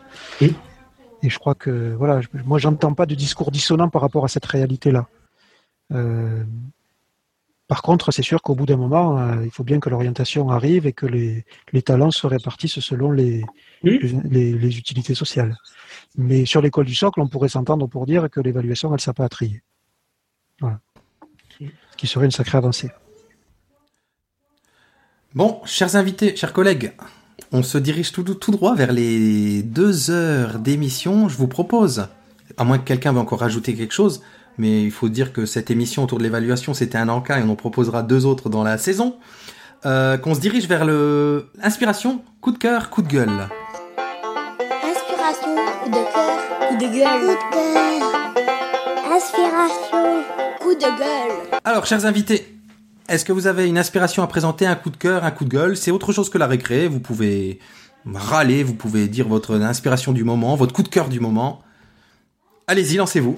Oui. 0.41 0.55
Et 1.23 1.29
je 1.29 1.37
crois 1.37 1.53
que, 1.55 1.93
voilà, 1.97 2.21
je- 2.21 2.27
moi, 2.45 2.57
j'entends 2.57 2.93
pas 2.93 3.05
de 3.05 3.13
discours 3.15 3.51
dissonant 3.51 3.89
par 3.89 4.01
rapport 4.01 4.25
à 4.25 4.27
cette 4.27 4.45
réalité-là. 4.45 5.07
Euh, 5.93 6.43
par 7.67 7.81
contre, 7.83 8.11
c'est 8.11 8.23
sûr 8.23 8.41
qu'au 8.41 8.55
bout 8.55 8.65
d'un 8.65 8.77
moment, 8.77 9.19
euh, 9.19 9.45
il 9.45 9.51
faut 9.51 9.63
bien 9.63 9.79
que 9.79 9.89
l'orientation 9.89 10.49
arrive 10.49 10.87
et 10.87 10.93
que 10.93 11.05
les, 11.05 11.45
les 11.73 11.81
talents 11.83 12.11
se 12.11 12.25
répartissent 12.25 12.79
selon 12.79 13.11
les, 13.11 13.43
Oui. 13.83 13.99
les, 14.29 14.53
les 14.53 14.77
utilités 14.79 15.13
sociales. 15.15 15.55
Mais 16.17 16.45
sur 16.45 16.61
l'école 16.61 16.85
du 16.85 16.95
socle, 16.95 17.19
on 17.21 17.27
pourrait 17.27 17.49
s'entendre 17.49 17.85
pour 17.87 18.05
dire 18.07 18.29
que 18.31 18.39
l'évaluation, 18.39 18.89
elle 18.95 19.01
ne 19.05 19.13
pas 19.13 19.25
à 19.25 19.29
trier. 19.29 19.61
Voilà. 20.59 20.79
Ce 21.59 21.97
qui 21.97 22.07
serait 22.07 22.25
une 22.25 22.31
sacrée 22.31 22.57
avancée. 22.57 22.89
Bon, 25.37 25.61
chers 25.65 25.95
invités, 25.95 26.35
chers 26.35 26.51
collègues, 26.51 26.93
on 27.51 27.61
se 27.61 27.77
dirige 27.77 28.11
tout, 28.11 28.23
tout 28.23 28.49
droit 28.49 28.73
vers 28.73 28.91
les 28.91 29.61
deux 29.61 30.09
heures 30.09 30.57
d'émission. 30.57 31.29
Je 31.29 31.37
vous 31.37 31.47
propose, 31.47 32.07
à 32.57 32.63
moins 32.63 32.79
que 32.79 32.85
quelqu'un 32.85 33.11
veuille 33.11 33.21
encore 33.21 33.41
rajouter 33.41 33.75
quelque 33.75 33.93
chose, 33.93 34.23
mais 34.57 34.81
il 34.81 34.89
faut 34.89 35.09
dire 35.09 35.33
que 35.33 35.45
cette 35.45 35.69
émission 35.69 36.03
autour 36.03 36.17
de 36.17 36.23
l'évaluation, 36.23 36.73
c'était 36.73 36.97
un 36.97 37.07
encas 37.07 37.37
et 37.37 37.43
on 37.43 37.49
en 37.51 37.55
proposera 37.55 38.01
deux 38.01 38.25
autres 38.25 38.49
dans 38.49 38.63
la 38.63 38.79
saison. 38.79 39.17
Euh, 39.85 40.17
qu'on 40.17 40.33
se 40.33 40.39
dirige 40.39 40.67
vers 40.67 40.85
le 40.85 41.51
inspiration, 41.61 42.23
coup 42.41 42.49
de 42.49 42.57
cœur, 42.57 42.89
coup 42.89 43.03
de 43.03 43.07
gueule. 43.07 43.47
Inspiration, 44.89 45.55
coup 45.83 45.89
de 45.91 46.13
cœur, 46.13 46.67
coup 46.67 46.77
de 46.77 46.87
gueule, 46.87 47.19
coup 47.21 47.27
de 47.27 47.53
cœur. 47.53 48.41
Inspiration, 49.15 50.23
coup 50.61 50.73
de 50.73 50.97
gueule. 50.97 51.59
Alors, 51.63 51.85
chers 51.85 52.05
invités, 52.07 52.56
est-ce 53.07 53.25
que 53.25 53.31
vous 53.31 53.47
avez 53.47 53.67
une 53.67 53.77
inspiration 53.77 54.23
à 54.23 54.27
présenter, 54.27 54.65
un 54.65 54.75
coup 54.75 54.89
de 54.89 54.97
cœur, 54.97 55.23
un 55.23 55.31
coup 55.31 55.45
de 55.45 55.49
gueule? 55.49 55.77
C'est 55.77 55.91
autre 55.91 56.11
chose 56.11 56.29
que 56.29 56.37
la 56.37 56.47
récré. 56.47 56.87
Vous 56.87 56.99
pouvez 56.99 57.59
râler, 58.05 58.63
vous 58.63 58.73
pouvez 58.73 59.07
dire 59.07 59.27
votre 59.27 59.55
inspiration 59.55 60.13
du 60.13 60.23
moment, 60.23 60.55
votre 60.55 60.73
coup 60.73 60.83
de 60.83 60.89
cœur 60.89 61.09
du 61.09 61.19
moment. 61.19 61.61
Allez-y, 62.67 62.97
lancez-vous. 62.97 63.37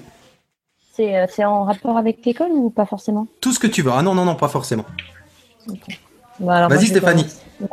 C'est 0.94 1.16
euh, 1.16 1.48
en 1.48 1.64
rapport 1.64 1.98
avec 1.98 2.26
l'école 2.26 2.52
ou 2.52 2.70
pas 2.70 2.86
forcément? 2.86 3.28
Tout 3.42 3.54
ce 3.54 3.60
que 3.60 3.68
tu 3.68 3.82
veux. 3.82 3.92
Ah 3.94 4.02
non, 4.02 4.14
non, 4.16 4.26
non, 4.26 4.36
pas 4.36 4.50
forcément. 4.50 4.86
Vas-y, 6.40 6.88
Stéphanie. 6.88 7.26
Ouais. 7.62 7.68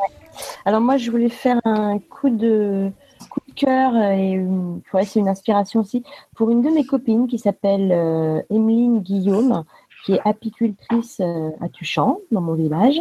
Alors 0.64 0.81
moi, 0.81 0.97
je 0.97 1.10
voulais 1.10 1.28
faire 1.31 1.59
un 1.64 1.98
coup 1.98 2.31
de 2.31 2.90
coup 3.31 3.40
de 3.48 3.55
cœur 3.55 3.94
euh, 3.94 4.12
et 4.12 4.32
une- 4.32 4.82
ouais, 4.93 5.05
c'est 5.05 5.18
une 5.18 5.28
inspiration 5.28 5.81
aussi 5.81 6.05
pour 6.35 6.51
une 6.51 6.62
de 6.62 6.68
mes 6.68 6.85
copines 6.85 7.27
qui 7.27 7.39
s'appelle 7.39 7.90
euh, 7.90 8.43
Emeline 8.51 9.01
Guillaume, 9.01 9.64
qui 10.07 10.12
est 10.12 10.20
apicultrice 10.24 11.19
euh, 11.20 11.51
à 11.61 11.69
Tuchan, 11.69 12.19
dans 12.31 12.41
mon 12.41 12.55
village, 12.55 13.01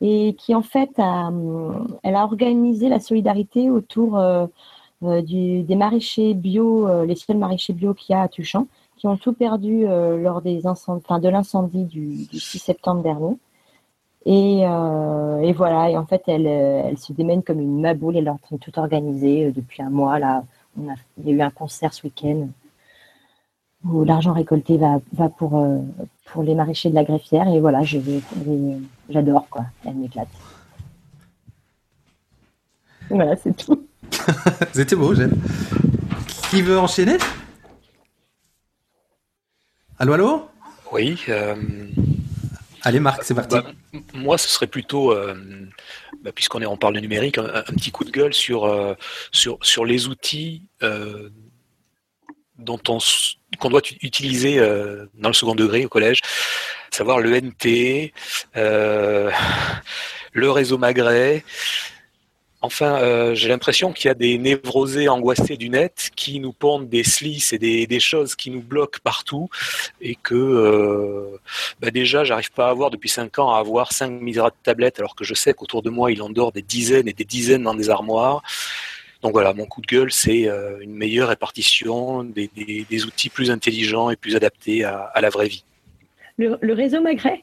et 0.00 0.36
qui 0.38 0.54
en 0.54 0.62
fait 0.62 0.90
a, 0.96 1.26
hum, 1.26 1.98
elle 2.04 2.14
a 2.14 2.22
organisé 2.22 2.88
la 2.88 3.00
solidarité 3.00 3.68
autour 3.68 4.16
euh, 4.16 4.46
euh, 5.02 5.22
des 5.22 5.74
maraîchers 5.74 6.34
bio, 6.34 7.04
les 7.04 7.16
seuls 7.16 7.36
maraîchers 7.36 7.72
bio 7.72 7.94
qu'il 7.94 8.14
y 8.14 8.16
a 8.16 8.22
à 8.22 8.28
Tuchan, 8.28 8.68
qui 8.96 9.08
ont 9.08 9.16
tout 9.16 9.32
perdu 9.32 9.86
lors 9.86 10.40
des 10.40 10.66
incendies, 10.66 11.04
de 11.20 11.28
l'incendie 11.28 11.84
du, 11.84 12.24
du 12.26 12.40
6 12.40 12.60
septembre 12.60 13.02
dernier. 13.02 13.36
Et, 14.24 15.52
voilà, 15.52 15.90
et 15.90 15.98
en 15.98 16.06
fait, 16.06 16.22
elle, 16.28 16.96
se 16.96 17.12
démène 17.12 17.42
comme 17.42 17.60
une 17.60 17.80
maboule, 17.80 18.16
elle 18.16 18.26
est 18.26 18.30
en 18.30 18.38
train 18.38 18.56
de 18.56 18.60
tout 18.60 18.78
organiser 18.78 19.52
depuis 19.52 19.82
un 19.82 19.90
mois. 19.90 20.18
Là, 20.18 20.44
il 20.78 21.28
y 21.28 21.30
a 21.30 21.34
eu 21.34 21.40
un 21.42 21.50
concert 21.50 21.92
ce 21.92 22.04
week-end 22.04 22.48
où 23.88 24.04
l'argent 24.04 24.32
récolté 24.32 24.76
va, 24.76 25.00
va 25.12 25.28
pour, 25.28 25.58
euh, 25.58 25.78
pour 26.26 26.42
les 26.42 26.54
maraîchers 26.54 26.90
de 26.90 26.94
la 26.94 27.04
greffière. 27.04 27.46
Et 27.48 27.60
voilà, 27.60 27.82
je 27.84 27.98
vais- 27.98 28.20
je- 28.44 28.78
j'adore, 29.12 29.46
quoi. 29.48 29.64
Elle 29.84 29.94
m'éclate. 29.94 30.28
Voilà, 33.10 33.36
c'est 33.36 33.56
tout. 33.56 33.86
C'était 34.72 34.96
beau, 34.96 35.14
j'aime. 35.14 35.34
Qui 36.50 36.62
veut 36.62 36.78
enchaîner? 36.78 37.16
Allô, 39.98 40.12
allô? 40.14 40.48
Oui. 40.92 41.18
euh, 41.28 41.54
Allez, 42.82 43.00
Marc, 43.00 43.24
c'est 43.24 43.34
parti. 43.34 43.56
bah, 43.56 43.64
moi, 44.14 44.38
ce 44.38 44.48
serait 44.48 44.66
plutôt, 44.68 45.10
euh, 45.12 45.34
bah, 46.22 46.30
puisqu'on 46.32 46.60
est, 46.62 46.66
on 46.66 46.76
parle 46.76 46.94
de 46.94 47.00
numérique, 47.00 47.38
un, 47.38 47.44
un 47.46 47.62
petit 47.62 47.90
coup 47.90 48.04
de 48.04 48.10
gueule 48.10 48.32
sur, 48.34 48.64
euh, 48.64 48.94
sur, 49.32 49.58
sur 49.62 49.84
les 49.84 50.06
outils 50.06 50.62
euh, 50.82 51.30
dont 52.58 52.80
on 52.88 52.98
qu'on 53.58 53.70
doit 53.70 53.82
utiliser 54.02 54.58
euh, 54.58 55.06
dans 55.14 55.28
le 55.28 55.34
second 55.34 55.54
degré 55.54 55.84
au 55.84 55.88
collège, 55.88 56.20
savoir 56.90 57.20
le 57.20 57.40
NT, 57.40 58.12
euh, 58.56 59.30
le 60.32 60.50
réseau 60.50 60.78
Magret. 60.78 61.44
Enfin, 62.62 62.96
euh, 62.96 63.34
j'ai 63.34 63.48
l'impression 63.48 63.92
qu'il 63.92 64.08
y 64.08 64.10
a 64.10 64.14
des 64.14 64.38
névrosés 64.38 65.08
angoissés 65.08 65.56
du 65.56 65.68
net 65.68 66.10
qui 66.16 66.40
nous 66.40 66.52
pondent 66.52 66.88
des 66.88 67.04
slices 67.04 67.52
et 67.52 67.58
des, 67.58 68.00
choses 68.00 68.34
qui 68.34 68.50
nous 68.50 68.62
bloquent 68.62 68.98
partout 69.04 69.48
et 70.00 70.16
que 70.16 71.38
bah 71.80 71.90
déjà, 71.90 72.24
j'arrive 72.24 72.50
pas 72.50 72.66
à 72.66 72.70
avoir 72.70 72.90
depuis 72.90 73.10
5 73.10 73.38
ans 73.38 73.54
à 73.54 73.58
avoir 73.58 73.92
5 73.92 74.10
misérables 74.20 74.56
tablettes 74.64 74.98
alors 74.98 75.14
que 75.14 75.22
je 75.22 75.34
sais 75.34 75.54
qu'autour 75.54 75.82
de 75.82 75.90
moi, 75.90 76.10
il 76.10 76.20
en 76.22 76.30
dort 76.30 76.50
des 76.50 76.62
dizaines 76.62 77.06
et 77.06 77.12
des 77.12 77.24
dizaines 77.24 77.62
dans 77.62 77.74
des 77.74 77.88
armoires. 77.88 78.42
Donc 79.26 79.32
voilà, 79.32 79.52
mon 79.52 79.66
coup 79.66 79.80
de 79.80 79.88
gueule, 79.88 80.12
c'est 80.12 80.46
euh, 80.48 80.78
une 80.80 80.94
meilleure 80.94 81.30
répartition, 81.30 82.22
des, 82.22 82.48
des- 82.54 82.86
des 82.88 83.04
outils 83.06 83.28
plus 83.28 83.50
intelligents 83.50 84.08
et 84.08 84.14
plus 84.14 84.36
adaptés 84.36 84.84
à, 84.84 84.98
à 85.12 85.20
la 85.20 85.30
vraie 85.30 85.48
vie. 85.48 85.64
Le, 86.38 86.56
le 86.60 86.72
réseau 86.74 87.00
Magret 87.00 87.42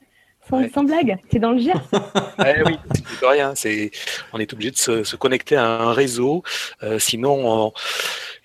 sans, 0.50 0.62
Ouais. 0.62 0.72
sans 0.74 0.86
blague, 0.86 1.18
c'est 1.30 1.40
dans 1.40 1.52
le 1.52 1.60
Gers. 1.60 1.74
Eh 2.40 2.64
oui, 2.66 2.78
c'est 3.20 3.28
rien. 3.28 3.54
C'est, 3.56 3.92
on 4.32 4.40
est 4.40 4.54
obligé 4.54 4.72
de 4.72 4.78
se, 4.78 5.04
se 5.04 5.18
connecter 5.18 5.58
à 5.58 5.66
un 5.66 5.92
réseau. 5.92 6.42
euh, 6.84 7.00
sinon, 7.00 7.66
on- 7.68 7.74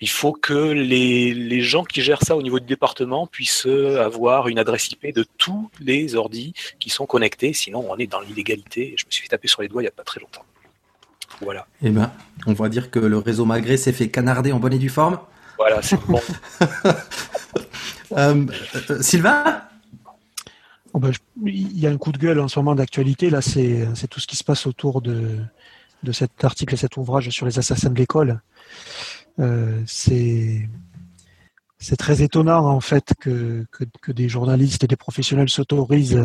il 0.01 0.09
faut 0.09 0.33
que 0.33 0.71
les, 0.73 1.33
les 1.33 1.61
gens 1.61 1.85
qui 1.85 2.01
gèrent 2.01 2.21
ça 2.23 2.35
au 2.35 2.41
niveau 2.41 2.59
du 2.59 2.65
département 2.65 3.25
puissent 3.25 3.65
avoir 3.65 4.49
une 4.49 4.59
adresse 4.59 4.91
IP 4.91 5.13
de 5.15 5.25
tous 5.37 5.69
les 5.79 6.15
ordis 6.15 6.53
qui 6.79 6.89
sont 6.89 7.05
connectés. 7.05 7.53
Sinon, 7.53 7.85
on 7.89 7.95
est 7.97 8.07
dans 8.07 8.19
l'illégalité. 8.19 8.95
Je 8.97 9.05
me 9.05 9.11
suis 9.11 9.21
fait 9.23 9.29
taper 9.29 9.47
sur 9.47 9.61
les 9.61 9.69
doigts 9.69 9.81
il 9.81 9.85
n'y 9.85 9.89
a 9.89 9.91
pas 9.91 10.03
très 10.03 10.19
longtemps. 10.19 10.43
Voilà. 11.41 11.65
Eh 11.81 11.89
ben, 11.89 12.11
on 12.45 12.53
va 12.53 12.69
dire 12.69 12.91
que 12.91 12.99
le 12.99 13.17
réseau 13.17 13.45
Maghré 13.45 13.77
s'est 13.77 13.93
fait 13.93 14.09
canarder 14.09 14.51
en 14.51 14.59
bonne 14.59 14.73
et 14.73 14.77
due 14.79 14.89
forme. 14.89 15.19
Voilà, 15.57 15.81
c'est 15.81 15.99
bon. 16.07 16.19
Euh, 18.17 18.45
euh, 18.89 19.01
Sylvain? 19.01 19.61
Oh 20.93 20.99
ben, 20.99 21.11
je- 21.11 21.19
il 21.45 21.79
y 21.79 21.85
a 21.87 21.91
un 21.91 21.97
coup 21.97 22.11
de 22.11 22.17
gueule 22.17 22.39
en 22.39 22.47
ce 22.47 22.59
moment 22.59 22.75
d'actualité. 22.75 23.29
Là, 23.29 23.41
c'est 23.41 23.87
c'est 23.95 24.07
tout 24.07 24.19
ce 24.19 24.27
qui 24.27 24.35
se 24.35 24.43
passe 24.43 24.65
autour 24.65 25.01
de, 25.01 25.37
de 26.03 26.11
cet 26.11 26.43
article 26.43 26.73
et 26.73 26.77
cet 26.77 26.97
ouvrage 26.97 27.29
sur 27.29 27.45
les 27.45 27.59
assassins 27.59 27.89
de 27.91 27.95
l'école. 27.97 28.41
Euh, 29.39 29.81
c'est 29.85 30.67
c'est 31.77 31.95
très 31.95 32.21
étonnant 32.23 32.65
en 32.67 32.79
fait 32.81 33.13
que, 33.21 33.65
que, 33.71 33.83
que 34.01 34.11
des 34.11 34.27
journalistes 34.27 34.83
et 34.83 34.87
des 34.87 34.97
professionnels 34.97 35.49
s'autorisent 35.49 36.19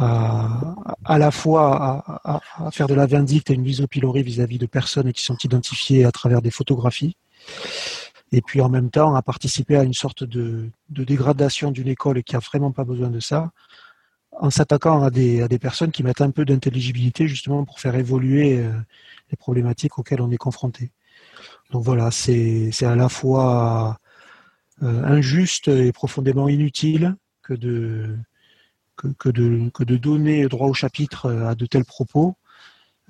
à, 0.00 1.18
la 1.18 1.30
fois 1.30 2.04
à 2.24 2.70
faire 2.70 2.86
de 2.86 2.94
la 2.94 3.06
vindicte 3.06 3.50
et 3.50 3.54
une 3.54 3.62
mise 3.62 3.80
au 3.80 3.86
pilori 3.86 4.22
vis-à-vis 4.22 4.58
de 4.58 4.66
personnes 4.66 5.12
qui 5.12 5.22
sont 5.22 5.36
identifiées 5.42 6.04
à 6.04 6.12
travers 6.12 6.42
des 6.42 6.50
photographies, 6.50 7.16
et 8.32 8.42
puis 8.42 8.60
en 8.60 8.68
même 8.68 8.90
temps 8.90 9.14
à 9.14 9.22
participer 9.22 9.76
à 9.76 9.82
une 9.82 9.94
sorte 9.94 10.24
de, 10.24 10.70
de 10.90 11.04
dégradation 11.04 11.70
d'une 11.70 11.88
école 11.88 12.22
qui 12.22 12.36
a 12.36 12.40
vraiment 12.40 12.72
pas 12.72 12.84
besoin 12.84 13.10
de 13.10 13.20
ça, 13.20 13.50
en 14.32 14.50
s'attaquant 14.50 15.02
à 15.02 15.10
des, 15.10 15.42
à 15.42 15.48
des 15.48 15.58
personnes 15.58 15.90
qui 15.90 16.02
mettent 16.02 16.20
un 16.20 16.30
peu 16.30 16.44
d'intelligibilité 16.44 17.26
justement 17.26 17.64
pour 17.64 17.80
faire 17.80 17.94
évoluer 17.94 18.58
euh, 18.58 18.72
les 19.30 19.36
problématiques 19.36 19.98
auxquelles 19.98 20.20
on 20.20 20.30
est 20.30 20.36
confronté. 20.36 20.92
Donc 21.70 21.84
voilà, 21.84 22.10
c'est 22.10 22.70
c'est 22.72 22.86
à 22.86 22.96
la 22.96 23.08
fois 23.08 23.98
euh, 24.82 25.04
injuste 25.04 25.68
et 25.68 25.92
profondément 25.92 26.48
inutile 26.48 27.16
que 27.42 27.54
de 27.54 28.16
que, 28.98 29.30
de 29.30 29.96
donner 29.96 30.48
droit 30.48 30.68
au 30.68 30.74
chapitre 30.74 31.30
à 31.30 31.54
de 31.54 31.66
tels 31.66 31.84
propos 31.84 32.36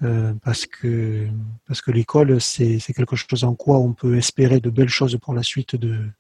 euh, 0.03 0.33
parce 0.45 0.67
que 0.67 1.27
parce 1.67 1.81
que 1.81 1.91
l'école 1.91 2.41
c'est 2.41 2.79
quelque 2.95 3.17
chose 3.17 3.45
en 3.45 3.55
quoi 3.55 3.79
on 3.79 3.93
peut 3.95 4.17
espérer 4.17 4.61
de 4.61 4.71
belles 4.71 4.89
choses 4.89 5.19
pour 5.21 5.35
la 5.35 5.43
suite 5.43 5.75
de 5.75 6.11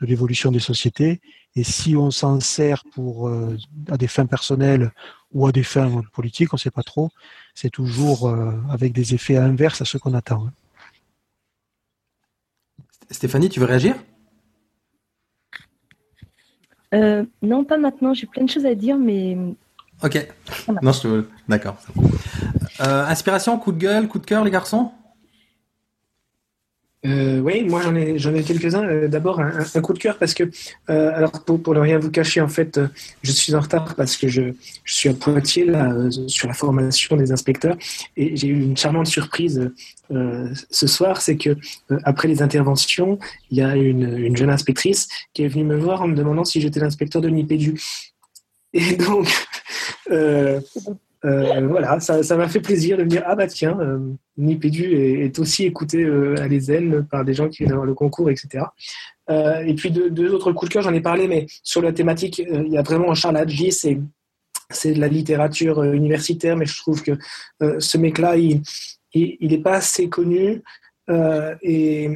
l'évolution 0.00 0.50
des 0.50 0.58
sociétés 0.58 1.20
et 1.54 1.62
si 1.62 1.94
on 1.94 2.10
s'en 2.10 2.40
sert 2.40 2.82
pour 2.92 3.28
euh, 3.28 3.56
à 3.88 3.96
des 3.96 4.08
fins 4.08 4.26
personnelles 4.26 4.90
ou 5.32 5.46
à 5.46 5.52
des 5.52 5.62
fins 5.62 6.02
politiques 6.12 6.52
on 6.52 6.56
sait 6.56 6.72
pas 6.72 6.82
trop 6.82 7.10
c'est 7.54 7.70
toujours 7.70 8.28
euh, 8.28 8.52
avec 8.68 8.92
des 8.92 9.14
effets 9.14 9.36
inverses 9.36 9.80
à 9.80 9.84
ce 9.84 9.96
qu'on 9.96 10.14
attend 10.14 10.48
hein. 10.48 10.52
Stéphanie, 13.10 13.50
tu 13.50 13.60
veux 13.60 13.66
réagir? 13.66 13.94
Euh, 16.94 17.24
non, 17.42 17.64
pas 17.64 17.78
maintenant. 17.78 18.14
J'ai 18.14 18.26
plein 18.26 18.44
de 18.44 18.50
choses 18.50 18.66
à 18.66 18.74
dire, 18.74 18.96
mais 18.98 19.36
Ok. 20.02 20.28
Non, 20.82 20.92
je 20.92 21.00
te... 21.00 21.24
D'accord. 21.48 21.76
Euh, 22.80 23.06
inspiration, 23.06 23.56
coup 23.58 23.72
de 23.72 23.78
gueule, 23.78 24.08
coup 24.08 24.18
de 24.18 24.26
cœur, 24.26 24.44
les 24.44 24.50
garçons? 24.50 24.90
Euh, 27.04 27.40
oui, 27.40 27.64
moi 27.64 27.82
j'en 27.82 27.94
ai, 27.96 28.42
quelques-uns. 28.44 28.84
Euh, 28.84 29.08
d'abord, 29.08 29.40
un, 29.40 29.80
coup 29.80 29.92
de 29.92 29.98
cœur 29.98 30.18
parce 30.18 30.34
que, 30.34 30.44
euh, 30.88 31.10
alors 31.14 31.32
pour, 31.44 31.74
ne 31.74 31.80
rien 31.80 31.98
vous 31.98 32.10
cacher, 32.10 32.40
en 32.40 32.48
fait, 32.48 32.78
je 33.22 33.32
suis 33.32 33.54
en 33.54 33.60
retard 33.60 33.94
parce 33.96 34.16
que 34.16 34.28
je, 34.28 34.52
suis 34.84 35.08
à 35.08 35.14
Poitiers 35.14 35.66
sur 36.28 36.48
la 36.48 36.54
formation 36.54 37.16
des 37.16 37.32
inspecteurs 37.32 37.76
et 38.16 38.36
j'ai 38.36 38.48
eu 38.48 38.62
une 38.62 38.76
charmante 38.76 39.06
surprise 39.06 39.70
ce 40.70 40.86
soir, 40.86 41.22
c'est 41.22 41.38
que 41.38 41.56
après 42.04 42.28
les 42.28 42.42
interventions, 42.42 43.18
il 43.50 43.56
y 43.56 43.62
a 43.62 43.74
une, 43.76 44.18
une, 44.18 44.36
jeune 44.36 44.50
inspectrice 44.50 45.08
qui 45.32 45.42
est 45.42 45.48
venue 45.48 45.64
me 45.64 45.76
voir 45.76 46.02
en 46.02 46.08
me 46.08 46.14
demandant 46.14 46.44
si 46.44 46.60
j'étais 46.60 46.80
l'inspecteur 46.80 47.22
de 47.22 47.30
Nipédu. 47.30 47.80
Et 48.74 48.96
donc, 48.96 49.28
euh, 51.24 51.66
voilà, 51.68 52.00
ça 52.00 52.36
m'a 52.36 52.48
fait 52.48 52.60
plaisir 52.60 52.96
de 52.96 53.04
me 53.04 53.08
dire 53.08 53.22
ah 53.26 53.36
bah 53.36 53.46
tiens, 53.46 53.78
euh, 53.80 53.98
Nipédu 54.36 54.94
est, 54.94 55.38
aussi 55.38 55.64
écouté 55.64 56.02
euh, 56.02 56.34
à 56.38 56.48
l'ESEN 56.48 57.06
par 57.08 57.24
des 57.24 57.34
gens 57.34 57.48
qui 57.48 57.58
viennent 57.58 57.72
avoir 57.72 57.86
le 57.86 57.94
concours, 57.94 58.28
etc. 58.30 58.64
Euh, 59.30 59.60
et 59.60 59.74
puis 59.74 59.90
deux, 59.90 60.34
autres 60.34 60.52
coups 60.52 60.68
de 60.68 60.74
cœur, 60.74 60.82
j'en 60.82 60.92
ai 60.92 61.00
parlé, 61.00 61.28
mais 61.28 61.46
sur 61.62 61.80
la 61.80 61.92
thématique, 61.92 62.40
euh, 62.40 62.64
il 62.66 62.72
y 62.72 62.78
a 62.78 62.82
vraiment 62.82 63.14
Charles 63.14 63.36
Hadji, 63.36 63.72
c'est 63.72 64.00
c'est 64.70 64.94
de 64.94 65.00
la 65.00 65.08
littérature 65.08 65.82
universitaire, 65.82 66.56
mais 66.56 66.64
je 66.64 66.78
trouve 66.78 67.02
que 67.02 67.12
ce 67.60 67.98
mec-là, 67.98 68.38
il 68.38 68.62
n'est 69.14 69.36
il, 69.38 69.62
pas 69.62 69.74
assez 69.74 70.08
connu 70.08 70.62
et 71.10 72.08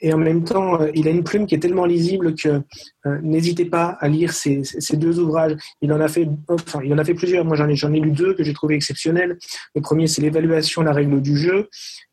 et 0.00 0.12
en 0.12 0.18
même 0.18 0.44
temps, 0.44 0.80
euh, 0.80 0.90
il 0.94 1.08
a 1.08 1.10
une 1.10 1.24
plume 1.24 1.46
qui 1.46 1.54
est 1.54 1.58
tellement 1.58 1.84
lisible 1.84 2.34
que 2.34 2.62
euh, 3.06 3.18
n'hésitez 3.22 3.64
pas 3.64 3.96
à 4.00 4.08
lire 4.08 4.32
ces, 4.32 4.62
deux 4.94 5.18
ouvrages. 5.18 5.56
Il 5.80 5.92
en 5.92 6.00
a 6.00 6.08
fait, 6.08 6.28
enfin, 6.48 6.80
il 6.84 6.92
en 6.92 6.98
a 6.98 7.04
fait 7.04 7.14
plusieurs. 7.14 7.44
Moi, 7.44 7.56
j'en 7.56 7.68
ai, 7.68 7.76
j'en 7.76 7.92
ai 7.92 8.00
lu 8.00 8.10
deux 8.10 8.34
que 8.34 8.44
j'ai 8.44 8.52
trouvé 8.52 8.74
exceptionnels. 8.74 9.38
Le 9.74 9.80
premier, 9.80 10.06
c'est 10.06 10.22
l'évaluation, 10.22 10.82
la 10.82 10.92
règle 10.92 11.20
du 11.20 11.36
jeu, 11.36 11.68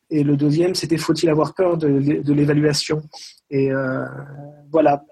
et 0.09 0.23
le 0.23 0.37
deuxième, 0.37 0.75
c'était 0.75 0.97
faut-il 0.97 1.29
avoir 1.29 1.53
peur 1.53 1.77
de, 1.77 1.87
l'évaluation? 2.33 3.01
Et 3.49 3.71
euh, 3.71 4.05
voilà. 4.71 5.03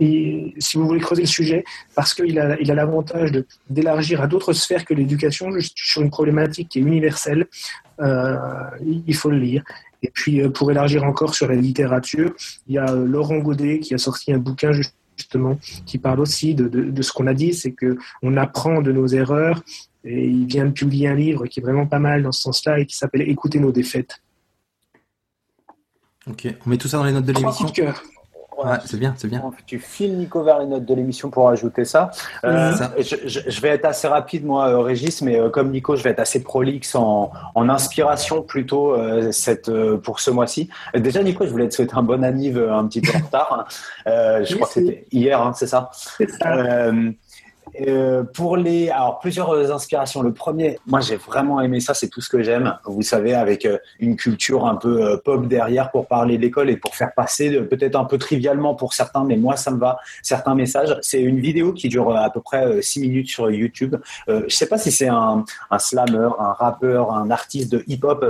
Et 0.00 0.54
si 0.58 0.76
vous 0.76 0.86
voulez 0.88 0.98
creuser 0.98 1.22
le 1.22 1.28
sujet, 1.28 1.64
parce 1.94 2.14
qu'il 2.14 2.40
a, 2.40 2.58
il 2.60 2.68
a 2.72 2.74
l'avantage 2.74 3.30
d'élargir 3.70 4.20
à 4.20 4.26
d'autres 4.26 4.52
sphères 4.52 4.84
que 4.84 4.92
l'éducation, 4.92 5.50
sur 5.76 6.02
une 6.02 6.10
problématique 6.10 6.68
qui 6.68 6.80
est 6.80 6.82
universelle, 6.82 7.46
il 8.00 9.14
faut 9.14 9.30
le 9.30 9.38
lire. 9.38 9.62
Et 10.04 10.10
puis, 10.12 10.42
euh, 10.42 10.50
pour 10.50 10.70
élargir 10.70 11.02
encore 11.04 11.34
sur 11.34 11.48
la 11.48 11.54
littérature, 11.54 12.34
il 12.68 12.74
y 12.74 12.78
a 12.78 12.90
euh, 12.90 13.06
Laurent 13.06 13.38
Godet 13.38 13.80
qui 13.80 13.94
a 13.94 13.98
sorti 13.98 14.32
un 14.32 14.38
bouquin 14.38 14.70
justement 15.16 15.58
qui 15.86 15.96
parle 15.96 16.20
aussi 16.20 16.54
de, 16.54 16.68
de, 16.68 16.90
de 16.90 17.02
ce 17.02 17.10
qu'on 17.10 17.26
a 17.26 17.32
dit, 17.32 17.54
c'est 17.54 17.72
que 17.72 17.96
on 18.22 18.36
apprend 18.36 18.82
de 18.82 18.92
nos 18.92 19.06
erreurs. 19.06 19.62
Et 20.04 20.26
il 20.26 20.46
vient 20.46 20.66
de 20.66 20.72
publier 20.72 21.08
un 21.08 21.14
livre 21.14 21.46
qui 21.46 21.60
est 21.60 21.62
vraiment 21.62 21.86
pas 21.86 21.98
mal 21.98 22.22
dans 22.22 22.32
ce 22.32 22.42
sens-là 22.42 22.80
et 22.80 22.86
qui 22.86 22.94
s'appelle 22.94 23.22
Écouter 23.22 23.58
nos 23.58 23.72
défaites. 23.72 24.20
Ok, 26.26 26.46
on 26.66 26.70
met 26.70 26.76
tout 26.76 26.88
ça 26.88 26.98
dans 26.98 27.04
les 27.04 27.12
notes 27.12 27.24
de 27.24 27.32
l'émission. 27.32 27.66
Ouais, 28.56 28.76
c'est 28.84 28.98
bien, 28.98 29.14
c'est 29.16 29.28
bien. 29.28 29.42
Tu 29.66 29.78
files 29.78 30.16
Nico 30.16 30.42
vers 30.42 30.58
les 30.60 30.66
notes 30.66 30.84
de 30.84 30.94
l'émission 30.94 31.30
pour 31.30 31.48
ajouter 31.48 31.84
ça. 31.84 32.10
Euh, 32.44 32.72
ça. 32.72 32.92
Je, 32.98 33.16
je, 33.26 33.40
je, 33.46 33.60
vais 33.60 33.68
être 33.70 33.84
assez 33.84 34.06
rapide 34.06 34.44
moi, 34.44 34.68
euh, 34.68 34.80
Régis, 34.80 35.22
mais 35.22 35.38
euh, 35.38 35.48
comme 35.50 35.70
Nico, 35.70 35.96
je 35.96 36.02
vais 36.02 36.10
être 36.10 36.20
assez 36.20 36.42
prolixe 36.42 36.94
en, 36.94 37.32
en 37.54 37.68
inspiration 37.68 38.42
plutôt 38.42 38.94
euh, 38.94 39.32
cette 39.32 39.68
euh, 39.68 39.96
pour 39.96 40.20
ce 40.20 40.30
mois-ci. 40.30 40.68
Déjà, 40.94 41.22
Nico, 41.22 41.44
je 41.44 41.50
voulais 41.50 41.68
te 41.68 41.74
souhaiter 41.74 41.94
un 41.96 42.02
bon 42.02 42.22
anniv 42.22 42.58
un 42.58 42.86
petit 42.86 43.00
peu 43.00 43.16
en 43.16 43.24
retard. 43.24 43.68
je 44.06 44.52
oui, 44.52 44.54
crois 44.54 44.68
que 44.68 44.74
c'était 44.74 45.06
hier, 45.10 45.40
hein, 45.40 45.52
c'est 45.54 45.66
ça? 45.66 45.90
C'est 45.92 46.30
ça. 46.30 46.90
Euh, 47.80 48.22
pour 48.22 48.56
les, 48.56 48.88
alors 48.88 49.18
plusieurs 49.18 49.72
inspirations. 49.72 50.22
Le 50.22 50.32
premier, 50.32 50.78
moi 50.86 51.00
j'ai 51.00 51.16
vraiment 51.16 51.60
aimé 51.60 51.80
ça, 51.80 51.94
c'est 51.94 52.08
tout 52.08 52.20
ce 52.20 52.28
que 52.28 52.42
j'aime. 52.42 52.76
Vous 52.84 53.02
savez, 53.02 53.34
avec 53.34 53.66
euh, 53.66 53.78
une 53.98 54.16
culture 54.16 54.66
un 54.66 54.76
peu 54.76 55.02
euh, 55.02 55.16
pop 55.16 55.46
derrière 55.48 55.90
pour 55.90 56.06
parler 56.06 56.36
de 56.36 56.42
l'école 56.42 56.70
et 56.70 56.76
pour 56.76 56.94
faire 56.94 57.12
passer, 57.14 57.50
peut-être 57.62 57.96
un 57.96 58.04
peu 58.04 58.18
trivialement 58.18 58.74
pour 58.74 58.94
certains, 58.94 59.24
mais 59.24 59.36
moi 59.36 59.56
ça 59.56 59.70
me 59.70 59.78
va, 59.78 59.98
certains 60.22 60.54
messages. 60.54 60.96
C'est 61.02 61.20
une 61.20 61.40
vidéo 61.40 61.72
qui 61.72 61.88
dure 61.88 62.16
à 62.16 62.30
peu 62.30 62.40
près 62.40 62.80
6 62.80 63.00
minutes 63.00 63.28
sur 63.28 63.50
YouTube. 63.50 63.96
je 64.28 64.48
sais 64.48 64.66
pas 64.66 64.78
si 64.78 64.92
c'est 64.92 65.08
un, 65.08 65.44
un 65.70 65.78
slammer, 65.78 66.28
un 66.38 66.52
rappeur, 66.52 67.12
un 67.12 67.30
artiste 67.30 67.72
de 67.72 67.82
hip-hop 67.86 68.24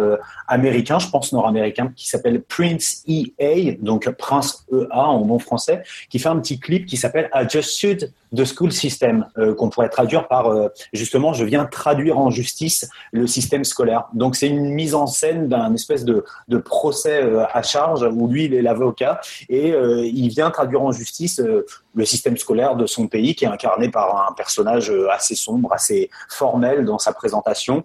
américain, 0.48 0.98
je 0.98 1.08
pense 1.08 1.32
nord-américain, 1.32 1.92
qui 1.94 2.08
s'appelle 2.08 2.42
Prince 2.42 3.02
EA, 3.06 3.72
donc 3.80 4.08
Prince 4.10 4.66
EA 4.72 4.98
en 4.98 5.20
bon 5.20 5.38
français, 5.38 5.82
qui 6.08 6.18
fait 6.18 6.28
un 6.28 6.38
petit 6.38 6.58
clip 6.58 6.86
qui 6.86 6.96
s'appelle 6.96 7.30
I 7.34 7.46
Just 7.48 7.70
Sued 7.70 8.12
the 8.34 8.44
School 8.44 8.72
System 8.72 9.26
euh, 9.33 9.33
qu'on 9.56 9.68
pourrait 9.68 9.88
traduire 9.88 10.28
par 10.28 10.46
euh, 10.46 10.68
justement 10.92 11.32
je 11.32 11.44
viens 11.44 11.64
traduire 11.64 12.18
en 12.18 12.30
justice 12.30 12.88
le 13.12 13.26
système 13.26 13.64
scolaire. 13.64 14.04
Donc 14.14 14.36
c'est 14.36 14.48
une 14.48 14.70
mise 14.70 14.94
en 14.94 15.06
scène 15.06 15.48
d'un 15.48 15.74
espèce 15.74 16.04
de, 16.04 16.24
de 16.48 16.58
procès 16.58 17.22
euh, 17.22 17.44
à 17.52 17.62
charge 17.62 18.06
où 18.12 18.28
lui 18.28 18.44
il 18.44 18.54
est 18.54 18.62
l'avocat 18.62 19.20
et 19.48 19.72
euh, 19.72 20.04
il 20.04 20.28
vient 20.28 20.50
traduire 20.50 20.82
en 20.82 20.92
justice 20.92 21.40
euh, 21.40 21.64
le 21.94 22.04
système 22.04 22.36
scolaire 22.36 22.76
de 22.76 22.86
son 22.86 23.06
pays 23.06 23.34
qui 23.34 23.44
est 23.44 23.48
incarné 23.48 23.88
par 23.88 24.28
un 24.28 24.32
personnage 24.34 24.92
assez 25.12 25.36
sombre, 25.36 25.72
assez 25.72 26.10
formel 26.28 26.84
dans 26.84 26.98
sa 26.98 27.12
présentation. 27.12 27.84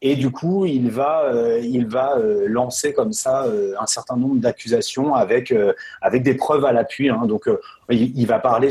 Et 0.00 0.14
du 0.14 0.30
coup, 0.30 0.64
il 0.64 0.90
va, 0.90 1.24
euh, 1.24 1.60
il 1.60 1.86
va 1.86 2.16
euh, 2.16 2.46
lancer 2.46 2.92
comme 2.92 3.12
ça 3.12 3.44
euh, 3.44 3.74
un 3.80 3.86
certain 3.86 4.16
nombre 4.16 4.36
d'accusations 4.36 5.14
avec, 5.14 5.52
avec 6.00 6.22
des 6.22 6.34
preuves 6.34 6.64
à 6.64 6.72
l'appui. 6.72 7.08
Hein. 7.08 7.26
Donc, 7.26 7.48
il, 7.90 8.16
il, 8.16 8.26
va 8.26 8.38
parler 8.38 8.68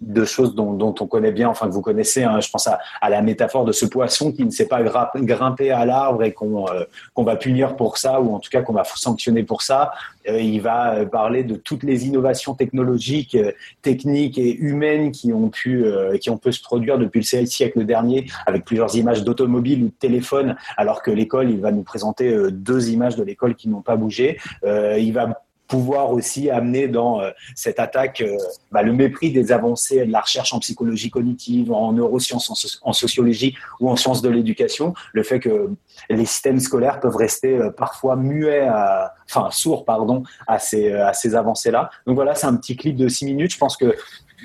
de 0.00 0.24
choses 0.24 0.54
dont, 0.54 0.72
dont, 0.72 0.94
on 1.00 1.06
connaît 1.06 1.32
bien, 1.32 1.48
enfin 1.48 1.68
que 1.68 1.72
vous 1.72 1.82
connaissez. 1.82 2.22
Hein, 2.22 2.40
je 2.40 2.50
pense 2.50 2.66
à, 2.66 2.78
à, 3.00 3.10
la 3.10 3.22
métaphore 3.22 3.64
de 3.64 3.72
ce 3.72 3.86
poisson 3.86 4.32
qui 4.32 4.44
ne 4.44 4.50
sait 4.50 4.66
pas 4.66 4.82
grimper 4.82 5.70
à 5.70 5.84
l'arbre 5.86 6.22
et 6.22 6.32
qu'on 6.32 6.66
euh, 6.68 6.84
qu'on 7.14 7.24
va 7.24 7.36
punir 7.36 7.76
pour 7.76 7.98
ça, 7.98 8.20
ou 8.20 8.34
en 8.34 8.38
tout 8.38 8.50
cas 8.50 8.62
qu'on 8.62 8.74
va 8.74 8.84
sanctionner 8.84 9.42
pour 9.42 9.62
ça. 9.62 9.92
Euh, 10.28 10.40
il 10.40 10.60
va 10.60 10.94
euh, 10.94 11.06
parler 11.06 11.44
de 11.44 11.54
toutes 11.56 11.82
les 11.82 12.06
innovations 12.06 12.54
technologiques, 12.54 13.34
euh, 13.34 13.52
techniques 13.82 14.38
et 14.38 14.54
humaines 14.56 15.12
qui 15.12 15.32
ont 15.32 15.48
pu, 15.48 15.84
euh, 15.84 16.18
qui 16.18 16.30
ont 16.30 16.38
pu 16.38 16.52
se 16.52 16.62
produire 16.62 16.98
depuis 16.98 17.20
le 17.20 17.46
siècle 17.46 17.84
dernier, 17.84 18.26
avec 18.46 18.64
plusieurs 18.64 18.96
images 18.96 19.24
d'automobiles 19.24 19.84
ou 19.84 19.86
de 19.86 19.94
téléphones, 19.98 20.56
alors 20.76 21.02
que 21.02 21.10
l'école, 21.10 21.50
il 21.50 21.60
va 21.60 21.72
nous 21.72 21.82
présenter 21.82 22.50
deux 22.50 22.90
images 22.90 23.16
de 23.16 23.22
l'école 23.22 23.54
qui 23.54 23.68
n'ont 23.68 23.82
pas 23.82 23.96
bougé. 23.96 24.38
il 24.64 25.12
va 25.12 25.45
pouvoir 25.68 26.10
aussi 26.12 26.50
amener 26.50 26.88
dans 26.88 27.20
euh, 27.20 27.30
cette 27.54 27.80
attaque 27.80 28.20
euh, 28.20 28.36
bah, 28.72 28.82
le 28.82 28.92
mépris 28.92 29.32
des 29.32 29.52
avancées 29.52 30.04
de 30.06 30.12
la 30.12 30.20
recherche 30.20 30.52
en 30.52 30.60
psychologie 30.60 31.10
cognitive, 31.10 31.72
en 31.72 31.92
neurosciences, 31.92 32.50
en, 32.50 32.54
so 32.54 32.68
en 32.82 32.92
sociologie 32.92 33.56
ou 33.80 33.90
en 33.90 33.96
sciences 33.96 34.22
de 34.22 34.28
l'éducation, 34.28 34.94
le 35.12 35.22
fait 35.22 35.40
que 35.40 35.70
les 36.10 36.24
systèmes 36.24 36.60
scolaires 36.60 37.00
peuvent 37.00 37.16
rester 37.16 37.56
euh, 37.56 37.70
parfois 37.70 38.16
muets, 38.16 38.60
à, 38.60 39.14
enfin 39.28 39.48
sourds 39.50 39.84
pardon, 39.84 40.22
à 40.46 40.58
ces, 40.58 40.92
à 40.92 41.12
ces 41.12 41.34
avancées-là. 41.34 41.90
Donc 42.06 42.16
voilà, 42.16 42.34
c'est 42.34 42.46
un 42.46 42.56
petit 42.56 42.76
clip 42.76 42.96
de 42.96 43.08
six 43.08 43.24
minutes. 43.24 43.52
Je 43.52 43.58
pense 43.58 43.76
que 43.76 43.94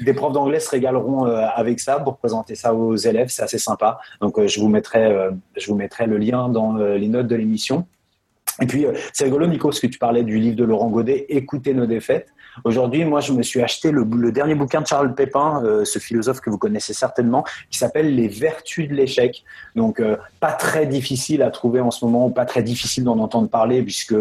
des 0.01 0.13
profs 0.13 0.33
d'anglais 0.33 0.59
se 0.59 0.69
régaleront 0.69 1.27
euh, 1.27 1.45
avec 1.53 1.79
ça 1.79 1.99
pour 1.99 2.17
présenter 2.17 2.55
ça 2.55 2.73
aux 2.73 2.95
élèves. 2.95 3.29
C'est 3.29 3.43
assez 3.43 3.57
sympa. 3.57 3.99
Donc 4.19 4.37
euh, 4.37 4.47
je 4.47 4.59
vous 4.59 4.69
mettrai, 4.69 5.05
euh, 5.05 5.31
je 5.57 5.67
vous 5.67 5.75
mettrai 5.75 6.07
le 6.07 6.17
lien 6.17 6.49
dans 6.49 6.75
les 6.75 7.07
notes 7.07 7.27
de 7.27 7.35
l'émission. 7.35 7.85
Et 8.61 8.67
puis, 8.67 8.85
euh, 8.85 8.93
c'est 9.11 9.25
rigolo, 9.25 9.47
Nico, 9.47 9.69
parce 9.69 9.79
que 9.79 9.87
tu 9.87 9.97
parlais 9.97 10.23
du 10.23 10.37
livre 10.37 10.55
de 10.55 10.63
Laurent 10.63 10.89
Godet, 10.89 11.25
Écoutez 11.29 11.73
nos 11.73 11.85
défaites. 11.87 12.33
Aujourd'hui, 12.63 13.05
moi, 13.05 13.21
je 13.21 13.33
me 13.33 13.43
suis 13.43 13.61
acheté 13.61 13.91
le, 13.91 14.05
dernier 14.31 14.55
bouquin 14.55 14.81
de 14.81 14.87
Charles 14.87 15.15
Pépin, 15.15 15.63
euh, 15.63 15.85
ce 15.85 15.99
philosophe 15.99 16.41
que 16.41 16.49
vous 16.49 16.57
connaissez 16.57 16.93
certainement, 16.93 17.43
qui 17.69 17.77
s'appelle 17.77 18.15
Les 18.15 18.27
vertus 18.27 18.87
de 18.87 18.93
l'échec. 18.93 19.43
Donc, 19.75 19.99
euh, 19.99 20.17
pas 20.39 20.51
très 20.51 20.85
difficile 20.85 21.41
à 21.41 21.49
trouver 21.49 21.79
en 21.79 21.91
ce 21.91 22.05
moment, 22.05 22.29
pas 22.29 22.45
très 22.45 22.63
difficile 22.63 23.03
d'en 23.03 23.17
entendre 23.19 23.49
parler, 23.49 23.81
puisque 23.81 24.15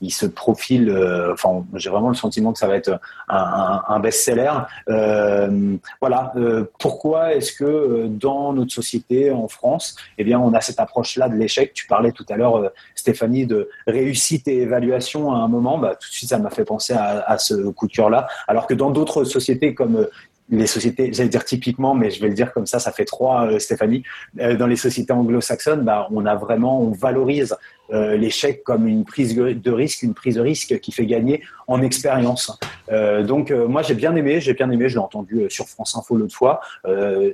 il 0.00 0.10
se 0.10 0.26
profile. 0.26 0.88
Euh, 0.88 1.32
enfin, 1.32 1.64
j'ai 1.74 1.90
vraiment 1.90 2.08
le 2.08 2.14
sentiment 2.14 2.52
que 2.52 2.58
ça 2.58 2.66
va 2.66 2.76
être 2.76 2.98
un, 3.28 4.00
best-seller. 4.00 4.52
Euh, 4.88 5.76
voilà. 6.00 6.32
pourquoi 6.78 7.34
est-ce 7.34 7.52
que 7.52 8.06
dans 8.08 8.52
notre 8.52 8.72
société, 8.72 9.30
en 9.30 9.48
France, 9.48 9.96
eh 10.18 10.24
bien, 10.24 10.38
on 10.38 10.52
a 10.52 10.60
cette 10.60 10.80
approche-là 10.80 11.28
de 11.28 11.36
l'échec? 11.36 11.72
Tu 11.74 11.86
parlais 11.86 12.12
tout 12.12 12.26
à 12.28 12.36
l'heure, 12.36 12.72
Stéphanie, 12.94 13.46
de 13.46 13.68
réussite 13.86 14.48
et 14.48 14.62
évaluation 14.62 15.32
à 15.32 15.38
un 15.38 15.48
moment. 15.48 15.78
Bah, 15.78 15.96
tout 16.00 16.08
de 16.08 16.12
suite, 16.12 16.30
ça 16.30 16.38
m'a 16.38 16.50
fait 16.50 16.64
penser 16.64 16.92
à, 16.92 17.20
à 17.20 17.38
ce 17.38 17.54
coup 17.70 17.83
cœur-là. 17.86 18.26
Alors 18.48 18.66
que 18.66 18.74
dans 18.74 18.90
d'autres 18.90 19.24
sociétés 19.24 19.74
comme 19.74 19.96
euh, 19.96 20.10
les 20.50 20.66
sociétés, 20.66 21.10
j'allais 21.12 21.30
dire 21.30 21.44
typiquement, 21.44 21.94
mais 21.94 22.10
je 22.10 22.20
vais 22.20 22.28
le 22.28 22.34
dire 22.34 22.52
comme 22.52 22.66
ça, 22.66 22.78
ça 22.78 22.92
fait 22.92 23.06
trois, 23.06 23.46
euh, 23.46 23.58
Stéphanie. 23.58 24.02
Euh, 24.40 24.56
dans 24.56 24.66
les 24.66 24.76
sociétés 24.76 25.12
anglo-saxonnes, 25.12 25.84
bah, 25.84 26.06
on 26.10 26.26
a 26.26 26.34
vraiment, 26.34 26.80
on 26.80 26.90
valorise 26.90 27.56
l'échec 27.90 28.64
comme 28.64 28.88
une 28.88 29.04
prise 29.04 29.36
de 29.36 29.70
risque, 29.70 30.02
une 30.02 30.14
prise 30.14 30.36
de 30.36 30.40
risque 30.40 30.80
qui 30.80 30.90
fait 30.90 31.04
gagner 31.04 31.42
en 31.66 31.82
expérience. 31.82 32.58
Donc 32.88 33.50
moi 33.50 33.82
j'ai 33.82 33.92
bien 33.92 34.16
aimé, 34.16 34.40
j'ai 34.40 34.54
bien 34.54 34.70
aimé, 34.70 34.88
je 34.88 34.94
l'ai 34.94 35.04
entendu 35.04 35.50
sur 35.50 35.68
France 35.68 35.94
Info 35.94 36.16
l'autre 36.16 36.34
fois. 36.34 36.62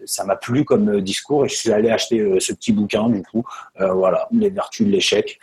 ça 0.07 0.25
m'a 0.25 0.35
plu 0.35 0.65
comme 0.65 1.01
discours 1.03 1.45
et 1.45 1.49
je 1.49 1.55
suis 1.55 1.71
allé 1.71 1.89
acheter 1.89 2.41
ce 2.41 2.53
petit 2.53 2.73
bouquin 2.73 3.09
du 3.09 3.23
coup. 3.23 3.45
voilà, 3.79 4.27
les 4.33 4.51
vertus 4.51 4.89
de 4.89 4.91
l'échec. 4.91 5.39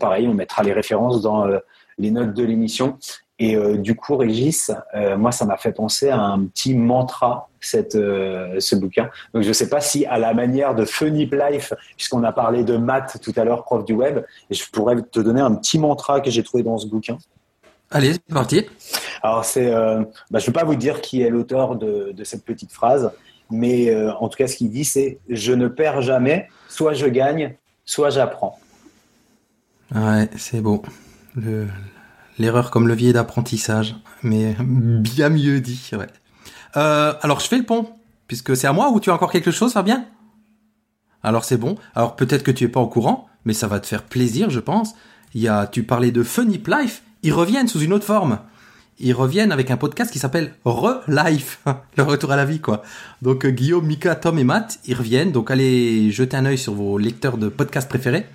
pareil, 0.00 0.26
on 0.26 0.32
mettra 0.32 0.62
les 0.62 0.72
références 0.72 1.20
dans 1.20 1.46
les 1.98 2.10
notes 2.10 2.34
de 2.34 2.44
l'émission. 2.44 2.98
Et 3.38 3.56
euh, 3.56 3.76
du 3.76 3.96
coup, 3.96 4.16
Régis, 4.16 4.70
euh, 4.94 5.16
moi, 5.16 5.32
ça 5.32 5.44
m'a 5.44 5.56
fait 5.56 5.72
penser 5.72 6.08
à 6.08 6.20
un 6.20 6.44
petit 6.44 6.74
mantra 6.74 7.48
cette, 7.60 7.96
euh, 7.96 8.60
ce 8.60 8.76
bouquin. 8.76 9.10
Donc 9.32 9.42
je 9.42 9.48
ne 9.48 9.52
sais 9.52 9.68
pas 9.68 9.80
si 9.80 10.06
à 10.06 10.18
la 10.18 10.34
manière 10.34 10.74
de 10.74 10.84
Funny 10.84 11.26
Life, 11.26 11.72
puisqu'on 11.96 12.22
a 12.22 12.32
parlé 12.32 12.62
de 12.62 12.76
maths 12.76 13.18
tout 13.20 13.32
à 13.36 13.44
l'heure, 13.44 13.64
prof 13.64 13.84
du 13.84 13.92
web, 13.92 14.20
et 14.50 14.54
je 14.54 14.70
pourrais 14.70 15.02
te 15.02 15.20
donner 15.20 15.40
un 15.40 15.54
petit 15.54 15.78
mantra 15.78 16.20
que 16.20 16.30
j'ai 16.30 16.42
trouvé 16.42 16.62
dans 16.62 16.78
ce 16.78 16.86
bouquin. 16.86 17.18
Allez, 17.90 18.12
c'est 18.12 18.34
parti. 18.34 18.66
Alors 19.22 19.44
c'est, 19.44 19.70
bah, 19.70 20.38
je 20.38 20.38
ne 20.38 20.46
vais 20.46 20.52
pas 20.52 20.64
vous 20.64 20.74
dire 20.74 21.00
qui 21.00 21.22
est 21.22 21.30
l'auteur 21.30 21.76
de, 21.76 22.12
de, 22.12 22.24
cette 22.24 22.44
petite 22.44 22.72
phrase, 22.72 23.12
mais 23.50 23.94
en 23.94 24.28
tout 24.28 24.36
cas 24.36 24.46
ce 24.46 24.56
qu'il 24.56 24.70
dit 24.70 24.84
c'est 24.84 25.18
je 25.28 25.52
ne 25.52 25.68
perds 25.68 26.02
jamais, 26.02 26.48
soit 26.68 26.92
je 26.92 27.06
gagne, 27.06 27.56
soit 27.84 28.10
j'apprends. 28.10 28.58
Ouais, 29.94 30.28
c'est 30.36 30.60
beau. 30.60 30.82
Le, 31.36 31.68
l'erreur 32.38 32.70
comme 32.70 32.88
levier 32.88 33.12
d'apprentissage, 33.12 33.96
mais 34.22 34.56
bien 34.60 35.28
mieux 35.28 35.60
dit. 35.60 35.90
Ouais. 35.92 36.06
Euh, 36.76 37.14
alors 37.22 37.40
je 37.40 37.48
fais 37.48 37.58
le 37.58 37.64
pont, 37.64 37.88
puisque 38.26 38.56
c'est 38.56 38.66
à 38.66 38.72
moi 38.72 38.90
ou 38.90 39.00
tu 39.00 39.10
as 39.10 39.14
encore 39.14 39.30
quelque 39.30 39.50
chose, 39.50 39.72
Fabien? 39.72 40.06
Alors 41.22 41.44
c'est 41.44 41.56
bon. 41.56 41.76
Alors 41.94 42.16
peut-être 42.16 42.42
que 42.42 42.50
tu 42.50 42.64
es 42.64 42.68
pas 42.68 42.80
au 42.80 42.88
courant, 42.88 43.28
mais 43.44 43.54
ça 43.54 43.66
va 43.66 43.80
te 43.80 43.86
faire 43.86 44.02
plaisir, 44.02 44.50
je 44.50 44.60
pense. 44.60 44.94
Il 45.34 45.40
y 45.40 45.48
a, 45.48 45.66
tu 45.66 45.82
parlais 45.82 46.12
de 46.12 46.22
Funny 46.22 46.62
Life, 46.66 47.02
ils 47.22 47.32
reviennent 47.32 47.68
sous 47.68 47.80
une 47.80 47.92
autre 47.92 48.04
forme. 48.04 48.38
Ils 49.00 49.12
reviennent 49.12 49.50
avec 49.50 49.72
un 49.72 49.76
podcast 49.76 50.12
qui 50.12 50.20
s'appelle 50.20 50.54
Re-Life, 50.64 51.60
le 51.96 52.04
retour 52.04 52.30
à 52.30 52.36
la 52.36 52.44
vie, 52.44 52.60
quoi. 52.60 52.82
Donc 53.22 53.44
Guillaume, 53.44 53.86
Mika, 53.86 54.14
Tom 54.14 54.38
et 54.38 54.44
Matt, 54.44 54.78
ils 54.86 54.94
reviennent. 54.94 55.32
Donc 55.32 55.50
allez 55.50 56.12
jeter 56.12 56.36
un 56.36 56.44
œil 56.44 56.58
sur 56.58 56.74
vos 56.74 56.96
lecteurs 56.98 57.36
de 57.36 57.48
podcasts 57.48 57.88
préférés. 57.88 58.26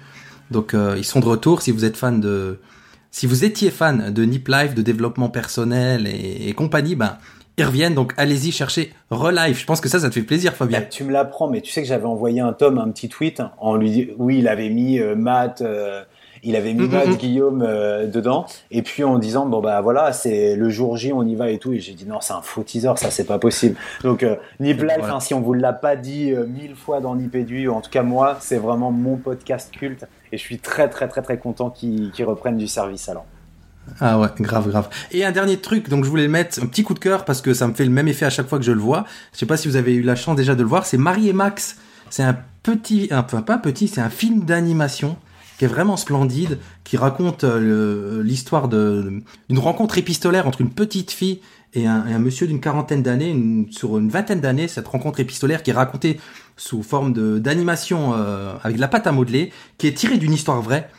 Donc 0.51 0.73
euh, 0.73 0.95
ils 0.97 1.05
sont 1.05 1.21
de 1.21 1.25
retour. 1.25 1.61
Si 1.61 1.71
vous 1.71 1.85
êtes 1.85 1.95
fan 1.95 2.19
de, 2.19 2.59
si 3.11 3.25
vous 3.25 3.43
étiez 3.43 3.71
fan 3.71 4.13
de 4.13 4.23
Nip 4.23 4.47
Life, 4.47 4.75
de 4.75 4.81
développement 4.81 5.29
personnel 5.29 6.07
et, 6.07 6.53
compagnie, 6.53 6.95
ben 6.95 7.17
ils 7.57 7.65
reviennent. 7.65 7.95
Donc 7.95 8.13
allez-y 8.17 8.51
chercher 8.51 8.93
Relife. 9.09 9.59
Je 9.59 9.65
pense 9.65 9.81
que 9.81 9.89
ça, 9.89 9.99
ça 9.99 10.09
te 10.09 10.13
fait 10.13 10.23
plaisir, 10.23 10.53
Fabien. 10.53 10.81
tu 10.81 11.03
me 11.03 11.11
l'apprends, 11.11 11.49
mais 11.49 11.61
tu 11.61 11.71
sais 11.71 11.81
que 11.81 11.87
j'avais 11.87 12.05
envoyé 12.05 12.39
un 12.39 12.53
Tom 12.53 12.77
un 12.77 12.89
petit 12.91 13.09
tweet 13.09 13.41
en 13.57 13.75
lui, 13.75 14.11
oui, 14.17 14.39
il 14.39 14.47
avait 14.47 14.69
mis 14.69 14.99
euh, 14.99 15.15
Matt. 15.15 15.61
Euh, 15.61 16.03
il 16.43 16.55
avait 16.55 16.73
mis 16.73 16.87
Matt 16.87 17.17
Guillaume 17.17 17.63
euh, 17.65 18.07
dedans 18.07 18.45
et 18.71 18.81
puis 18.81 19.03
en 19.03 19.17
disant 19.17 19.45
bon 19.45 19.61
bah 19.61 19.81
voilà 19.81 20.13
c'est 20.13 20.55
le 20.55 20.69
jour 20.69 20.97
J 20.97 21.13
on 21.13 21.23
y 21.23 21.35
va 21.35 21.49
et 21.49 21.57
tout 21.57 21.73
et 21.73 21.79
j'ai 21.79 21.93
dit 21.93 22.05
non 22.05 22.21
c'est 22.21 22.33
un 22.33 22.41
faux 22.41 22.63
teaser 22.63 22.93
ça 22.95 23.11
c'est 23.11 23.25
pas 23.25 23.39
possible 23.39 23.75
donc 24.03 24.23
euh, 24.23 24.35
Nip 24.59 24.81
Life 24.81 24.95
voilà. 24.99 25.15
hein, 25.15 25.19
si 25.19 25.33
on 25.33 25.41
vous 25.41 25.53
l'a 25.53 25.73
pas 25.73 25.95
dit 25.95 26.31
euh, 26.31 26.45
mille 26.45 26.75
fois 26.75 27.01
dans 27.01 27.15
Nip 27.15 27.35
Edu 27.35 27.69
en 27.69 27.81
tout 27.81 27.91
cas 27.91 28.03
moi 28.03 28.37
c'est 28.39 28.57
vraiment 28.57 28.91
mon 28.91 29.17
podcast 29.17 29.71
culte 29.71 30.05
et 30.31 30.37
je 30.37 30.41
suis 30.41 30.59
très 30.59 30.89
très 30.89 31.07
très 31.07 31.21
très 31.21 31.37
content 31.37 31.69
qu'ils 31.69 32.11
qu 32.11 32.23
reprennent 32.23 32.57
du 32.57 32.67
service 32.67 33.09
alors 33.09 33.25
ah 33.99 34.19
ouais, 34.19 34.27
grave, 34.39 34.69
grave. 34.69 34.87
Et 35.11 35.25
un 35.25 35.31
dernier 35.31 35.57
truc, 35.57 35.89
donc 35.89 36.03
je 36.03 36.09
voulais 36.11 36.27
mettre 36.27 36.61
un 36.61 36.67
petit 36.67 36.83
coup 36.83 36.93
de 36.93 36.99
cœur 36.99 37.25
parce 37.25 37.41
que 37.41 37.55
ça 37.55 37.67
me 37.67 37.73
fait 37.73 37.85
le 37.85 37.89
même 37.89 38.07
effet 38.07 38.25
à 38.25 38.29
chaque 38.29 38.47
fois 38.47 38.59
que 38.59 38.63
je 38.63 38.71
le 38.71 38.79
vois. 38.79 39.05
Je 39.33 39.39
sais 39.39 39.47
pas 39.47 39.57
si 39.57 39.67
vous 39.67 39.77
avez 39.77 39.95
eu 39.95 40.03
la 40.03 40.15
chance 40.15 40.35
déjà 40.35 40.53
de 40.53 40.61
le 40.61 40.69
voir. 40.69 40.85
C'est 40.85 40.97
Marie 40.97 41.27
et 41.27 41.33
Max. 41.33 41.77
C'est 42.11 42.21
un 42.21 42.37
petit, 42.61 43.09
enfin 43.11 43.41
pas 43.41 43.57
petit, 43.57 43.87
c'est 43.87 44.01
un 44.01 44.09
film 44.09 44.41
d'animation 44.41 45.17
qui 45.59 45.65
est 45.65 45.67
vraiment 45.67 45.97
splendide, 45.97 46.57
qui 46.85 46.95
raconte 46.95 47.43
euh, 47.43 48.23
l'histoire 48.23 48.69
d'une 48.69 49.21
rencontre 49.57 49.97
épistolaire 49.97 50.47
entre 50.47 50.61
une 50.61 50.69
petite 50.69 51.11
fille 51.11 51.41
et 51.73 51.85
un, 51.85 52.07
et 52.07 52.13
un 52.13 52.19
monsieur 52.19 52.47
d'une 52.47 52.61
quarantaine 52.61 53.03
d'années, 53.03 53.67
sur 53.69 53.97
une 53.97 54.09
vingtaine 54.09 54.39
d'années, 54.39 54.69
cette 54.69 54.87
rencontre 54.87 55.19
épistolaire 55.19 55.61
qui 55.61 55.71
est 55.71 55.73
racontée 55.73 56.17
sous 56.55 56.81
forme 56.81 57.39
d'animation 57.41 58.13
euh, 58.13 58.53
avec 58.63 58.77
de 58.77 58.81
la 58.81 58.87
pâte 58.87 59.05
à 59.05 59.11
modeler, 59.11 59.51
qui 59.77 59.87
est 59.87 59.93
tirée 59.93 60.17
d'une 60.17 60.31
histoire 60.31 60.61
vraie. 60.61 60.89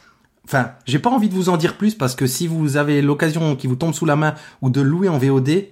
Enfin, 0.44 0.72
j'ai 0.84 0.98
pas 0.98 1.10
envie 1.10 1.30
de 1.30 1.34
vous 1.34 1.48
en 1.48 1.56
dire 1.56 1.78
plus 1.78 1.94
parce 1.94 2.14
que 2.14 2.26
si 2.26 2.46
vous 2.46 2.76
avez 2.76 3.00
l'occasion 3.00 3.56
qui 3.56 3.66
vous 3.66 3.76
tombe 3.76 3.94
sous 3.94 4.04
la 4.04 4.16
main 4.16 4.34
ou 4.60 4.68
de 4.68 4.82
louer 4.82 5.08
en 5.08 5.16
VOD, 5.16 5.68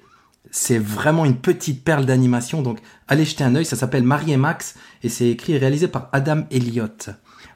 c'est 0.50 0.78
vraiment 0.78 1.26
une 1.26 1.36
petite 1.36 1.84
perle 1.84 2.06
d'animation. 2.06 2.62
Donc, 2.62 2.78
allez 3.06 3.26
jeter 3.26 3.44
un 3.44 3.54
œil. 3.54 3.66
Ça 3.66 3.76
s'appelle 3.76 4.02
Marie 4.02 4.32
et 4.32 4.38
Max 4.38 4.76
et 5.02 5.10
c'est 5.10 5.28
écrit 5.28 5.52
et 5.52 5.58
réalisé 5.58 5.88
par 5.88 6.08
Adam 6.12 6.44
Elliott. 6.50 7.10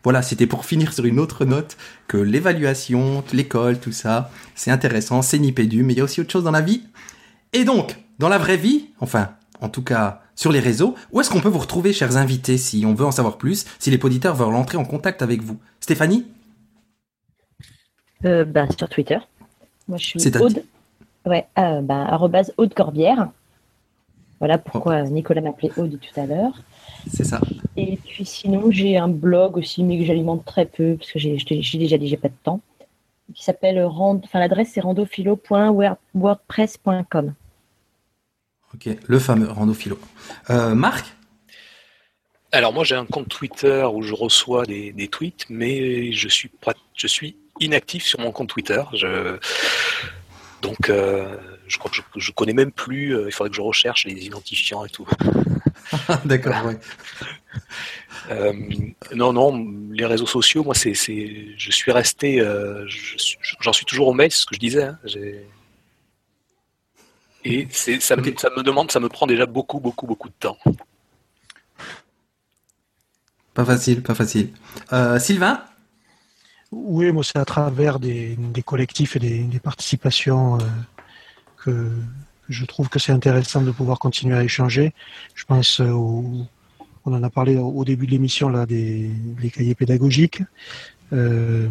Voilà, 0.05 0.23
c'était 0.23 0.47
pour 0.47 0.65
finir 0.65 0.93
sur 0.93 1.05
une 1.05 1.21
autre 1.21 1.45
note 1.45 1.77
que 2.09 2.17
l'évaluation, 2.17 3.23
l'école, 3.33 3.79
tout 3.79 3.93
ça, 3.93 4.31
c'est 4.55 4.71
intéressant, 4.71 5.23
c'est 5.23 5.39
nipédu, 5.39 5.85
mais 5.85 5.93
il 5.93 5.99
y 5.99 6.01
a 6.01 6.05
aussi 6.05 6.21
autre 6.21 6.33
chose 6.33 6.45
dans 6.45 6.51
la 6.51 6.61
vie. 6.61 6.83
Et 7.53 7.65
donc, 7.65 7.97
dans 8.19 8.29
la 8.29 8.39
vraie 8.39 8.57
vie, 8.57 8.91
enfin, 9.01 9.31
en 9.61 9.69
tout 9.69 9.83
cas 9.83 10.23
sur 10.35 10.51
les 10.51 10.61
réseaux, 10.61 10.97
où 11.13 11.21
est-ce 11.21 11.31
qu'on 11.31 11.41
peut 11.41 11.49
vous 11.49 11.59
retrouver, 11.59 11.93
chers 11.93 12.17
invités, 12.17 12.57
si 12.57 12.85
on 12.87 12.95
veut 12.95 13.05
en 13.05 13.13
savoir 13.13 13.39
plus, 13.39 13.67
si 13.79 13.91
les 13.91 14.03
auditeurs 14.03 14.35
veulent 14.35 14.55
entrer 14.55 14.79
en 14.79 14.85
contact 14.85 15.23
avec 15.23 15.43
vous? 15.43 15.59
Stéphanie? 15.81 16.27
Euh, 18.25 18.45
bah, 18.45 18.67
Sur 18.77 18.89
Twitter. 18.89 19.19
Moi, 19.89 19.99
je 19.99 20.07
suis 20.07 20.37
Aude. 20.39 20.65
Ouais, 21.27 21.47
euh, 21.59 21.81
bah, 21.81 22.07
arrobase 22.09 22.53
Aude 22.57 22.75
Corbière. 22.75 23.29
Voilà 24.41 24.59
pourquoi 24.59 25.03
oh. 25.05 25.09
Nicolas 25.09 25.41
m'appelait 25.41 25.71
Aude 25.77 25.99
tout 26.01 26.21
à 26.21 26.27
l'heure. 26.27 26.55
C'est 27.13 27.25
ça. 27.25 27.41
Et 27.77 27.97
puis 27.97 28.25
sinon, 28.25 28.71
j'ai 28.71 28.97
un 28.97 29.09
blog 29.09 29.57
aussi, 29.57 29.83
mais 29.85 29.99
que 29.99 30.05
j'alimente 30.05 30.45
très 30.45 30.67
peu, 30.67 30.97
parce 30.97 31.11
que 31.13 31.19
j'ai 31.19 31.37
déjà 31.79 31.99
dit, 31.99 32.09
j'ai 32.09 32.17
pas 32.17 32.29
de 32.29 32.35
temps, 32.43 32.61
qui 33.35 33.45
s'appelle, 33.45 33.83
enfin 33.85 34.39
l'adresse 34.39 34.71
c'est 34.75 34.81
randophilo.wordpress.com. 34.81 37.35
Ok, 38.75 38.89
le 39.07 39.19
fameux 39.19 39.51
randophilo. 39.51 39.99
Euh, 40.51 40.75
Marc? 40.75 41.15
Alors 42.53 42.73
moi 42.75 42.85
j'ai 42.85 42.97
un 42.97 43.07
compte 43.07 43.29
Twitter 43.29 43.89
où 43.93 44.03
je 44.03 44.15
reçois 44.15 44.67
des, 44.67 44.93
des 44.93 45.09
tweets, 45.09 45.47
mais 45.49 46.13
je 46.13 46.29
suis, 46.29 46.51
je 46.95 47.07
suis 47.07 47.39
inactif 47.61 48.05
sur 48.05 48.21
mon 48.21 48.31
compte 48.31 48.51
Twitter. 48.51 48.83
Je... 48.93 49.39
Donc 50.61 50.91
euh, 50.91 51.39
je 51.73 51.79
crois 51.79 51.91
que 51.91 51.97
je, 51.97 52.03
je, 52.17 52.33
connais 52.33 52.53
même 52.53 52.71
plus, 52.71 53.17
euh, 53.17 53.25
il 53.27 53.33
faudrait 53.33 53.51
que 53.51 53.57
je 53.57 53.63
recherche 53.63 54.05
les 54.05 54.27
identifiants 54.27 54.85
et 54.85 54.91
tout. 54.91 55.09
D'accord, 56.25 56.67
ouais. 56.67 56.79
Euh, 58.31 58.53
non, 59.15 59.33
non, 59.33 59.67
les 59.91 60.07
réseaux 60.07 60.27
sociaux, 60.27 60.63
moi, 60.63 60.75
c'est, 60.75 60.95
je 60.95 61.71
suis 61.71 61.91
resté, 61.91 62.41
euh, 62.41 62.87
j'en 63.61 63.73
suis 63.73 63.87
toujours 63.87 64.09
au 64.09 64.15
mail, 64.15 64.31
c'est 64.31 64.41
ce 64.41 64.47
que 64.47 64.55
je 64.55 64.61
disais. 64.61 64.85
Hein, 64.85 64.99
et 67.45 67.67
c'est, 67.71 68.01
ça, 68.01 68.17
me, 68.17 68.23
ça 68.37 68.51
me 68.57 68.63
demande, 68.63 68.93
ça 68.93 69.01
me 69.01 69.09
prend 69.09 69.27
déjà 69.27 69.47
beaucoup, 69.47 69.81
beaucoup, 69.81 70.07
beaucoup 70.07 70.29
de 70.29 70.35
temps. 70.39 70.59
Pas 73.55 73.65
facile, 73.65 74.03
pas 74.03 74.15
facile. 74.15 74.51
Euh, 74.93 75.19
Sylvain? 75.19 75.65
Oui, 76.71 77.13
moi, 77.13 77.23
c'est 77.25 77.39
à 77.39 77.45
travers 77.45 77.99
des, 77.99 78.37
des 78.37 78.63
collectifs 78.63 79.17
et 79.17 79.19
des, 79.19 79.43
des 79.43 79.61
participations 79.61 80.57
euh, 80.57 80.65
que 81.65 81.91
je 82.49 82.65
trouve 82.65 82.89
que 82.89 82.99
c'est 82.99 83.13
intéressant 83.13 83.63
de 83.63 83.71
pouvoir 83.71 83.99
continuer 83.99 84.37
à 84.37 84.45
échanger. 84.45 84.93
Je 85.35 85.45
pense 85.45 85.81
au, 85.81 86.47
on 87.05 87.13
en 87.13 87.23
a 87.23 87.31
parlé 87.31 87.57
au 87.57 87.85
début 87.85 88.07
de 88.07 88.13
l'émission 88.13 88.49
là 88.49 88.67
des, 88.67 89.11
cahiers 89.53 89.75
pédagogiques. 89.75 90.43
Euh, 91.13 91.69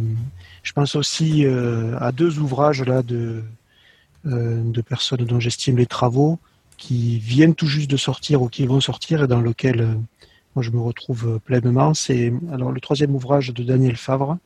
je 0.63 0.73
pense 0.73 0.95
aussi 0.95 1.45
euh, 1.45 1.97
à 1.99 2.11
deux 2.11 2.39
ouvrages 2.39 2.84
là 2.84 3.01
de, 3.01 3.43
euh, 4.27 4.61
de 4.63 4.81
personnes 4.81 5.26
dont 5.26 5.39
j'estime 5.39 5.77
les 5.77 5.88
travaux 5.88 6.38
qui 6.77 7.18
viennent 7.19 7.55
tout 7.55 7.68
juste 7.68 7.89
de 7.89 7.97
sortir 7.97 8.41
ou 8.41 8.49
qui 8.49 8.65
vont 8.65 8.80
sortir 8.80 9.23
et 9.23 9.27
dans 9.27 9.41
lequel 9.41 9.81
euh, 9.81 9.93
moi 10.55 10.63
je 10.63 10.72
me 10.72 10.80
retrouve 10.80 11.39
pleinement. 11.39 11.93
C'est 11.93 12.34
alors 12.51 12.72
le 12.72 12.81
troisième 12.81 13.15
ouvrage 13.15 13.49
de 13.53 13.63
Daniel 13.63 13.95
Favre 13.95 14.38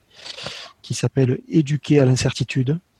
qui 0.81 0.93
s'appelle 0.93 1.39
Éduquer 1.49 1.99
à 1.99 2.05
l'incertitude 2.05 2.71
euh, 2.71 2.94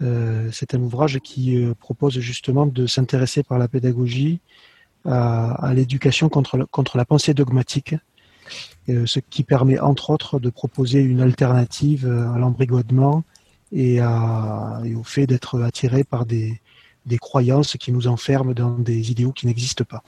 c'est 0.00 0.74
un 0.74 0.80
ouvrage 0.80 1.18
qui 1.18 1.56
euh, 1.56 1.74
propose 1.74 2.18
justement 2.20 2.66
de 2.66 2.86
s'intéresser 2.86 3.42
par 3.42 3.58
la 3.58 3.68
pédagogie 3.68 4.40
à, 5.04 5.72
l'éducation 5.74 6.28
contre, 6.28 6.96
la 6.96 7.04
pensée 7.04 7.32
dogmatique, 7.32 7.94
euh, 8.88 9.06
ce 9.06 9.20
qui 9.20 9.42
permet 9.42 9.78
entre 9.78 10.10
autres 10.10 10.38
de 10.38 10.50
proposer 10.50 11.00
une 11.00 11.20
alternative 11.20 12.06
à 12.06 12.38
l'embrigadement 12.38 13.24
et, 13.72 14.00
au 14.02 15.04
fait 15.04 15.26
d'être 15.26 15.62
attiré 15.62 16.04
par 16.04 16.26
des, 16.26 16.60
croyances 17.20 17.76
qui 17.78 17.90
nous 17.90 18.06
enferment 18.06 18.52
dans 18.52 18.72
des 18.78 19.10
idéaux 19.10 19.32
qui 19.32 19.46
n'existent 19.46 19.84
pas. 19.84 20.02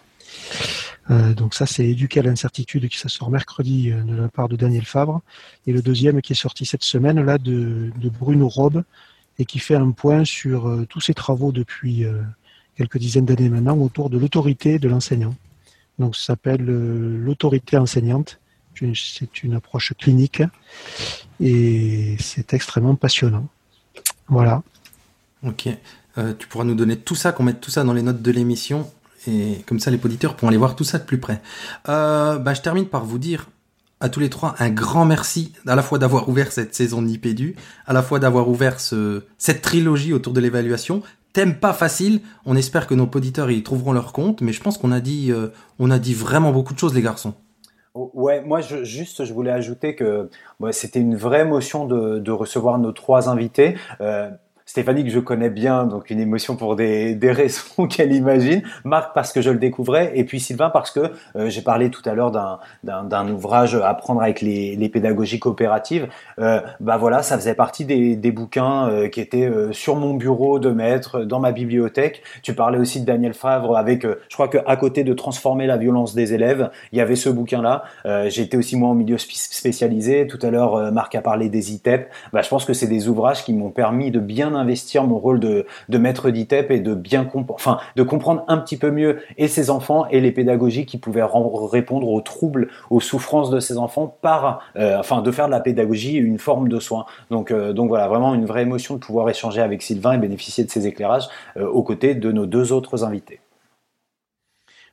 Euh, 1.11 1.33
donc 1.33 1.55
ça, 1.55 1.65
c'est 1.65 1.87
Éduquer 1.87 2.21
à 2.21 2.23
l'incertitude 2.25 2.89
qui 2.89 2.99
ça 2.99 3.09
sort 3.09 3.31
mercredi 3.31 3.91
de 3.91 4.15
la 4.15 4.29
part 4.29 4.49
de 4.51 4.57
Daniel 4.57 4.85
Fabre. 4.85 5.23
Et 5.67 5.73
le 5.73 5.81
deuxième 5.81 6.21
qui 6.21 6.35
est 6.35 6.37
sorti 6.37 6.67
cette 6.67 6.85
semaine 6.85 7.25
là 7.25 7.39
de, 7.39 7.91
de 7.97 8.09
Bruno 8.11 8.49
Robe, 8.49 8.85
et 9.41 9.47
qui 9.47 9.59
fait 9.59 9.75
un 9.75 9.91
point 9.91 10.25
sur 10.25 10.69
euh, 10.69 10.87
tous 10.87 11.01
ses 11.01 11.15
travaux 11.15 11.51
depuis 11.51 12.05
euh, 12.05 12.21
quelques 12.77 12.99
dizaines 12.99 13.25
d'années 13.25 13.49
maintenant 13.49 13.77
autour 13.79 14.11
de 14.11 14.19
l'autorité 14.19 14.79
de 14.79 14.89
l'enseignant. 14.89 15.35
Donc 15.99 16.15
ça 16.15 16.27
s'appelle 16.27 16.69
euh, 16.69 17.19
l'autorité 17.25 17.79
enseignante. 17.79 18.39
C'est 18.95 19.43
une 19.43 19.55
approche 19.55 19.93
clinique 19.99 20.43
et 21.39 22.17
c'est 22.19 22.55
extrêmement 22.55 22.95
passionnant. 22.95 23.47
Voilà. 24.29 24.63
Ok. 25.43 25.69
Tu 26.39 26.47
pourras 26.49 26.65
nous 26.65 26.75
donner 26.75 26.97
tout 26.97 27.15
ça, 27.15 27.33
qu'on 27.33 27.43
mette 27.43 27.61
tout 27.61 27.71
ça 27.71 27.85
dans 27.85 27.93
les 27.93 28.01
notes 28.01 28.23
de 28.23 28.31
l'émission 28.31 28.91
et 29.27 29.63
comme 29.67 29.81
ça 29.81 29.91
les 29.91 29.99
auditeurs 30.03 30.35
pourront 30.35 30.49
aller 30.49 30.57
voir 30.57 30.77
tout 30.77 30.85
ça 30.85 30.99
de 30.99 31.05
plus 31.05 31.19
près. 31.19 31.43
Euh, 31.89 32.39
bah, 32.39 32.55
je 32.55 32.63
termine 32.63 32.87
par 32.87 33.05
vous 33.05 33.19
dire 33.19 33.49
à 34.01 34.09
tous 34.09 34.21
les 34.21 34.31
trois 34.31 34.55
un 34.59 34.71
grand 34.71 35.05
merci 35.05 35.53
à 35.67 35.75
la 35.77 35.83
fois 35.83 35.99
d'avoir 35.99 36.29
ouvert 36.29 36.53
cette 36.53 36.75
saison 36.75 37.03
Nipédu, 37.03 37.55
à 37.87 37.93
la 37.93 38.03
fois 38.03 38.19
d'avoir 38.19 38.49
ouvert 38.49 38.81
ce, 38.81 39.23
cette 39.39 39.63
trilogie 39.63 40.13
autour 40.13 40.33
de 40.33 40.41
l'évaluation, 40.41 41.03
thème 41.33 41.55
pas 41.55 41.73
facile. 41.73 42.21
On 42.47 42.57
espère 42.57 42.87
que 42.87 42.95
nos 42.95 43.09
auditeurs 43.15 43.51
y 43.51 43.63
trouveront 43.63 43.93
leur 43.93 44.13
compte, 44.13 44.41
mais 44.41 44.53
je 44.53 44.63
pense 44.63 44.79
qu'on 44.79 44.93
a 44.93 45.01
dit, 45.01 45.31
euh, 45.31 45.49
on 45.79 45.91
a 45.91 45.99
dit 45.99 46.15
vraiment 46.15 46.53
beaucoup 46.53 46.75
de 46.75 46.79
choses, 46.79 46.95
les 46.95 47.03
garçons. 47.03 47.35
Ouais, 47.95 48.41
moi 48.43 48.61
je, 48.61 48.85
juste 48.85 49.25
je 49.25 49.33
voulais 49.33 49.51
ajouter 49.51 49.97
que 49.97 50.31
c'était 50.71 51.01
une 51.01 51.17
vraie 51.17 51.41
émotion 51.41 51.87
de, 51.87 52.21
de, 52.21 52.31
recevoir 52.31 52.79
nos 52.79 52.93
trois 52.93 53.29
invités. 53.29 53.77
Euh, 54.01 54.31
Stéphanie 54.71 55.03
que 55.03 55.11
je 55.11 55.19
connais 55.19 55.51
bien, 55.51 55.85
donc 55.85 56.11
une 56.11 56.21
émotion 56.21 56.55
pour 56.55 56.77
des, 56.77 57.17
des 57.17 57.33
raisons 57.33 57.89
qu'elle 57.91 58.13
imagine. 58.13 58.63
Marc 58.85 59.13
parce 59.17 59.33
que 59.33 59.43
je 59.43 59.51
le 59.51 59.59
découvrais, 59.59 60.13
et 60.15 60.23
puis 60.23 60.39
Sylvain 60.39 60.71
parce 60.71 60.93
que 60.93 61.11
euh, 61.35 61.51
j'ai 61.51 61.63
parlé 61.63 61.91
tout 61.91 62.09
à 62.09 62.15
l'heure 62.15 62.31
d'un 62.31 63.29
ouvrage 63.29 63.75
Apprendre 63.75 64.23
avec 64.23 64.43
les, 64.43 64.77
les 64.77 64.89
pédagogies 64.89 65.41
coopératives. 65.41 66.07
Euh, 66.39 66.61
bah 66.79 66.99
voilà, 66.99 67.25
ça 67.25 67.37
faisait 67.37 67.57
partie 67.57 67.85
des, 67.85 68.15
des 68.15 68.31
bouquins 68.31 68.89
euh, 68.89 69.09
qui 69.09 69.21
étaient 69.21 69.49
euh, 69.49 69.73
sur 69.73 69.97
mon 69.97 70.15
bureau 70.15 70.61
de 70.61 70.71
maître, 70.71 71.25
dans 71.25 71.41
ma 71.41 71.51
bibliothèque. 71.51 72.23
Tu 72.45 72.55
parlais 72.55 72.79
aussi 72.79 73.01
de 73.01 73.07
Daniel 73.07 73.35
Favre 73.35 73.77
avec, 73.77 74.05
je 74.05 74.35
crois 74.35 74.47
qu'à 74.47 74.77
côté 74.77 75.03
de 75.03 75.15
transformer 75.15 75.67
la 75.67 75.79
violence 75.79 76.15
des 76.15 76.33
élèves, 76.33 76.71
il 76.93 76.99
y 76.99 77.01
avait 77.01 77.17
ce 77.17 77.29
bouquin-là. 77.29 77.83
J'étais 78.29 78.57
aussi 78.57 78.77
moi 78.77 78.91
en 78.91 78.95
milieu 78.95 79.19
spécialisé. 79.19 80.29
Tout 80.29 80.39
à 80.43 80.51
l'heure, 80.51 80.93
Marc 80.93 81.17
a 81.17 81.23
parlé 81.23 81.49
des 81.49 81.73
ITEP. 81.73 82.09
Bah, 82.33 82.43
je 82.43 82.49
pense 82.49 82.65
que 82.65 82.73
c'est 82.73 82.87
des 82.87 83.09
ouvrages 83.09 83.45
qui 83.45 83.53
m'ont 83.53 83.71
permis 83.71 84.13
de 84.13 84.21
bien 84.21 84.60
investir 84.61 85.05
mon 85.05 85.19
rôle 85.19 85.41
de, 85.41 85.67
de 85.89 85.99
maître 85.99 86.31
d'ITEP 86.31 86.71
et 86.71 86.81
de 86.81 86.95
bien 86.95 87.29
enfin, 87.49 87.79
de 87.97 88.03
comprendre 88.03 88.45
un 88.49 88.59
petit 88.59 88.77
peu 88.77 88.91
mieux 88.91 89.21
et 89.37 89.49
ses 89.49 89.71
enfants 89.71 90.07
et 90.11 90.21
les 90.21 90.33
pédagogies 90.33 90.87
qui 90.87 90.99
pouvaient 90.99 91.25
répondre 91.25 92.09
aux 92.09 92.21
troubles, 92.21 92.69
aux 92.91 93.01
souffrances 93.01 93.51
de 93.51 93.61
ces 93.61 93.79
enfants 93.79 94.19
par, 94.21 94.63
euh, 94.77 94.99
enfin, 94.99 95.23
de 95.23 95.31
faire 95.31 95.47
de 95.47 95.51
la 95.51 95.61
pédagogie 95.61 96.15
une 96.15 96.39
forme 96.39 96.69
de 96.69 96.79
soin. 96.79 97.07
Donc, 97.31 97.51
euh, 97.51 97.73
donc 97.73 97.89
voilà, 97.89 98.09
vraiment 98.09 98.35
une 98.35 98.47
vraie 98.47 98.63
émotion 98.63 98.95
de 98.95 99.01
pouvoir 99.01 99.29
échanger 99.29 99.61
avec 99.61 99.83
Sylvain 99.83 100.13
et 100.13 100.19
bénéficier 100.19 100.65
de 100.65 100.71
ses 100.71 100.87
éclairages 100.87 101.29
euh, 101.57 101.67
aux 101.67 101.83
côtés 101.83 102.15
de 102.15 102.33
nos 102.33 102.47
deux 102.47 102.73
autres 102.73 103.05
invités. 103.05 103.41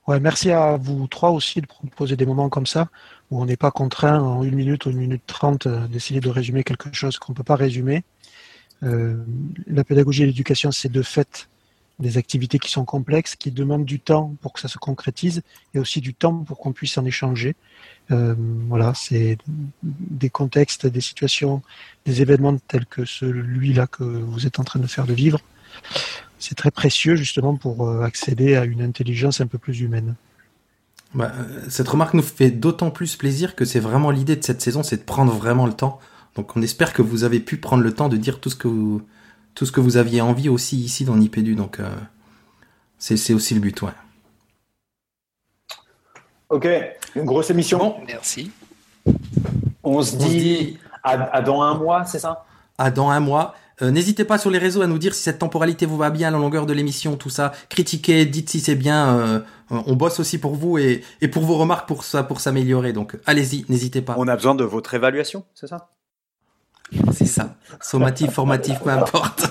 Ouais, 0.08 0.22
merci 0.22 0.52
à 0.52 0.78
vous 0.78 1.06
trois 1.08 1.32
aussi 1.32 1.60
de 1.60 1.66
proposer 1.66 2.16
des 2.16 2.26
moments 2.26 2.48
comme 2.48 2.66
ça, 2.66 2.88
où 3.30 3.42
on 3.42 3.46
n'est 3.46 3.58
pas 3.58 3.72
contraint 3.72 4.22
en 4.22 4.42
une 4.42 4.56
minute 4.56 4.86
ou 4.86 4.90
une 4.90 5.00
minute 5.00 5.24
trente 5.28 5.68
d'essayer 5.68 6.22
de 6.22 6.30
résumer 6.30 6.64
quelque 6.64 6.94
chose 6.94 7.20
qu'on 7.20 7.34
ne 7.34 7.36
peut 7.36 7.44
pas 7.44 7.58
résumer. 7.58 8.06
Euh, 8.84 9.16
la 9.68 9.84
pédagogie 9.84 10.24
et 10.24 10.26
l'éducation, 10.26 10.72
c'est 10.72 10.92
de 10.92 11.02
fait 11.02 11.50
des 12.00 12.18
activités 12.18 12.60
qui 12.60 12.70
sont 12.70 12.86
complexes, 12.86 13.36
qui 13.36 13.52
demandent 13.52 13.86
du 13.86 14.00
temps 14.00 14.36
pour 14.42 14.54
que 14.54 14.60
ça 14.60 14.68
se 14.68 14.78
concrétise, 14.78 15.42
et 15.74 15.80
aussi 15.80 16.00
du 16.00 16.14
temps 16.14 16.44
pour 16.44 16.60
qu'on 16.60 16.72
puisse 16.72 16.98
en 16.98 17.06
échanger. 17.06 17.56
Euh, 18.12 18.36
voilà, 18.68 18.94
c'est 18.94 19.38
des 19.84 20.30
contextes, 20.30 20.86
des 20.86 21.02
situations, 21.02 21.62
des 22.06 22.22
événements 22.22 22.58
tels 22.68 22.86
que 22.86 23.04
celui-là 23.04 23.88
que 23.88 24.04
vous 24.04 24.46
êtes 24.46 24.60
en 24.60 24.64
train 24.64 24.80
de 24.80 24.88
faire 24.88 25.08
de 25.08 25.14
vivre. 25.14 25.40
C'est 26.40 26.56
très 26.56 26.72
précieux 26.72 27.16
justement 27.16 27.56
pour 27.56 27.88
euh, 27.88 28.04
accéder 28.04 28.56
à 28.56 28.66
une 28.66 28.82
intelligence 28.82 29.42
un 29.42 29.48
peu 29.48 29.58
plus 29.58 29.82
humaine. 29.82 30.16
Bah, 31.16 31.34
cette 31.70 31.88
remarque 31.88 32.14
nous 32.14 32.22
fait 32.22 32.52
d'autant 32.52 32.92
plus 32.92 33.16
plaisir 33.16 33.56
que 33.56 33.66
c'est 33.66 33.80
vraiment 33.80 34.12
l'idée 34.12 34.36
de 34.36 34.44
cette 34.44 34.62
saison, 34.62 34.84
c'est 34.84 34.98
de 34.98 35.04
prendre 35.04 35.34
vraiment 35.34 35.66
le 35.66 35.74
temps 35.74 36.00
donc 36.38 36.56
on 36.56 36.62
espère 36.62 36.94
que 36.94 37.02
vous 37.02 37.24
avez 37.24 37.40
pu 37.40 37.58
prendre 37.58 37.84
le 37.84 37.92
temps 37.92 38.10
de 38.10 38.16
dire 38.16 38.40
tout 38.40 38.52
ce 38.52 38.56
que 38.56 38.68
vous, 38.68 39.02
tout 39.56 39.66
ce 39.66 39.72
que 39.72 39.82
vous 39.82 39.98
aviez 39.98 40.22
envie 40.22 40.50
aussi 40.50 40.78
ici 40.78 41.04
dans 41.04 41.16
Nipédu. 41.16 41.56
Donc 41.56 41.80
euh, 41.80 41.90
c'est 43.00 43.34
aussi 43.34 43.56
le 43.56 43.60
but, 43.60 43.82
ouais. 43.82 43.92
Ok, 46.50 46.68
une 47.16 47.26
grosse 47.26 47.50
émission. 47.50 47.96
merci. 48.06 48.52
On 49.84 50.02
se 50.02 50.16
dit, 50.16 50.78
à, 51.04 51.42
dans 51.42 51.62
un 51.62 51.76
mois, 51.76 52.06
c'est 52.06 52.20
ça? 52.20 52.46
À 52.78 52.92
dans 52.92 53.10
un 53.10 53.20
mois. 53.20 53.56
Euh, 53.82 53.92
n'hésitez 53.92 54.26
pas 54.26 54.38
sur 54.38 54.50
les 54.52 54.58
réseaux 54.58 54.82
à 54.82 54.88
nous 54.88 54.98
dire 54.98 55.14
si 55.14 55.24
cette 55.24 55.40
temporalité 55.40 55.86
vous 55.86 55.98
va 55.98 56.10
bien, 56.10 56.30
la 56.32 56.38
longueur 56.38 56.66
de 56.66 56.74
l'émission, 56.74 57.16
tout 57.16 57.30
ça. 57.30 57.52
Critiquez, 57.70 58.26
dites 58.26 58.50
si 58.50 58.60
c'est 58.60 58.76
bien. 58.76 59.18
Euh, 59.18 59.40
on 59.70 59.96
bosse 59.96 60.20
aussi 60.20 60.38
pour 60.38 60.56
vous 60.56 60.78
et, 60.78 61.04
et 61.22 61.28
pour 61.28 61.44
vos 61.44 61.58
remarques 61.58 61.88
pour 61.88 62.04
ça, 62.04 62.24
pour 62.24 62.42
s'améliorer. 62.42 62.94
Donc 62.94 63.18
allez-y, 63.26 63.66
n'hésitez 63.70 64.02
pas. 64.02 64.16
On 64.18 64.28
a 64.28 64.36
besoin 64.36 64.56
de 64.56 64.64
votre 64.64 64.94
évaluation, 64.94 65.46
c'est 65.56 65.68
ça? 65.68 65.90
C'est 67.12 67.26
ça. 67.26 67.56
Sommatif, 67.82 68.32
formatif, 68.32 68.80
peu 68.80 68.90
importe. 68.90 69.50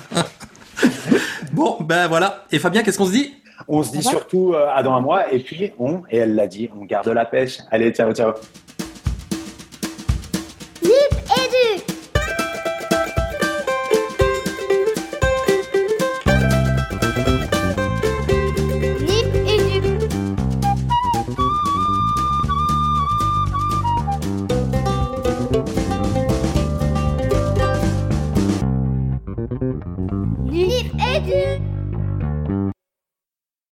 bon, 1.53 1.77
ben 1.81 2.09
voilà. 2.09 2.45
Et 2.51 2.59
Fabien, 2.59 2.83
qu'est-ce 2.83 2.99
qu'on 2.99 3.07
se 3.07 3.13
dit? 3.13 3.35
On 3.69 3.83
se 3.83 3.91
dit 3.91 4.03
surtout 4.03 4.53
euh, 4.55 4.69
à 4.75 4.83
dans 4.83 4.95
un 4.95 5.01
mois. 5.01 5.33
Et 5.33 5.41
puis, 5.41 5.73
on, 5.79 6.03
et 6.11 6.19
elle 6.19 6.35
l'a 6.35 6.47
dit, 6.47 6.71
on 6.79 6.85
garde 6.85 7.09
la 7.09 7.25
pêche. 7.25 7.59
Allez, 7.71 7.91
ciao, 7.93 8.13
ciao. 8.13 8.33
Nip 10.83 10.93
et 10.93 11.81
du. 11.81 11.96